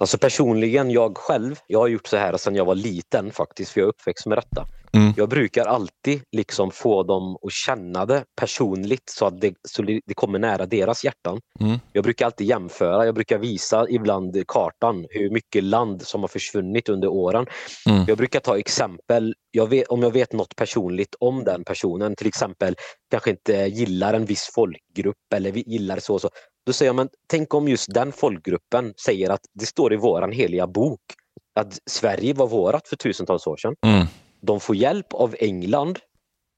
Alltså 0.02 0.18
personligen, 0.18 0.90
jag 0.90 1.16
själv, 1.16 1.56
jag 1.66 1.78
har 1.78 1.88
gjort 1.88 2.06
så 2.06 2.16
här 2.16 2.36
sedan 2.36 2.54
jag 2.54 2.64
var 2.64 2.74
liten 2.74 3.30
faktiskt, 3.30 3.70
för 3.72 3.80
jag 3.80 3.86
är 3.86 3.88
uppväxt 3.88 4.26
med 4.26 4.38
detta. 4.38 4.66
Mm. 4.92 5.12
Jag 5.16 5.28
brukar 5.28 5.64
alltid 5.64 6.22
liksom 6.32 6.70
få 6.70 7.02
dem 7.02 7.36
att 7.42 7.52
känna 7.52 8.06
det 8.06 8.24
personligt 8.36 9.10
så 9.10 9.26
att 9.26 9.40
det, 9.40 9.54
så 9.68 9.82
det 9.82 10.14
kommer 10.14 10.38
nära 10.38 10.66
deras 10.66 11.04
hjärtan. 11.04 11.40
Mm. 11.60 11.78
Jag 11.92 12.04
brukar 12.04 12.26
alltid 12.26 12.46
jämföra, 12.46 13.06
jag 13.06 13.14
brukar 13.14 13.38
visa 13.38 13.86
ibland 13.88 14.44
kartan 14.48 15.06
hur 15.10 15.30
mycket 15.30 15.64
land 15.64 16.02
som 16.02 16.20
har 16.20 16.28
försvunnit 16.28 16.88
under 16.88 17.08
åren. 17.08 17.46
Mm. 17.90 18.04
Jag 18.08 18.16
brukar 18.18 18.40
ta 18.40 18.58
exempel, 18.58 19.34
jag 19.50 19.66
vet, 19.66 19.88
om 19.88 20.02
jag 20.02 20.10
vet 20.10 20.32
något 20.32 20.56
personligt 20.56 21.14
om 21.20 21.44
den 21.44 21.64
personen, 21.64 22.16
till 22.16 22.26
exempel 22.26 22.76
kanske 23.10 23.30
inte 23.30 23.52
gillar 23.52 24.14
en 24.14 24.24
viss 24.24 24.50
folkgrupp 24.54 25.32
eller 25.34 25.52
vi- 25.52 25.64
gillar 25.66 25.98
så 25.98 26.14
och 26.14 26.20
så. 26.20 26.28
Då 26.66 26.72
säger 26.72 26.88
jag, 26.88 26.96
men 26.96 27.08
tänk 27.26 27.54
om 27.54 27.68
just 27.68 27.94
den 27.94 28.12
folkgruppen 28.12 28.94
säger 29.04 29.30
att 29.30 29.40
det 29.52 29.66
står 29.66 29.92
i 29.92 29.96
våran 29.96 30.32
heliga 30.32 30.66
bok 30.66 31.00
att 31.60 31.78
Sverige 31.90 32.34
var 32.34 32.46
vårat 32.46 32.88
för 32.88 32.96
tusentals 32.96 33.46
år 33.46 33.56
sedan. 33.56 33.74
Mm. 33.86 34.06
De 34.40 34.60
får 34.60 34.76
hjälp 34.76 35.12
av 35.14 35.34
England. 35.38 35.98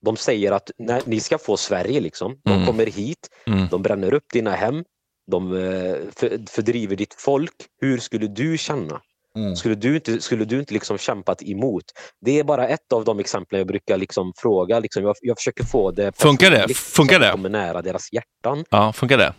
De 0.04 0.16
säger 0.16 0.52
att 0.52 0.70
nej, 0.78 1.02
ni 1.06 1.20
ska 1.20 1.38
få 1.38 1.56
Sverige 1.56 2.00
liksom. 2.00 2.40
De 2.44 2.50
Mm. 2.54 2.66
kommer 2.66 2.86
hit, 2.86 3.28
Mm. 3.46 3.68
de 3.70 3.82
bränner 3.82 4.14
upp 4.14 4.24
dina 4.32 4.50
hem, 4.50 4.84
de 5.30 5.52
eh, 5.52 5.96
för, 6.16 6.50
fördriver 6.50 6.96
ditt 6.96 7.14
folk. 7.18 7.52
Hur 7.80 7.98
skulle 7.98 8.26
du 8.26 8.58
känna? 8.58 9.00
Mm. 9.38 9.56
Skulle 9.56 9.74
du 9.74 9.94
inte, 9.94 10.20
skulle 10.20 10.44
du 10.44 10.58
inte 10.58 10.74
liksom 10.74 10.98
kämpat 10.98 11.42
emot? 11.42 11.84
Det 12.20 12.38
är 12.38 12.44
bara 12.44 12.68
ett 12.68 12.92
av 12.92 13.04
de 13.04 13.18
exemplen 13.20 13.58
jag 13.58 13.66
brukar 13.68 13.98
liksom 13.98 14.32
fråga. 14.36 14.78
Liksom 14.78 15.02
jag, 15.04 15.16
jag 15.20 15.36
försöker 15.38 15.64
få 15.64 15.90
det 15.90 16.12
Funkar 16.20 16.50
det? 16.50 16.74
Funkar 16.74 17.20
det? 17.20 17.30
kommer 17.30 17.48
nära 17.48 17.82
deras 17.82 18.12
hjärtan. 18.12 18.64
Ja, 18.70 18.92
funkar 18.92 19.18
det? 19.18 19.34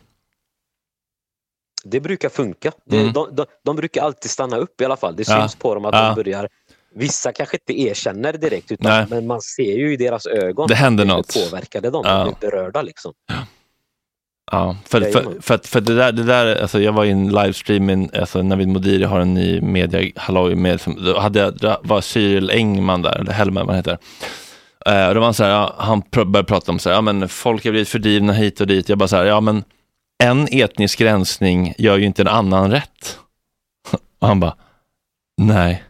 Det 1.85 1.99
brukar 1.99 2.29
funka. 2.29 2.71
Det, 2.85 2.99
Mm. 2.99 3.13
de, 3.13 3.35
de, 3.35 3.45
de 3.65 3.75
brukar 3.75 4.01
alltid 4.03 4.31
stanna 4.31 4.57
upp 4.57 4.81
i 4.81 4.85
alla 4.85 4.97
fall. 4.97 5.15
Det 5.15 5.27
Ja. 5.29 5.41
syns 5.41 5.55
på 5.55 5.75
dem 5.75 5.85
att 5.85 5.93
Ja. 5.95 6.01
de 6.15 6.23
börjar 6.23 6.49
Vissa 6.97 7.31
kanske 7.31 7.57
inte 7.57 7.81
erkänner 7.81 8.33
direkt, 8.33 8.71
utan, 8.71 8.91
Nej. 8.91 9.05
men 9.09 9.27
man 9.27 9.41
ser 9.41 9.77
ju 9.77 9.93
i 9.93 9.97
deras 9.97 10.25
ögon 10.25 10.67
Det 10.67 10.75
händer 10.75 11.05
något. 11.05 11.33
påverkade 11.33 11.89
de, 11.89 12.01
Ja. 12.05 12.17
de 12.17 12.23
blir 12.39 12.49
berörda. 12.51 12.81
Liksom. 12.81 13.13
Ja, 14.51 14.77
för, 14.85 15.01
för, 15.01 15.41
för, 15.41 15.55
att- 15.55 15.67
för 15.67 15.81
det 15.81 15.95
där, 15.95 16.11
det 16.11 16.23
där 16.23 16.61
alltså 16.61 16.81
jag 16.81 16.91
var 16.93 17.05
i 17.05 17.09
en 17.11 17.27
livestream, 17.27 18.09
alltså 18.19 18.41
Navid 18.41 18.67
Modiri 18.67 19.03
har 19.03 19.19
en 19.19 19.33
ny 19.33 19.61
media 19.61 20.11
halloj 20.15 20.55
med, 20.55 20.79
då 21.05 21.19
hade 21.19 21.39
jag, 21.39 21.77
var 21.83 22.01
Cyril 22.01 22.49
Engman 22.49 23.01
där, 23.01 23.19
eller 23.19 23.31
Hellman, 23.31 23.67
vad 23.67 23.75
heter. 23.75 23.97
Eh, 24.85 25.07
och 25.07 25.15
då 25.15 25.21
var 25.21 25.33
så 25.33 25.43
här, 25.43 25.51
ja, 25.51 25.75
han 25.77 26.01
började 26.11 26.43
prata 26.43 26.71
om 26.71 26.79
så 26.79 26.89
här, 26.89 26.95
ja 26.97 27.01
men 27.01 27.29
folk 27.29 27.63
har 27.65 27.71
blivit 27.71 27.89
fördrivna 27.89 28.33
hit 28.33 28.61
och 28.61 28.67
dit. 28.67 28.89
Jag 28.89 28.97
bara 28.97 29.07
så 29.07 29.15
här, 29.15 29.25
ja 29.25 29.41
men 29.41 29.63
en 30.23 30.47
etnisk 30.51 31.01
rensning 31.01 31.73
gör 31.77 31.97
ju 31.97 32.05
inte 32.05 32.21
en 32.21 32.27
annan 32.27 32.71
rätt. 32.71 33.17
Och 34.19 34.27
han 34.27 34.39
bara, 34.39 34.55
nej. 35.41 35.83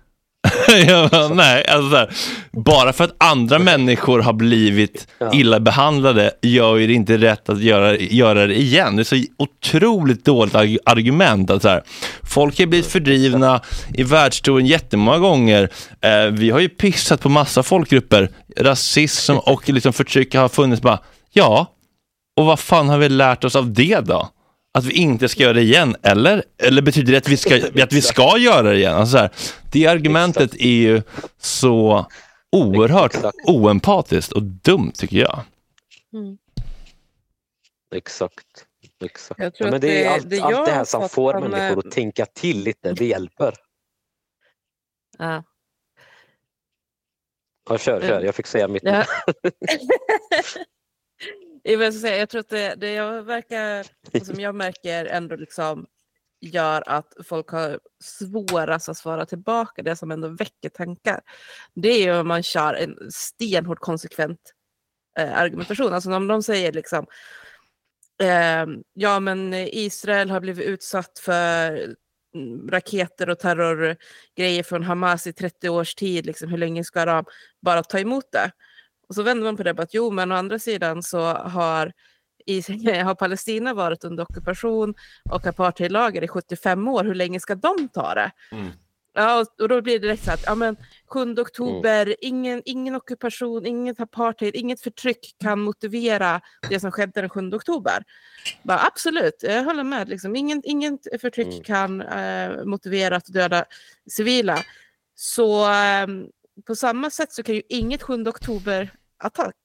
Jag 0.88 1.10
bara, 1.10 1.28
Nej, 1.28 1.66
alltså 1.68 1.90
så 1.90 1.96
här, 1.96 2.10
bara 2.52 2.94
för 2.94 3.04
att 3.04 3.16
andra 3.18 3.60
människor 3.60 4.20
har 4.20 4.34
blivit 4.34 5.08
illa 5.34 5.60
behandlade 5.60 6.32
gör 6.42 6.76
ju 6.78 6.88
det 6.88 6.94
inte 6.94 7.18
rätt 7.18 7.50
att 7.50 7.60
göra, 7.62 7.98
göra 7.98 8.48
det 8.48 8.60
igen. 8.60 8.96
Det 8.96 9.02
är 9.02 9.04
så 9.04 9.24
otroligt 9.38 10.26
dåligt 10.26 10.54
arg- 10.56 10.78
argument. 10.86 11.50
Att 11.50 11.62
så 11.62 11.70
här, 11.70 11.84
folk 12.24 12.60
har 12.60 12.66
blivit 12.66 12.88
fördrivna 12.88 13.62
i 13.94 14.04
världshistorien 14.04 14.68
jättemånga 14.68 15.18
gånger. 15.18 15.70
Eh, 16.02 16.26
vi 16.32 16.50
har 16.50 16.60
ju 16.60 16.70
pissat 16.70 17.22
på 17.22 17.30
massa 17.30 17.64
folkgrupper. 17.64 18.30
Rasism 18.58 19.34
och 19.38 19.70
liksom 19.70 19.94
förtryck 19.94 20.36
har 20.36 20.50
funnits. 20.50 20.82
Bara, 20.82 21.00
ja, 21.34 21.72
och 22.36 22.46
vad 22.46 22.60
fan 22.60 22.90
har 22.90 22.98
vi 22.98 23.10
lärt 23.10 23.44
oss 23.44 23.56
av 23.56 23.74
det 23.74 24.00
då? 24.00 24.30
Att 24.74 24.86
vi 24.86 24.94
inte 24.94 25.30
ska 25.30 25.44
göra 25.44 25.54
det 25.54 25.62
igen, 25.62 25.96
eller? 26.04 26.44
Eller 26.58 26.82
betyder 26.82 27.12
det 27.12 27.18
att 27.18 27.28
vi 27.30 27.38
ska, 27.38 27.56
att 27.84 27.94
vi 27.94 28.02
ska 28.02 28.38
göra 28.38 28.62
det 28.62 28.78
igen? 28.78 28.94
Alltså 28.94 29.12
så 29.12 29.18
här, 29.18 29.30
det 29.72 29.88
argumentet 29.88 30.56
är 30.56 30.70
ju 30.78 31.02
så 31.38 32.06
oerhört 32.52 33.16
Exakt. 33.16 33.38
oempatiskt 33.48 34.32
och 34.32 34.44
dumt 34.44 34.92
tycker 34.96 35.18
jag. 35.18 35.40
Exakt. 37.96 38.66
Exakt. 39.06 39.40
Jag 39.40 39.54
tror 39.56 39.68
Ja, 39.68 39.72
men 39.72 39.76
att 39.76 39.82
det 39.82 40.04
är 40.04 40.10
det- 40.10 40.14
allt, 40.16 40.30
det 40.30 40.40
allt 40.42 40.66
det 40.66 40.72
här 40.72 40.86
som 40.86 41.10
får 41.10 41.32
från, 41.34 41.52
människor 41.52 41.84
eh, 41.84 41.88
att 41.88 41.92
tänka 41.92 42.26
till 42.26 42.64
lite, 42.64 42.92
det 42.94 43.06
hjälper. 43.06 43.54
Ja. 45.18 45.44
Ja, 47.70 47.78
kör, 47.78 48.02
kör. 48.02 48.22
Jag 48.22 48.36
fick 48.36 48.48
säga 48.48 48.68
mitt. 48.68 48.84
Ja. 48.84 49.04
jag, 51.66 51.94
säga, 51.94 52.18
jag 52.18 52.30
tror 52.30 52.40
att 52.40 52.50
det, 52.50 52.76
det 52.76 52.94
jag 52.94 53.24
verkar, 53.24 53.86
alltså, 54.14 54.34
som 54.34 54.42
jag 54.42 54.56
märker 54.56 55.06
ändå 55.06 55.36
liksom 55.36 55.86
gör 56.42 56.90
att 56.90 57.14
folk 57.24 57.50
har 57.50 57.80
svårast 58.04 58.90
att 58.90 58.98
svara 58.98 59.26
tillbaka, 59.26 59.84
det 59.84 59.96
som 59.96 60.12
ändå 60.12 60.28
väcker 60.28 60.70
tankar. 60.70 61.22
Det 61.74 61.90
är 61.90 62.06
ju 62.06 62.20
om 62.20 62.28
man 62.28 62.44
kör 62.44 62.74
en 62.74 63.12
stenhård 63.12 63.80
konsekvent 63.80 64.40
eh, 65.20 65.38
argumentation. 65.38 65.94
Alltså 65.94 66.14
om 66.14 66.28
de 66.28 66.44
säger 66.44 66.72
liksom 66.72 67.06
eh, 68.22 68.66
ja 68.94 69.20
men 69.20 69.54
Israel 69.54 70.30
har 70.30 70.40
blivit 70.40 70.68
utsatt 70.68 71.20
för 71.20 71.96
mm, 72.36 72.70
raketer 72.70 73.30
och 73.30 73.40
terrorgrejer 73.40 74.64
från 74.64 74.84
Hamas 74.84 75.28
i 75.28 75.34
30 75.34 75.70
års 75.70 75.96
tid, 75.96 76.26
liksom, 76.26 76.50
hur 76.50 76.58
länge 76.58 76.84
ska 76.84 77.06
de 77.06 77.26
bara 77.62 77.84
ta 77.84 78.00
emot 78.00 78.32
det? 78.32 78.52
Och 79.08 79.16
så 79.16 79.24
vänder 79.24 79.44
man 79.46 79.58
på 79.58 79.64
det, 79.64 79.74
bara 79.74 79.84
att 79.84 79.94
jo 79.94 80.12
men 80.12 80.32
å 80.32 80.36
andra 80.36 80.60
sidan 80.60 81.04
så 81.04 81.20
har, 81.34 81.92
har 83.04 83.16
Palestina 83.16 83.74
varit 83.74 84.04
under 84.04 84.24
ockupation 84.24 84.94
och 85.30 85.48
apartheidlagar 85.48 86.24
i 86.24 86.28
75 86.28 86.88
år, 86.88 87.04
hur 87.04 87.16
länge 87.16 87.40
ska 87.40 87.56
de 87.56 87.90
ta 87.94 88.14
det? 88.14 88.32
Ja, 89.18 89.40
och, 89.40 89.62
och 89.62 89.70
då 89.70 89.82
blir 89.82 89.94
det 89.94 90.08
direkt 90.08 90.24
så 90.26 90.32
att 90.32 90.44
ja, 90.46 90.56
men 90.56 90.78
7 91.08 91.36
oktober, 91.38 92.16
ingen, 92.22 92.62
ingen 92.66 92.96
ockupation, 92.96 93.66
inget 93.66 94.00
apartheid, 94.00 94.56
inget 94.56 94.82
förtryck 94.82 95.36
kan 95.40 95.60
motivera 95.62 96.42
det 96.70 96.80
som 96.80 96.92
skedde 96.92 97.22
den 97.22 97.30
7 97.30 97.52
oktober. 97.54 98.04
Bara, 98.64 98.80
absolut, 98.80 99.36
jag 99.44 99.64
håller 99.64 99.84
med. 99.84 100.10
Liksom. 100.10 100.36
Ingen, 100.36 100.62
inget 100.66 101.22
förtryck 101.22 101.48
Mm. 101.48 101.64
kan 101.64 102.02
eh, 102.02 102.66
motivera 102.66 103.16
att 103.16 103.26
döda 103.26 103.66
civila. 104.10 104.58
Så 105.16 105.64
eh, 105.72 106.08
på 106.68 106.76
samma 106.76 107.10
sätt 107.10 107.32
så 107.34 107.44
kan 107.44 107.56
ju 107.56 107.62
inget 107.70 108.04
7 108.04 108.14
oktober-attack 108.28 109.56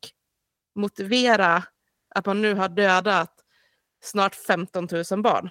motivera 0.75 1.63
att 2.15 2.27
man 2.27 2.43
nu 2.43 2.55
har 2.55 2.69
dödat 2.69 3.35
snart 4.03 4.35
15 4.35 4.89
000 5.11 5.23
barn 5.23 5.51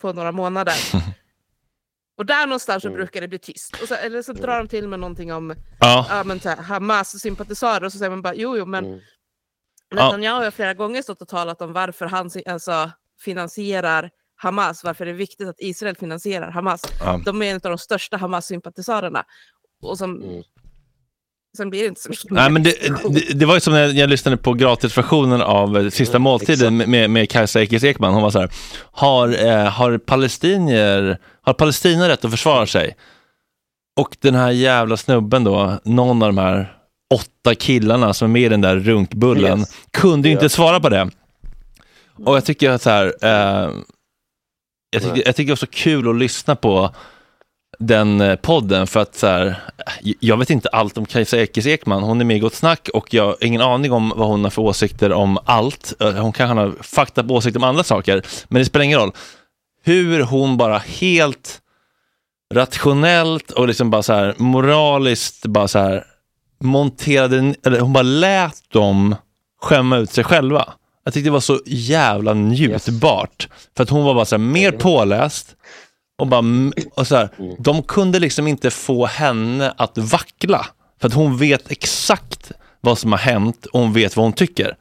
på 0.00 0.12
några 0.12 0.32
månader. 0.32 0.74
Och 2.18 2.26
där 2.26 2.46
någonstans 2.46 2.82
så 2.82 2.88
Mm. 2.88 2.96
brukar 2.98 3.20
det 3.20 3.28
bli 3.28 3.38
tyst. 3.38 3.88
Så, 3.88 3.94
eller 3.94 4.22
så 4.22 4.32
drar 4.32 4.58
de 4.58 4.68
till 4.68 4.88
med 4.88 5.00
någonting 5.00 5.32
om 5.32 5.54
Ja, 5.80 6.06
ja, 6.10 6.24
men 6.24 6.40
här, 6.40 6.56
Hamas-sympatisörer 6.56 7.84
och 7.84 7.92
så 7.92 7.98
säger 7.98 8.10
man 8.10 8.22
bara 8.22 8.34
jo, 8.34 8.56
jo, 8.58 8.66
men 8.66 8.84
Mm. 8.84 9.00
Netanyahu 10.06 10.44
har 10.44 10.50
flera 10.50 10.74
gånger 10.74 11.02
stått 11.02 11.22
och 11.22 11.28
talat 11.28 11.62
om 11.62 11.72
varför 11.72 12.06
han 12.06 12.30
alltså, 12.46 12.90
finansierar 13.20 14.10
Hamas, 14.36 14.84
varför 14.84 15.04
det 15.04 15.10
är 15.10 15.14
viktigt 15.14 15.48
att 15.48 15.56
Israel 15.60 15.96
finansierar 15.96 16.50
Hamas. 16.50 16.82
Ja. 17.00 17.20
De 17.24 17.42
är 17.42 17.50
en 17.50 17.56
av 17.56 17.60
de 17.60 17.78
största 17.78 18.16
Hamas-sympatisörerna. 18.16 19.24
Och 19.82 19.98
som, 19.98 20.22
Mm. 20.22 20.42
Sen 21.56 21.70
blir 21.70 21.80
det 21.82 21.88
inte 21.88 22.00
så 22.00 22.08
mycket 22.10 22.30
Nej, 22.30 22.50
men 22.50 22.62
det, 22.62 22.74
det, 23.10 23.34
det 23.34 23.46
var 23.46 23.54
ju 23.54 23.60
som 23.60 23.72
när 23.72 23.88
jag 23.88 24.10
lyssnade 24.10 24.36
på 24.36 24.52
gratisversionen 24.54 25.42
av 25.42 25.90
Sista 25.90 26.18
måltiden 26.18 26.76
med, 26.76 27.10
med 27.10 27.30
Kajsa 27.30 27.62
Ekis 27.62 27.84
Ekman. 27.84 28.14
Hon 28.14 28.22
var 28.22 28.30
så 28.30 28.40
här, 28.40 28.50
har, 28.92 29.46
eh, 29.46 29.64
har, 29.70 29.98
palestinier, 29.98 31.18
har 31.42 31.52
Palestina 31.54 32.08
rätt 32.08 32.24
att 32.24 32.30
försvara 32.30 32.66
sig? 32.66 32.96
Och 34.00 34.16
den 34.20 34.34
här 34.34 34.50
jävla 34.50 34.96
snubben 34.96 35.44
då, 35.44 35.78
någon 35.84 36.22
av 36.22 36.28
de 36.28 36.38
här 36.38 36.76
åtta 37.14 37.54
killarna 37.54 38.14
som 38.14 38.28
är 38.30 38.32
med 38.32 38.42
i 38.42 38.48
den 38.48 38.60
där 38.60 38.76
runkbullen, 38.76 39.58
Yes. 39.58 39.76
kunde 39.90 40.28
ju 40.28 40.32
inte 40.32 40.44
Ja. 40.44 40.48
svara 40.48 40.80
på 40.80 40.88
det. 40.88 41.10
Och 42.24 42.36
jag 42.36 42.44
tycker 42.44 42.70
att 42.70 42.82
så 42.82 42.90
här, 42.90 43.06
eh, 43.22 43.70
jag, 44.90 45.02
tycker, 45.02 45.22
jag 45.26 45.36
tycker 45.36 45.46
det 45.46 45.52
var 45.52 45.56
så 45.56 45.66
kul 45.66 46.08
att 46.10 46.16
lyssna 46.16 46.56
på 46.56 46.94
den 47.80 48.20
eh, 48.20 48.36
podden 48.36 48.86
för 48.86 49.00
att 49.00 49.14
så 49.16 49.26
här, 49.26 49.56
jag 50.20 50.36
vet 50.36 50.50
inte 50.50 50.68
allt 50.68 50.98
om 50.98 51.06
Kajsa 51.06 51.38
Ekis 51.40 51.66
Ekman. 51.66 52.02
Hon 52.02 52.20
är 52.20 52.24
med 52.24 52.36
i 52.36 52.40
Gott 52.40 52.54
Snack 52.54 52.88
och 52.94 53.14
jag 53.14 53.24
har 53.26 53.36
ingen 53.40 53.60
aning 53.60 53.92
om 53.92 54.12
vad 54.16 54.28
hon 54.28 54.44
har 54.44 54.50
för 54.50 54.62
åsikter 54.62 55.12
om 55.12 55.38
allt. 55.44 55.92
Eh, 56.00 56.12
Hon 56.12 56.32
kanske 56.32 56.54
har 56.60 56.74
fakta 56.82 57.24
på 57.24 57.34
åsikter 57.34 57.60
om 57.60 57.64
andra 57.64 57.82
saker, 57.84 58.22
men 58.48 58.60
det 58.60 58.64
spelar 58.64 58.84
ingen 58.84 58.98
roll. 58.98 59.12
Hur 59.84 60.22
hon 60.22 60.56
bara 60.56 60.78
helt 60.78 61.60
rationellt 62.54 63.50
och 63.50 63.68
liksom 63.68 63.90
bara 63.90 64.02
så 64.02 64.12
här 64.12 64.34
moraliskt 64.38 65.46
bara 65.46 65.68
så 65.68 65.78
här 65.78 66.04
monterade, 66.60 67.54
eller 67.66 67.80
hon 67.80 67.92
bara 67.92 68.02
lät 68.02 68.70
dem 68.72 69.16
skämma 69.62 69.96
ut 69.96 70.10
sig 70.10 70.24
själva. 70.24 70.72
Jag 71.04 71.14
tyckte 71.14 71.28
det 71.28 71.32
var 71.32 71.40
så 71.40 71.60
jävla 71.66 72.34
njutbart. 72.34 73.48
För 73.76 73.82
att 73.82 73.90
hon 73.90 74.04
var 74.04 74.14
bara 74.14 74.24
så 74.24 74.34
här 74.36 74.40
mer 74.44 74.72
påläst 74.72 75.56
och 76.20 76.26
bara, 76.26 76.44
och 76.94 77.06
så 77.06 77.16
här, 77.16 77.28
de 77.58 77.82
kunde 77.82 78.18
liksom 78.18 78.46
inte 78.46 78.70
få 78.70 79.06
henne 79.06 79.74
att 79.76 79.98
vackla. 79.98 80.66
För 81.00 81.08
att 81.08 81.14
hon 81.14 81.36
vet 81.36 81.70
exakt 81.70 82.52
vad 82.80 82.98
som 82.98 83.12
har 83.12 83.18
hänt 83.18 83.66
och 83.66 83.80
hon 83.80 83.92
vet 83.92 84.16
vad 84.16 84.24
hon 84.26 84.32
tycker. 84.32 84.76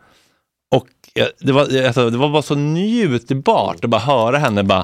Och 0.76 0.88
eh, 1.16 1.28
det 1.40 1.52
var, 1.52 1.86
alltså, 1.86 2.10
det 2.10 2.18
var 2.18 2.30
bara 2.30 2.41
så 2.41 2.56
njutbart 2.56 3.84
att 3.84 3.90
bara 3.90 4.02
höra 4.02 4.38
henne 4.38 4.64
bara, 4.64 4.84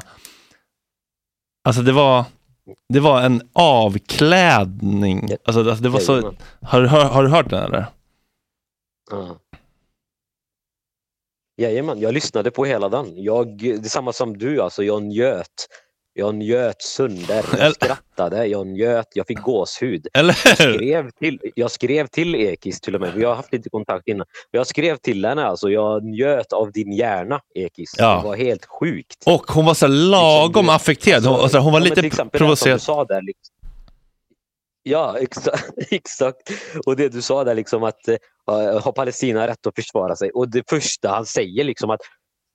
alltså 1.68 1.82
det 1.82 1.92
var, 1.92 2.26
det 2.94 3.00
var 3.00 3.22
en 3.22 3.50
avklädning. 3.54 5.30
Alltså, 5.46 5.70
alltså 5.70 5.84
det 5.84 5.90
var 5.90 6.00
så, 6.00 6.34
har, 6.62 6.82
du 6.82 6.88
hör, 6.88 7.06
har 7.06 7.24
du 7.24 7.30
hört 7.30 7.50
den 7.50 7.64
eller? 7.64 7.86
Ja. 9.12 9.40
Jajamän, 11.58 12.00
jag 12.00 12.14
lyssnade 12.14 12.52
på 12.52 12.66
hela 12.66 12.90
den. 12.90 13.24
Jag, 13.24 13.58
det 13.58 13.86
är 13.86 13.90
samma 13.90 14.14
som 14.14 14.38
du, 14.38 14.62
alltså 14.62 14.84
jag 14.84 15.04
njöt. 15.04 15.68
Jag 16.18 16.36
njöt 16.36 16.82
sönder, 16.82 17.46
Eller- 17.54 17.64
jag 17.66 17.74
skrattade, 17.76 18.46
jag 18.46 18.68
njöt, 18.68 19.08
jag 19.14 19.28
fick 19.28 19.42
gåshud. 19.42 20.08
Eller 20.14 20.38
Jag 20.46 20.58
skrev 20.58 21.10
till, 21.12 21.40
jag 21.56 21.72
skrev 21.72 22.08
till 22.08 22.36
Ekis 22.36 22.82
till 22.82 22.96
och 22.96 23.02
med, 23.02 23.14
vi 23.16 23.24
har 23.26 23.36
haft 23.36 23.54
lite 23.54 23.70
kontakt 23.70 24.08
innan. 24.08 24.28
Jag 24.52 24.68
skrev 24.68 24.98
till 24.98 25.26
henne 25.26 25.46
alltså, 25.46 25.70
jag 25.70 26.04
njöt 26.04 26.54
av 26.54 26.72
din 26.72 26.92
hjärna 26.94 27.40
Ekis. 27.56 27.94
Ja. 27.98 28.18
Det 28.18 28.28
var 28.28 28.36
helt 28.36 28.66
sjukt. 28.66 29.24
Och 29.26 29.52
hon 29.52 29.66
var 29.66 29.74
så 29.74 29.86
här 29.86 29.94
lagom 29.94 30.48
Liksom, 30.66 30.70
affekterad. 30.70 31.26
Hon, 31.26 31.40
alltså, 31.40 31.58
hon 31.58 31.74
var 31.74 31.80
lite 31.80 32.10
provocerad. 32.32 33.26
Liksom. 33.26 33.56
Ja, 34.84 35.18
exakt, 35.20 35.74
exakt. 35.92 36.52
Och 36.86 36.96
det 36.96 37.10
du 37.10 37.22
sa 37.22 37.44
där 37.44 37.56
liksom 37.56 37.84
att 37.84 38.08
eh, 38.08 38.16
har 38.84 38.92
Palestina 38.92 39.48
rätt 39.48 39.68
att 39.68 39.76
försvara 39.76 40.16
sig? 40.16 40.30
Och 40.32 40.50
det 40.50 40.70
första 40.70 41.10
han 41.10 41.26
säger 41.26 41.64
liksom 41.64 41.90
att 41.90 42.02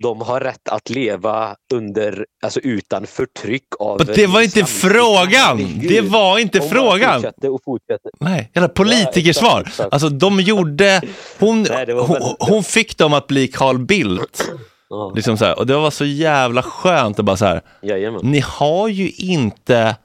de 0.02 0.20
har 0.20 0.40
rätt 0.40 0.68
att 0.68 0.90
leva 0.90 1.56
under, 1.74 2.26
alltså 2.42 2.60
utan 2.60 3.06
förtryck 3.06 3.66
av... 3.78 3.98
Men 3.98 4.14
det 4.14 4.26
var 4.26 4.42
inte 4.42 4.64
frågan! 4.64 5.80
Det 5.88 6.00
var 6.00 6.38
inte 6.38 6.58
bara 6.58 6.68
frågan! 6.68 7.14
fortsatte 7.22 7.48
och 7.48 7.60
fortsatte. 7.64 8.08
Nej, 8.20 8.50
jävla 8.54 8.68
politikersvar. 8.68 9.60
exakt. 9.66 9.92
Alltså 9.92 10.08
de 10.08 10.40
gjorde, 10.40 11.02
hon, 11.38 11.62
Nej, 11.70 11.92
hon, 11.92 12.36
hon 12.38 12.64
fick 12.64 12.98
dem 12.98 13.12
att 13.12 13.26
bli 13.26 13.48
Carl 13.48 13.78
Bildt. 13.78 14.50
Ja, 14.88 15.12
Liksom 15.16 15.38
så 15.38 15.44
här. 15.44 15.58
Och 15.58 15.66
det 15.66 15.76
var 15.76 15.90
så 15.90 16.04
jävla 16.04 16.62
skönt 16.62 17.18
att 17.18 17.24
bara 17.24 17.36
så 17.36 17.44
här, 17.44 17.60
jajamän. 17.82 18.20
ni 18.24 18.40
har 18.40 18.88
ju 18.88 19.10
inte 19.10 19.96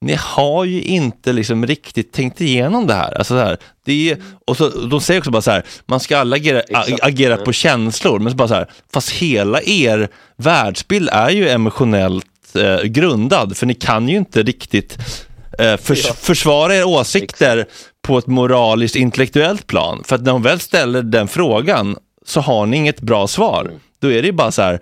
ni 0.00 0.14
har 0.20 0.64
ju 0.64 0.82
inte 0.82 1.32
liksom 1.32 1.66
riktigt 1.66 2.12
tänkt 2.12 2.40
igenom 2.40 2.86
det 2.86 2.94
här. 2.94 3.18
Alltså 3.18 3.34
så 3.34 3.38
här 3.38 3.56
det 3.84 4.10
är, 4.10 4.18
och 4.46 4.56
så, 4.56 4.68
de 4.68 5.00
säger 5.00 5.20
också 5.20 5.30
bara 5.30 5.42
så 5.42 5.50
här, 5.50 5.62
man 5.86 6.00
ska 6.00 6.18
alla 6.18 6.36
agera, 6.36 6.60
Exakt. 6.60 7.02
agera 7.02 7.32
Mm. 7.34 7.44
på 7.44 7.52
känslor, 7.52 8.18
men 8.18 8.30
så 8.32 8.36
bara 8.36 8.48
så 8.48 8.54
här, 8.54 8.70
fast 8.92 9.10
hela 9.10 9.62
er 9.62 10.08
världsbild 10.36 11.08
är 11.12 11.30
ju 11.30 11.48
emotionellt 11.48 12.26
eh, 12.56 12.82
grundad, 12.82 13.56
för 13.56 13.66
ni 13.66 13.74
kan 13.74 14.08
ju 14.08 14.16
inte 14.16 14.42
riktigt 14.42 14.98
eh, 15.58 15.76
förs 15.76 16.04
Ja. 16.06 16.12
försvara 16.14 16.74
era 16.76 16.86
åsikter 16.86 17.66
på 18.02 18.18
ett 18.18 18.26
moraliskt 18.26 18.96
intellektuellt 18.96 19.66
plan. 19.66 20.02
För 20.06 20.16
att 20.16 20.22
när 20.22 20.32
de 20.32 20.42
väl 20.42 20.60
ställer 20.60 21.02
den 21.02 21.28
frågan 21.28 21.96
så 22.26 22.40
har 22.40 22.66
ni 22.66 22.76
inget 22.76 23.00
bra 23.00 23.26
svar. 23.26 23.60
Mm. 23.64 23.80
Då 24.00 24.12
är 24.12 24.22
det 24.22 24.26
ju 24.26 24.32
bara 24.32 24.50
så 24.52 24.62
här, 24.62 24.80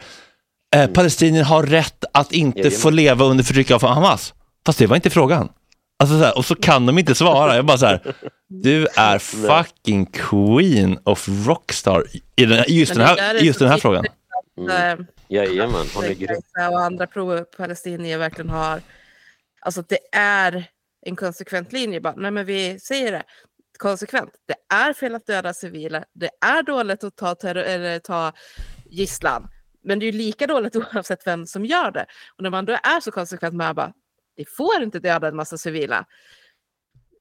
eh, 0.76 0.86
palestinier 0.86 1.44
har 1.44 1.62
rätt 1.62 2.04
att 2.14 2.32
inte 2.32 2.70
få 2.70 2.90
leva 2.90 3.24
under 3.24 3.44
förtryck 3.44 3.70
av 3.70 3.82
Hamas. 3.82 4.34
Fast 4.66 4.78
det 4.78 4.86
var 4.86 4.96
inte 4.96 5.10
frågan. 5.10 5.52
Alltså 5.98 6.18
så 6.18 6.24
här, 6.24 6.38
och 6.38 6.44
så 6.44 6.54
kan 6.54 6.86
de 6.86 6.98
inte 6.98 7.14
svara. 7.14 7.56
Jag 7.56 7.66
bara 7.66 7.78
så 7.78 7.86
här, 7.86 8.14
du 8.48 8.86
är 8.96 9.18
fucking 9.18 10.06
queen 10.06 10.98
of 11.04 11.28
rockstar 11.46 12.04
i 12.36 12.46
den, 12.46 12.64
just 12.68 12.94
den 12.94 13.02
här, 13.06 13.34
just 13.34 13.58
den 13.58 13.68
här 13.68 13.78
frågan. 13.78 14.04
Mm. 14.58 15.00
Eh, 15.00 15.06
Jajamän, 15.28 15.86
hon 15.94 16.04
är 16.04 16.14
grym. 16.14 16.28
Gaza 16.28 16.70
och 16.70 16.80
andra 16.80 17.06
pro-palestinier 17.06 18.18
verkligen 18.18 18.50
har... 18.50 18.80
Alltså 19.60 19.82
det 19.88 19.98
är 20.12 20.64
en 21.06 21.16
konsekvent 21.16 21.72
linje. 21.72 22.00
Bara, 22.00 22.14
nej 22.16 22.30
men 22.30 22.46
vi 22.46 22.80
säger 22.80 23.12
det 23.12 23.22
konsekvent. 23.78 24.30
Det 24.46 24.74
är 24.74 24.92
fel 24.92 25.14
att 25.14 25.26
döda 25.26 25.54
civila. 25.54 26.04
Det 26.14 26.30
är 26.46 26.62
dåligt 26.62 27.04
att 27.04 27.16
ta, 27.16 27.34
terror, 27.34 27.62
eller 27.62 27.98
ta 27.98 28.32
gisslan. 28.90 29.48
Men 29.84 29.98
det 29.98 30.06
är 30.06 30.12
ju 30.12 30.18
lika 30.18 30.46
dåligt 30.46 30.76
oavsett 30.76 31.26
vem 31.26 31.46
som 31.46 31.64
gör 31.64 31.90
det. 31.90 32.06
Och 32.36 32.42
när 32.42 32.50
man 32.50 32.64
då 32.64 32.72
är 32.72 33.00
så 33.00 33.10
konsekvent 33.10 33.54
med 33.54 33.70
att 33.70 33.92
det 34.36 34.44
får 34.56 34.82
inte 34.82 34.98
döda 34.98 35.28
en 35.28 35.36
massa 35.36 35.58
civila. 35.58 36.04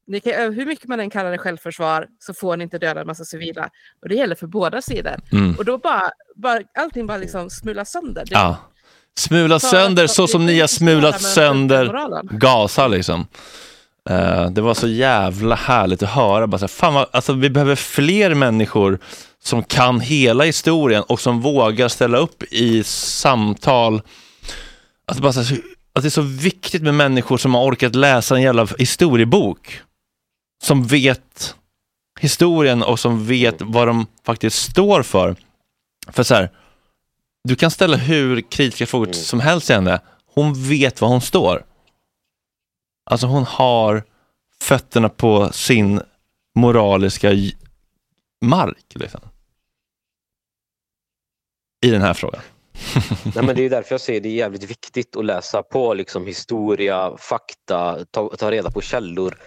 Ni 0.07 0.19
kan, 0.19 0.53
hur 0.53 0.65
mycket 0.65 0.87
man 0.87 0.99
än 0.99 1.09
kallar 1.09 1.31
det 1.31 1.37
självförsvar 1.37 2.07
så 2.19 2.33
får 2.33 2.57
ni 2.57 2.63
inte 2.63 2.77
döda 2.77 3.01
en 3.01 3.07
massa 3.07 3.25
civila. 3.25 3.69
Och 4.01 4.09
det 4.09 4.15
gäller 4.15 4.35
för 4.35 4.47
båda 4.47 4.81
sidor. 4.81 5.15
Mm. 5.31 5.55
Och 5.55 5.65
då 5.65 5.77
bara, 5.77 6.11
bara 6.35 6.61
allting 6.79 7.07
bara 7.07 7.17
liksom 7.17 7.49
smulas 7.49 7.91
sönder. 7.91 8.25
Det, 8.25 8.33
Ja. 8.33 8.57
Smula 9.17 9.59
sönder 9.59 10.07
så 10.07 10.27
som 10.27 10.45
ni 10.45 10.59
har 10.59 10.67
smulat 10.67 11.21
sönder. 11.21 12.21
Gaza 12.37 12.87
liksom. 12.87 13.27
Eh, 14.09 14.49
det 14.49 14.61
var 14.61 14.73
så 14.73 14.87
jävla 14.87 15.55
härligt 15.55 16.03
att 16.03 16.09
höra. 16.09 16.47
Bara 16.47 16.57
så 16.57 16.63
här, 16.63 16.67
fan 16.67 16.93
vad, 16.93 17.07
alltså, 17.11 17.33
vi 17.33 17.49
behöver 17.49 17.75
fler 17.75 18.33
människor 18.33 18.99
som 19.43 19.63
kan 19.63 19.99
hela 19.99 20.43
historien 20.43 21.03
och 21.03 21.19
som 21.19 21.41
vågar 21.41 21.87
ställa 21.87 22.17
upp 22.17 22.43
i 22.43 22.83
samtal. 22.83 24.01
Att, 25.05 25.19
bara, 25.19 25.33
så 25.33 25.41
här, 25.41 25.61
att 25.95 26.01
det 26.01 26.07
är 26.07 26.09
så 26.09 26.21
viktigt 26.21 26.83
med 26.83 26.93
människor 26.93 27.37
som 27.37 27.55
har 27.55 27.63
orkat 27.63 27.95
läsa 27.95 28.35
en 28.35 28.41
jävla 28.41 28.67
historiebok. 28.79 29.81
Som 30.63 30.87
vet 30.87 31.55
historien 32.19 32.83
och 32.83 32.99
som 32.99 33.25
vet 33.25 33.61
vad 33.61 33.87
de 33.87 34.07
faktiskt 34.23 34.71
står 34.71 35.03
för. 35.03 35.35
För 36.07 36.23
så 36.23 36.35
här, 36.35 36.51
du 37.43 37.55
kan 37.55 37.71
ställa 37.71 37.97
hur 37.97 38.41
kritiska 38.41 38.85
frågor 38.85 39.13
som 39.13 39.39
helst 39.39 39.67
till 39.67 39.75
henne. 39.75 40.01
Hon 40.25 40.69
vet 40.69 41.01
var 41.01 41.07
hon 41.07 41.21
står. 41.21 41.65
Alltså 43.09 43.27
hon 43.27 43.43
har 43.43 44.03
fötterna 44.59 45.09
på 45.09 45.51
sin 45.51 46.01
moraliska 46.55 47.31
mark. 48.41 48.85
Liksom. 48.95 49.21
I 51.85 51.89
den 51.89 52.01
här 52.01 52.13
frågan. 52.13 52.41
Nej, 53.35 53.45
men 53.45 53.55
det 53.55 53.65
är 53.65 53.69
därför 53.69 53.93
jag 53.93 54.01
säger 54.01 54.21
det 54.21 54.29
är 54.29 54.33
jävligt 54.33 54.69
viktigt 54.71 55.15
att 55.15 55.25
läsa 55.25 55.63
på 55.63 55.93
liksom, 55.93 56.27
historia, 56.27 57.17
fakta, 57.17 57.97
ta, 58.11 58.29
ta 58.29 58.51
reda 58.51 58.71
på 58.71 58.81
källor. 58.81 59.37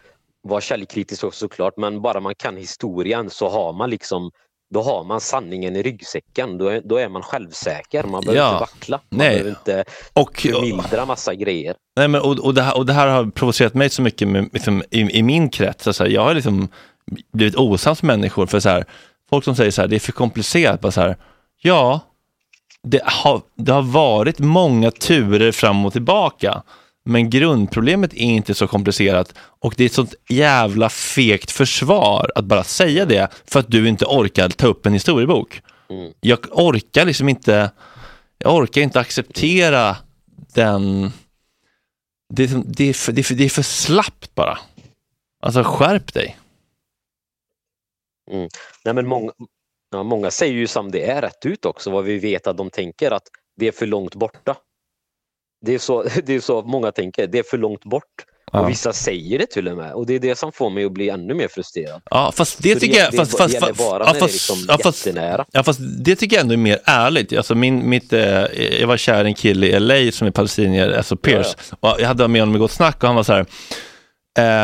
Vara 0.43 0.61
källkritisk 0.61 1.25
också 1.25 1.39
såklart, 1.39 1.75
men 1.77 2.03
bara 2.03 2.21
man 2.21 2.35
kan 2.35 2.57
historien 2.57 3.31
så 3.31 3.49
har 3.49 3.73
man 3.73 3.91
liksom 3.91 4.31
då 4.75 4.83
har 4.83 5.05
man 5.05 5.21
sanningen 5.21 5.77
i 5.77 5.83
ryggsäcken. 5.83 6.59
Då 6.59 6.69
är, 6.69 6.81
då 6.85 6.97
är 6.97 7.09
man 7.09 7.23
självsäker. 7.23 8.05
Man 8.05 8.21
behöver 8.21 8.41
Ja. 8.43 8.49
inte 8.51 8.61
vackla. 8.61 9.01
Man 9.11 9.19
Nej. 9.19 9.29
behöver 9.31 9.51
inte 9.51 9.85
Och, 10.13 10.39
förmildra 10.41 11.07
massa 11.07 11.35
grejer. 11.35 11.75
Nej, 11.97 12.09
men, 12.09 12.21
och, 12.21 12.39
och, 12.39 12.55
det 12.55 12.63
här, 12.63 12.77
och 12.77 12.87
det 12.87 12.93
här 12.93 13.09
har 13.09 13.25
provocerat 13.31 13.75
mig 13.75 13.91
så 13.91 14.03
mycket 14.03 14.29
med, 14.29 14.49
liksom, 14.53 14.83
i, 14.91 15.01
i 15.19 15.23
min 15.23 15.49
krets. 15.49 15.87
Alltså, 15.87 16.07
jag 16.07 16.23
har 16.23 16.35
liksom 16.35 16.69
blivit 17.33 17.57
osams 17.57 18.03
med 18.03 18.19
människor 18.19 18.47
för 18.47 18.61
så 18.61 18.69
här, 18.69 18.85
folk 19.31 19.45
som 19.45 19.57
säger 19.57 19.71
så 19.71 19.81
här, 19.81 19.89
det 19.89 19.97
är 19.97 20.01
för 20.01 20.13
komplicerat. 20.13 20.81
Bara 20.81 20.93
så 20.93 21.01
här, 21.01 21.17
ja, 21.63 22.01
det 22.87 23.01
har, 23.05 23.43
det 23.55 23.73
har 23.73 23.83
varit 23.83 24.39
många 24.39 24.91
turer 24.91 25.53
fram 25.53 25.87
och 25.87 25.93
tillbaka. 25.93 26.63
Men 27.05 27.31
grundproblemet 27.31 28.13
är 28.15 28.17
inte 28.17 28.55
så 28.55 28.67
komplicerat 28.67 29.35
och 29.39 29.75
det 29.77 29.85
är 29.85 29.87
ett 29.87 29.93
sånt 29.93 30.15
jävla 30.29 30.89
fegt 30.89 31.51
försvar 31.51 32.33
att 32.35 32.45
bara 32.45 32.65
säga 32.65 33.05
det 33.05 33.29
för 33.45 33.61
att 33.61 33.71
du 33.71 33.89
inte 33.89 34.05
orkar 34.05 34.49
ta 34.49 34.67
upp 34.67 34.87
en 34.87 34.93
historiebok. 34.93 35.63
Mm. 35.91 36.13
Jag 36.21 36.39
orkar 36.51 37.05
liksom 37.05 37.29
inte, 37.29 37.71
jag 38.39 38.55
orkar 38.55 38.81
inte 38.81 39.01
acceptera 39.01 39.97
den, 40.55 41.13
det 42.35 42.45
är, 42.45 42.63
det 42.67 42.85
är, 42.89 42.95
för, 42.95 43.13
det 43.13 43.21
är, 43.21 43.23
för, 43.23 43.35
det 43.35 43.45
är 43.45 43.49
för 43.49 43.63
slappt 43.63 44.35
bara. 44.35 44.59
Alltså 45.43 45.63
skärp 45.65 46.15
dig. 46.15 46.39
Nej, 48.85 48.95
men 48.95 49.07
många, 49.07 49.33
ja, 49.91 50.03
många 50.03 50.31
säger 50.31 50.55
ju 50.55 50.67
som 50.67 50.91
det 50.91 51.11
är 51.11 51.23
rätt 51.23 51.47
ut 51.47 51.65
också, 51.65 51.91
vad 51.91 52.05
vi 52.05 52.19
vet 52.19 52.47
att 52.47 52.57
de 52.57 52.71
tänker 52.71 53.11
att 53.11 53.23
det 53.57 53.69
är 53.69 53.73
för 53.73 53.87
långt 53.87 54.15
borta. 54.15 54.57
Det 55.67 55.75
är 55.75 55.79
så, 55.79 56.03
det 56.25 56.35
är 56.35 56.41
så 56.41 56.63
många 56.63 56.93
tänker, 56.93 57.27
det 57.27 57.39
är 57.39 57.43
för 57.43 57.59
långt 57.59 57.85
bort. 57.85 58.05
Ja. 58.53 58.61
Och 58.61 58.71
vissa 58.71 58.93
säger 58.93 59.39
det 59.39 59.47
till 59.47 59.69
och 59.69 59.77
med 59.77 59.93
och 59.93 60.07
det 60.07 60.15
är 60.15 60.19
det 60.19 60.39
som 60.39 60.53
får 60.53 60.71
mig 60.71 60.85
att 60.85 60.93
bli 60.93 61.09
ännu 61.09 61.35
mer 61.35 61.49
frustrerad. 61.49 62.03
Ja, 62.11 62.33
fast 62.33 62.63
det 62.63 62.75
Så 62.75 62.81
tycker 62.81 62.99
jag... 62.99 63.13
det, 63.13 63.17
Fast, 63.17 63.33
det, 63.33 63.39
fast, 63.39 63.55
det 63.55 63.61
fast, 63.61 63.79
bara 63.79 64.05
ja, 64.07 64.13
när 64.13 64.21
fast, 64.21 64.49
det 64.49 64.53
är 64.53 64.57
liksom 64.57 64.57
ja, 64.69 64.79
fast, 64.83 65.07
jättenära. 65.07 65.45
ja, 65.53 65.63
fast 65.63 65.81
det 66.05 66.17
tycker 66.17 66.37
jag 66.37 66.43
ändå 66.43 66.53
är 66.53 66.57
mer 66.57 66.79
ärligt. 66.85 67.37
Alltså 67.37 67.55
min, 67.55 67.89
mitt, 67.89 68.13
eh, 68.13 68.21
jag 68.81 68.87
var 68.87 68.97
kär 68.97 69.25
i 69.25 69.29
en 69.29 69.35
kille 69.35 69.67
i 69.67 69.81
LA 69.81 70.13
som 70.13 70.27
är 70.27 70.31
palestinier, 70.31 70.91
alltså 70.91 71.17
Pierce. 71.17 71.57
Och 71.81 71.97
jag 71.99 72.07
hade 72.07 72.29
med 72.29 72.43
honom 72.43 72.57
i 72.57 72.59
gott 72.59 72.73
snack 72.73 73.03
och 73.03 73.07
han 73.07 73.17
var 73.17 73.23
så 73.23 73.33
här, 73.33 73.47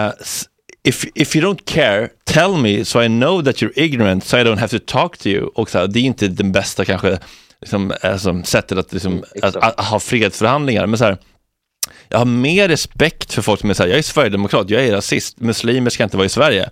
eh, 0.06 0.12
if, 0.84 1.04
if 1.14 1.36
you 1.36 1.42
don't 1.44 1.64
care, 1.64 2.08
tell 2.24 2.56
me 2.56 2.84
so 2.84 3.00
I 3.02 3.08
know 3.08 3.42
that 3.42 3.56
you're 3.62 3.72
ignorant 3.76 4.24
so 4.24 4.38
I 4.38 4.44
don't 4.44 4.58
have 4.58 4.78
to 4.78 4.84
talk 4.86 5.18
to 5.18 5.28
you. 5.28 5.46
Och 5.54 5.70
så 5.70 5.78
här, 5.78 5.86
det 5.86 5.98
är 5.98 6.02
inte 6.02 6.28
den 6.28 6.52
bästa 6.52 6.84
kanske 6.84 7.18
liksom, 7.60 7.92
alltså, 8.02 8.42
sättet 8.44 8.78
att, 8.78 8.92
liksom, 8.92 9.12
Mm, 9.12 9.24
att, 9.42 9.56
exakt. 9.56 9.78
att 9.78 9.86
ha 9.86 10.00
fredsförhandlingar. 10.00 10.86
Men 10.86 10.98
så 10.98 11.04
här, 11.04 11.18
jag 12.08 12.18
har 12.18 12.24
mer 12.24 12.68
respekt 12.68 13.32
för 13.32 13.42
folk 13.42 13.60
som 13.60 13.70
är 13.70 13.74
så 13.74 13.82
här, 13.82 13.90
jag 13.90 13.98
är 13.98 14.02
sverigedemokrat, 14.02 14.70
jag 14.70 14.84
är 14.84 14.92
rasist, 14.92 15.40
muslimer 15.40 15.90
ska 15.90 16.04
inte 16.04 16.16
vara 16.16 16.26
i 16.26 16.28
Sverige, 16.28 16.70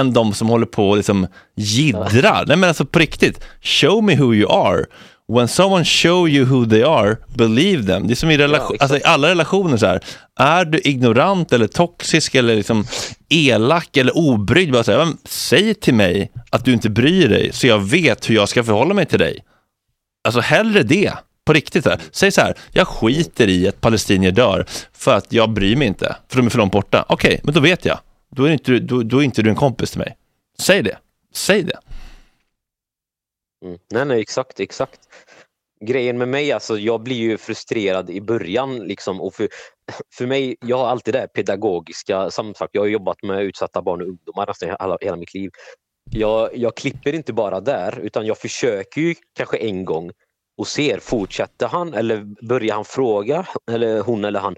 än 0.00 0.12
de 0.12 0.34
som 0.34 0.48
håller 0.48 0.66
på 0.66 0.90
och 0.90 0.96
liksom 0.96 1.26
jiddrar. 1.56 2.44
Nej 2.46 2.56
men 2.56 2.68
alltså 2.68 2.84
på 2.84 2.98
riktigt, 2.98 3.44
show 3.62 4.04
me 4.04 4.16
who 4.16 4.34
you 4.34 4.52
are. 4.52 4.84
When 5.32 5.48
someone 5.48 5.84
show 5.84 6.28
you 6.28 6.44
who 6.44 6.66
they 6.66 6.82
are, 6.82 7.16
believe 7.36 7.86
them. 7.86 8.06
Det 8.06 8.12
är 8.12 8.16
som 8.16 8.30
i, 8.30 8.38
relation, 8.38 8.74
exakt. 8.74 8.92
alltså 8.92 9.08
alla 9.08 9.28
relationer 9.28 9.76
så 9.76 9.86
här, 9.86 10.00
är 10.40 10.64
du 10.64 10.80
ignorant 10.84 11.52
eller 11.52 11.66
toxisk 11.66 12.34
eller 12.34 12.54
liksom 12.56 12.84
elak 13.28 13.96
eller 13.96 14.16
obrydd, 14.16 14.72
bara 14.72 14.84
så 14.84 14.92
här, 14.92 14.98
"Men 15.04 15.18
säg 15.24 15.74
till 15.74 15.94
mig 15.94 16.32
att 16.50 16.64
du 16.64 16.72
inte 16.72 16.90
bryr 16.90 17.28
dig 17.28 17.52
så 17.52 17.66
jag 17.66 17.78
vet 17.78 18.30
hur 18.30 18.34
jag 18.34 18.48
ska 18.48 18.64
förhålla 18.64 18.94
mig 18.94 19.06
till 19.06 19.18
dig. 19.18 19.44
Alltså 20.24 20.40
hellre 20.40 20.82
det, 20.82 21.12
på 21.44 21.52
riktigt. 21.52 21.84
Här. 21.86 22.00
Säg 22.10 22.32
så 22.32 22.40
här, 22.40 22.54
jag 22.72 22.88
skiter 22.88 23.48
i 23.48 23.68
att 23.68 23.80
palestinier 23.80 24.30
dör 24.30 24.66
för 24.92 25.14
att 25.16 25.32
jag 25.32 25.50
bryr 25.50 25.76
mig 25.76 25.88
inte, 25.88 26.16
för 26.28 26.36
de 26.36 26.46
är 26.46 26.50
för 26.50 26.58
långt 26.58 26.72
borta. 26.72 27.04
Okej, 27.08 27.40
men 27.44 27.54
då 27.54 27.60
vet 27.60 27.84
jag. 27.84 27.98
Då 28.30 28.44
är, 28.44 28.50
inte, 28.52 28.70
du- 28.72 28.80
då, 28.80 29.02
då 29.02 29.18
är 29.18 29.22
inte 29.22 29.42
du 29.42 29.50
en 29.50 29.56
kompis 29.56 29.90
till 29.90 29.98
mig. 29.98 30.16
Säg 30.58 30.82
det. 30.82 30.96
Säg 31.34 31.62
det. 31.62 31.78
Mm. 33.64 33.78
Nej, 33.92 34.04
nej, 34.04 34.20
exakt, 34.20 34.60
exakt. 34.60 35.00
Grejen 35.80 36.18
med 36.18 36.28
mig, 36.28 36.52
alltså 36.52 36.78
jag 36.78 37.02
blir 37.02 37.16
ju 37.16 37.38
frustrerad 37.38 38.10
i 38.10 38.20
början 38.20 38.78
liksom 38.78 39.20
och 39.20 39.34
för, 39.34 39.48
för 40.16 40.26
mig, 40.26 40.56
jag 40.60 40.78
har 40.78 40.86
alltid 40.86 41.14
det 41.14 41.18
här 41.18 41.26
pedagogiska, 41.26 42.30
som 42.30 42.54
sagt, 42.54 42.70
jag 42.74 42.82
har 42.82 42.86
jobbat 42.86 43.22
med 43.22 43.42
utsatta 43.42 43.82
barn 43.82 44.00
och 44.02 44.08
ungdomar 44.08 44.46
alltså, 44.46 44.66
nästan 44.66 44.86
hela, 44.86 44.98
hela 45.00 45.16
mitt 45.16 45.34
liv. 45.34 45.50
Jag, 46.10 46.56
jag 46.56 46.76
klipper 46.76 47.14
inte 47.14 47.32
bara 47.32 47.60
där 47.60 47.98
utan 48.02 48.26
jag 48.26 48.38
försöker 48.38 49.00
ju 49.00 49.14
kanske 49.36 49.56
en 49.56 49.84
gång 49.84 50.10
och 50.58 50.66
ser, 50.66 50.98
fortsätter 50.98 51.68
han 51.68 51.94
eller 51.94 52.46
börjar 52.48 52.74
han 52.74 52.84
fråga, 52.84 53.46
eller 53.70 54.00
hon 54.00 54.24
eller 54.24 54.40
han, 54.40 54.56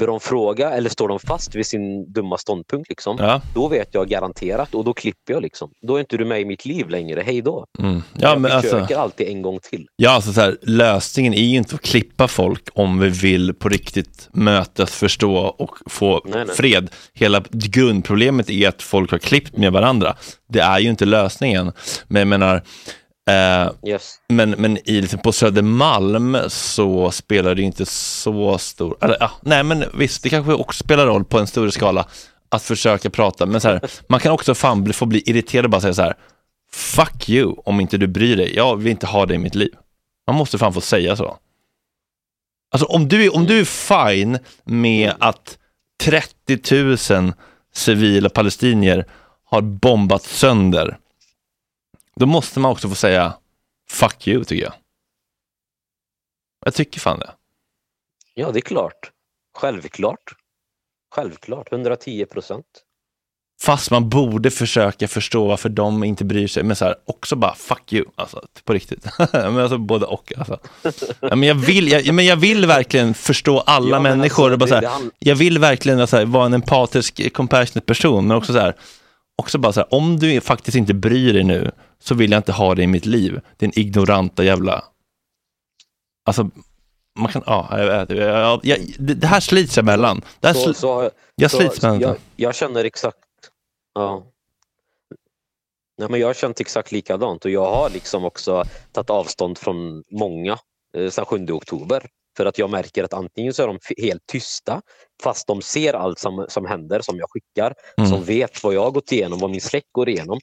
börjar 0.00 0.10
de 0.10 0.20
fråga 0.20 0.70
eller 0.70 0.90
står 0.90 1.08
de 1.08 1.18
fast 1.18 1.54
vid 1.54 1.66
sin 1.66 2.12
dumma 2.12 2.38
ståndpunkt 2.38 2.88
liksom? 2.88 3.16
Ja. 3.20 3.40
Då 3.54 3.68
vet 3.68 3.88
jag 3.92 4.08
garanterat 4.08 4.74
och 4.74 4.84
då 4.84 4.94
klipper 4.94 5.32
jag 5.32 5.42
liksom. 5.42 5.70
Då 5.82 5.96
är 5.96 6.00
inte 6.00 6.16
du 6.16 6.24
med 6.24 6.40
i 6.40 6.44
mitt 6.44 6.64
liv 6.64 6.88
längre, 6.88 7.22
hej 7.26 7.42
då. 7.42 7.66
Mm. 7.78 8.02
Ja, 8.18 8.28
jag 8.28 8.40
men 8.40 8.50
försöker 8.50 8.78
alltså, 8.78 8.98
alltid 8.98 9.28
en 9.28 9.42
gång 9.42 9.58
till. 9.62 9.86
ja, 9.96 10.10
alltså 10.10 10.32
så 10.32 10.40
här, 10.40 10.56
lösningen 10.62 11.34
är 11.34 11.42
ju 11.42 11.56
inte 11.56 11.74
att 11.74 11.82
klippa 11.82 12.28
folk 12.28 12.68
om 12.74 12.98
vi 13.00 13.08
vill 13.08 13.54
på 13.54 13.68
riktigt 13.68 14.28
mötas, 14.32 14.90
förstå 14.94 15.36
och 15.36 15.70
få 15.86 16.22
Nej, 16.24 16.44
nej. 16.44 16.56
fred. 16.56 16.90
Hela 17.12 17.42
grundproblemet 17.50 18.50
är 18.50 18.68
att 18.68 18.82
folk 18.82 19.10
har 19.10 19.18
klippt 19.18 19.56
med 19.56 19.72
varandra. 19.72 20.16
Det 20.48 20.60
är 20.60 20.78
ju 20.78 20.90
inte 20.90 21.04
lösningen. 21.04 21.72
Men 22.08 22.20
jag 22.20 22.28
menar, 22.28 22.62
eh, 23.30 23.70
Yes. 23.90 24.14
Men, 24.28 24.50
men 24.50 24.78
i, 24.88 25.00
liksom 25.00 25.18
på 25.18 25.32
Södermalm 25.32 26.36
så 26.48 27.10
spelar 27.10 27.54
det 27.54 27.62
inte 27.62 27.86
så 27.86 28.58
stor... 28.58 28.96
Eller, 29.00 29.16
ja, 29.20 29.30
nej, 29.42 29.62
men 29.64 29.84
visst, 29.94 30.22
det 30.22 30.28
kanske 30.28 30.52
också 30.52 30.84
spelar 30.84 31.06
roll 31.06 31.24
på 31.24 31.38
en 31.38 31.46
större 31.46 31.72
skala 31.72 32.06
att 32.48 32.62
försöka 32.62 33.10
prata. 33.10 33.46
Men 33.46 33.60
så 33.60 33.68
här, 33.68 33.80
man 34.08 34.20
kan 34.20 34.32
också 34.32 34.54
fan 34.54 34.84
bli, 34.84 34.92
få 34.92 35.06
bli 35.06 35.22
irriterad 35.26 35.64
och 35.64 35.70
bara 35.70 35.80
säga 35.80 35.94
så 35.94 36.02
här, 36.02 36.14
fuck 36.72 37.28
you 37.28 37.54
om 37.64 37.80
inte 37.80 37.98
du 37.98 38.06
bryr 38.06 38.36
dig. 38.36 38.56
Jag 38.56 38.76
vill 38.76 38.86
inte 38.90 39.06
ha 39.06 39.26
det 39.26 39.34
i 39.34 39.38
mitt 39.38 39.54
liv. 39.54 39.72
Man 40.26 40.36
måste 40.36 40.58
fan 40.58 40.72
få 40.74 40.80
säga 40.80 41.16
så. 41.16 41.36
Alltså 42.72 42.86
om 42.86 43.08
du, 43.08 43.24
är- 43.24 43.34
om 43.36 43.46
du 43.46 43.60
är 43.60 43.64
fine 43.64 44.38
med 44.64 45.12
att 45.18 45.58
30 46.02 47.14
000 47.20 47.32
civila 47.74 48.28
palestinier 48.28 49.04
har 49.44 49.60
bombat 49.62 50.22
sönder, 50.22 50.96
då 52.16 52.26
måste 52.26 52.60
man 52.60 52.70
också 52.70 52.88
få 52.88 52.94
säga 52.94 53.34
fuck 53.90 54.28
you 54.28 54.44
tycker 54.44 54.64
jag. 54.64 54.74
Jag 56.64 56.74
tycker 56.74 57.00
fan 57.00 57.18
det. 57.18 57.30
Ja, 58.34 58.50
det 58.52 58.58
är 58.58 58.60
klart. 58.60 59.10
Självklart. 59.58 60.34
Självklart, 61.14 61.72
110 61.72 62.26
procent. 62.26 62.66
Fast 63.62 63.90
man 63.90 64.08
borde 64.08 64.50
försöka 64.50 65.08
förstå 65.08 65.48
varför 65.48 65.68
de 65.68 66.04
inte 66.04 66.24
bryr 66.24 66.46
sig. 66.46 66.62
Men 66.62 66.76
så 66.76 66.84
här, 66.84 66.94
också 67.06 67.36
bara 67.36 67.54
fuck 67.54 67.92
you, 67.92 68.04
alltså, 68.16 68.42
på 68.64 68.72
riktigt. 68.72 69.06
men 69.32 69.58
alltså 69.58 69.78
både 69.78 70.06
och. 70.06 70.32
Alltså. 70.38 70.58
Ja, 71.20 71.36
men, 71.36 71.42
jag 71.42 71.54
vill, 71.54 71.88
jag, 71.88 72.14
men 72.14 72.24
jag 72.24 72.36
vill 72.36 72.66
verkligen 72.66 73.14
förstå 73.14 73.60
alla 73.60 73.88
Ja, 73.88 74.00
men 74.00 74.18
människor. 74.18 74.52
alltså, 74.52 74.52
och 74.52 74.58
bara 74.58 74.68
så 74.68 74.74
här, 74.74 75.04
det 75.04 75.28
jag 75.30 75.36
vill 75.36 75.58
verkligen 75.58 76.00
alltså, 76.00 76.16
här, 76.16 76.24
vara 76.24 76.46
en 76.46 76.54
empatisk, 76.54 77.32
compassionate 77.32 77.86
person. 77.86 78.26
Men 78.26 78.36
också 78.36 78.52
så 78.52 78.58
här, 78.58 78.74
också 79.36 79.58
bara 79.58 79.72
så 79.72 79.80
här, 79.80 79.94
om 79.94 80.18
du 80.18 80.40
faktiskt 80.40 80.76
inte 80.76 80.94
bryr 80.94 81.32
dig 81.32 81.44
nu 81.44 81.70
så 82.04 82.14
vill 82.14 82.30
jag 82.30 82.38
inte 82.38 82.52
ha 82.52 82.74
det 82.74 82.82
i 82.82 82.86
mitt 82.86 83.06
liv. 83.06 83.40
Din 83.56 83.72
ignoranta 83.74 84.44
jävla... 84.44 84.84
Alltså, 86.24 86.50
man 87.18 87.32
kan... 87.32 87.42
Ja, 87.46 87.68
jag, 87.78 88.10
jag, 88.10 88.18
jag, 88.18 88.60
jag, 88.62 88.78
det, 88.98 89.26
här 89.26 89.40
slits 89.40 89.78
emellan. 89.78 90.22
Det 90.40 90.46
här 90.46 90.54
Så, 90.54 90.70
sl- 90.70 90.72
så, 90.74 91.10
jag 91.34 91.50
så, 91.50 91.56
slits 91.56 91.82
mellan 91.82 92.00
jag, 92.00 92.16
jag 92.36 92.54
känner 92.54 92.84
exakt, 92.84 93.18
ja. 93.94 94.26
Nej, 95.98 96.08
men 96.10 96.20
jag 96.20 96.26
har 96.26 96.34
känt 96.34 96.60
exakt 96.60 96.92
likadant 96.92 97.44
och 97.44 97.50
jag 97.50 97.70
har 97.70 97.90
liksom 97.90 98.24
också 98.24 98.64
tagit 98.92 99.10
avstånd 99.10 99.58
från 99.58 100.02
många 100.10 100.58
eh, 100.96 101.10
sedan 101.10 101.24
7 101.24 101.46
oktober. 101.50 102.06
För 102.36 102.46
att 102.46 102.58
jag 102.58 102.70
märker 102.70 103.04
att 103.04 103.12
antingen 103.12 103.54
så 103.54 103.62
är 103.62 103.66
de 103.66 103.78
helt 104.02 104.26
tysta 104.26 104.80
fast 105.22 105.46
de 105.46 105.62
ser 105.62 105.94
allt 105.94 106.18
som, 106.18 106.46
som 106.48 106.66
händer, 106.66 107.00
som 107.00 107.18
jag 107.18 107.30
skickar, 107.30 107.74
Mm. 107.98 108.10
som 108.10 108.24
vet 108.24 108.64
vad 108.64 108.74
jag 108.74 108.82
har 108.84 108.90
gått 108.90 109.12
igenom, 109.12 109.38
vad 109.38 109.50
min 109.50 109.60
släkt 109.60 109.92
går 109.92 110.08
igenom 110.08 110.40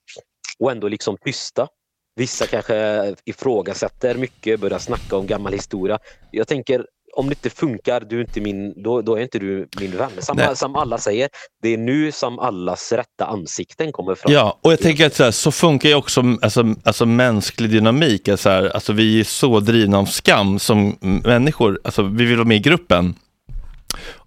och 0.61 0.71
ändå 0.71 0.87
liksom 0.87 1.17
tysta. 1.25 1.67
Vissa 2.15 2.47
kanske 2.47 3.15
ifrågasätter 3.25 4.15
mycket, 4.15 4.59
börjar 4.59 4.79
snacka 4.79 5.17
om 5.17 5.27
gammal 5.27 5.53
historia. 5.53 5.99
Jag 6.31 6.47
tänker, 6.47 6.85
om 7.13 7.29
det 7.29 7.31
inte 7.31 7.49
funkar, 7.49 8.01
du 8.09 8.17
är 8.17 8.21
inte 8.21 8.41
min, 8.41 8.83
då, 8.83 9.01
då 9.01 9.15
är 9.15 9.21
inte 9.21 9.39
du 9.39 9.67
min 9.79 9.97
vän. 9.97 10.11
Som, 10.19 10.55
som 10.55 10.75
alla 10.75 10.97
säger, 10.97 11.29
det 11.61 11.69
är 11.69 11.77
nu 11.77 12.11
som 12.11 12.39
allas 12.39 12.91
rätta 12.91 13.25
ansikten 13.25 13.91
kommer 13.91 14.15
fram. 14.15 14.33
Ja, 14.33 14.59
och 14.61 14.71
jag 14.71 14.79
tänker 14.79 15.05
att 15.05 15.15
så, 15.15 15.23
här, 15.23 15.31
så 15.31 15.51
funkar 15.51 15.89
ju 15.89 15.95
också 15.95 16.23
alltså, 16.41 16.75
alltså 16.83 17.05
mänsklig 17.05 17.69
dynamik. 17.69 18.27
Att 18.27 18.39
så 18.39 18.49
här, 18.49 18.69
alltså, 18.69 18.93
vi 18.93 19.19
är 19.19 19.23
så 19.23 19.59
drivna 19.59 19.99
av 19.99 20.05
skam 20.05 20.59
som 20.59 20.97
människor. 21.25 21.79
Alltså, 21.83 22.03
vi 22.03 22.25
vill 22.25 22.37
vara 22.37 22.47
med 22.47 22.57
i 22.57 22.59
gruppen. 22.59 23.15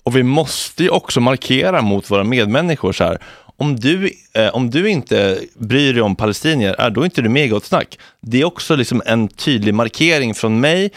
Och 0.05 0.17
vi 0.17 0.23
måste 0.23 0.83
ju 0.83 0.89
också 0.89 1.21
markera 1.21 1.83
mot 1.83 2.11
våra 2.11 2.25
medmänniskor. 2.25 2.93
Så 2.93 3.05
här, 3.05 3.19
om, 3.65 3.77
du, 3.77 4.11
eh, 4.33 4.55
om 4.55 4.71
du 4.71 4.91
inte 4.91 5.41
bryr 5.55 5.93
dig 5.93 6.03
om 6.03 6.17
palestinier, 6.17 6.75
är 6.79 6.91
då 6.91 7.05
inte 7.05 7.23
du 7.23 7.29
med 7.29 7.45
i 7.45 7.49
Gott 7.49 7.65
Snack. 7.65 7.99
Det 8.21 8.41
är 8.41 8.45
också 8.45 8.77
liksom 8.77 9.03
en 9.07 9.29
tydlig 9.29 9.75
markering 9.75 10.35
från 10.35 10.61
mig. 10.61 10.91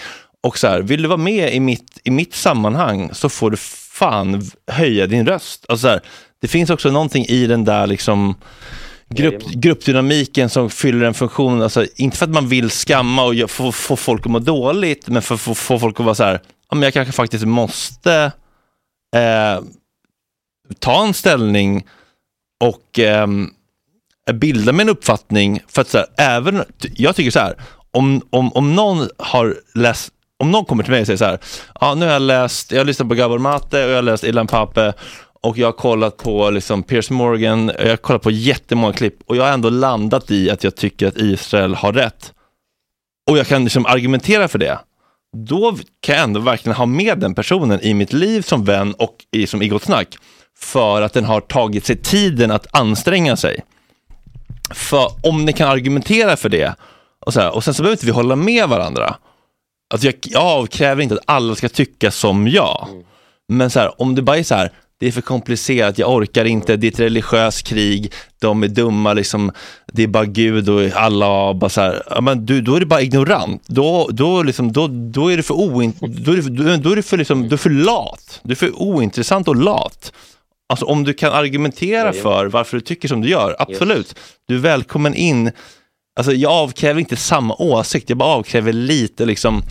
Och 0.43 0.57
så 0.57 0.67
här, 0.67 0.81
vill 0.81 1.01
du 1.01 1.07
vara 1.07 1.17
med 1.17 1.53
i 1.53 1.59
mitt, 1.59 1.99
i 2.03 2.11
mitt 2.11 2.33
sammanhang 2.33 3.09
så 3.13 3.29
får 3.29 3.51
du 3.51 3.57
fan 3.57 4.41
höja 4.71 5.07
din 5.07 5.25
röst. 5.25 5.65
Alltså 5.69 5.81
så 5.81 5.87
här, 5.87 6.01
det 6.41 6.47
finns 6.47 6.69
också 6.69 6.91
någonting 6.91 7.25
i 7.25 7.47
den 7.47 7.65
där 7.65 7.87
liksom 7.87 8.35
grupp, 9.09 9.43
gruppdynamiken 9.43 10.49
som 10.49 10.69
fyller 10.69 11.05
en 11.05 11.13
funktion. 11.13 11.61
Alltså, 11.61 11.85
inte 11.95 12.17
för 12.17 12.25
att 12.25 12.31
man 12.31 12.47
vill 12.47 12.69
skamma 12.69 13.23
och 13.23 13.51
få, 13.51 13.71
få 13.71 13.95
folk 13.95 14.25
att 14.25 14.31
må 14.31 14.39
dåligt, 14.39 15.07
men 15.07 15.21
för 15.21 15.35
att 15.35 15.41
få, 15.41 15.55
få 15.55 15.79
folk 15.79 15.99
att 15.99 16.05
vara 16.05 16.15
så 16.15 16.23
här, 16.23 16.41
ja, 16.69 16.75
men 16.75 16.83
jag 16.83 16.93
kanske 16.93 17.11
faktiskt 17.11 17.45
måste 17.45 18.31
eh, 19.15 19.63
ta 20.79 21.05
en 21.05 21.13
ställning 21.13 21.85
och 22.59 22.99
eh, 22.99 23.27
bilda 24.33 24.71
mig 24.71 24.83
en 24.83 24.89
uppfattning. 24.89 25.59
För 25.67 25.81
att 25.81 25.89
så 25.89 25.97
här, 25.97 26.07
även, 26.17 26.63
jag 26.95 27.15
tycker 27.15 27.31
så 27.31 27.39
här, 27.39 27.55
om, 27.91 28.21
om, 28.29 28.53
om 28.53 28.75
någon 28.75 29.09
har 29.17 29.55
läst 29.75 30.13
om 30.39 30.51
någon 30.51 30.65
kommer 30.65 30.83
till 30.83 30.91
mig 30.91 31.01
och 31.01 31.07
säger 31.07 31.17
så 31.17 31.25
här, 31.25 31.39
ja, 31.81 31.95
nu 31.95 32.05
har 32.05 32.13
jag 32.13 32.21
läst, 32.21 32.71
jag 32.71 32.79
har 32.79 32.85
lyssnat 32.85 33.09
på 33.09 33.15
Gabor 33.15 33.39
Mate 33.39 33.85
och 33.85 33.91
jag 33.91 33.95
har 33.95 34.01
läst 34.01 34.23
Ilan 34.23 34.47
Pape 34.47 34.93
och 35.41 35.57
jag 35.57 35.67
har 35.67 35.71
kollat 35.71 36.17
på 36.17 36.49
liksom 36.49 36.83
Piers 36.83 37.09
Morgan, 37.09 37.69
och 37.69 37.83
jag 37.83 37.89
har 37.89 37.97
kollat 37.97 38.21
på 38.21 38.31
jättemånga 38.31 38.93
klipp 38.93 39.15
och 39.25 39.35
jag 39.35 39.43
har 39.43 39.51
ändå 39.51 39.69
landat 39.69 40.31
i 40.31 40.49
att 40.49 40.63
jag 40.63 40.75
tycker 40.75 41.07
att 41.07 41.17
Israel 41.17 41.75
har 41.75 41.93
rätt. 41.93 42.33
Och 43.29 43.37
jag 43.37 43.47
kan 43.47 43.63
liksom 43.63 43.85
argumentera 43.85 44.47
för 44.47 44.59
det. 44.59 44.79
Då 45.37 45.77
kan 46.01 46.15
jag 46.15 46.23
ändå 46.23 46.39
verkligen 46.39 46.75
ha 46.75 46.85
med 46.85 47.19
den 47.19 47.35
personen 47.35 47.81
i 47.81 47.93
mitt 47.93 48.13
liv 48.13 48.41
som 48.41 48.65
vän 48.65 48.93
och 48.93 49.15
i, 49.31 49.47
som 49.47 49.61
i 49.61 49.67
Gott 49.67 49.83
Snack. 49.83 50.17
För 50.59 51.01
att 51.01 51.13
den 51.13 51.25
har 51.25 51.41
tagit 51.41 51.85
sig 51.85 51.95
tiden 51.97 52.51
att 52.51 52.67
anstränga 52.71 53.35
sig. 53.35 53.59
För 54.73 55.11
om 55.23 55.45
ni 55.45 55.53
kan 55.53 55.69
argumentera 55.69 56.37
för 56.37 56.49
det 56.49 56.75
och, 57.25 57.33
så 57.33 57.39
här, 57.39 57.55
och 57.55 57.63
sen 57.63 57.73
så 57.73 57.83
behöver 57.83 57.95
inte 57.95 58.05
vi 58.05 58.11
hålla 58.11 58.35
med 58.35 58.69
varandra. 58.69 59.15
Alltså 59.93 60.07
jag, 60.07 60.15
jag 60.21 60.43
avkräver 60.43 61.03
inte 61.03 61.15
att 61.15 61.21
alla 61.25 61.55
ska 61.55 61.69
tycka 61.69 62.11
som 62.11 62.47
jag. 62.47 62.87
Men 63.47 63.69
så 63.69 63.79
här, 63.79 64.01
om 64.01 64.15
det 64.15 64.21
bara 64.21 64.37
är 64.37 64.43
så 64.43 64.55
här, 64.55 64.71
det 64.99 65.07
är 65.07 65.11
för 65.11 65.21
komplicerat, 65.21 65.97
jag 65.97 66.11
orkar 66.13 66.45
inte, 66.45 66.75
det 66.77 66.87
är 66.87 66.91
ett 66.91 66.99
religiöst 66.99 67.67
krig, 67.67 68.13
de 68.39 68.63
är 68.63 68.67
dumma, 68.67 69.13
liksom, 69.13 69.51
det 69.93 70.03
är 70.03 70.07
bara 70.07 70.25
Gud 70.25 70.69
och 70.69 70.81
Allah, 70.95 71.53
bara 71.53 71.69
så 71.69 71.81
här, 71.81 72.03
ja, 72.09 72.21
men 72.21 72.45
du, 72.45 72.61
då 72.61 72.75
är 72.75 72.79
du 72.79 72.85
bara 72.85 73.01
ignorant. 73.01 73.63
Då, 73.67 74.09
då, 74.11 74.43
liksom, 74.43 74.71
då, 74.71 74.87
då 74.87 75.31
är 75.31 75.37
du 75.37 75.43
för, 75.43 75.53
oin, 75.53 75.93
då 75.99 76.31
är 76.31 76.35
du, 76.35 76.43
för- 76.43 76.77
då 76.77 76.91
är 76.91 76.95
du 76.95 77.03
för, 77.03 77.17
liksom, 77.17 77.47
du 77.49 77.53
är 77.53 77.57
för 77.57 77.69
lat, 77.69 78.39
du 78.43 78.51
är 78.51 78.55
för 78.55 78.81
ointressant 78.81 79.47
och 79.47 79.55
lat. 79.55 80.11
Alltså 80.69 80.85
om 80.85 81.03
du 81.03 81.13
kan 81.13 81.33
argumentera 81.33 82.13
för 82.13 82.45
varför 82.45 82.77
du 82.77 82.81
tycker 82.81 83.07
som 83.07 83.21
du 83.21 83.29
gör, 83.29 83.55
absolut. 83.59 84.19
Du 84.45 84.55
är 84.55 84.59
välkommen 84.59 85.15
in. 85.15 85.51
Alltså 86.15 86.33
jag 86.33 86.51
avkräver 86.51 86.99
inte 86.99 87.15
samma 87.15 87.55
åsikt, 87.55 88.09
jag 88.09 88.17
bara 88.17 88.35
avkräver 88.35 88.73
lite 88.73 89.25
liksom 89.25 89.63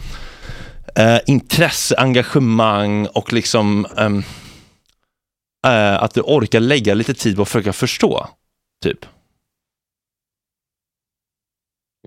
eh, 0.96 1.18
intresse, 1.26 1.96
engagemang 1.98 3.06
och 3.06 3.32
liksom 3.32 3.86
ehm, 3.96 4.22
eh, 5.66 6.02
att 6.02 6.14
du 6.14 6.20
orkar 6.20 6.60
lägga 6.60 6.94
lite 6.94 7.14
tid 7.14 7.36
på 7.36 7.42
att 7.42 7.48
försöka 7.48 7.72
förstå. 7.72 8.28
Typ. 8.82 9.06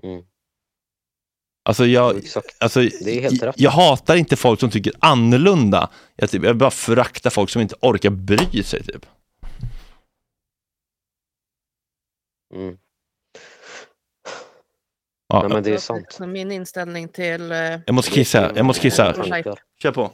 Mm. 0.02 0.22
Alltså 1.70 1.86
jag, 1.86 2.22
alltså, 2.58 2.80
Det 2.80 3.18
är 3.18 3.20
helt 3.20 3.40
jag, 3.42 3.48
rätt. 3.48 3.60
jag 3.60 3.70
hatar 3.70 4.16
inte 4.16 4.36
folk 4.36 4.60
som 4.60 4.70
tycker 4.70 4.92
annorlunda. 4.98 5.90
Jag, 6.16 6.30
typ, 6.30 6.44
jag 6.44 6.56
bara 6.56 6.70
föraktar 6.70 7.30
folk 7.30 7.50
som 7.50 7.62
inte 7.62 7.74
orkar 7.80 8.10
bry 8.10 8.62
sig. 8.62 8.84
Typ. 8.84 9.06
Mm. 12.54 12.78
Ja, 15.28 15.40
Nej, 15.42 15.48
men 15.48 15.62
det 15.62 15.74
är 15.74 15.78
sant. 15.78 16.18
min 16.18 16.52
inställning 16.52 17.08
till... 17.08 17.52
eh, 17.52 17.58
jag 17.86 17.94
måste 17.94 18.10
kissa, 18.10 18.52
jag 18.56 18.66
måste 18.66 18.82
kissa. 18.82 19.14
Kör 19.82 19.92
på. 19.92 20.10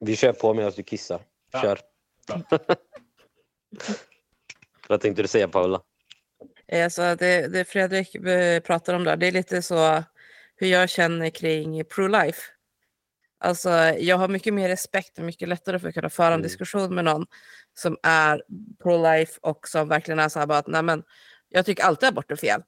Vi 0.00 0.16
kör 0.16 0.32
på 0.32 0.54
medan 0.54 0.72
du 0.76 0.82
kissar. 0.82 1.20
Kör. 1.62 1.78
Vad 4.88 5.00
tänkte 5.00 5.22
du 5.22 5.28
säga 5.28 5.48
Paula? 5.48 5.80
Alltså 6.72 7.16
det, 7.18 7.52
det 7.52 7.64
Fredrik 7.64 8.14
eh, 8.14 8.60
pratar 8.60 8.94
om 8.94 9.04
där, 9.04 9.16
det 9.16 9.26
är 9.26 9.32
lite 9.32 9.62
så 9.62 10.04
hur 10.56 10.66
jag 10.66 10.88
känner 10.90 11.30
kring 11.30 11.84
pro-life. 11.84 12.40
Alltså 13.40 13.70
jag 13.98 14.16
har 14.16 14.28
mycket 14.28 14.54
mer 14.54 14.68
respekt 14.68 15.18
och 15.18 15.24
mycket 15.24 15.48
lättare 15.48 15.78
för 15.78 15.88
att 15.88 15.94
kunna 15.94 16.10
föra 16.10 16.26
en 16.26 16.32
Mm. 16.32 16.42
diskussion 16.42 16.94
med 16.94 17.04
någon 17.04 17.26
som 17.74 17.96
är 18.02 18.42
pro-life 18.82 19.38
och 19.42 19.68
som 19.68 19.88
verkligen 19.88 20.18
är 20.18 20.28
så 20.28 20.38
här 20.38 20.46
bara 20.46 20.58
att 20.58 20.66
nej 20.66 20.82
men 20.82 21.02
jag 21.48 21.66
tycker 21.66 21.84
alltid 21.84 22.08
abort 22.08 22.30
är 22.30 22.36
fel. 22.36 22.60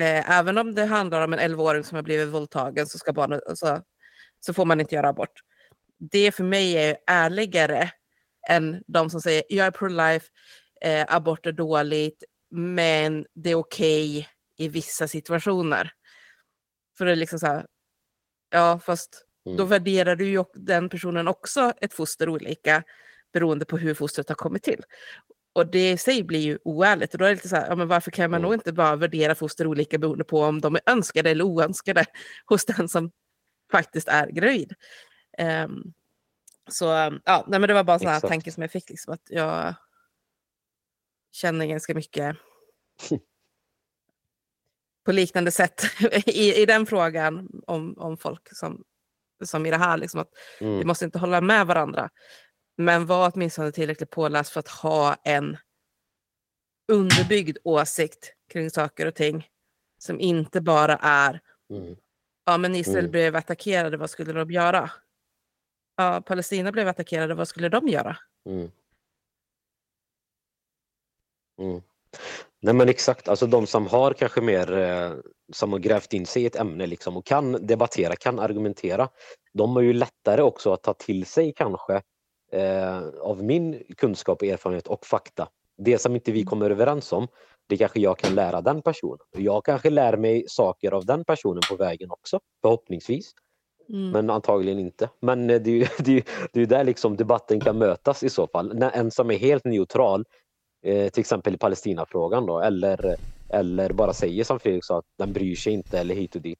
Eh, 0.00 0.30
även 0.38 0.58
om 0.58 0.74
det 0.74 0.84
handlar 0.84 1.24
om 1.24 1.32
en 1.32 1.38
11-åring 1.38 1.84
som 1.84 1.96
har 1.96 2.02
blivit 2.02 2.28
våldtagen 2.28 2.86
så, 2.86 2.98
ska 2.98 3.12
barnet, 3.12 3.40
alltså, 3.48 3.82
så 4.40 4.54
får 4.54 4.64
man 4.64 4.80
inte 4.80 4.94
göra 4.94 5.08
abort. 5.08 5.40
Det 6.10 6.32
för 6.32 6.44
mig 6.44 6.74
är 6.76 6.96
ärligare 7.06 7.90
än 8.48 8.82
de 8.86 9.10
som 9.10 9.20
säger 9.20 9.42
jag 9.48 9.66
är 9.66 9.70
pro-life, 9.70 10.24
eh, 10.80 11.04
abort 11.08 11.46
är 11.46 11.52
dåligt, 11.52 12.24
men 12.54 13.26
det 13.34 13.50
är 13.50 13.54
okej 13.54 14.28
i 14.56 14.68
vissa 14.68 15.08
situationer. 15.08 15.92
För 16.98 17.04
det 17.04 17.12
är 17.12 17.16
liksom 17.16 17.38
så 17.38 17.46
här, 17.46 17.66
ja 18.50 18.80
fast 18.84 19.24
då 19.44 19.50
Mm. 19.52 19.68
värderar 19.68 20.16
du 20.16 20.28
ju 20.28 20.44
den 20.54 20.88
personen 20.88 21.28
också 21.28 21.72
ett 21.80 21.94
foster 21.94 22.28
olika 22.28 22.82
beroende 23.32 23.64
på 23.64 23.78
hur 23.78 23.94
fostret 23.94 24.28
har 24.28 24.36
kommit 24.36 24.62
till. 24.62 24.82
Och 25.52 25.66
det 25.66 25.90
i 25.90 25.96
sig 25.96 26.22
blir 26.24 26.40
ju 26.40 26.58
oärligt. 26.64 27.12
Och 27.12 27.18
då 27.18 27.24
är 27.24 27.28
det 27.28 27.34
lite 27.34 27.48
så 27.48 27.56
här, 27.56 27.66
ja, 27.68 27.76
men 27.76 27.88
varför 27.88 28.10
kan 28.10 28.30
man 28.30 28.40
Mm. 28.40 28.48
då 28.48 28.54
inte 28.54 28.72
bara 28.72 28.96
värdera 28.96 29.34
foster 29.34 29.66
olika 29.66 29.98
beroende 29.98 30.24
på 30.24 30.40
om 30.40 30.60
de 30.60 30.74
är 30.74 30.80
önskade 30.86 31.30
eller 31.30 31.44
oönskade 31.44 32.04
hos 32.46 32.64
den 32.64 32.88
som 32.88 33.10
faktiskt 33.72 34.08
är 34.08 34.26
gravid. 34.30 34.72
Ehm, 35.38 35.82
så 36.70 36.84
ja, 37.24 37.44
nej, 37.48 37.60
men 37.60 37.68
det 37.68 37.74
var 37.74 37.84
bara 37.84 37.94
en 37.94 38.00
sån 38.00 38.08
här 38.08 38.20
tanke 38.20 38.52
som 38.52 38.60
jag 38.62 38.70
fick. 38.70 38.90
Liksom, 38.90 39.14
att 39.14 39.22
jag 39.28 39.74
känner 41.34 41.66
ganska 41.66 41.94
mycket 41.94 42.36
på 45.04 45.12
liknande 45.12 45.50
sätt 45.50 45.82
i, 46.26 46.54
i 46.62 46.66
den 46.66 46.86
frågan 46.86 47.48
om, 47.66 47.94
om 47.98 48.16
folk 48.16 48.56
som, 48.56 48.84
som 49.44 49.66
i 49.66 49.70
det 49.70 49.76
här. 49.76 49.96
Liksom, 49.98 50.20
att 50.20 50.30
Vi 50.60 50.66
Mm. 50.66 50.86
måste 50.86 51.04
inte 51.04 51.18
hålla 51.18 51.40
med 51.40 51.66
varandra. 51.66 52.10
Men 52.76 53.06
var 53.06 53.32
åtminstone 53.34 53.72
tillräckligt 53.72 54.10
påläst 54.10 54.52
för 54.52 54.60
att 54.60 54.68
ha 54.68 55.14
en 55.24 55.56
underbyggd 56.92 57.58
åsikt 57.64 58.32
kring 58.52 58.70
saker 58.70 59.06
och 59.06 59.14
ting. 59.14 59.48
Som 59.98 60.20
inte 60.20 60.60
bara 60.60 60.96
är, 61.02 61.40
Mm. 61.70 61.96
ja 62.44 62.58
men 62.58 62.74
Israel 62.74 62.98
Mm. 62.98 63.10
blev 63.10 63.36
attackerade, 63.36 63.96
vad 63.96 64.10
skulle 64.10 64.32
de 64.32 64.50
göra? 64.50 64.90
ja, 65.96 66.20
Palestina 66.26 66.72
blev 66.72 66.88
attackerade, 66.88 67.34
vad 67.34 67.48
skulle 67.48 67.68
de 67.68 67.88
göra? 67.88 68.16
Mm. 68.46 68.70
Mm. 71.58 71.82
Nej 72.60 72.74
men 72.74 72.88
exakt, 72.88 73.28
alltså 73.28 73.46
de 73.46 73.66
som 73.66 73.86
har 73.86 74.12
kanske 74.12 74.40
mer, 74.40 74.78
eh, 74.78 75.12
som 75.52 75.72
har 75.72 75.78
grävt 75.78 76.12
in 76.12 76.26
sig 76.26 76.42
i 76.42 76.46
ett 76.46 76.56
ämne 76.56 76.86
liksom 76.86 77.16
och 77.16 77.26
kan 77.26 77.66
debattera, 77.66 78.16
kan 78.16 78.38
argumentera, 78.38 79.08
de 79.52 79.76
har 79.76 79.82
ju 79.82 79.92
lättare 79.92 80.42
också 80.42 80.72
att 80.72 80.82
ta 80.82 80.94
till 80.94 81.26
sig 81.26 81.52
kanske 81.56 82.02
eh, 82.52 82.98
av 83.20 83.42
min 83.42 83.82
kunskap, 83.96 84.42
erfarenhet 84.42 84.86
och 84.86 85.06
fakta. 85.06 85.48
Det 85.76 85.98
som 85.98 86.14
inte 86.14 86.32
vi 86.32 86.44
kommer 86.44 86.70
överens 86.70 87.12
om, 87.12 87.28
det 87.68 87.76
kanske 87.76 88.00
jag 88.00 88.18
kan 88.18 88.34
lära 88.34 88.60
den 88.60 88.82
personen. 88.82 89.18
Jag 89.36 89.64
kanske 89.64 89.90
lär 89.90 90.16
mig 90.16 90.44
saker 90.48 90.92
av 90.92 91.06
den 91.06 91.24
personen 91.24 91.62
på 91.70 91.76
vägen 91.76 92.10
också, 92.10 92.40
förhoppningsvis. 92.62 93.32
Mm. 93.88 94.10
Men 94.10 94.30
antagligen 94.30 94.78
inte. 94.78 95.08
Men 95.20 95.50
eh, 95.50 95.60
det 95.60 95.70
är 95.70 95.74
ju 95.74 95.86
det 95.98 96.16
är, 96.16 96.24
det 96.52 96.60
är 96.60 96.66
där 96.66 96.84
liksom 96.84 97.16
debatten 97.16 97.60
kan 97.60 97.78
mötas 97.78 98.22
i 98.22 98.28
så 98.28 98.46
fall. 98.46 98.74
När 98.74 98.90
en 98.90 99.10
som 99.10 99.30
är 99.30 99.38
helt 99.38 99.64
neutral, 99.64 100.24
eh, 100.84 101.08
till 101.08 101.20
exempel 101.20 101.54
i 101.54 101.58
Palestinafrågan 101.58 102.46
då, 102.46 102.60
eller, 102.60 103.16
eller 103.48 103.92
bara 103.92 104.12
säger 104.12 104.44
som 104.44 104.60
Fredrik 104.60 104.84
sa, 104.84 104.98
att 104.98 105.04
den 105.18 105.32
bryr 105.32 105.56
sig 105.56 105.72
inte 105.72 105.98
eller 105.98 106.14
hit 106.14 106.34
och 106.36 106.42
dit. 106.42 106.58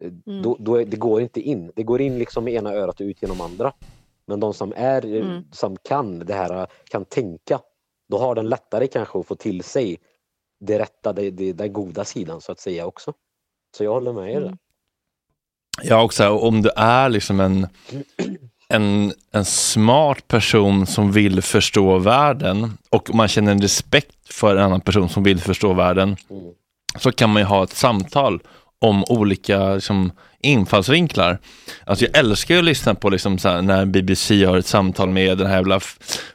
Eh, 0.00 0.10
Mm. 0.26 0.42
Då, 0.42 0.56
då 0.60 0.76
det 0.84 0.96
går 0.96 1.20
inte 1.22 1.40
in. 1.40 1.72
Det 1.76 1.82
går 1.82 2.00
in 2.00 2.18
liksom 2.18 2.44
med 2.44 2.54
ena 2.54 2.72
örat 2.74 3.00
och 3.00 3.04
ut 3.04 3.22
genom 3.22 3.40
andra. 3.40 3.72
Men 4.26 4.40
de 4.40 4.54
som 4.54 4.72
är, 4.76 5.06
eh, 5.06 5.26
Mm. 5.30 5.44
som 5.52 5.76
kan 5.76 6.18
det 6.18 6.34
här, 6.34 6.66
kan 6.84 7.04
tänka, 7.04 7.60
då 8.08 8.18
har 8.18 8.34
den 8.34 8.48
lättare 8.48 8.86
kanske 8.86 9.18
att 9.18 9.26
få 9.26 9.34
till 9.34 9.62
sig 9.62 9.98
det 10.60 10.78
rätta, 10.78 11.12
det, 11.12 11.30
det, 11.30 11.52
den 11.52 11.72
goda 11.72 12.04
sidan 12.04 12.40
så 12.40 12.52
att 12.52 12.60
säga 12.60 12.86
också. 12.86 13.12
Så 13.76 13.84
jag 13.84 13.92
håller 13.92 14.12
med 14.12 14.30
er 14.32 14.40
där. 14.40 14.46
Mm. 14.46 14.58
Ja, 15.82 16.02
och 16.04 16.14
så 16.14 16.22
här, 16.22 16.44
om 16.44 16.62
du 16.62 16.70
är 16.76 17.08
liksom 17.08 17.40
en, 17.40 17.66
en, 18.68 19.12
en 19.32 19.44
smart 19.44 20.28
person 20.28 20.86
som 20.86 21.12
vill 21.12 21.42
förstå 21.42 21.98
världen 21.98 22.78
och 22.90 23.14
man 23.14 23.28
känner 23.28 23.52
en 23.52 23.62
respekt 23.62 24.14
för 24.30 24.56
en 24.56 24.62
annan 24.62 24.80
person 24.80 25.08
som 25.08 25.22
vill 25.22 25.40
förstå 25.40 25.72
världen 25.72 26.16
Mm. 26.30 26.42
så 26.98 27.12
kan 27.12 27.30
man 27.30 27.42
ju 27.42 27.46
ha 27.46 27.64
ett 27.64 27.76
samtal 27.76 28.40
om 28.80 29.04
olika 29.04 29.74
liksom, 29.74 30.12
infallsvinklar. 30.42 31.38
Alltså 31.84 32.04
jag 32.04 32.16
älskar 32.18 32.54
ju 32.54 32.58
att 32.58 32.64
lyssna 32.64 32.94
på 32.94 33.10
liksom, 33.10 33.38
här, 33.44 33.62
när 33.62 33.84
BBC 33.86 34.44
har 34.44 34.58
ett 34.58 34.66
samtal 34.66 35.08
med 35.08 35.38
den 35.38 35.46
här 35.46 35.56
jävla 35.56 35.80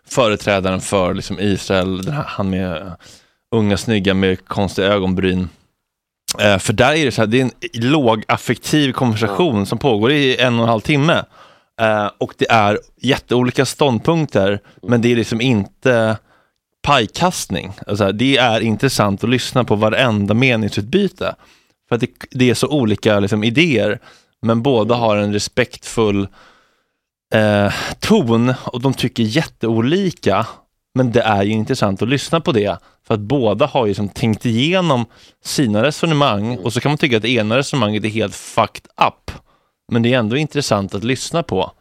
företrädaren 0.10 0.82
för 0.82 1.14
liksom, 1.14 1.40
Israel, 1.40 2.10
här, 2.10 2.24
han 2.28 2.50
med 2.50 2.92
unga 3.56 3.78
snygga 3.78 4.14
med 4.14 4.46
konstiga 4.46 4.88
ögonbryn. 4.88 5.50
Eh, 6.40 6.58
för 6.58 6.74
där 6.74 6.94
är 6.94 7.06
det 7.06 7.12
så 7.12 7.22
här, 7.22 7.28
det 7.28 7.42
är 7.42 7.42
en 7.42 7.52
lågaffektiv 7.74 8.94
konversation 8.94 9.66
som 9.66 9.78
pågår 9.78 10.12
i 10.12 10.38
en 10.38 10.56
och 10.60 10.64
en 10.64 10.70
halv 10.70 10.82
timme. 10.82 11.24
Eh, 11.82 12.10
och 12.18 12.34
det 12.38 12.52
är 12.52 12.80
jätteolika 13.02 13.66
ståndpunkter, 13.66 14.60
men 14.82 15.02
det 15.02 15.12
är 15.12 15.16
liksom 15.16 15.42
inte 15.42 16.18
pajkastning. 16.82 17.72
Alltså, 17.88 18.12
det 18.12 18.38
är 18.38 18.62
intressant 18.62 19.24
att 19.24 19.30
lyssna 19.30 19.64
på 19.64 19.76
varenda 19.76 20.34
meningsutbyte. 20.34 21.36
För 21.90 21.96
att 21.96 22.02
det, 22.02 22.10
det 22.32 22.50
är 22.50 22.54
så 22.54 22.68
olika 22.68 23.20
liksom, 23.20 23.44
idéer, 23.44 24.00
men 24.42 24.62
båda 24.62 24.96
har 24.96 25.18
en 25.18 25.34
respektfull 25.34 26.28
eh, 27.34 27.74
ton 28.00 28.54
och 28.64 28.82
de 28.82 28.94
tycker 28.94 29.24
jätteolika. 29.24 30.48
Men 30.94 31.12
det 31.12 31.22
är 31.22 31.44
ju 31.44 31.52
intressant 31.52 32.02
att 32.02 32.10
lyssna 32.10 32.42
på 32.42 32.52
det, 32.52 32.78
för 33.08 33.14
att 33.14 33.20
båda 33.20 33.66
har 33.66 33.86
ju 33.86 33.94
som 33.94 34.10
tänkt 34.10 34.46
igenom 34.46 35.06
sina 35.44 35.84
resonemang 35.84 36.58
och 36.58 36.74
så 36.74 36.80
kan 36.82 36.92
man 36.92 36.98
tycka 36.98 37.18
att 37.18 37.24
det 37.24 37.30
ena 37.30 37.58
resonemanget 37.58 38.06
är 38.06 38.10
helt 38.10 38.36
fucked 38.36 38.88
up. 39.08 39.32
Men 39.92 40.02
det 40.02 40.14
är 40.14 40.20
ändå 40.20 40.38
intressant 40.38 40.96
att 40.96 41.04
lyssna 41.04 41.44
på 41.44 41.72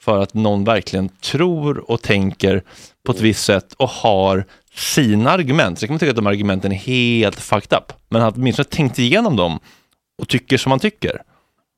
för 0.00 0.22
att 0.22 0.34
någon 0.34 0.64
verkligen 0.64 1.08
tror 1.08 1.90
och 1.90 2.02
tänker 2.02 2.62
på 3.02 3.12
ett 3.12 3.20
visst 3.20 3.44
sätt 3.44 3.72
och 3.72 3.88
har 3.88 4.44
sina 4.74 5.30
argument. 5.30 5.78
Så 5.78 5.86
kan 5.86 5.94
man 5.94 5.98
tycka 5.98 6.10
att 6.10 6.16
de 6.16 6.26
argumenten 6.26 6.72
är 6.72 6.76
helt 6.76 7.40
fucked 7.40 7.78
up, 7.78 7.92
men 8.08 8.22
har 8.22 8.32
åtminstone 8.36 8.64
tänkt 8.64 8.98
igenom 8.98 9.36
dem 9.36 9.60
och 10.22 10.28
tycker 10.28 10.58
som 10.58 10.70
man 10.70 10.80
tycker. 10.80 11.16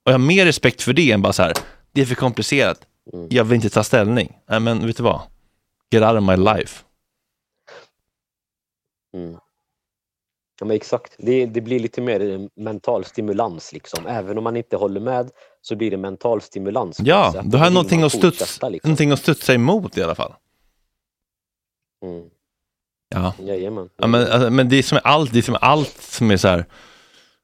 Och 0.05 0.13
jag 0.13 0.13
har 0.13 0.19
mer 0.19 0.45
respekt 0.45 0.83
för 0.83 0.93
det 0.93 1.13
än 1.13 1.23
bara 1.23 1.33
så 1.33 1.43
här, 1.43 1.53
det 1.93 2.01
är 2.01 2.07
för 2.07 2.15
komplicerat, 2.15 2.81
jag 3.29 3.45
vill 3.45 3.57
inte 3.57 3.71
ta 3.71 3.85
ställning. 3.85 4.33
Nej 4.49 4.61
men 4.61 4.87
vet 4.87 4.97
du 4.97 5.03
vad? 5.03 5.21
Get 5.91 6.03
out 6.03 6.19
of 6.19 6.25
my 6.25 6.37
life. 6.37 6.85
Mm. 9.17 9.37
Ja, 10.61 10.67
men 10.67 10.77
exakt. 10.77 11.15
Det, 11.19 11.47
det 11.47 11.61
blir 11.61 11.81
lite 11.81 12.01
mer 12.01 12.33
eh, 12.33 12.41
mental 12.57 13.05
stimulans 13.05 13.73
liksom. 13.73 14.07
Även 14.07 14.39
om 14.39 14.45
man 14.45 14.57
inte 14.57 14.77
håller 14.77 15.01
med 15.01 15.31
så 15.63 15.77
blir 15.77 15.91
det 15.91 15.97
mental 15.97 16.41
stimulans. 16.41 17.01
Ja, 17.05 17.35
då 17.45 17.59
har 17.59 17.71
någonting 17.71 18.03
att, 18.03 18.13
studs, 18.13 18.39
fortsätta, 18.39 18.69
liksom. 18.69 18.89
någonting 18.89 19.11
att 19.11 19.19
studsa 19.19 19.55
emot 19.55 19.99
i 19.99 20.03
alla 20.03 20.15
fall. 20.15 20.35
Mm. 22.05 22.25
Ja. 23.15 23.33
Jajamän. 23.39 23.89
Ja, 23.97 24.07
men, 24.07 24.21
alltså, 24.21 24.51
men 24.51 24.69
det 24.69 24.77
är 24.77 24.83
som 24.83 24.97
är 24.97 25.07
allt, 25.07 25.33
det 25.33 25.39
är 25.39 25.43
som 25.43 25.57
allt 25.61 26.03
som 26.03 26.31
är 26.31 26.37
så 26.37 26.49
här, 26.49 26.65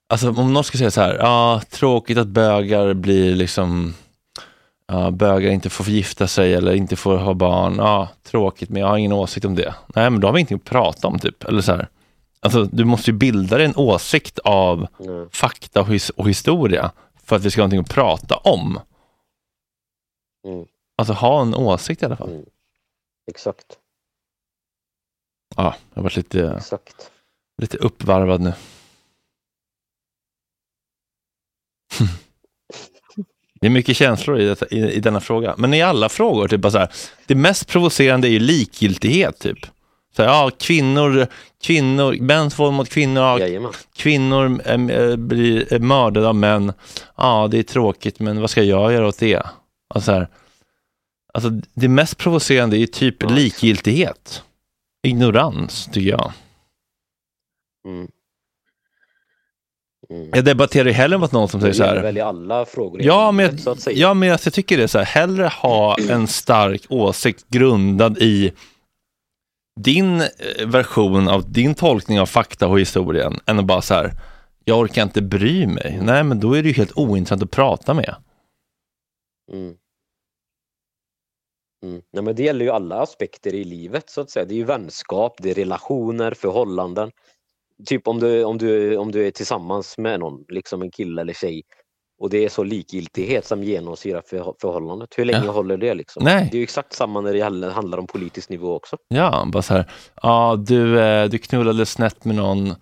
alltså 0.09 0.29
om 0.29 0.53
någon 0.53 0.65
ska 0.65 0.79
säga 0.79 0.91
så 0.91 1.01
här, 1.01 1.15
ja, 1.15 1.63
tråkigt 1.71 2.19
att 2.19 2.27
bögar 2.27 2.95
blir 2.95 3.35
liksom, 3.35 3.95
ja, 4.87 5.11
bögar 5.11 5.51
inte 5.51 5.71
får 5.71 5.87
gifta 5.89 6.27
sig 6.27 6.55
eller 6.55 6.75
inte 6.75 6.97
får 6.97 7.17
ha 7.17 7.35
barn, 7.35 7.75
ja, 7.79 8.09
tråkigt, 8.23 8.71
men 8.71 8.83
jag 8.83 8.89
har 8.89 8.97
ingen 8.97 9.13
åsikt 9.13 9.47
om 9.47 9.55
det. 9.55 9.75
Nej, 9.95 10.11
men 10.11 10.21
då 10.21 10.29
har 10.29 10.33
vi 10.33 10.41
ingenting 10.41 10.57
att 10.65 10.71
prata 10.71 11.09
om 11.09 11.19
typ, 11.19 11.45
eller 11.45 11.63
så 11.63 11.73
här. 11.73 11.89
Alltså, 12.43 12.65
du 12.65 12.85
måste 12.85 13.11
ju 13.11 13.17
bilda 13.17 13.57
dig 13.57 13.67
en 13.67 13.77
åsikt 13.77 14.39
av 14.39 14.87
Mm. 15.01 15.31
fakta 15.31 15.81
och, 15.81 15.87
his- 15.89 16.11
och 16.11 16.29
historia 16.29 16.93
för 17.25 17.37
att 17.37 17.45
vi 17.45 17.51
ska 17.51 17.61
ha 17.61 17.67
någonting 17.69 17.81
att 17.81 17.95
prata 17.95 18.37
om. 18.37 18.81
Mm. 20.47 20.67
Alltså 20.97 21.13
ha 21.13 21.43
en 21.43 21.55
åsikt 21.55 22.03
i 22.03 22.05
alla 22.07 22.17
fall. 22.17 22.31
Mm. 22.31 22.45
Exakt. 23.31 23.79
Ja, 25.57 25.75
jag 25.91 25.97
har 25.97 26.03
varit 26.03 26.17
lite, 26.17 26.51
Exakt. 26.59 27.11
lite 27.63 27.77
uppvarvad 27.77 28.41
nu. 28.41 28.53
Det 33.61 33.67
är 33.67 33.71
mycket 33.71 33.97
känslor 33.97 34.41
i, 34.41 34.47
detta, 34.47 34.67
i, 34.67 34.93
i 34.93 35.01
denna 35.01 35.21
fråga. 35.21 35.55
Men 35.59 35.75
i 35.75 35.83
alla 35.83 36.09
frågor, 36.09 36.49
typ 36.49 36.61
bara 36.61 36.71
så 36.73 36.79
här, 36.79 36.93
det 37.27 37.35
mest 37.35 37.69
provocerande 37.69 38.29
är 38.29 38.31
ju 38.31 38.39
likgiltighet. 38.39 39.39
Typ. 39.39 39.59
Så 40.17 40.23
ja, 40.23 40.51
kvinnor, 40.59 41.27
kvinnor, 41.63 42.17
mäns 42.21 42.59
våld 42.59 42.75
mot 42.75 42.89
kvinnor, 42.89 43.23
ja, 43.23 43.39
Jajamän. 43.39 43.73
kvinnor 43.97 44.61
äh, 44.67 45.17
blir 45.17 45.73
äh, 45.75 45.79
mördade 45.81 46.29
av 46.29 46.35
män. 46.35 46.73
Ja, 47.17 47.49
det 47.51 47.59
är 47.59 47.63
tråkigt, 47.63 48.21
men 48.21 48.41
vad 48.41 48.51
ska 48.51 48.63
jag 48.63 48.93
göra 48.93 49.09
åt 49.09 49.19
det? 49.19 49.43
Alltså, 49.95 50.07
så 50.07 50.13
här, 50.13 50.29
alltså, 51.35 51.51
det 51.75 51.89
mest 51.89 52.17
provocerande 52.19 52.77
är 52.79 52.87
typ 52.87 53.23
Ja. 53.23 53.29
likgiltighet. 53.29 54.43
Ignorans, 55.03 55.87
tycker 55.93 56.11
jag. 56.11 56.33
Mm. 57.87 58.09
Mm. 60.11 60.31
Jag 60.33 60.45
debatterar 60.45 60.87
ju 60.87 60.93
hellre 60.93 61.19
mot 61.19 61.33
någon 61.33 61.49
som 61.49 61.61
säger 61.61 61.75
så 61.75 61.85
här. 61.85 62.03
väl 62.03 62.17
i 62.17 62.21
alla 62.21 62.67
frågor. 62.67 63.03
Ja, 63.03 63.33
men, 63.33 63.59
säga. 63.59 63.97
ja, 63.99 64.15
men 64.15 64.29
jag 64.29 64.41
tycker 64.41 64.77
det 64.77 64.83
är 64.83 64.87
så 64.87 64.99
här, 64.99 65.05
hellre 65.05 65.47
ha 65.63 65.97
en 66.09 66.27
stark 66.27 66.83
åsikt 66.89 67.49
grundad 67.49 68.19
i 68.19 68.53
din 69.83 70.21
eh, 70.21 70.67
version 70.67 71.29
av 71.29 71.53
din 71.53 71.75
tolkning 71.75 72.21
av 72.21 72.27
fakta 72.27 72.69
och 72.69 72.81
historien, 72.81 73.41
än 73.47 73.59
att 73.59 73.65
bara 73.65 73.83
så 73.83 73.95
här, 73.95 74.13
jag 74.65 74.79
orkar 74.79 75.03
inte 75.03 75.23
bry 75.23 75.67
mig. 75.67 75.99
Nej, 76.03 76.25
men 76.25 76.41
då 76.41 76.55
är 76.55 76.63
det 76.63 76.69
ju 76.69 76.75
helt 76.75 76.97
ointressant 76.97 77.43
att 77.43 77.51
prata 77.51 77.95
med. 77.95 78.15
Mm. 79.53 79.75
Mm. 81.85 82.03
Nej, 82.13 82.23
men 82.23 82.35
det 82.35 82.43
gäller 82.43 82.65
ju 82.65 82.71
alla 82.71 83.01
aspekter 83.03 83.55
i 83.55 83.65
livet 83.65 84.11
så 84.11 84.21
att 84.21 84.31
säga. 84.31 84.45
Det 84.45 84.55
är 84.55 84.57
ju 84.57 84.65
vänskap, 84.65 85.37
det 85.39 85.51
är 85.51 85.55
relationer, 85.55 86.35
förhållanden. 86.35 87.11
Typ 87.87 88.09
om 88.09 88.21
du, 88.21 88.45
om 88.45 88.59
du, 88.59 88.97
om 88.97 89.13
du 89.13 89.27
är 89.27 89.31
tillsammans 89.31 89.99
med 89.99 90.21
någon, 90.21 90.45
liksom 90.49 90.83
en 90.83 90.91
kille 90.91 91.21
eller 91.21 91.33
tjej 91.33 91.63
och 92.21 92.31
det 92.31 92.45
är 92.45 92.49
så 92.49 92.63
likgiltighet 92.63 93.47
som 93.47 93.65
genomsyrar 93.65 94.23
för, 94.27 94.55
förhållandet. 94.61 95.09
Hur 95.17 95.25
länge 95.25 95.45
Ja. 95.47 95.53
håller 95.53 95.77
det 95.77 95.95
liksom? 95.95 96.25
Nej. 96.25 96.49
Det 96.51 96.57
är 96.57 96.59
ju 96.59 96.63
exakt 96.65 96.93
samma 96.93 97.21
när 97.21 97.33
det 97.33 97.71
handlar 97.73 97.99
om 97.99 98.07
politisk 98.07 98.49
nivå 98.49 98.75
också. 98.75 98.97
Ja, 99.09 99.45
bara 99.53 99.63
så 99.63 99.75
här, 99.75 99.85
ja, 100.23 100.57
du, 100.67 101.01
eh, 101.01 101.29
du 101.29 101.39
knullade 101.39 101.87
snett 101.87 102.25
med 102.25 102.35
någon, 102.37 102.75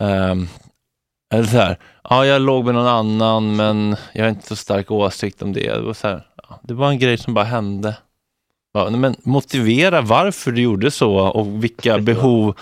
ehm, 0.00 0.48
eller 1.34 1.44
så 1.44 1.56
här, 1.56 1.78
ja, 2.04 2.26
jag 2.26 2.42
låg 2.42 2.64
med 2.64 2.74
någon 2.74 2.86
annan, 2.86 3.56
men 3.56 3.96
jag 4.14 4.22
har 4.24 4.28
inte 4.28 4.46
så 4.46 4.56
stark 4.56 4.90
åsikt 4.90 5.42
om 5.42 5.52
det. 5.52 5.72
Det 5.74 5.80
var, 5.80 5.94
så 5.94 6.08
här, 6.08 6.26
ja, 6.48 6.60
det 6.62 6.74
var 6.74 6.88
en 6.88 6.98
grej 6.98 7.18
som 7.18 7.34
bara 7.34 7.44
hände. 7.44 7.96
Ja, 8.74 8.90
men 8.90 9.16
motivera 9.22 10.00
varför 10.00 10.52
du 10.52 10.62
gjorde 10.62 10.90
så 10.90 11.16
och 11.16 11.64
vilka 11.64 11.98
behov 12.08 12.54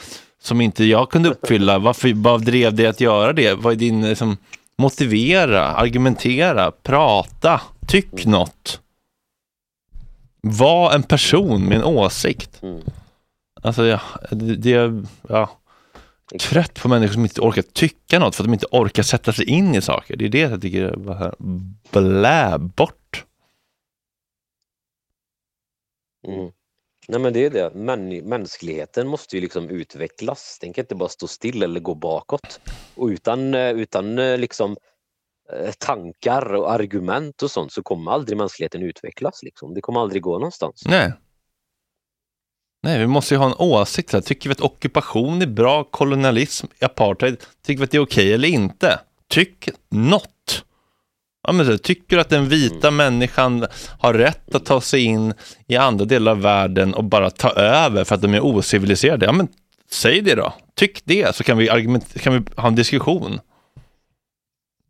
som 0.42 0.60
inte 0.60 0.84
jag 0.84 1.10
kunde 1.10 1.28
uppfylla. 1.28 1.78
Varför, 1.78 2.12
vad 2.14 2.44
drev 2.44 2.74
dig 2.74 2.86
att 2.86 3.01
göra 3.01 3.32
det? 3.32 3.55
Vad 3.55 3.72
är 3.72 3.76
din, 3.76 4.09
liksom, 4.09 4.36
motivera, 4.81 5.66
argumentera, 5.66 6.70
prata, 6.70 7.61
tyck 7.86 8.27
något. 8.27 8.81
Var 10.43 10.94
en 10.94 11.02
person 11.02 11.65
med 11.65 11.78
en 11.78 11.85
åsikt. 11.85 12.62
Mm. 12.62 12.82
Alltså, 13.62 13.86
ja, 13.86 14.01
det, 14.31 14.57
det, 14.57 15.05
ja, 15.28 15.51
trött 16.40 16.74
på 16.82 16.89
människor 16.89 17.12
som 17.12 17.23
inte 17.23 17.40
orkar 17.40 17.62
tycka 17.62 18.19
något 18.19 18.36
för 18.36 18.43
att 18.43 18.48
de 18.48 18.52
inte 18.52 18.66
orkar 18.70 19.02
sätta 19.02 19.32
sig 19.32 19.44
in 19.44 19.74
i 19.74 19.82
saker. 19.82 20.16
Det 20.16 20.24
är 20.24 20.28
det 20.28 20.39
jag 20.39 20.62
tycker 20.62 20.82
är 20.82 20.97
bara 20.97 21.35
blä 21.90 22.59
bort. 22.59 23.24
Mm. 26.27 26.51
Nej 27.10 27.20
men 27.20 27.32
det 27.32 27.46
är 27.46 27.50
det, 27.50 27.74
Män, 27.74 28.08
mänskligheten 28.08 29.08
måste 29.08 29.36
ju 29.36 29.42
liksom 29.42 29.68
utvecklas. 29.68 30.58
Den 30.60 30.72
kan 30.72 30.82
inte 30.82 30.94
bara 30.94 31.08
stå 31.08 31.26
still 31.26 31.62
eller 31.62 31.80
gå 31.80 31.94
bakåt. 31.94 32.60
Och 32.94 33.06
utan, 33.06 33.54
eh, 33.54 33.70
utan 33.70 34.18
eh, 34.18 34.38
liksom 34.38 34.76
eh, 35.52 35.72
tankar 35.72 36.54
och 36.54 36.72
argument 36.72 37.42
och 37.42 37.50
sånt 37.50 37.72
så 37.72 37.82
kommer 37.82 38.12
aldrig 38.12 38.38
mänskligheten 38.38 38.82
utvecklas. 38.82 39.42
Liksom. 39.42 39.74
Det 39.74 39.80
kommer 39.80 40.00
aldrig 40.00 40.22
gå 40.22 40.32
någonstans. 40.32 40.82
Nej. 40.86 41.12
Nej, 42.82 42.98
vi 42.98 43.06
måste 43.06 43.34
ju 43.34 43.38
ha 43.38 43.46
en 43.46 43.58
åsikt. 43.58 44.12
Här. 44.12 44.20
Tycker 44.20 44.48
vi 44.48 44.52
att 44.52 44.60
ockupation 44.60 45.42
är 45.42 45.46
bra, 45.46 45.84
kolonialism, 45.84 46.66
apartheid, 46.80 47.36
tycker 47.62 47.78
vi 47.78 47.84
att 47.84 47.90
det 47.90 47.96
är 47.96 48.02
okej 48.02 48.32
eller 48.32 48.48
inte? 48.48 49.00
Tyck 49.28 49.68
något. 49.88 50.28
Ja, 51.42 51.52
men 51.52 51.66
så, 51.66 51.78
tycker 51.78 52.16
du 52.16 52.20
att 52.20 52.28
den 52.28 52.48
vita 52.48 52.88
Mm. 52.88 52.96
människan 52.96 53.66
har 53.98 54.14
rätt 54.14 54.54
att 54.54 54.64
ta 54.64 54.80
sig 54.80 55.02
in 55.04 55.34
i 55.66 55.76
andra 55.76 56.04
delar 56.04 56.32
av 56.32 56.40
världen 56.40 56.94
och 56.94 57.04
bara 57.04 57.30
ta 57.30 57.50
över 57.50 58.04
för 58.04 58.14
att 58.14 58.22
de 58.22 58.34
är 58.34 58.44
ociviliserade? 58.44 59.26
Ja, 59.26 59.32
men 59.32 59.48
säg 59.90 60.20
det 60.20 60.34
då. 60.34 60.52
Tyck 60.74 61.00
det, 61.04 61.36
så 61.36 61.44
kan 61.44 61.58
vi, 61.58 61.70
argument, 61.70 62.20
kan 62.22 62.32
vi 62.34 62.42
ha 62.60 62.68
en 62.68 62.74
diskussion. 62.74 63.40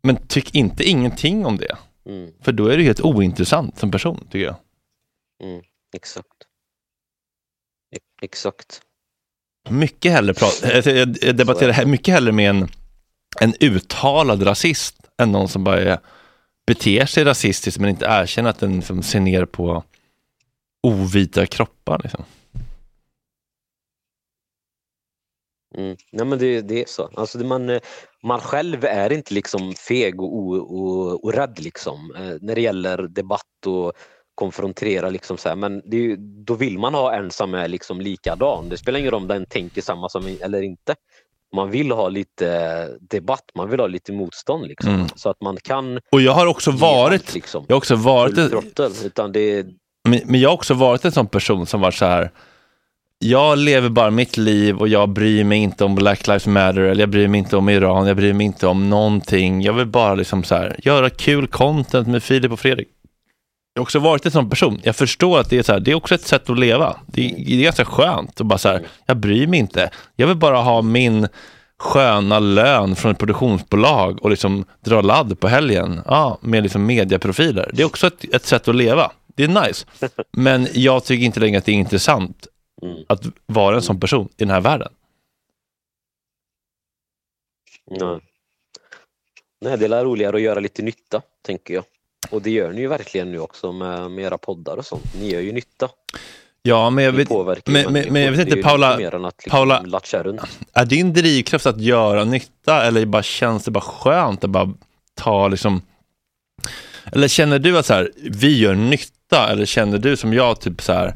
Men 0.03 0.27
tyck 0.27 0.55
inte 0.55 0.83
ingenting 0.83 1.45
om 1.45 1.57
det. 1.57 1.77
Mm, 2.05 2.31
För 2.41 2.51
då 2.51 2.67
är 2.67 2.77
du 2.77 2.83
helt 2.83 3.01
ointressant 3.01 3.79
som 3.79 3.91
person, 3.91 4.27
tycker 4.31 4.45
jag. 4.45 4.55
mm, 5.43 5.61
exakt. 5.95 6.27
E- 7.95 7.99
Exakt. 8.21 8.81
Mycket 9.69 10.11
hellre 10.11 10.33
prata, 10.33 10.89
jag- 10.91 11.35
debatterar 11.35 11.85
mycket 11.85 12.13
hellre 12.13 12.31
med 12.31 12.49
en, 12.49 12.67
en 13.39 13.53
uttalad 13.59 14.45
rasist 14.45 14.95
än 15.17 15.31
någon 15.31 15.47
som 15.47 15.63
bara 15.63 15.79
är, 15.81 15.99
beter 16.67 17.05
sig 17.05 17.23
rasistiskt 17.23 17.79
men 17.79 17.89
inte 17.89 18.05
erkänner 18.05 18.49
att 18.49 18.59
den 18.59 18.75
liksom 18.75 19.03
ser 19.03 19.19
ner 19.19 19.45
på 19.45 19.83
ovita 20.87 21.45
kroppar. 21.45 21.99
Liksom. 22.03 22.25
Mm. 25.77 25.97
Nej 26.11 26.25
men 26.25 26.39
det, 26.39 26.61
det 26.61 26.81
är 26.81 26.85
så. 26.87 27.09
Alltså 27.15 27.37
det 27.37 27.45
man, 27.45 27.69
eh, 27.69 27.81
man 28.23 28.39
själv 28.39 28.85
är 28.85 29.11
inte 29.11 29.33
liksom 29.33 29.73
feg 29.73 30.21
och, 30.21 30.35
o, 30.35 30.55
och, 30.55 31.23
och 31.23 31.33
rädd 31.33 31.59
liksom 31.59 32.15
eh, 32.15 32.35
när 32.41 32.55
det 32.55 32.61
gäller 32.61 33.07
debatt 33.07 33.65
och 33.65 33.93
konfrontera 34.35 35.09
liksom 35.09 35.37
så 35.37 35.49
här. 35.49 35.55
Men 35.55 35.81
det 35.85 35.97
är, 35.97 36.17
då 36.19 36.53
vill 36.53 36.79
man 36.79 36.93
ha 36.93 37.15
en 37.15 37.31
som 37.31 37.53
är 37.53 37.67
liksom 37.67 38.01
likadan. 38.01 38.69
Det 38.69 38.77
spelar 38.77 38.99
ingen 38.99 39.11
roll 39.11 39.21
om 39.21 39.27
den 39.27 39.45
tänker 39.45 39.81
samma 39.81 40.09
som 40.09 40.37
eller 40.41 40.61
inte. 40.61 40.95
Man 41.55 41.71
vill 41.71 41.91
ha 41.91 42.09
lite 42.09 42.47
eh, 42.47 43.07
debatt, 43.09 43.43
man 43.55 43.69
vill 43.69 43.79
ha 43.79 43.87
lite 43.87 44.11
motstånd 44.11 44.67
liksom. 44.67 44.93
Mm. 44.93 45.07
Så 45.15 45.29
att 45.29 45.41
man 45.41 45.57
kan 45.63 45.99
Och 46.11 46.21
jag 46.21 46.31
har 46.31 46.47
också 46.47 46.71
varit, 46.71 47.21
allt, 47.21 47.33
liksom. 47.33 47.65
jag 47.67 47.75
har 47.75 47.77
också 47.77 47.95
varit, 47.95 48.35
throttle, 48.35 48.89
utan 49.05 49.31
det, 49.31 49.65
men, 50.09 50.19
men 50.25 50.39
jag 50.39 50.49
har 50.49 50.53
också 50.53 50.73
varit 50.73 51.05
en 51.05 51.11
sån 51.11 51.27
person 51.27 51.65
som 51.65 51.81
var 51.81 51.91
så 51.91 52.05
här, 52.05 52.31
jag 53.19 53.57
lever 53.57 53.89
bara 53.89 54.11
mitt 54.11 54.37
liv 54.37 54.77
och 54.77 54.87
jag 54.87 55.09
bryr 55.09 55.43
mig 55.43 55.57
inte 55.57 55.83
om 55.85 55.95
Black 55.95 56.27
Lives 56.27 56.47
Matter 56.47 56.81
eller 56.81 57.01
jag 57.01 57.09
bryr 57.09 57.27
mig 57.27 57.39
inte 57.39 57.57
om 57.57 57.69
Iran, 57.69 58.07
jag 58.07 58.17
bryr 58.17 58.33
mig 58.33 58.45
inte 58.45 58.67
om 58.67 58.89
någonting. 58.89 59.61
Jag 59.61 59.73
vill 59.73 59.87
bara 59.87 60.15
liksom 60.15 60.43
så 60.43 60.55
här, 60.55 60.75
göra 60.83 61.09
kul 61.09 61.47
content 61.47 62.07
med 62.07 62.23
Filip 62.23 62.51
och 62.51 62.59
Fredrik. 62.59 62.87
Jag 63.73 63.81
har 63.81 63.83
också 63.83 63.99
varit 63.99 64.25
en 64.25 64.31
sån 64.31 64.49
person. 64.49 64.79
Jag 64.83 64.95
förstår 64.95 65.39
att 65.39 65.49
det 65.49 65.57
är 65.57 65.63
så 65.63 65.73
här, 65.73 65.79
det 65.79 65.91
är 65.91 65.95
också 65.95 66.15
ett 66.15 66.27
sätt 66.27 66.49
att 66.49 66.59
leva. 66.59 66.99
Det 67.05 67.25
är, 67.25 67.45
det 67.45 67.53
är 67.53 67.63
ganska 67.63 67.85
skönt 67.85 68.41
att 68.41 68.47
bara 68.47 68.57
så 68.57 68.69
här, 68.69 68.87
jag 69.05 69.17
bryr 69.17 69.47
mig 69.47 69.59
inte. 69.59 69.91
Jag 70.15 70.27
vill 70.27 70.37
bara 70.37 70.57
ha 70.57 70.81
min 70.81 71.27
sköna 71.77 72.39
lön 72.39 72.95
från 72.95 73.11
ett 73.11 73.19
produktionsbolag 73.19 74.23
och 74.23 74.29
liksom 74.29 74.65
dra 74.79 75.01
ladd 75.01 75.39
på 75.39 75.47
helgen 75.47 76.01
ja, 76.05 76.37
med 76.41 76.63
liksom 76.63 76.85
mediaprofiler. 76.85 77.71
Det 77.73 77.81
är 77.81 77.85
också 77.85 78.07
ett, 78.07 78.33
ett 78.33 78.45
sätt 78.45 78.67
att 78.67 78.75
leva. 78.75 79.11
Det 79.35 79.43
är 79.43 79.67
nice. 79.67 79.85
Men 80.31 80.67
jag 80.73 81.03
tycker 81.03 81.25
inte 81.25 81.39
längre 81.39 81.57
att 81.57 81.65
det 81.65 81.71
är 81.71 81.75
intressant 81.75 82.47
mm. 82.81 82.97
att 83.09 83.25
vara 83.45 83.75
en 83.75 83.81
sån 83.81 83.99
person 83.99 84.25
i 84.25 84.43
den 84.43 84.49
här 84.49 84.61
världen. 84.61 84.93
Nej. 87.99 88.19
Nej, 89.61 89.77
det 89.77 89.85
är 89.85 90.03
roligare 90.05 90.35
att 90.35 90.41
göra 90.41 90.59
lite 90.59 90.81
nytta, 90.81 91.21
tänker 91.41 91.73
jag. 91.73 91.83
Och 92.29 92.41
det 92.41 92.51
gör 92.51 92.71
ni 92.73 92.81
ju 92.81 92.87
verkligen 92.87 93.31
nu 93.31 93.39
också 93.39 93.71
med, 93.71 94.11
med 94.11 94.25
era 94.25 94.37
poddar 94.37 94.77
och 94.77 94.85
sånt. 94.85 95.03
Ni 95.19 95.31
gör 95.31 95.41
ju 95.41 95.51
nytta. 95.51 95.89
Ja, 96.63 96.89
men 96.89 97.03
jag 97.03 97.11
vet, 97.11 97.29
men, 97.65 97.93
men, 97.93 98.13
men 98.13 98.21
jag 98.21 98.31
vet 98.31 98.39
inte, 98.47 98.61
Paula, 98.61 98.97
liksom 98.97 99.51
Paula- 99.51 99.81
är 100.73 100.85
din 100.85 101.13
drivkraft 101.13 101.65
att 101.65 101.81
göra 101.81 102.23
nytta 102.23 102.83
eller 102.83 103.05
bara 103.05 103.23
känns 103.23 103.63
det 103.65 103.71
bara 103.71 103.81
skönt 103.81 104.43
att 104.43 104.49
bara 104.49 104.73
ta 105.15 105.47
liksom 105.47 105.81
eller 107.11 107.27
känner 107.27 107.59
du 107.59 107.77
att 107.77 107.85
så 107.85 107.93
här, 107.93 108.11
vi 108.31 108.59
gör 108.59 108.75
nytta 108.75 109.49
eller 109.49 109.65
känner 109.65 109.97
du 109.97 110.17
som 110.17 110.33
jag 110.33 110.59
typ 110.61 110.81
så 110.81 110.93
här 110.93 111.15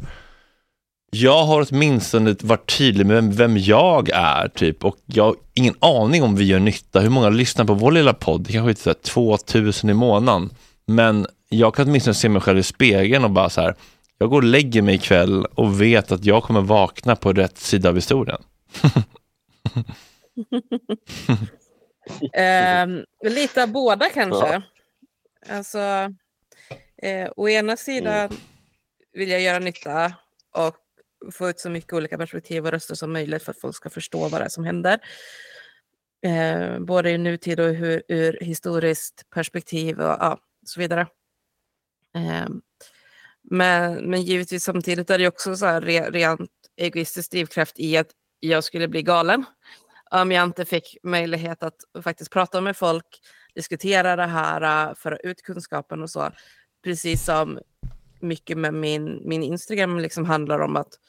jag 1.12 1.44
har 1.44 1.68
åtminstone 1.72 2.36
varit 2.42 2.78
tydlig 2.78 3.06
med 3.06 3.16
vem, 3.16 3.32
vem 3.32 3.58
jag 3.58 4.10
är 4.10 4.48
typ 4.48 4.86
och 4.86 4.98
jag 5.06 5.24
har 5.24 5.36
ingen 5.54 5.76
aning 5.80 6.24
om 6.24 6.36
vi 6.36 6.46
gör 6.46 6.60
nytta. 6.60 7.00
Hur 7.00 7.10
många 7.10 7.30
lyssnar 7.30 7.66
på 7.66 7.74
vår 7.74 7.92
lilla 7.92 8.14
podd? 8.14 8.42
Det 8.42 8.54
kanske 8.54 8.72
är 8.72 8.76
så 8.84 8.90
här 8.90 8.98
2000 9.04 9.90
i 9.90 9.94
månaden. 9.94 10.50
Men 10.86 11.28
jag 11.50 11.76
kan 11.76 11.88
åtminstone 11.88 12.14
se 12.14 12.30
mig 12.30 12.42
själv 12.42 12.58
i 12.58 12.64
spegeln 12.64 13.24
och 13.24 13.32
bara 13.32 13.50
så 13.50 13.62
här, 13.62 13.76
jag 14.18 14.30
går 14.30 14.38
och 14.38 14.44
lägger 14.44 14.82
mig 14.82 14.96
ikväll 14.96 15.46
och 15.46 15.82
vet 15.82 16.12
att 16.12 16.26
jag 16.26 16.44
kommer 16.44 16.62
vakna 16.62 17.16
på 17.16 17.34
rätt 17.34 17.58
sida 17.58 17.90
av 17.90 17.96
historien. 17.96 18.42
Ehm, 22.34 23.06
lite 23.24 23.64
av 23.64 23.72
båda 23.72 24.10
kanske. 24.10 24.62
Alltså, 25.50 25.80
eh, 27.02 27.32
å 27.36 27.50
ena 27.50 27.78
sidan 27.78 28.30
vill 29.14 29.30
jag 29.30 29.42
göra 29.42 29.60
nytta 29.60 30.14
och 30.56 30.76
få 31.34 31.50
ut 31.50 31.60
så 31.60 31.70
mycket 31.70 31.94
olika 31.94 32.18
perspektiv 32.18 32.66
och 32.66 32.72
röster 32.72 32.96
som 32.96 33.14
möjligt 33.14 33.44
för 33.44 33.52
att 33.52 33.60
folk 33.60 33.76
ska 33.76 33.90
förstå 33.90 34.28
vad 34.28 34.42
det 34.42 34.46
är 34.46 34.50
som 34.50 34.64
händer. 34.64 35.00
Eh, 36.26 36.80
både 36.80 37.12
i 37.12 37.18
nutid 37.18 37.60
och 37.60 37.66
ur, 37.66 38.04
ur 38.08 38.38
historiskt 38.42 39.30
perspektiv 39.30 40.00
och 40.00 40.18
ja, 40.20 40.40
så 40.70 40.80
vidare. 40.80 41.08
Ehm, 42.16 42.62
men, 43.44 44.10
men 44.10 44.22
givetvis 44.22 44.64
samtidigt 44.64 45.10
är 45.10 45.18
det 45.18 45.28
också 45.28 45.56
så 45.56 45.66
här 45.66 45.82
rent 46.12 46.52
egoistisk 46.78 47.32
drivkraft 47.32 47.80
i 47.80 47.98
att 47.98 48.08
jag 48.40 48.64
skulle 48.64 48.88
bli 48.88 49.02
galen 49.02 49.46
om 50.12 50.32
jag 50.32 50.44
inte 50.44 50.66
fick 50.66 50.98
möjlighet 51.04 51.64
att 51.64 52.04
faktiskt 52.04 52.32
prata 52.32 52.62
med 52.62 52.78
folk, 52.78 53.06
diskutera 53.56 54.16
det 54.16 54.26
här, 54.26 54.90
äh, 54.90 54.96
föra 54.96 55.18
ut 55.18 55.42
kunskapen 55.42 56.04
och 56.04 56.10
så. 56.10 56.32
Precis 56.84 57.26
som 57.26 57.60
mycket 58.20 58.58
med 58.58 58.74
min, 58.74 59.22
min 59.30 59.44
Instagram 59.44 60.00
liksom 60.00 60.26
handlar 60.26 60.60
om 60.60 60.76
att 60.76 61.00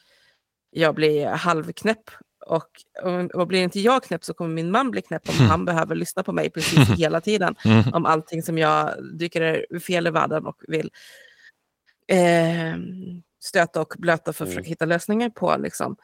jag 0.71 0.95
blir 0.95 1.27
halvknäpp. 1.27 2.09
Och, 2.47 2.67
och, 3.33 3.47
blir 3.47 3.63
inte 3.63 3.79
jag 3.79 4.03
knäpp 4.03 4.23
så 4.23 4.33
kommer 4.33 4.53
min 4.55 4.71
man 4.71 4.91
bli 4.91 5.01
knäpp 5.01 5.29
om 5.29 5.35
han 5.35 5.65
behöver 5.65 5.95
lyssna 5.95 6.23
på 6.23 6.31
mig 6.31 6.49
precis 6.49 6.89
hela 6.97 7.21
tiden 7.21 7.55
Mm. 7.65 7.93
om 7.93 8.05
allting 8.05 8.43
som 8.43 8.57
jag 8.57 8.93
tycker 9.19 9.41
är 9.41 9.79
fel 9.79 10.07
i 10.07 10.09
världen 10.09 10.45
och 10.45 10.61
vill 10.67 10.91
eh, 12.07 12.77
stöta 13.43 13.81
och 13.81 13.93
blöta 13.97 14.33
för 14.33 14.43
att 14.43 14.47
Mm. 14.47 14.51
försöka 14.55 14.69
hitta 14.69 14.85
lösningar 14.85 15.29
på. 15.29 15.55
Liksom. 15.57 15.95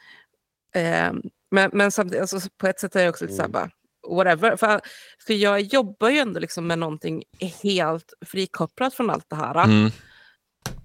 Eh, 0.76 1.14
men, 1.52 1.70
men 1.74 1.92
samtidigt, 1.92 2.22
alltså, 2.34 2.50
på 2.58 2.68
ett 2.68 2.80
sätt 2.80 2.96
är 2.96 3.00
jag 3.04 3.10
också 3.10 3.26
lite 3.26 3.36
så 3.36 3.42
här 3.42 3.50
Mm. 3.50 3.52
bara, 3.52 3.70
whatever. 4.16 4.56
För, 4.58 4.82
för 5.28 5.34
jag 5.34 5.62
jobbar 5.62 6.10
ju 6.10 6.18
ändå 6.18 6.40
liksom 6.40 6.68
med 6.68 6.80
någonting 6.80 7.24
helt 7.64 8.14
frikopplat 8.26 8.94
från 8.94 9.10
allt 9.10 9.30
det 9.30 9.36
här. 9.36 9.64
Mm. 9.64 9.92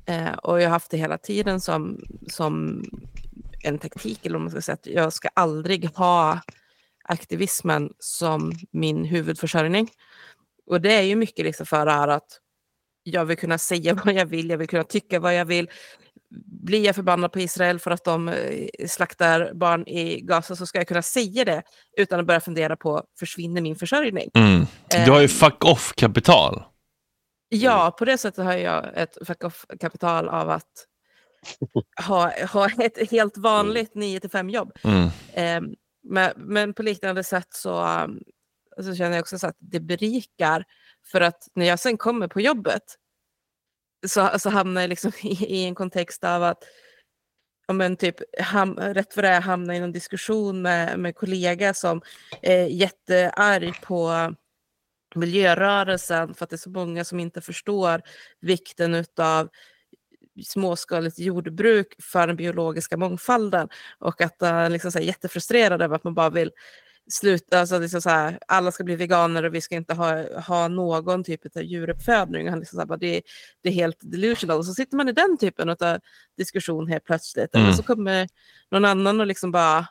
Eh, 0.06 0.32
och 0.32 0.60
jag 0.60 0.64
har 0.66 0.70
haft 0.70 0.90
det 0.90 0.96
hela 0.96 1.18
tiden 1.18 1.60
som, 1.60 2.00
som 2.28 2.84
en 3.64 3.78
taktik, 3.78 4.26
eller 4.26 4.36
om 4.36 4.42
man 4.42 4.50
ska 4.50 4.60
säga 4.60 4.74
att 4.74 4.86
jag 4.86 5.12
ska 5.12 5.28
aldrig 5.34 5.88
ha 5.88 6.40
aktivismen 7.04 7.92
som 7.98 8.52
min 8.70 9.04
huvudförsörjning. 9.04 9.90
Och 10.66 10.80
det 10.80 10.92
är 10.92 11.02
ju 11.02 11.16
mycket 11.16 11.44
liksom 11.44 11.66
för 11.66 11.86
det 11.86 11.92
här 11.92 12.08
att 12.08 12.40
jag 13.02 13.24
vill 13.24 13.36
kunna 13.36 13.58
säga 13.58 13.94
vad 14.04 14.14
jag 14.14 14.26
vill, 14.26 14.50
jag 14.50 14.58
vill 14.58 14.68
kunna 14.68 14.84
tycka 14.84 15.20
vad 15.20 15.34
jag 15.34 15.44
vill. 15.44 15.70
Blir 16.62 16.84
jag 16.84 16.94
förbannad 16.94 17.32
på 17.32 17.40
Israel 17.40 17.78
för 17.78 17.90
att 17.90 18.04
de 18.04 18.28
eh, 18.28 18.68
slaktar 18.88 19.54
barn 19.54 19.86
i 19.86 20.20
Gaza 20.20 20.56
så 20.56 20.66
ska 20.66 20.78
jag 20.78 20.88
kunna 20.88 21.02
säga 21.02 21.44
det 21.44 21.62
utan 21.96 22.20
att 22.20 22.26
börja 22.26 22.40
fundera 22.40 22.76
på, 22.76 23.02
försvinner 23.18 23.60
min 23.60 23.76
försörjning? 23.76 24.30
Mm. 24.34 24.66
Du 25.04 25.10
har 25.10 25.20
ju 25.20 25.28
fuck 25.28 25.64
off-kapital. 25.64 26.62
Ja, 27.48 27.96
på 27.98 28.04
det 28.04 28.18
sättet 28.18 28.44
har 28.44 28.52
jag 28.52 28.98
ett 28.98 29.18
fuck 29.26 29.44
off-kapital 29.44 30.28
av 30.28 30.50
att 30.50 30.86
ha, 32.06 32.46
ha 32.46 32.70
ett 32.78 33.10
helt 33.10 33.36
vanligt 33.36 33.94
9-5 33.94 34.50
jobb. 34.50 34.72
Mm. 34.84 35.08
Ehm, 35.32 35.74
men, 36.02 36.32
men 36.36 36.74
på 36.74 36.82
liknande 36.82 37.24
sätt 37.24 37.48
så, 37.50 37.86
um, 38.04 38.22
så 38.82 38.94
känner 38.94 39.16
jag 39.16 39.22
också 39.22 39.38
så 39.38 39.46
att 39.46 39.56
det 39.58 39.80
berikar. 39.80 40.64
För 41.12 41.20
att 41.20 41.48
när 41.54 41.66
jag 41.66 41.78
sen 41.78 41.96
kommer 41.96 42.28
på 42.28 42.40
jobbet 42.40 42.82
så, 44.06 44.38
så 44.38 44.50
hamnar 44.50 44.80
jag 44.80 44.88
liksom 44.88 45.12
i, 45.22 45.46
i 45.46 45.64
en 45.64 45.74
kontext 45.74 46.24
av 46.24 46.42
att 46.42 46.64
ja, 47.66 47.74
men 47.74 47.96
typ, 47.96 48.16
ham, 48.40 48.74
rätt 48.74 49.14
för 49.14 49.22
det 49.22 49.28
är 49.28 49.40
hamna 49.40 49.74
i 49.74 49.78
en 49.78 49.92
diskussion 49.92 50.62
med, 50.62 50.98
med 50.98 51.14
kollega 51.16 51.74
som 51.74 52.02
är 52.42 52.66
jättearg 52.66 53.80
på 53.82 54.34
miljörörelsen 55.14 56.34
för 56.34 56.44
att 56.44 56.50
det 56.50 56.56
är 56.56 56.58
så 56.58 56.70
många 56.70 57.04
som 57.04 57.20
inte 57.20 57.40
förstår 57.40 58.02
vikten 58.40 59.04
av 59.16 59.48
småskaligt 60.44 61.18
jordbruk 61.18 61.94
för 62.02 62.26
den 62.26 62.36
biologiska 62.36 62.96
mångfalden 62.96 63.68
och 63.98 64.20
att 64.20 64.36
han 64.40 64.64
uh, 64.64 64.70
liksom, 64.70 64.90
är 64.94 65.00
jättefrustrerad 65.00 65.82
över 65.82 65.96
att 65.96 66.04
man 66.04 66.14
bara 66.14 66.30
vill 66.30 66.50
sluta, 67.10 67.60
alltså 67.60 67.78
liksom 67.78 68.02
så 68.02 68.10
här, 68.10 68.38
alla 68.48 68.72
ska 68.72 68.84
bli 68.84 68.96
veganer 68.96 69.42
och 69.42 69.54
vi 69.54 69.60
ska 69.60 69.74
inte 69.74 69.94
ha, 69.94 70.40
ha 70.40 70.68
någon 70.68 71.24
typ 71.24 71.56
av 71.56 71.62
djuruppfödning. 71.62 72.48
Han 72.48 72.58
liksom 72.58 72.76
så 72.76 72.80
här, 72.80 72.86
bara, 72.86 72.98
det, 72.98 73.22
det 73.62 73.68
är 73.68 73.72
helt 73.72 73.98
delusional. 74.00 74.58
Och 74.58 74.66
så 74.66 74.74
sitter 74.74 74.96
man 74.96 75.08
i 75.08 75.12
den 75.12 75.38
typen 75.38 75.68
av 75.68 75.98
diskussion 76.36 76.88
helt 76.88 77.04
plötsligt. 77.04 77.54
Mm. 77.54 77.68
Och 77.68 77.74
så 77.74 77.82
kommer 77.82 78.28
någon 78.70 78.84
annan 78.84 79.20
och 79.20 79.26
liksom 79.26 79.52
bara 79.52 79.86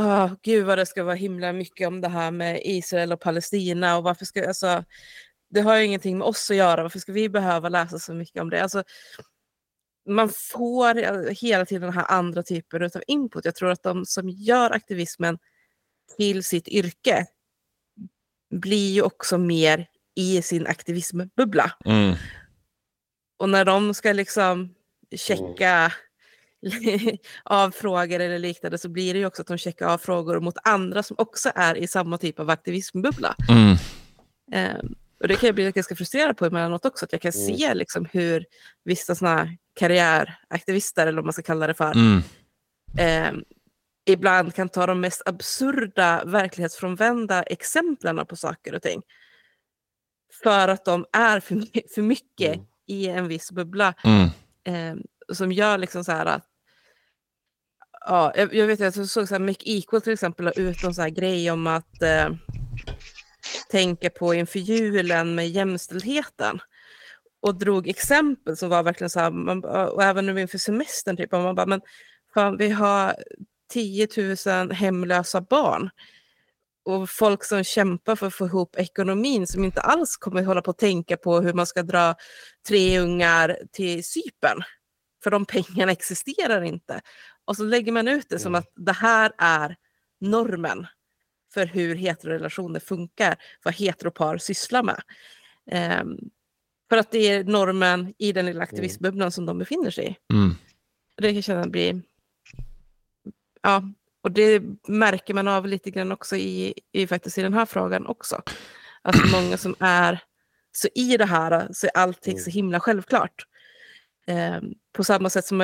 Oh, 0.00 0.32
gud 0.42 0.66
vad 0.66 0.78
det 0.78 0.86
ska 0.86 1.04
vara 1.04 1.14
himla 1.14 1.52
mycket 1.52 1.88
om 1.88 2.00
det 2.00 2.08
här 2.08 2.30
med 2.30 2.60
Israel 2.64 3.12
och 3.12 3.20
Palestina 3.20 3.96
och 3.96 4.04
varför 4.04 4.24
ska, 4.24 4.48
alltså, 4.48 4.84
det 5.50 5.60
har 5.60 5.76
ju 5.76 5.84
ingenting 5.84 6.18
med 6.18 6.26
oss 6.26 6.50
att 6.50 6.56
göra, 6.56 6.82
varför 6.82 6.98
ska 6.98 7.12
vi 7.12 7.28
behöva 7.28 7.68
läsa 7.68 7.98
så 7.98 8.14
mycket 8.14 8.42
om 8.42 8.50
det? 8.50 8.62
Alltså, 8.62 8.82
man 10.06 10.28
får 10.28 10.94
hela 11.30 11.66
tiden 11.66 11.82
den 11.82 11.92
här 11.92 12.10
andra 12.10 12.42
typen 12.42 12.82
av 12.82 13.02
input. 13.06 13.44
Jag 13.44 13.54
tror 13.54 13.70
att 13.70 13.82
de 13.82 14.06
som 14.06 14.28
gör 14.28 14.70
aktivismen 14.70 15.38
till 16.16 16.44
sitt 16.44 16.68
yrke 16.68 17.26
blir 18.50 18.92
ju 18.92 19.02
också 19.02 19.38
mer 19.38 19.86
i 20.14 20.42
sin 20.42 20.66
aktivismbubbla. 20.66 21.72
Mm. 21.84 22.14
Och 23.38 23.48
när 23.48 23.64
de 23.64 23.94
ska 23.94 24.12
liksom 24.12 24.74
checka 25.16 25.92
av 27.44 27.70
frågor 27.70 28.20
eller 28.20 28.38
liknande 28.38 28.78
så 28.78 28.88
blir 28.88 29.14
det 29.14 29.20
ju 29.20 29.26
också 29.26 29.42
att 29.42 29.48
de 29.48 29.58
checkar 29.58 29.86
av 29.86 29.98
frågor 29.98 30.40
mot 30.40 30.56
andra 30.64 31.02
som 31.02 31.16
också 31.18 31.52
är 31.54 31.76
i 31.76 31.88
samma 31.88 32.18
typ 32.18 32.40
av 32.40 32.50
aktivismbubbla. 32.50 33.34
Mm. 33.48 33.76
Um, 34.80 34.94
och 35.20 35.28
det 35.28 35.36
kan 35.36 35.46
jag 35.46 35.54
bli 35.54 35.72
ganska 35.72 35.96
frustrerad 35.96 36.36
på 36.36 36.46
emellanåt 36.46 36.84
också, 36.84 37.04
att 37.04 37.12
jag 37.12 37.20
kan 37.20 37.32
mm. 37.32 37.56
se 37.56 37.74
liksom 37.74 38.08
hur 38.12 38.44
vissa 38.84 39.14
sådana 39.14 39.48
karriäraktivister, 39.74 41.06
eller 41.06 41.16
vad 41.16 41.24
man 41.24 41.32
ska 41.32 41.42
kalla 41.42 41.66
det 41.66 41.74
för, 41.74 41.92
mm. 41.92 42.22
um, 43.30 43.44
ibland 44.06 44.54
kan 44.54 44.68
ta 44.68 44.86
de 44.86 45.00
mest 45.00 45.22
absurda, 45.26 46.24
verklighetsfrånvända 46.24 47.42
exemplen 47.42 48.26
på 48.26 48.36
saker 48.36 48.74
och 48.74 48.82
ting. 48.82 49.02
För 50.42 50.68
att 50.68 50.84
de 50.84 51.06
är 51.12 51.40
för, 51.40 51.54
för 51.94 52.02
mycket 52.02 52.54
mm. 52.54 52.66
i 52.86 53.06
en 53.06 53.28
viss 53.28 53.52
bubbla. 53.52 53.94
Eh, 54.64 54.94
som 55.32 55.52
gör 55.52 55.78
liksom 55.78 56.04
så 56.04 56.12
här 56.12 56.26
att 56.26 56.46
Ja, 58.08 58.32
jag, 58.36 58.54
jag 58.54 58.66
vet 58.66 58.80
att 58.80 58.96
jag 58.96 59.08
såg 59.08 59.28
så 59.28 59.34
här, 59.34 59.40
Make 59.40 59.64
Equal 59.64 60.00
till 60.00 60.12
exempel 60.12 60.52
ut 60.56 60.84
en 60.84 60.94
så 60.94 61.02
här 61.02 61.08
grej 61.08 61.50
om 61.50 61.66
att 61.66 62.02
eh, 62.02 62.30
tänka 63.70 64.10
på 64.10 64.34
inför 64.34 64.58
julen 64.58 65.34
med 65.34 65.48
jämställdheten. 65.48 66.60
Och 67.40 67.58
drog 67.58 67.88
exempel 67.88 68.56
som 68.56 68.68
var 68.68 68.82
verkligen 68.82 69.10
så 69.10 69.20
här, 69.20 69.30
man, 69.30 69.64
och 69.64 70.02
även 70.02 70.26
nu 70.26 70.40
inför 70.40 70.58
semestern, 70.58 71.16
typ, 71.16 71.32
man 71.32 71.54
bara, 71.54 71.66
men 71.66 71.80
fan, 72.34 72.56
vi 72.56 72.70
har 72.70 73.16
10 73.72 74.08
000 74.46 74.72
hemlösa 74.72 75.40
barn 75.40 75.90
och 76.86 77.10
folk 77.10 77.44
som 77.44 77.64
kämpar 77.64 78.16
för 78.16 78.26
att 78.26 78.34
få 78.34 78.46
ihop 78.46 78.76
ekonomin 78.76 79.46
som 79.46 79.64
inte 79.64 79.80
alls 79.80 80.16
kommer 80.16 80.42
hålla 80.42 80.62
på 80.62 80.70
att 80.70 80.78
tänka 80.78 81.16
på 81.16 81.40
hur 81.40 81.52
man 81.52 81.66
ska 81.66 81.82
dra 81.82 82.14
tre 82.68 82.98
ungar 82.98 83.58
till 83.72 84.04
Sypen. 84.04 84.58
För 85.22 85.30
de 85.30 85.46
pengarna 85.46 85.92
existerar 85.92 86.62
inte. 86.62 87.00
Och 87.44 87.56
så 87.56 87.64
lägger 87.64 87.92
man 87.92 88.08
ut 88.08 88.26
det 88.28 88.38
som 88.38 88.54
mm. 88.54 88.58
att 88.58 88.72
det 88.76 88.92
här 88.92 89.32
är 89.38 89.76
normen 90.20 90.86
för 91.56 91.66
hur 91.66 91.94
heterorelationer 91.94 92.80
funkar, 92.80 93.36
vad 93.62 93.74
heteropar 93.74 94.38
sysslar 94.38 94.82
med. 94.82 95.02
Um, 96.00 96.30
för 96.88 96.96
att 96.96 97.10
det 97.10 97.18
är 97.18 97.44
normen 97.44 98.14
i 98.18 98.32
den 98.32 98.46
lilla 98.46 98.56
mm. 98.56 98.62
aktivistbubblan 98.62 99.32
som 99.32 99.46
de 99.46 99.58
befinner 99.58 99.90
sig 99.90 100.06
i. 100.06 100.34
Mm. 100.34 100.54
Det 101.16 101.22
kan 101.22 101.34
jag 101.34 101.44
känna 101.44 101.66
blir 101.66 102.02
ja, 103.62 103.82
och 104.22 104.32
det 104.32 104.62
märker 104.88 105.34
man 105.34 105.48
av 105.48 105.66
lite 105.66 105.90
grann 105.90 106.12
också 106.12 106.36
i, 106.36 106.74
i, 106.92 107.06
faktiskt 107.06 107.38
i 107.38 107.42
den 107.42 107.54
här 107.54 107.66
frågan 107.66 108.06
också. 108.06 108.42
Att 109.02 109.32
många 109.32 109.56
som 109.56 109.74
är 109.80 110.22
så 110.72 110.88
i 110.94 111.16
det 111.16 111.24
här 111.24 111.68
så 111.72 111.86
är 111.86 111.90
allting 111.94 112.38
så 112.38 112.50
himla 112.50 112.80
självklart. 112.80 113.46
Eh, 114.26 114.60
på 114.92 115.04
samma 115.04 115.30
sätt 115.30 115.44
som 115.44 115.58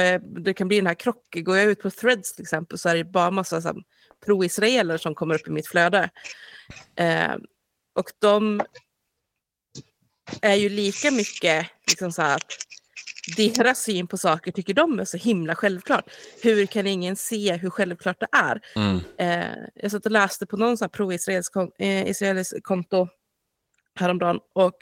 det 0.44 0.54
kan 0.54 0.68
bli 0.68 0.76
den 0.76 0.86
här 0.86 0.94
krocken. 0.94 1.44
Går 1.44 1.56
jag 1.56 1.66
ut 1.66 1.82
på 1.82 1.90
threads 1.90 2.34
till 2.34 2.42
exempel 2.42 2.78
så 2.78 2.88
är 2.88 2.96
det 2.96 3.04
bara 3.04 3.30
massa 3.30 3.60
pro-israeler 4.24 4.98
som 4.98 5.14
kommer 5.14 5.34
upp 5.34 5.48
i 5.48 5.50
mitt 5.50 5.68
flöde. 5.68 6.10
Eh, 6.96 7.34
och 7.94 8.10
de 8.18 8.62
är 10.42 10.54
ju 10.54 10.68
lika 10.68 11.10
mycket 11.10 11.66
liksom 11.86 12.12
så 12.12 12.22
att 12.22 12.46
deras 13.36 13.82
syn 13.82 14.06
på 14.06 14.16
saker 14.16 14.52
tycker 14.52 14.74
de 14.74 15.00
är 15.00 15.04
så 15.04 15.16
himla 15.16 15.54
självklart. 15.54 16.04
Hur 16.42 16.66
kan 16.66 16.86
ingen 16.86 17.16
se 17.16 17.56
hur 17.56 17.70
självklart 17.70 18.20
det 18.20 18.28
är? 18.32 18.60
Mm. 18.76 19.00
Eh, 19.18 19.68
jag 19.74 19.90
satt 19.90 20.06
och 20.06 20.12
läste 20.12 20.46
på 20.46 20.56
någon 20.56 20.76
pro-israelisk 20.76 22.52
eh, 22.52 22.60
konto 22.62 23.08
häromdagen 23.94 24.40
och, 24.52 24.74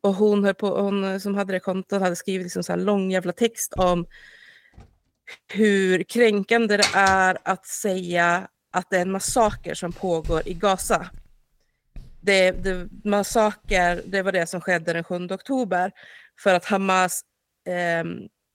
och 0.00 0.14
hon, 0.14 0.44
höll 0.44 0.54
på, 0.54 0.80
hon 0.80 1.20
som 1.20 1.34
hade 1.34 1.52
det 1.52 1.60
kontot 1.60 2.00
hade 2.02 2.16
skrivit 2.16 2.44
liksom 2.44 2.62
så 2.62 2.72
här 2.72 2.80
lång 2.80 3.10
jävla 3.10 3.32
text 3.32 3.72
om 3.72 4.06
hur 5.52 6.02
kränkande 6.02 6.76
det 6.76 6.88
är 6.94 7.38
att 7.44 7.66
säga 7.66 8.48
att 8.74 8.90
det 8.90 8.96
är 8.96 9.02
en 9.02 9.10
massaker 9.10 9.74
som 9.74 9.92
pågår 9.92 10.48
i 10.48 10.54
Gaza. 10.54 11.10
Det, 12.20 12.50
det, 12.50 12.88
massaker, 13.04 14.02
det 14.06 14.22
var 14.22 14.32
det 14.32 14.46
som 14.46 14.60
skedde 14.60 14.92
den 14.92 15.04
7 15.04 15.28
oktober 15.30 15.92
för 16.40 16.54
att 16.54 16.64
Hamas 16.64 17.22
eh, 17.66 18.04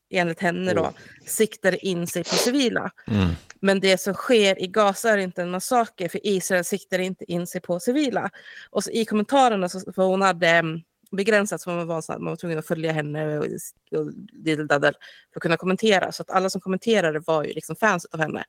enligt 0.10 0.40
henne 0.40 0.74
då, 0.74 0.84
mm. 0.84 0.94
siktade 1.26 1.86
in 1.86 2.08
sig 2.08 2.24
på 2.24 2.36
civila. 2.36 2.91
Mm. 3.08 3.28
Men 3.62 3.80
det 3.80 3.98
som 3.98 4.14
sker 4.14 4.62
i 4.62 4.68
Gaza 4.68 5.10
är 5.10 5.18
inte 5.18 5.41
en 5.41 5.52
massaker, 5.52 6.10
för 6.10 6.20
Israel 6.24 6.66
siktar 6.66 7.00
inte 7.00 7.32
in 7.32 7.48
sig 7.48 7.62
på 7.62 7.80
civila. 7.80 8.30
Och 8.70 8.84
så 8.84 8.91
i 8.91 9.06
kommentarerna, 9.06 9.70
så, 9.70 9.94
för 9.94 10.04
hon 10.04 10.22
hade 10.22 10.60
um, 10.60 10.82
begränsat, 11.12 11.62
så 11.62 11.70
man 11.70 11.88
var, 11.88 12.20
man 12.20 12.30
var 12.30 12.36
tvungen 12.36 12.60
att 12.60 12.68
följa 12.68 12.91
henne 12.91 13.38
och, 13.38 13.46
och, 13.46 14.00
och 14.00 14.14
för 14.80 14.88
att 15.36 15.41
kunna 15.41 15.58
kommentera. 15.58 16.12
Så 16.12 16.22
att 16.22 16.30
alla 16.30 16.50
som 16.50 16.62
kommenterade 16.62 17.20
var 17.20 17.44
ju 17.44 17.54
liksom 17.54 17.76
fans 17.76 18.06
av 18.06 18.20
henne. 18.20 18.44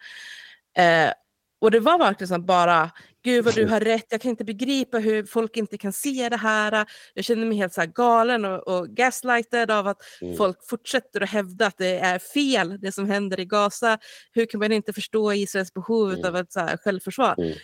Eh, 0.77 1.13
och 1.61 1.70
det 1.70 1.81
var 1.81 1.99
verkligen 1.99 2.47
bara, 2.47 2.91
gud 3.24 3.45
vad 3.45 3.55
du 3.55 3.66
har 3.66 3.81
rätt, 3.81 4.07
jag 4.09 4.20
kan 4.20 4.31
inte 4.31 4.45
begripa 4.45 4.99
hur 4.99 5.24
folk 5.24 5.57
inte 5.57 5.78
kan 5.78 5.93
se 5.93 6.28
det 6.28 6.37
här. 6.37 6.87
Jag 7.15 7.24
känner 7.24 7.47
mig 7.47 7.59
helt 7.59 7.74
så 7.74 7.87
galen 7.87 8.45
och, 8.45 8.69
och 8.69 8.89
gaslighted 8.89 9.70
av 9.70 9.87
att 9.87 10.03
mm. 10.20 10.37
folk 10.37 10.69
fortsätter 10.69 11.20
att 11.20 11.31
hävda 11.31 11.66
att 11.66 11.78
det 11.78 11.99
är 11.99 12.19
fel 12.19 12.78
det 12.81 12.93
som 12.93 13.07
händer 13.07 13.41
i 13.41 13.45
Gaza. 13.45 13.99
Hur 14.32 14.47
kan 14.47 14.61
man 14.61 14.73
inte 14.73 14.93
förstå 14.93 15.32
Israels 15.32 15.74
behov 15.74 16.12
mm. 16.12 16.24
av 16.24 16.37
ett 16.37 16.53
så 16.53 16.69
självförsvar? 16.85 17.35
Mm. 17.39 17.55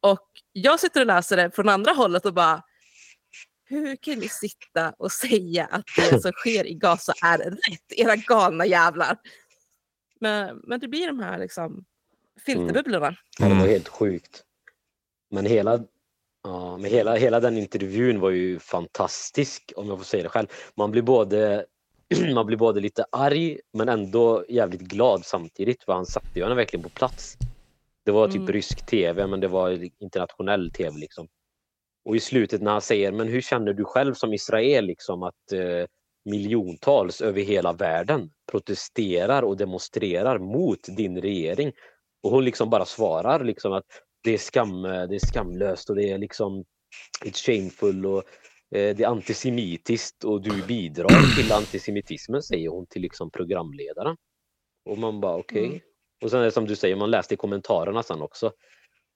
Och 0.00 0.28
jag 0.52 0.80
sitter 0.80 1.00
och 1.00 1.06
läser 1.06 1.36
det 1.36 1.50
från 1.50 1.68
andra 1.68 1.92
hållet 1.92 2.26
och 2.26 2.34
bara, 2.34 2.62
hur 3.68 3.96
kan 3.96 4.18
ni 4.18 4.28
sitta 4.28 4.90
och 4.98 5.12
säga 5.12 5.66
att 5.66 5.84
det 5.96 6.22
som 6.22 6.32
sker 6.36 6.66
i 6.66 6.74
Gaza 6.74 7.12
är 7.22 7.38
rätt, 7.38 7.92
era 7.96 8.16
galna 8.16 8.66
jävlar? 8.66 9.16
Men, 10.20 10.60
men 10.64 10.80
det 10.80 10.88
blir 10.88 11.06
de 11.06 11.18
här 11.18 11.38
liksom 11.38 11.84
filterbubblorna. 12.40 13.06
Mm. 13.06 13.16
Ja, 13.38 13.48
det 13.48 13.54
var 13.54 13.68
helt 13.68 13.88
sjukt. 13.88 14.42
Men 15.30 15.46
hela, 15.46 15.84
ja, 16.42 16.76
men 16.76 16.90
hela, 16.90 17.16
hela 17.16 17.40
den 17.40 17.58
intervjun 17.58 18.20
var 18.20 18.30
ju 18.30 18.58
fantastisk 18.58 19.72
om 19.76 19.88
jag 19.88 19.98
får 19.98 20.04
säga 20.04 20.22
det 20.22 20.28
själv. 20.28 20.46
Man 20.74 20.90
blir 20.90 21.02
både 21.02 21.66
man 22.34 22.46
blir 22.46 22.56
både 22.56 22.80
lite 22.80 23.04
arg 23.12 23.60
men 23.72 23.88
ändå 23.88 24.44
jävligt 24.48 24.80
glad 24.80 25.24
samtidigt 25.24 25.84
för 25.84 25.92
han 25.92 26.06
satte 26.06 26.38
ju 26.38 26.42
henne 26.42 26.54
verkligen 26.54 26.82
på 26.82 26.88
plats. 26.88 27.36
Det 28.04 28.12
var 28.12 28.26
typ 28.26 28.36
mm. 28.36 28.52
rysk 28.52 28.86
tv 28.86 29.26
men 29.26 29.40
det 29.40 29.48
var 29.48 29.88
internationell 30.02 30.70
tv 30.70 30.98
liksom. 30.98 31.28
Och 32.04 32.16
i 32.16 32.20
slutet 32.20 32.62
när 32.62 32.72
han 32.72 32.82
säger 32.82 33.12
men 33.12 33.28
hur 33.28 33.40
känner 33.40 33.72
du 33.72 33.84
själv 33.84 34.14
som 34.14 34.32
Israel 34.32 34.84
liksom 34.84 35.22
att 35.22 35.52
eh, 35.52 35.86
miljontals 36.24 37.20
över 37.20 37.40
hela 37.40 37.72
världen 37.72 38.30
protesterar 38.50 39.42
och 39.42 39.56
demonstrerar 39.56 40.38
mot 40.38 40.80
din 40.96 41.20
regering 41.20 41.72
och 42.26 42.32
hon 42.32 42.44
liksom 42.44 42.70
bara 42.70 42.84
svarar 42.84 43.44
liksom 43.44 43.72
att 43.72 43.84
det 44.22 44.34
är, 44.34 44.38
skam, 44.38 44.82
det 44.82 45.14
är 45.14 45.26
skamlöst 45.26 45.90
och 45.90 45.96
det 45.96 46.10
är 46.10 46.18
liksom 46.18 46.64
it's 47.24 47.46
shameful 47.46 48.06
och 48.06 48.18
eh, 48.74 48.96
det 48.96 49.00
är 49.00 49.06
antisemitiskt 49.06 50.24
och 50.24 50.42
du 50.42 50.66
bidrar 50.66 51.36
till 51.36 51.52
antisemitismen 51.52 52.42
säger 52.42 52.68
hon 52.68 52.86
till 52.86 53.02
liksom 53.02 53.30
programledaren. 53.30 54.16
Och 54.84 54.98
man 54.98 55.20
bara 55.20 55.36
okej. 55.36 55.60
Okay. 55.60 55.68
Mm. 55.68 55.80
Och 56.24 56.30
sen 56.30 56.40
är 56.40 56.44
det 56.44 56.50
som 56.50 56.66
du 56.66 56.76
säger, 56.76 56.96
man 56.96 57.10
läste 57.10 57.34
i 57.34 57.36
kommentarerna 57.36 58.02
sen 58.02 58.22
också. 58.22 58.52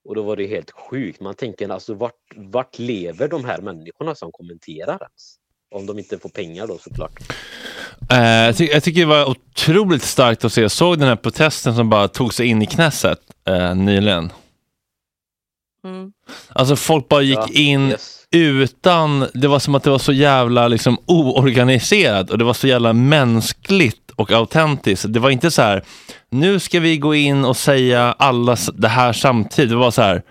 Och 0.04 0.14
då 0.14 0.22
var 0.22 0.36
det 0.36 0.46
helt 0.46 0.70
sjukt. 0.70 1.20
Man 1.20 1.34
tänker 1.34 1.68
alltså 1.68 1.94
vart, 1.94 2.36
vart 2.36 2.78
lever 2.78 3.28
de 3.28 3.44
här 3.44 3.60
människorna 3.60 4.14
som 4.14 4.32
kommenterar 4.32 5.02
ens? 5.02 5.39
Om 5.70 5.86
de 5.86 5.98
inte 5.98 6.18
får 6.18 6.28
pengar 6.28 6.66
då 6.66 6.78
såklart. 6.78 7.20
Uh, 8.12 8.18
jag, 8.18 8.56
ty 8.56 8.66
jag, 8.66 8.82
tycker 8.82 9.00
det 9.00 9.06
var 9.06 9.28
otroligt 9.30 10.02
starkt 10.02 10.44
att 10.44 10.52
se. 10.52 10.60
Jag 10.60 10.70
såg 10.70 10.98
den 10.98 11.08
här 11.08 11.16
protesten 11.16 11.74
som 11.74 11.90
bara 11.90 12.08
tog 12.08 12.34
sig 12.34 12.46
in 12.46 12.62
i 12.62 12.66
Knesset 12.66 13.20
uh, 13.48 13.74
nyligen. 13.74 14.32
Mm. 15.84 16.12
Alltså 16.48 16.76
folk 16.76 17.08
bara 17.08 17.22
gick 17.22 17.38
ja, 17.38 17.48
in, 17.52 17.90
yes. 17.90 18.26
utan, 18.30 19.26
det 19.34 19.48
var 19.48 19.58
som 19.58 19.74
att 19.74 19.82
det 19.82 19.90
var 19.90 19.98
så 19.98 20.12
jävla 20.12 20.68
liksom 20.68 20.98
oorganiserat 21.06 22.30
och 22.30 22.38
det 22.38 22.44
var 22.44 22.54
så 22.54 22.66
jävla 22.66 22.92
mänskligt 22.92 24.10
och 24.16 24.32
autentiskt. 24.32 25.12
Det 25.12 25.20
var 25.20 25.30
inte 25.30 25.50
så 25.50 25.62
här, 25.62 25.84
nu 26.30 26.60
ska 26.60 26.80
vi 26.80 26.98
gå 26.98 27.14
in 27.14 27.44
och 27.44 27.56
säga 27.56 28.14
alla 28.18 28.56
det 28.74 28.88
här 28.88 29.12
samtidigt. 29.12 29.70
Det 29.70 29.76
var 29.76 29.90
så 29.90 30.02
här, 30.02 30.22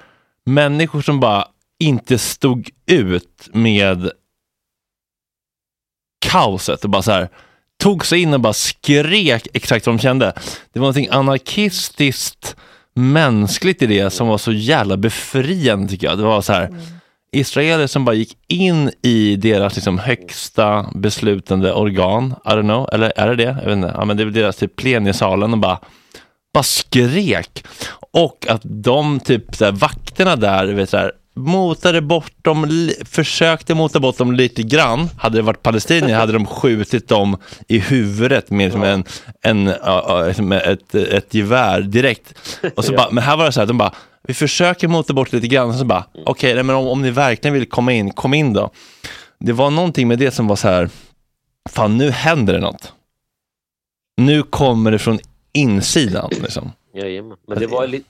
människor 0.45 1.01
som 1.01 1.19
bara 1.19 1.47
inte 1.79 2.17
stod 2.17 2.69
ut 2.85 3.49
med 3.53 4.11
kaoset 6.19 6.83
och 6.83 6.89
bara 6.89 7.01
så 7.01 7.11
här 7.11 7.29
tog 7.83 8.05
sig 8.05 8.21
in 8.21 8.33
och 8.33 8.39
bara 8.39 8.53
skrek 8.53 9.47
exakt 9.53 9.85
vad 9.85 9.95
de 9.95 10.01
kände. 10.01 10.33
Det 10.73 10.79
var 10.79 10.85
någonting 10.85 11.07
anarkistiskt 11.11 12.55
mänskligt 12.95 13.81
i 13.81 13.87
det 13.87 14.09
som 14.09 14.27
var 14.27 14.37
så 14.37 14.51
jävla 14.51 14.97
befriande 14.97 15.87
tycker 15.87 16.07
jag. 16.07 16.17
Det 16.17 16.23
var 16.23 16.41
så 16.41 16.53
här 16.53 16.69
israeler 17.31 17.87
som 17.87 18.05
bara 18.05 18.15
gick 18.15 18.37
in 18.47 18.91
i 19.01 19.35
deras 19.35 19.75
liksom 19.75 19.99
högsta 19.99 20.85
beslutande 20.95 21.73
organ, 21.73 22.35
I 22.45 22.49
don't 22.49 22.61
know, 22.61 22.89
eller 22.91 23.13
är 23.15 23.27
det 23.27 23.35
det? 23.35 23.43
Jag 23.59 23.65
vet 23.65 23.73
inte. 23.73 23.93
Ja, 23.95 24.05
men 24.05 24.17
det 24.17 24.23
är 24.23 24.25
väl 24.25 24.33
deras 24.33 24.57
typ 24.57 24.75
plenisalen 24.75 25.53
och 25.53 25.59
bara, 25.59 25.79
bara 26.53 26.63
skrek. 26.63 27.63
Och 28.11 28.45
att 28.49 28.61
de 28.63 29.19
typ 29.19 29.55
så 29.55 29.65
här, 29.65 29.71
vakterna 29.71 30.35
där, 30.35 30.67
du 30.67 30.73
vet 30.73 30.89
så 30.89 30.97
här, 30.97 31.11
motade 31.39 32.01
bort 32.01 32.33
dem, 32.41 32.89
försökte 33.05 33.75
mota 33.75 33.99
bort 33.99 34.17
dem 34.17 34.31
lite 34.31 34.63
grann. 34.63 35.09
Hade 35.17 35.37
det 35.37 35.41
varit 35.41 35.63
palestinier 35.63 36.15
hade 36.15 36.33
de 36.33 36.45
skjutit 36.45 37.07
dem 37.07 37.37
i 37.67 37.79
huvudet 37.79 38.49
med 38.51 38.71
som 38.71 38.83
en, 38.83 39.03
en, 39.41 39.67
ett, 40.53 40.95
ett 40.95 41.33
gevär 41.33 41.81
direkt. 41.81 42.33
Och 42.75 42.85
så 42.85 42.93
Ja. 42.93 42.97
bara, 42.97 43.09
men 43.11 43.23
här 43.23 43.37
var 43.37 43.45
det 43.45 43.51
så 43.51 43.59
här, 43.59 43.67
de 43.67 43.77
bara, 43.77 43.93
vi 44.23 44.33
försöker 44.33 44.87
mota 44.87 45.13
bort 45.13 45.31
lite 45.33 45.47
grann, 45.47 45.69
och 45.69 45.75
så 45.75 45.85
bara, 45.85 46.05
okej, 46.25 46.53
nej, 46.53 46.63
men 46.63 46.75
om, 46.75 46.87
om 46.87 47.01
ni 47.01 47.11
verkligen 47.11 47.53
vill 47.53 47.69
komma 47.69 47.93
in, 47.93 48.11
kom 48.11 48.33
in 48.33 48.53
då. 48.53 48.69
Det 49.39 49.53
var 49.53 49.69
någonting 49.71 50.07
med 50.07 50.19
det 50.19 50.31
som 50.31 50.47
var 50.47 50.55
så 50.55 50.67
här, 50.67 50.89
fan 51.69 51.97
nu 51.97 52.11
händer 52.11 52.53
det 52.53 52.59
något. 52.59 52.93
Nu 54.21 54.43
kommer 54.43 54.91
det 54.91 54.99
från 54.99 55.19
insidan 55.53 56.29
liksom. 56.41 56.71
Jajamän. 56.95 57.37
Men 57.47 57.59
det 57.59 57.67
var 57.67 57.87
lite... 57.87 58.05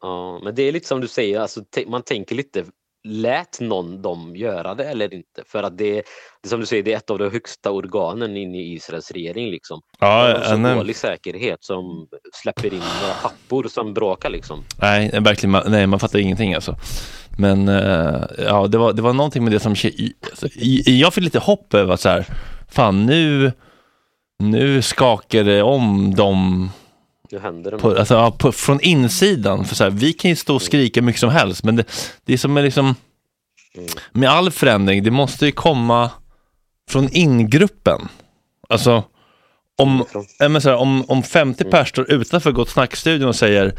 Ja, 0.00 0.40
men 0.44 0.54
det 0.54 0.62
är 0.62 0.72
lite 0.72 0.88
som 0.88 1.00
du 1.00 1.08
säger, 1.08 1.40
alltså, 1.40 1.60
man 1.86 2.02
tänker 2.02 2.34
lite, 2.34 2.64
lät 3.08 3.60
någon 3.60 4.02
dem 4.02 4.36
göra 4.36 4.74
det 4.74 4.84
eller 4.84 5.14
inte? 5.14 5.42
För 5.46 5.62
att 5.62 5.78
det, 5.78 5.92
det 5.94 6.46
är 6.46 6.48
som 6.48 6.60
du 6.60 6.66
säger, 6.66 6.82
det 6.82 6.92
är 6.92 6.96
ett 6.96 7.10
av 7.10 7.18
de 7.18 7.30
högsta 7.30 7.70
organen 7.70 8.36
inne 8.36 8.58
i 8.58 8.72
Israels 8.72 9.10
regering 9.10 9.50
liksom. 9.50 9.80
Ja, 10.00 10.42
så 10.44 10.56
nej. 10.56 10.76
dålig 10.76 10.96
säkerhet 10.96 11.64
som 11.64 12.08
släpper 12.42 12.74
in 12.74 12.82
några 13.02 13.14
pappor 13.22 13.68
som 13.68 13.94
bråkar 13.94 14.30
liksom. 14.30 14.64
Nej, 14.80 15.20
verkligen, 15.20 15.50
man- 15.50 15.64
nej, 15.68 15.86
man 15.86 16.00
fattar 16.00 16.18
ingenting 16.18 16.54
alltså. 16.54 16.76
Men 17.38 17.68
eh, 17.68 18.22
ja, 18.38 18.66
det 18.66 18.78
var, 18.78 18.92
det 18.92 19.02
var 19.02 19.12
någonting 19.12 19.44
med 19.44 19.52
det 19.52 19.60
som, 19.60 19.72
alltså, 20.30 20.48
jag 20.86 21.14
fick 21.14 21.24
lite 21.24 21.38
hopp 21.38 21.74
över 21.74 21.94
att 21.94 22.00
så 22.00 22.08
här, 22.08 22.26
fan 22.70 23.06
nu, 23.06 23.52
nu 24.38 24.82
skakar 24.82 25.44
det 25.44 25.62
om 25.62 26.14
dem 26.14 26.70
Nu 27.34 27.40
händer 27.40 27.70
det 27.70 27.78
på, 27.78 27.98
alltså, 27.98 28.14
ja, 28.14 28.30
på, 28.30 28.52
från 28.52 28.80
insidan. 28.80 29.64
För 29.64 29.74
så 29.74 29.84
här, 29.84 29.90
vi 29.90 30.12
kan 30.12 30.28
ju 30.30 30.36
stå 30.36 30.54
och 30.54 30.62
skrika 30.62 31.02
mycket 31.02 31.20
som 31.20 31.30
helst, 31.30 31.64
men 31.64 31.76
det, 31.76 31.84
det 32.24 32.32
är 32.32 32.36
som 32.36 32.52
med, 32.52 32.64
liksom, 32.64 32.94
Mm. 33.76 33.88
med 34.12 34.30
all 34.30 34.50
förändring, 34.50 35.02
det 35.02 35.10
måste 35.10 35.46
ju 35.46 35.52
komma 35.52 36.10
från 36.90 37.08
ingruppen. 37.12 38.08
Alltså, 38.68 39.02
om, 39.78 40.04
ja, 40.38 40.48
men 40.48 40.62
så 40.62 40.68
här, 40.68 40.76
om, 40.76 41.04
om 41.08 41.22
50 41.22 41.62
Mm. 41.62 41.70
pers 41.70 41.88
står 41.88 42.12
utanför 42.12 42.52
Gott 42.52 42.68
Snack-studion 42.70 43.28
och 43.28 43.36
säger 43.36 43.74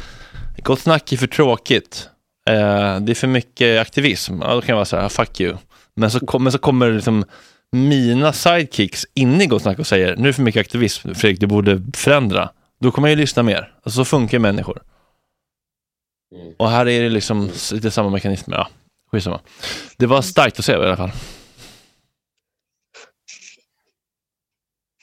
Gott 0.62 0.80
Snack 0.80 1.12
är 1.12 1.16
för 1.16 1.26
tråkigt, 1.26 2.08
eh, 2.48 3.00
det 3.00 3.12
är 3.12 3.14
för 3.14 3.26
mycket 3.26 3.80
aktivism, 3.80 4.42
ja, 4.42 4.54
då 4.54 4.60
kan 4.60 4.68
jag 4.68 4.76
vara 4.76 4.84
så 4.84 4.96
här, 4.96 5.08
fuck 5.08 5.40
you. 5.40 5.56
Men 5.94 6.10
så, 6.10 6.20
kom, 6.26 6.42
men 6.42 6.52
så 6.52 6.58
kommer 6.58 6.92
liksom 6.92 7.24
mina 7.72 8.32
sidekicks 8.32 9.06
in 9.14 9.40
i 9.40 9.46
Gott 9.46 9.62
Snack 9.62 9.78
och 9.78 9.86
säger, 9.86 10.16
nu 10.16 10.22
är 10.22 10.26
det 10.26 10.32
för 10.32 10.42
mycket 10.42 10.60
aktivism, 10.60 11.14
Fredrik, 11.14 11.40
du 11.40 11.46
borde 11.46 11.82
förändra. 11.94 12.50
Då 12.78 12.90
kommer 12.90 13.08
jag 13.08 13.16
ju 13.16 13.20
lyssna 13.20 13.42
mer. 13.42 13.74
Alltså, 13.82 13.90
så 13.90 14.04
funkar 14.04 14.38
människor. 14.38 14.82
Mm. 16.34 16.54
Och 16.58 16.68
här 16.70 16.88
är 16.88 17.02
det 17.02 17.08
liksom 17.08 17.46
s- 17.48 17.72
lite 17.72 17.90
samma 17.90 18.10
mekanism. 18.10 18.52
Ja, 18.52 18.68
skitsamma. 19.12 19.40
Det 19.96 20.06
var 20.06 20.22
starkt 20.22 20.58
att 20.58 20.64
se 20.64 20.72
i 20.72 20.74
alla 20.74 20.96
fall. 20.96 21.10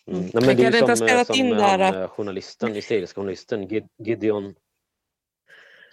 Mm. 0.08 0.20
Mm. 0.20 0.30
Nej, 0.34 0.45
Men 0.45 0.56
det 0.58 0.64
är 0.68 0.72
ju 0.72 0.78
inte 0.80 0.95
som, 0.95 1.08
eh, 1.08 1.24
som 1.24 1.36
in 1.36 1.52
han, 1.54 1.80
där, 1.80 2.02
eh, 2.02 2.08
journalisten, 2.10 2.76
israeliska 2.76 3.22
journalisten 3.22 3.68
Gid- 3.68 3.88
Gideon 4.06 4.56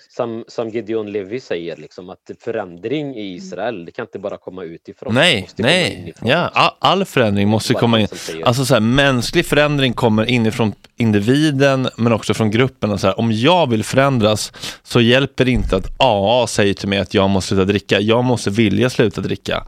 som, 0.09 0.45
som 0.49 0.69
Gideon 0.69 1.13
Levy 1.13 1.41
säger, 1.41 1.77
liksom, 1.77 2.11
att 2.11 2.31
förändring 2.41 3.17
i 3.17 3.35
Israel, 3.35 3.85
det 3.85 3.93
kan 3.93 4.03
inte 4.03 4.19
bara 4.19 4.37
komma 4.37 4.65
utifrån. 4.65 5.15
Nej, 5.15 5.49
nej. 5.57 6.15
Ja, 6.23 6.51
all, 6.55 6.71
all 6.79 7.05
förändring 7.05 7.49
måste 7.49 7.75
komma 7.75 8.01
in. 8.01 8.09
Alltså 8.45 8.65
så 8.65 8.75
här, 8.75 8.81
mänsklig 8.81 9.47
förändring 9.47 9.93
kommer 9.93 10.25
inifrån 10.25 10.73
individen 10.97 11.89
men 11.97 12.13
också 12.13 12.35
från 12.35 12.51
gruppen. 12.51 12.91
Och 12.91 13.01
så 13.01 13.07
här, 13.07 13.19
om 13.19 13.33
jag 13.33 13.71
vill 13.71 13.85
förändras 13.85 14.53
så 14.83 15.01
hjälper 15.01 15.45
det 15.45 15.51
inte 15.51 15.77
att 15.77 15.87
AA 15.97 16.47
säger 16.47 16.75
till 16.75 16.89
mig 16.89 16.99
att 16.99 17.15
jag 17.15 17.31
måste 17.31 17.49
sluta 17.49 17.65
dricka. 17.65 18.01
Jag 18.01 18.25
måste 18.25 18.51
vilja 18.51 18.91
sluta 18.91 19.21
dricka. 19.21 19.67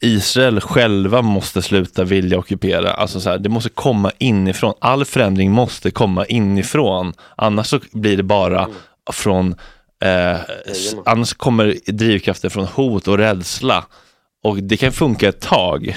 Israel 0.00 0.60
själva 0.60 1.22
måste 1.22 1.62
sluta 1.62 2.04
vilja 2.04 2.38
ockupera. 2.38 2.92
Alltså 2.92 3.20
så 3.20 3.30
här, 3.30 3.38
det 3.38 3.48
måste 3.48 3.68
komma 3.68 4.12
inifrån. 4.18 4.74
All 4.78 5.04
förändring 5.04 5.50
måste 5.50 5.90
komma 5.90 6.26
inifrån. 6.26 7.12
Annars 7.36 7.66
så 7.66 7.80
blir 7.92 8.16
det 8.16 8.22
bara 8.22 8.68
från 9.12 9.54
eh, 10.04 10.36
annars 11.06 11.34
kommer 11.34 11.76
drivkrafter 11.92 12.48
från 12.48 12.64
hot 12.66 13.08
och 13.08 13.18
rädsla. 13.18 13.84
Och 14.44 14.56
det 14.56 14.76
kan 14.76 14.92
funka 14.92 15.28
ett 15.28 15.40
tag. 15.40 15.96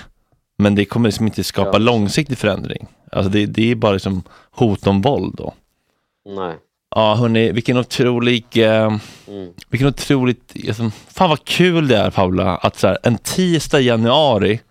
Men 0.57 0.75
det 0.75 0.85
kommer 0.85 1.09
liksom 1.09 1.25
inte 1.25 1.43
skapa 1.43 1.69
Ja. 1.73 1.77
långsiktig 1.77 2.37
förändring. 2.37 2.87
Alltså 3.11 3.29
det, 3.29 3.45
det 3.45 3.71
är 3.71 3.75
bara 3.75 3.91
liksom 3.93 4.23
hot 4.51 4.87
om 4.87 5.01
våld 5.01 5.35
då. 5.37 5.53
Nej. 6.35 6.55
Ja 6.95 7.15
hörni, 7.15 7.51
vilken 7.51 7.77
otrolig, 7.77 8.45
eh, 8.57 8.97
Mm. 9.27 9.53
vilken 9.69 9.87
otroligt, 9.87 10.53
alltså, 10.67 10.91
fan 11.13 11.29
vad 11.29 11.43
kul 11.45 11.87
det 11.87 11.97
är 11.97 12.09
Paula, 12.11 12.55
att 12.57 12.79
så 12.79 12.87
här, 12.87 12.97
en 13.03 13.17
tisdag 13.17 13.79
i 13.79 13.85
januari 13.85 14.61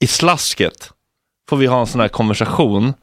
i 0.00 0.06
slasket 0.06 0.90
får 1.48 1.56
vi 1.56 1.66
ha 1.66 1.80
en 1.80 1.86
sån 1.86 2.00
här 2.00 2.08
konversation. 2.08 2.94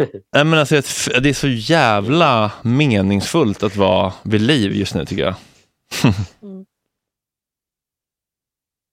Nej, 0.34 0.44
men 0.44 0.58
alltså, 0.58 0.74
det 1.20 1.28
är 1.28 1.32
så 1.32 1.48
jävla 1.48 2.52
meningsfullt 2.62 3.62
att 3.62 3.76
vara 3.76 4.12
vid 4.22 4.40
liv 4.40 4.72
just 4.72 4.94
nu 4.94 5.04
tycker 5.06 5.22
jag. 5.22 5.34
Mm. 6.42 6.64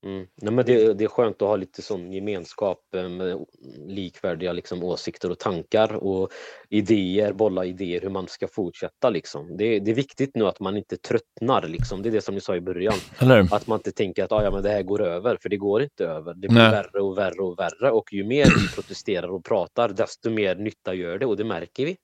Nej, 0.07 0.53
men 0.53 0.65
det, 0.65 0.93
det 0.93 1.03
är 1.03 1.07
skönt 1.07 1.41
att 1.41 1.47
ha 1.47 1.55
lite 1.55 1.81
sån 1.81 2.13
gemenskap 2.13 2.79
eh, 2.95 3.09
med 3.09 3.45
likvärdiga 3.87 4.53
liksom, 4.53 4.83
åsikter 4.83 5.31
och 5.31 5.39
tankar 5.39 5.95
och 5.95 6.31
idéer, 6.69 7.33
bolla 7.33 7.65
idéer 7.65 8.01
hur 8.01 8.09
man 8.09 8.27
ska 8.27 8.47
fortsätta. 8.47 9.09
Liksom. 9.09 9.57
Det, 9.57 9.79
det 9.79 9.91
är 9.91 9.95
viktigt 9.95 10.35
nu 10.35 10.47
att 10.47 10.59
man 10.59 10.77
inte 10.77 10.97
tröttnar. 10.97 11.67
Liksom. 11.67 12.01
Det 12.01 12.09
är 12.09 12.11
det 12.11 12.21
som 12.21 12.35
ni 12.35 12.41
sa 12.41 12.55
i 12.55 12.61
början. 12.61 12.93
Eller? 13.19 13.55
Att 13.55 13.67
man 13.67 13.79
inte 13.79 13.91
tänker 13.91 14.23
att 14.23 14.31
ah, 14.31 14.43
ja, 14.43 14.51
men 14.51 14.63
det 14.63 14.69
här 14.69 14.83
går 14.83 15.01
över, 15.01 15.37
för 15.41 15.49
det 15.49 15.57
går 15.57 15.83
inte 15.83 16.05
över. 16.05 16.33
Det 16.33 16.47
blir 16.47 16.61
Nej. 16.61 16.71
värre 16.71 17.01
och 17.01 17.17
värre 17.17 17.41
och 17.41 17.59
värre 17.59 17.91
och 17.91 18.13
ju 18.13 18.23
mer 18.23 18.45
vi 18.45 18.67
protesterar 18.75 19.27
och 19.27 19.45
pratar 19.45 19.89
desto 19.89 20.29
mer 20.29 20.55
nytta 20.55 20.93
gör 20.93 21.17
det 21.17 21.25
och 21.25 21.37
det 21.37 21.43
märker 21.43 21.85
vi. 21.85 21.97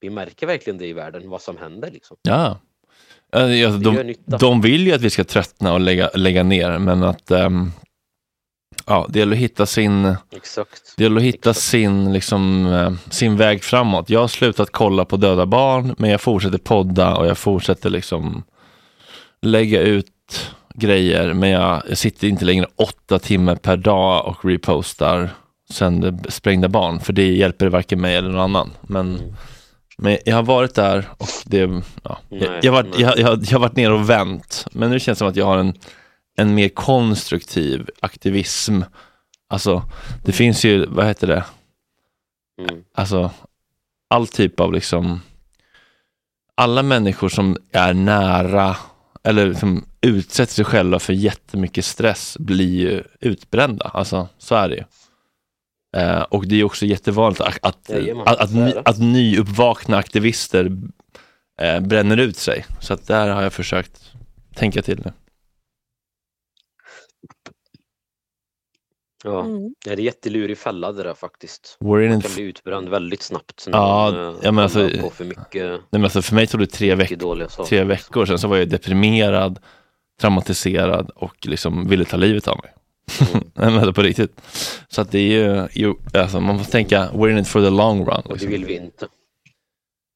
Vi 0.00 0.10
märker 0.10 0.46
verkligen 0.46 0.78
det 0.78 0.86
i 0.86 0.92
världen, 0.92 1.30
vad 1.30 1.42
som 1.42 1.56
händer. 1.56 1.90
Liksom. 1.90 2.16
Ja. 2.22 2.60
Alltså, 3.42 3.90
de, 3.90 4.14
de 4.24 4.60
vill 4.60 4.86
ju 4.86 4.92
att 4.92 5.00
vi 5.00 5.10
ska 5.10 5.24
tröttna 5.24 5.72
och 5.72 5.80
lägga, 5.80 6.10
lägga 6.14 6.42
ner, 6.42 6.78
men 6.78 7.02
att 7.02 7.30
ehm, 7.30 7.72
ja, 8.86 9.06
det 9.08 9.18
gäller 9.18 9.32
att 9.32 9.42
hitta 9.42 9.66
sin, 9.66 10.16
Exakt. 10.36 10.94
det 10.96 11.02
gäller 11.02 11.16
att 11.16 11.22
hitta 11.22 11.50
Exakt. 11.50 11.66
sin, 11.66 12.12
liksom, 12.12 12.66
eh, 12.66 13.10
sin 13.10 13.36
väg 13.36 13.64
framåt. 13.64 14.10
Jag 14.10 14.20
har 14.20 14.28
slutat 14.28 14.68
kolla 14.72 15.04
på 15.04 15.16
döda 15.16 15.46
barn, 15.46 15.94
men 15.98 16.10
jag 16.10 16.20
fortsätter 16.20 16.58
podda 16.58 17.16
och 17.16 17.26
jag 17.26 17.38
fortsätter 17.38 17.90
liksom 17.90 18.42
lägga 19.42 19.80
ut 19.80 20.50
grejer, 20.74 21.32
men 21.34 21.50
jag, 21.50 21.82
jag 21.88 21.98
sitter 21.98 22.28
inte 22.28 22.44
längre 22.44 22.66
åtta 22.76 23.18
timmar 23.18 23.56
per 23.56 23.76
dag 23.76 24.26
och 24.26 24.44
repostar 24.44 25.30
sönder 25.70 26.18
sprängda 26.28 26.68
barn, 26.68 27.00
för 27.00 27.12
det 27.12 27.32
hjälper 27.36 27.66
varken 27.66 28.00
mig 28.00 28.16
eller 28.16 28.28
någon 28.28 28.40
annan. 28.40 28.70
Men 28.82 29.16
Mm. 29.16 29.34
Men 29.98 30.18
jag 30.24 30.36
har 30.36 30.42
varit 30.42 30.74
där 30.74 31.08
och 31.18 31.28
det, 31.44 31.82
ja, 32.02 32.18
Nej, 32.28 32.42
jag, 32.42 32.64
jag, 32.64 32.72
har 32.72 32.82
varit, 32.82 32.98
jag, 32.98 33.18
jag, 33.18 33.44
jag 33.44 33.52
har 33.52 33.58
varit 33.58 33.76
ner 33.76 33.92
och 33.92 34.10
vänt. 34.10 34.66
Men 34.72 34.90
nu 34.90 35.00
känns 35.00 35.16
det 35.16 35.18
som 35.18 35.28
att 35.28 35.36
jag 35.36 35.46
har 35.46 35.58
en, 35.58 35.74
en 36.36 36.54
mer 36.54 36.68
konstruktiv 36.68 37.90
aktivism. 38.00 38.82
Alltså, 39.48 39.82
det 40.24 40.32
finns 40.32 40.64
ju, 40.64 40.86
vad 40.86 41.06
heter 41.06 41.26
det, 41.26 41.44
Mm. 42.60 42.84
alltså 42.94 43.30
all 44.10 44.26
typ 44.26 44.60
av 44.60 44.72
liksom, 44.72 45.20
alla 46.54 46.82
människor 46.82 47.28
som 47.28 47.56
är 47.72 47.94
nära 47.94 48.76
eller 49.24 49.46
liksom 49.46 49.84
utsätter 50.00 50.52
sig 50.52 50.64
själva 50.64 50.98
för 50.98 51.12
jättemycket 51.12 51.84
stress 51.84 52.36
blir 52.40 52.80
ju 52.80 53.02
utbrända. 53.20 53.84
Alltså, 53.94 54.28
så 54.38 54.54
är 54.54 54.68
det 54.68 54.74
ju. 54.74 54.84
Eh, 55.96 56.22
och 56.22 56.46
det 56.46 56.60
är 56.60 56.64
också 56.64 56.86
jättevanligt 56.86 57.40
att, 57.40 57.58
att, 57.62 57.90
att, 57.90 58.40
att, 58.40 58.88
att 58.88 58.98
nyuppvakna 58.98 59.96
aktivister 59.96 60.64
uh, 61.62 61.80
bränner 61.80 62.16
ut 62.16 62.36
sig. 62.36 62.66
Så 62.80 62.94
att 62.94 63.06
där 63.06 63.28
har 63.28 63.42
jag 63.42 63.52
försökt 63.52 64.12
tänka 64.54 64.82
till 64.82 64.96
det. 64.96 65.12
Ja, 69.24 69.44
mm. 69.44 69.74
det 69.84 69.92
är 69.92 69.96
jättelurig 69.96 70.58
fälla 70.58 70.92
det 70.92 71.02
där 71.02 71.14
faktiskt. 71.14 71.76
Man 71.80 72.20
kan 72.20 72.32
bli 72.34 72.42
utbränd 72.42 72.88
väldigt 72.88 73.22
snabbt. 73.22 73.68
Ja, 73.72 74.10
man, 74.12 74.38
ja, 74.42 74.48
eh, 74.48 74.58
alltså, 74.58 74.90
på 75.00 75.10
för, 75.10 75.24
mycket, 75.24 75.70
nej, 75.70 75.80
men 75.90 76.04
alltså 76.04 76.22
för 76.22 76.34
mig 76.34 76.46
tog 76.46 76.60
det 76.60 76.66
tre, 76.66 76.94
veck 76.94 77.12
tre 77.68 77.84
veckor, 77.84 78.26
sen 78.26 78.38
så 78.38 78.48
var 78.48 78.56
jag 78.56 78.68
deprimerad, 78.68 79.58
traumatiserad 80.20 81.10
och 81.10 81.36
liksom 81.46 81.88
ville 81.88 82.04
ta 82.04 82.16
livet 82.16 82.48
av 82.48 82.60
mig. 82.62 82.75
Mm. 83.32 83.50
Men 83.84 83.94
på 83.94 84.02
riktigt. 84.02 84.40
Så 84.88 85.00
att 85.00 85.10
det 85.10 85.18
är 85.18 85.22
ju, 85.22 85.68
ju 85.72 85.94
alltså 86.14 86.40
man 86.40 86.56
måste 86.56 86.72
tänka, 86.72 87.10
we're 87.12 87.30
in 87.30 87.38
it 87.38 87.48
for 87.48 87.60
the 87.60 87.70
long 87.70 87.98
run. 87.98 88.08
Och 88.08 88.22
det 88.24 88.32
Liksom. 88.32 88.50
vill 88.50 88.64
vi 88.64 88.76
inte. 88.76 89.08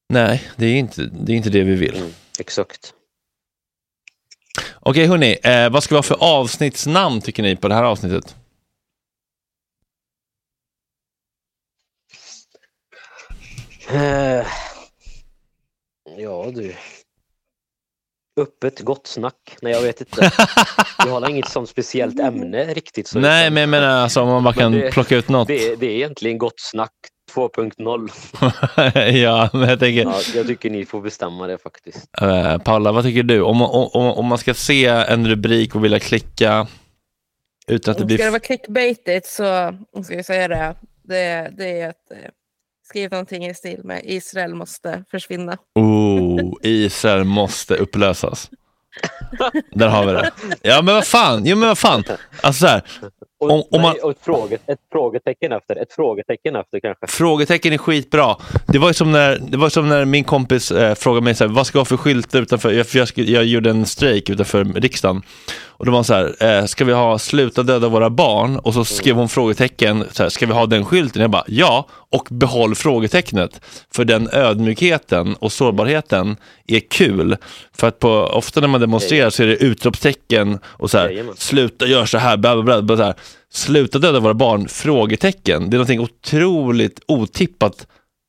Nej, 0.08 0.42
det 0.56 0.66
är 0.66 0.76
inte 0.76 1.02
det, 1.12 1.32
är 1.32 1.36
inte 1.36 1.50
det 1.50 1.62
vi 1.62 1.74
vill. 1.74 1.96
Mm, 1.96 2.10
exakt. 2.38 2.94
Okej 4.80 5.06
hörni, 5.06 5.38
eh, 5.42 5.70
vad 5.70 5.82
ska 5.82 5.94
vi 5.94 5.98
ha 5.98 6.02
för 6.02 6.16
avsnittsnamn 6.20 7.20
tycker 7.20 7.42
ni 7.42 7.56
på 7.56 7.68
det 7.68 7.74
här 7.74 7.84
avsnittet? 7.84 8.36
Eh, 13.90 14.46
ja 16.18 16.50
du. 16.54 16.74
Öppet 18.36 18.80
gott 18.80 19.06
snack. 19.06 19.56
Nej 19.62 19.72
jag 19.72 19.82
vet 19.82 20.00
inte. 20.00 20.30
Jag 20.98 21.06
har 21.20 21.30
inget 21.30 21.48
sånt 21.48 21.68
speciellt 21.68 22.20
ämne 22.20 22.64
riktigt. 22.64 23.08
Så 23.08 23.18
Nej, 23.18 23.42
utan 23.44 23.54
men 23.54 23.60
jag 23.60 23.68
menar 23.70 23.88
alltså 23.88 24.20
om 24.20 24.28
man 24.28 24.44
bara 24.44 24.54
kan 24.54 24.72
det- 24.72 24.90
plocka 24.92 25.16
ut 25.16 25.28
något. 25.28 25.48
det, 25.48 25.76
det 25.80 25.86
är 25.86 25.90
egentligen 25.90 26.38
gott 26.38 26.60
snack 26.60 26.92
2.0. 27.34 28.10
ja, 29.22 29.50
men 29.52 29.68
jag 29.68 29.78
tänker, 29.80 30.02
Ja, 30.02 30.20
jag 30.34 30.46
tycker 30.46 30.70
ni 30.70 30.84
får 30.86 31.00
bestämma 31.00 31.46
det 31.46 31.58
faktiskt. 31.58 32.08
eh, 32.22 32.58
Paula, 32.58 32.92
vad 32.92 33.04
tycker 33.04 33.22
du? 33.22 33.40
Om, 33.42 33.62
om, 33.62 33.88
om, 33.94 34.26
man 34.26 34.38
ska 34.38 34.54
se 34.54 34.86
en 34.86 35.28
rubrik 35.28 35.74
och 35.74 35.84
vilja 35.84 35.98
klicka 35.98 36.66
utan 37.66 37.92
att 37.92 37.98
det 37.98 38.02
Ska 38.02 38.06
blir... 38.06 38.18
det 38.18 38.30
vara 38.30 38.40
clickbaitigt 38.40 39.26
så 39.26 39.74
ska 40.04 40.14
jag 40.14 40.24
säga 40.24 40.48
det. 40.48 40.74
Det, 41.02 41.52
det 41.58 41.80
är 41.80 41.88
att 41.88 41.96
Skriv 42.90 43.10
någonting 43.10 43.46
i 43.46 43.54
stil 43.54 43.80
med 43.84 44.00
Israel 44.04 44.54
måste 44.54 45.04
försvinna. 45.10 45.58
Oh, 45.74 46.52
Israel 46.62 47.24
måste 47.24 47.76
upplösas. 47.76 48.50
Där 49.72 49.88
har 49.88 50.06
vi 50.06 50.12
det. 50.12 50.30
Ja 50.62 50.82
men 50.82 50.94
vad 50.94 51.06
fan, 51.06 51.46
jo 51.46 51.56
men 51.56 51.68
vad 51.68 51.78
fan. 51.78 52.04
Alltså 52.40 52.60
så 52.60 52.66
här, 52.66 52.82
och, 53.40 53.50
Om- 53.50 53.62
om 53.70 53.82
man- 53.82 53.92
nej, 53.92 54.00
och 54.02 54.10
ett, 54.10 54.18
fråge, 54.22 54.54
ett 54.66 54.78
frågetecken 54.92 55.52
efter. 55.52 55.76
Ett 55.76 55.92
frågetecken 55.92 56.56
efter 56.56 56.80
kanske. 56.80 57.06
frågetecken 57.06 57.72
är 57.72 57.78
skitbra. 57.78 58.36
Det 58.66 58.78
var 58.78 58.92
som 58.92 59.12
när, 59.12 59.38
det 59.48 59.56
var 59.56 59.68
som 59.68 59.88
när 59.88 60.04
min 60.04 60.24
kompis 60.24 60.70
eh, 60.70 60.94
frågade 60.94 61.24
mig 61.24 61.34
så 61.34 61.44
här, 61.46 61.52
vad 61.52 61.66
ska 61.66 61.76
jag 61.78 61.80
ha 61.80 61.84
för 61.84 61.96
skyltar 61.96 62.42
utanför, 62.42 62.72
jag, 62.72 62.86
för 62.86 62.98
jag, 62.98 63.08
jag 63.14 63.44
gjorde 63.44 63.70
en 63.70 63.86
strejk 63.86 64.30
utanför 64.30 64.64
riksdagen. 64.64 65.22
Och 65.66 65.84
det 65.86 65.90
var 65.92 66.02
så 66.02 66.14
här, 66.14 66.34
eh, 66.60 66.64
ska 66.64 66.84
vi 66.84 66.92
ha 66.92 67.18
sluta 67.18 67.62
döda 67.62 67.88
våra 67.88 68.10
barn? 68.10 68.56
Och 68.56 68.74
så 68.74 68.84
skrev 68.84 69.16
hon 69.16 69.28
frågetecken, 69.28 70.04
så 70.12 70.22
här, 70.22 70.30
ska 70.30 70.46
vi 70.46 70.52
ha 70.52 70.66
den 70.66 70.84
skylten? 70.84 71.22
Jag 71.22 71.30
bara, 71.30 71.44
ja, 71.46 71.86
och 72.10 72.26
behåll 72.30 72.74
frågetecknet. 72.74 73.60
För 73.94 74.04
den 74.04 74.28
ödmjukheten 74.32 75.34
och 75.34 75.52
sårbarheten 75.52 76.36
är 76.66 76.80
kul. 76.90 77.36
För 77.76 77.88
att 77.88 77.98
på, 77.98 78.08
ofta 78.10 78.60
när 78.60 78.68
man 78.68 78.80
demonstrerar 78.80 79.30
så 79.30 79.42
är 79.42 79.46
det 79.46 79.56
utropstecken 79.56 80.58
och 80.64 80.90
så 80.90 80.98
här, 80.98 81.26
sluta 81.36 81.86
gör 81.86 82.04
så 82.04 82.18
här, 82.18 82.36
bla 82.36 82.54
bla 82.54 82.62
bla. 82.62 82.82
bla 82.82 82.96
så 82.96 83.02
här, 83.02 83.14
sluta 83.48 83.98
döda 83.98 84.20
våra 84.20 84.34
barn? 84.34 84.68
Frågetecken. 84.68 85.70
Det 85.70 85.74
är 85.74 85.78
någonting 85.78 86.00
otroligt 86.00 87.00
otippat 87.08 87.86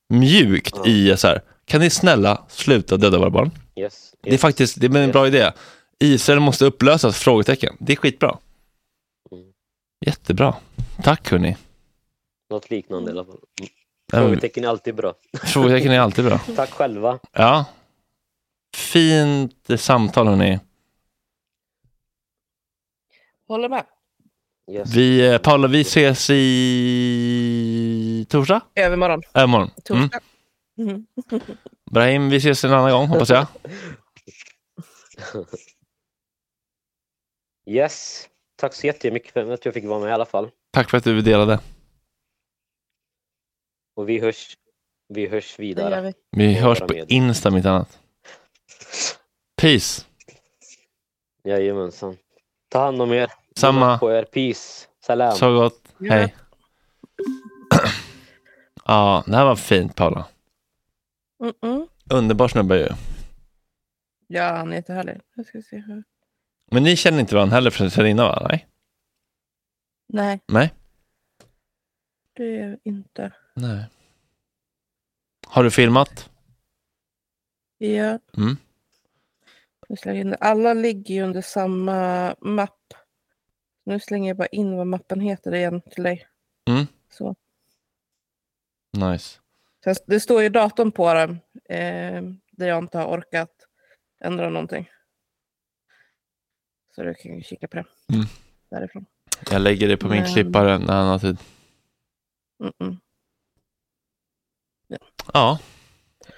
mjukt 0.09 0.75
Ja. 0.77 0.85
i 0.85 1.17
så 1.17 1.27
här, 1.27 1.41
kan 1.65 1.81
ni 1.81 1.89
snälla 1.89 2.43
sluta 2.47 2.97
döda 2.97 3.17
våra 3.17 3.29
barn? 3.29 3.51
Yes, 3.75 4.13
Det 4.21 4.29
är 4.29 4.33
yes. 4.33 4.41
faktiskt 4.41 4.81
det 4.81 4.87
är 4.87 4.95
en 4.97 5.11
bra 5.11 5.27
idé. 5.27 5.51
Israel 5.99 6.39
måste 6.39 6.65
upplösas? 6.65 7.19
Frågetecken. 7.19 7.75
Det 7.79 7.93
är 7.93 7.97
skitbra. 7.97 8.37
Mm. 9.31 9.45
Jättebra. 10.05 10.55
Tack 11.03 11.31
hörni. 11.31 11.57
Något 12.49 12.69
liknande 12.69 13.11
i 13.11 13.13
alla 13.13 13.25
fall. 13.25 13.39
Mm. 13.59 13.71
Mm. 14.13 14.25
Frågetecken 14.29 14.63
är 14.63 14.67
alltid 14.67 14.95
bra. 14.95 15.13
Frågetecken 15.43 15.91
är 15.91 15.99
alltid 15.99 16.25
bra. 16.25 16.37
Tack 16.55 16.69
själva. 16.71 17.19
Ja. 17.31 17.65
Fint 18.75 19.67
samtal 19.77 20.27
hörni. 20.27 20.59
Håller 23.47 23.69
med. 23.69 23.85
Yes. 24.71 24.95
Vi, 24.95 25.27
eh, 25.27 25.37
Paula, 25.37 25.67
vi 25.67 25.81
ses 25.81 26.29
i 26.29 28.25
torsdag? 28.29 28.61
Övermorgon. 28.75 29.21
Imorgon. 29.37 29.71
Mm. 29.89 30.09
Torsdag. 30.09 30.19
Mm. 30.77 31.05
Brahim, 31.91 32.29
vi 32.29 32.37
ses 32.37 32.63
en 32.63 32.73
annan 32.73 32.91
gång 32.91 33.07
hoppas 33.07 33.29
jag. 33.29 33.47
Yes. 37.65 38.27
Tack 38.55 38.73
så 38.73 38.87
jättemycket 38.87 39.33
för 39.33 39.51
att 39.51 39.65
jag 39.65 39.73
fick 39.73 39.85
vara 39.85 39.99
med 39.99 40.09
i 40.09 40.11
alla 40.11 40.25
fall. 40.25 40.51
Tack 40.71 40.89
för 40.89 40.97
att 40.97 41.03
du 41.03 41.21
delade. 41.21 41.59
Och 43.95 44.09
vi 44.09 44.19
hörs, 44.19 44.57
vi 45.07 45.27
hörs 45.27 45.59
vidare. 45.59 46.01
vi. 46.01 46.13
Vi 46.31 46.53
hörs 46.53 46.79
på. 46.79 46.93
Insta 47.07 47.51
mitt 47.51 47.65
annat. 47.65 47.99
Peace. 49.61 50.05
Jajamensan. 51.43 52.17
Ta 52.69 52.79
hand 52.79 53.01
om 53.01 53.13
er. 53.13 53.31
Samma. 53.61 53.97
På 53.97 54.11
er. 54.11 54.23
Peace. 54.23 54.87
Salam. 54.99 55.35
Så 55.35 55.53
gott. 55.53 55.93
Hej. 56.09 56.35
Ja, 58.85 59.23
det 59.27 59.35
här 59.35 59.45
var 59.45 59.55
fint 59.55 59.95
Paula. 59.95 60.25
Mm-mm. 61.43 61.87
Underbar 62.13 62.47
snubbe 62.47 62.77
ju. 62.77 62.89
Ja, 64.27 64.43
han 64.43 64.71
är 64.71 64.75
jättehärlig. 64.75 65.21
Jag 65.35 65.45
ska 65.45 65.61
se 65.61 65.77
hur. 65.77 66.03
Men 66.71 66.83
ni 66.83 66.95
känner 66.95 67.19
inte 67.19 67.35
varandra 67.35 67.55
heller 67.55 67.89
sen 67.89 68.07
innan 68.07 68.27
va? 68.27 68.47
Nej? 68.49 68.67
Nej, 70.07 70.39
Nej? 70.47 70.73
det 72.33 72.59
är 72.59 72.79
inte. 72.83 73.31
Nej. 73.53 73.85
Har 75.47 75.63
du 75.63 75.71
filmat? 75.71 76.29
Ja. 77.77 78.19
Mm. 78.37 78.57
Alla 80.39 80.73
ligger 80.73 81.15
ju 81.15 81.21
under 81.21 81.41
samma 81.41 82.35
mapp. 82.39 82.93
Nu 83.83 83.99
slänger 83.99 84.27
jag 84.29 84.37
bara 84.37 84.47
in 84.47 84.77
vad 84.77 84.87
mappen 84.87 85.21
heter 85.21 85.53
igen 85.55 85.81
till 85.81 86.03
dig. 86.03 86.27
Mm. 86.69 86.85
Så. 87.09 87.35
Nice. 88.97 89.39
Det 90.05 90.19
står 90.19 90.41
ju 90.41 90.49
datum 90.49 90.91
på 90.91 91.13
den. 91.13 91.31
Eh, 91.69 92.21
där 92.51 92.67
jag 92.67 92.77
inte 92.83 92.97
har 92.97 93.07
orkat 93.17 93.51
ändra 94.23 94.49
någonting. 94.49 94.89
Så 96.95 97.03
du 97.03 97.13
kan 97.13 97.35
ju 97.37 97.43
kika 97.43 97.67
på 97.67 97.75
det. 97.75 97.85
Mm. 98.13 98.25
Därifrån. 98.69 99.05
Jag 99.51 99.61
lägger 99.61 99.87
det 99.87 99.97
på 99.97 100.07
min 100.07 100.21
Men- 100.23 100.33
klippare 100.33 100.69
han 100.69 101.07
har 101.07 101.19
tid. 101.19 101.37
Mm-mm. 102.63 102.97
Ja. 105.33 105.59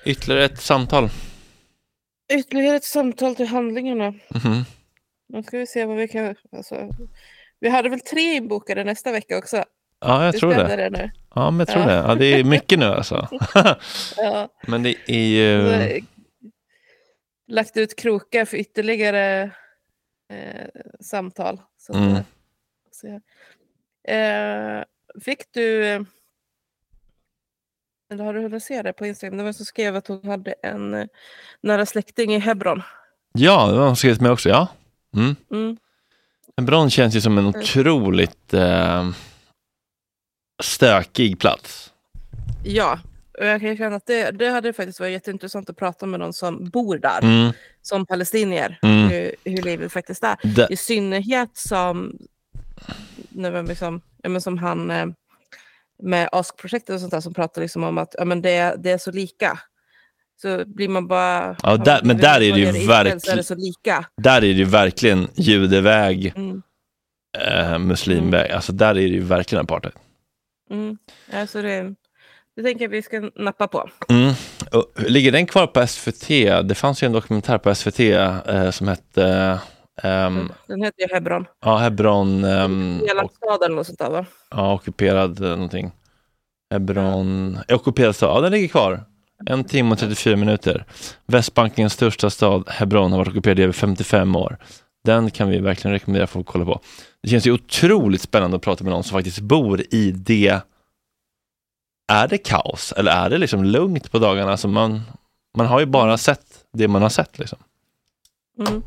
Ytterligare 0.05 0.45
ett 0.45 0.61
samtal. 0.61 1.09
Ytterligare 2.33 2.75
ett 2.75 2.83
samtal 2.83 3.35
till 3.35 3.47
handlingarna. 3.47 4.09
Mhm. 4.11 4.63
Nu 5.27 5.43
ska 5.43 5.57
vi 5.57 5.67
se 5.67 5.85
vad 5.85 5.97
vi 5.97 6.07
kan... 6.07 6.35
Alltså, 6.51 6.89
vi 7.59 7.69
hade 7.69 7.89
väl 7.89 7.99
tre 7.99 8.21
inbokade 8.35 8.83
nästa 8.83 9.11
vecka 9.11 9.37
också. 9.37 9.63
Ja, 9.99 10.25
jag 10.25 10.37
tror 10.37 10.53
det. 10.53 10.75
det 10.75 10.89
nu? 10.89 11.11
Ja, 11.35 11.51
men 11.51 11.59
jag 11.59 11.67
tror 11.67 11.81
Ja. 11.83 11.87
det. 11.89 11.93
Ja, 12.07 12.15
det 12.15 12.25
är 12.25 12.43
mycket 12.43 12.79
nu 12.79 12.85
alltså. 12.85 13.27
Ja. 14.17 14.49
men 14.67 14.83
det 14.83 14.95
är 15.07 15.27
ju... 15.27 15.67
Eh, 15.69 16.03
Lagt 17.47 17.77
ut 17.77 17.95
krokar 17.95 18.45
för 18.45 18.57
ytterligare 18.57 19.41
eh, 20.29 20.67
samtal. 21.01 21.61
Så 21.77 21.91
att, 21.93 21.97
Mm. 21.99 22.13
eh, 22.15 22.21
se. 22.91 23.19
Eh, 24.13 24.83
fick 25.23 25.43
du... 25.53 25.85
eh, 25.87 26.01
Eller 28.11 28.23
har 28.23 28.33
du 28.33 28.41
hunnit 28.41 28.63
se 28.63 28.81
det 28.81 28.93
på 28.93 29.05
Instagram? 29.05 29.37
Det 29.37 29.43
var 29.43 29.47
en 29.47 29.53
som 29.53 29.65
skrev 29.65 29.95
att 29.95 30.07
hon 30.07 30.27
hade 30.27 30.53
en 30.63 30.93
eh, 30.93 31.05
nära 31.61 31.85
släkting 31.85 32.33
i 32.35 32.39
Hebron. 32.39 32.81
Ja, 33.33 33.67
det 33.71 33.77
har 33.77 33.85
hon 33.87 33.95
skrivit 33.95 34.21
med 34.21 34.31
också. 34.31 34.49
Ja. 34.49 34.67
Mm. 35.15 35.35
Mm. 35.51 35.77
Hebron 36.57 36.89
känns 36.89 37.15
ju 37.15 37.21
som 37.21 37.37
en 37.37 37.45
otroligt 37.45 38.53
eh, 38.53 39.09
stökig 40.63 41.39
plats. 41.39 41.93
Ja, 42.65 42.99
och 43.39 43.45
jag 43.45 43.61
kan 43.61 43.77
känna 43.77 43.95
att 43.95 44.05
det, 44.05 44.31
det 44.31 44.49
hade 44.49 44.73
faktiskt 44.73 44.99
varit 44.99 45.11
jätteintressant 45.11 45.69
att 45.69 45.77
prata 45.77 46.05
med 46.05 46.19
någon 46.19 46.33
som 46.33 46.69
bor 46.69 46.97
där, 46.97 47.19
Mm. 47.23 47.51
som 47.81 48.05
palestinier, 48.05 48.79
Mm. 48.81 49.07
hur, 49.09 49.31
hur 49.43 49.61
livet 49.61 49.91
faktiskt 49.91 50.23
är. 50.23 50.35
Det, 50.43 50.67
I 50.69 50.77
synnerhet 50.77 51.57
som, 51.57 52.17
men 53.29 53.65
liksom, 53.65 54.01
ja, 54.23 54.29
men 54.29 54.41
som 54.41 54.57
han 54.57 54.91
eh, 54.91 55.05
med 56.03 56.29
ASK-projektet 56.31 56.93
och 56.93 56.99
sånt 56.99 57.11
där 57.11 57.21
som 57.21 57.33
pratar 57.33 57.61
liksom 57.61 57.83
om 57.83 57.97
att 57.97 58.15
ja, 58.17 58.25
men 58.25 58.41
det, 58.41 58.75
det 58.83 58.91
är 58.91 58.97
så 58.97 59.11
lika. 59.11 59.59
Så 60.41 60.63
blir 60.65 60.87
man 60.89 61.07
bara... 61.07 61.55
Ja, 61.63 61.77
där- 61.77 62.01
men 62.03 62.17
där 62.17 62.35
är 62.41 62.53
det 62.53 62.59
ju 62.59 62.87
verkligen- 62.87 63.43
där 64.21 64.37
är 64.37 64.41
det 64.41 64.47
ju 64.47 64.63
verkligen 64.65 65.27
judeväg, 65.35 66.33
Mm. 66.35 66.61
eh, 67.47 67.79
muslimväg. 67.79 68.51
Alltså 68.51 68.71
där 68.71 68.89
är 68.89 68.93
det 68.93 69.01
ju 69.01 69.19
verkligen 69.23 69.61
apartheid. 69.63 69.93
Mm. 70.69 70.97
Alltså 71.33 71.61
det, 71.61 71.95
det 72.55 72.63
tänker 72.63 72.85
jag 72.85 72.89
vi 72.89 73.01
ska 73.01 73.29
nappa 73.35 73.67
på. 73.67 73.89
Mm. 74.09 74.33
Och, 74.71 74.91
ligger 75.09 75.31
den 75.31 75.45
kvar 75.45 75.67
på 75.67 75.87
SVT? 75.87 76.27
Det 76.63 76.75
fanns 76.75 77.03
ju 77.03 77.05
en 77.05 77.11
dokumentär 77.11 77.57
på 77.57 77.75
SVT 77.75 77.99
eh, 77.99 78.71
som 78.71 78.87
hette 78.87 79.59
Ehm, 80.03 80.51
Den 80.67 80.83
heter 80.83 81.01
ju 81.07 81.13
Hebron. 81.13 81.45
ja, 81.65 81.77
Hebron, 81.77 82.43
ehm, 82.43 83.01
Hela 83.07 83.23
och, 83.23 83.31
staden 83.31 83.71
eller 83.71 83.83
sånt 83.83 83.99
där 83.99 84.09
va? 84.09 84.25
ja, 84.49 84.73
ockuperad 84.73 85.41
eh, 85.43 85.49
någonting. 85.49 85.91
Hebron, 86.73 87.59
ockuperad 87.69 88.15
stad, 88.15 88.29
ja 88.37 88.41
den 88.41 88.51
ligger 88.51 88.67
kvar. 88.67 89.03
En 89.45 89.63
timme 89.63 89.91
och 89.91 89.99
34 89.99 90.35
minuter. 90.35 90.85
Västbankens 91.25 91.93
största 91.93 92.29
stad, 92.29 92.63
Hebron, 92.67 93.11
har 93.11 93.19
varit 93.19 93.27
ockuperad 93.27 93.59
i 93.59 93.63
över 93.63 93.73
55 93.73 94.35
år. 94.35 94.57
Den 95.03 95.31
kan 95.31 95.49
vi 95.49 95.59
verkligen 95.59 95.93
rekommendera 95.93 96.27
folk 96.27 96.47
att 96.47 96.51
kolla 96.51 96.65
på. 96.65 96.81
Det 97.23 97.29
känns 97.29 97.47
ju 97.47 97.51
otroligt 97.51 98.21
spännande 98.21 98.57
att 98.57 98.63
prata 98.63 98.83
med 98.83 98.91
någon 98.93 99.03
som 99.03 99.17
faktiskt 99.17 99.39
bor 99.39 99.81
i 99.89 100.11
det. 100.11 100.59
Är 102.07 102.27
det 102.27 102.37
kaos 102.37 102.93
eller 102.97 103.11
är 103.11 103.29
det 103.29 103.37
liksom 103.37 103.63
lugnt 103.63 104.11
på 104.11 104.19
dagarna? 104.19 104.51
Alltså 104.51 104.67
man, 104.67 105.01
man 105.57 105.67
har 105.67 105.79
ju 105.79 105.85
bara 105.85 106.17
sett 106.17 106.45
det 106.73 106.87
man 106.87 107.01
har 107.01 107.09
sett. 107.09 107.39
Liksom. 107.39 107.59
Mm. 108.59 108.83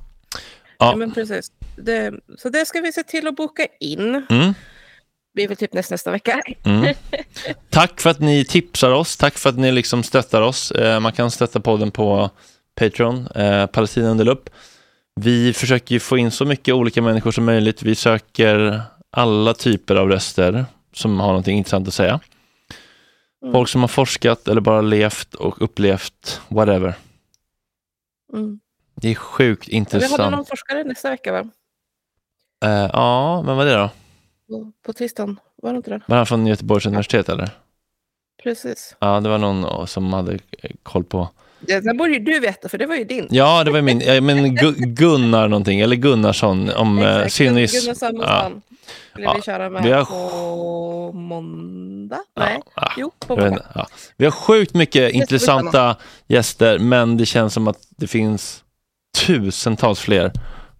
Ja. 0.78 0.90
Ja. 0.90 0.96
men 0.96 1.12
precis. 1.12 1.52
Det, 1.76 2.14
så 2.38 2.48
det 2.48 2.66
ska 2.66 2.80
vi 2.80 2.92
se 2.92 3.02
till 3.02 3.26
att 3.26 3.36
boka 3.36 3.66
in. 3.80 4.26
Mm. 4.30 4.54
Är 5.36 5.48
väl 5.48 5.56
typ 5.56 5.72
näst, 5.72 5.90
nästa 5.90 6.10
vecka. 6.10 6.42
Mm. 6.64 6.94
Tack 7.70 8.00
för 8.00 8.10
att 8.10 8.20
ni 8.20 8.44
tipsar 8.44 8.90
oss. 8.90 9.16
Tack 9.16 9.38
för 9.38 9.50
att 9.50 9.58
ni 9.58 9.72
liksom 9.72 10.02
stöttar 10.02 10.42
oss. 10.42 10.70
Eh, 10.70 11.00
man 11.00 11.12
kan 11.12 11.30
stötta 11.30 11.60
podden 11.60 11.90
på 11.90 12.30
Patreon, 12.80 13.26
eh, 13.34 13.66
Palestina 13.66 14.08
under 14.08 14.24
lupp. 14.24 14.50
Vi 15.20 15.52
försöker 15.52 15.94
ju 15.94 16.00
få 16.00 16.18
in 16.18 16.30
så 16.30 16.44
mycket 16.44 16.74
olika 16.74 17.02
människor 17.02 17.30
som 17.30 17.44
möjligt. 17.44 17.82
Vi 17.82 17.94
söker 17.94 18.82
alla 19.10 19.54
typer 19.54 19.96
av 19.96 20.08
röster 20.08 20.66
som 20.92 21.20
har 21.20 21.28
någonting 21.28 21.58
intressant 21.58 21.88
att 21.88 21.94
säga. 21.94 22.20
Mm. 23.42 23.52
Folk 23.52 23.68
som 23.68 23.80
har 23.80 23.88
forskat 23.88 24.48
eller 24.48 24.60
bara 24.60 24.80
levt 24.80 25.34
och 25.34 25.62
upplevt 25.62 26.40
whatever. 26.48 26.94
Mm. 28.32 28.60
Det 29.00 29.08
är 29.10 29.14
sjukt 29.14 29.68
Ja, 29.68 29.70
Vi 29.70 29.76
har 29.76 29.80
intressant. 29.80 30.30
någon 30.36 30.44
forskare 30.46 30.84
nästa 30.84 31.10
vecka 31.10 31.32
va? 31.32 31.44
Eh, 32.64 32.90
ja, 32.92 33.42
men 33.42 33.56
vad 33.56 33.68
är 33.68 33.70
det 33.76 33.78
då? 33.82 33.90
På- 34.86 34.92
tisdagen, 34.92 35.40
var 35.62 35.72
det 35.72 35.76
inte 35.76 35.90
det? 35.90 36.00
Var 36.06 36.16
han 36.16 36.26
från 36.26 36.46
Göteborgs 36.46 36.86
universitet 36.86 37.28
eller? 37.28 37.50
Precis. 38.42 38.96
Ja, 38.98 39.20
det 39.20 39.28
var 39.28 39.38
någon 39.38 39.86
som 39.86 40.12
hade 40.12 40.32
eh, 40.32 40.70
koll 40.82 41.04
på 41.04 41.28
Det 41.60 41.80
där 41.80 41.94
borde 41.94 42.12
ju 42.12 42.18
du 42.18 42.40
veta, 42.40 42.68
för 42.68 42.78
det 42.78 42.86
var 42.86 42.94
ju 42.96 43.04
din. 43.04 43.26
Ja, 43.30 43.64
det 43.64 43.70
var 43.70 43.80
min, 43.82 43.98
men 43.98 44.58
Gu- 44.58 44.74
Gunnar 44.86 45.48
någonting, 45.48 45.80
eller 45.80 45.96
Gunnarsson 45.96 46.70
om 46.70 46.98
eh, 46.98 47.16
Exakt, 47.16 47.32
Synis. 47.32 47.82
Gunnar 47.82 47.94
Samuelsson 47.94 48.62
skulle 49.10 49.24
Ja. 49.26 49.34
vi 49.36 49.42
köra 49.42 49.70
med 49.70 49.82
Vi 49.82 49.90
har- 49.92 50.04
på 50.04 51.12
måndag? 51.12 52.18
Nej, 52.36 52.60
Ja, 52.76 52.92
jo, 52.96 53.10
på 53.26 53.36
måndag. 53.36 53.66
ja. 53.74 53.86
Vi 54.16 54.24
har 54.24 54.32
sjukt 54.32 54.74
mycket 54.74 55.12
intressanta 55.12 55.96
gäster, 56.26 56.78
men 56.78 57.16
det 57.16 57.26
känns 57.26 57.54
som 57.54 57.68
att 57.68 57.78
det 57.96 58.06
finns 58.06 58.64
tusentals 59.26 60.00
fler. 60.00 60.32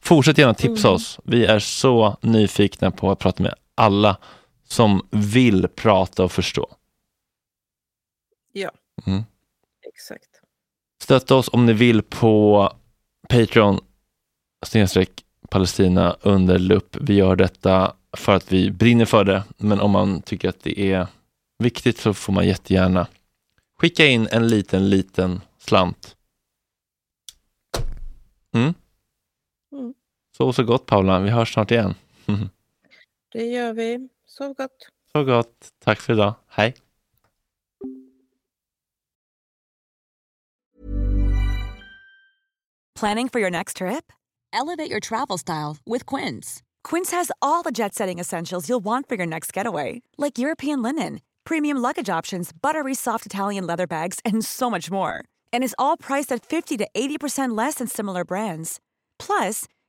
Fortsätt 0.07 0.39
gärna 0.39 0.55
tipsa 0.55 0.89
Mm. 0.89 0.95
oss. 0.95 1.20
Vi 1.24 1.47
är 1.47 1.59
så 1.59 2.16
nyfikna 2.20 2.91
på 2.91 3.11
att 3.11 3.19
prata 3.19 3.43
med 3.43 3.55
alla 3.74 4.16
som 4.65 5.07
vill 5.11 5.69
prata 5.69 6.24
och 6.24 6.33
förstå. 6.33 6.77
Ja, 8.53 8.70
Mm. 9.07 9.23
exakt. 9.95 10.28
Stötta 11.03 11.35
oss 11.35 11.49
om 11.53 11.66
ni 11.66 11.73
vill 11.73 12.03
på 12.03 12.73
Patreon 13.28 13.81
snedstreck 14.66 15.24
Palestina 15.51 16.16
under 16.23 16.59
lupp. 16.59 16.97
Vi 17.01 17.15
gör 17.15 17.37
detta 17.37 17.95
för 18.16 18.35
att 18.35 18.53
vi 18.53 18.70
brinner 18.70 19.05
för 19.05 19.24
det, 19.24 19.45
men 19.57 19.81
om 19.81 19.91
man 19.91 20.23
tycker 20.23 20.49
att 20.49 20.62
det 20.62 20.81
är 20.81 21.07
viktigt 21.59 21.99
så 21.99 22.15
får 22.15 22.33
man 22.33 22.47
jättegärna 22.47 23.07
skicka 23.81 24.07
in 24.07 24.28
en 24.33 24.49
liten, 24.49 24.91
liten 24.91 25.41
slant. 25.59 26.16
Mm. 28.55 28.74
Mm. 30.40 30.52
Så 30.52 30.52
så 30.52 30.64
gott 30.64 30.86
Paula, 30.86 31.20
vi 31.20 31.30
hörs 31.30 31.52
snart 31.52 31.70
igen. 31.70 31.94
Det 33.32 33.44
gör 33.46 33.72
vi. 33.72 34.08
Sov 34.26 34.54
gott. 34.54 34.88
Så 35.12 35.24
gott, 35.24 35.72
tack 35.84 36.00
för 36.00 36.12
idag, 36.12 36.34
hej. 36.48 36.74
Planning 43.00 43.28
for 43.28 43.40
your 43.40 43.50
next 43.50 43.76
trip? 43.76 44.12
Elevate 44.52 44.90
your 44.90 45.00
travel 45.00 45.38
style 45.38 45.76
with 45.84 46.06
Quince. 46.06 46.62
Quince 46.82 47.10
has 47.16 47.30
all 47.42 47.62
the 47.62 47.70
jet 47.70 47.94
setting 47.94 48.18
essentials 48.18 48.68
you'll 48.68 48.84
want 48.84 49.08
for 49.08 49.16
your 49.16 49.26
next 49.26 49.52
getaway, 49.52 50.00
like 50.16 50.38
European 50.38 50.82
linen, 50.82 51.20
premium 51.44 51.76
luggage 51.76 52.08
options, 52.18 52.52
buttery 52.62 52.94
soft 52.94 53.26
Italian 53.26 53.66
leather 53.66 53.86
bags, 53.86 54.20
and 54.24 54.44
so 54.44 54.70
much 54.70 54.90
more. 54.90 55.24
And 55.52 55.62
is 55.64 55.74
all 55.78 55.96
priced 55.98 56.32
at 56.32 56.46
50 56.46 56.78
to 56.78 56.88
80% 56.96 57.56
less 57.56 57.74
than 57.76 57.86
similar 57.88 58.24
brands. 58.24 58.80
Plus, 59.18 59.64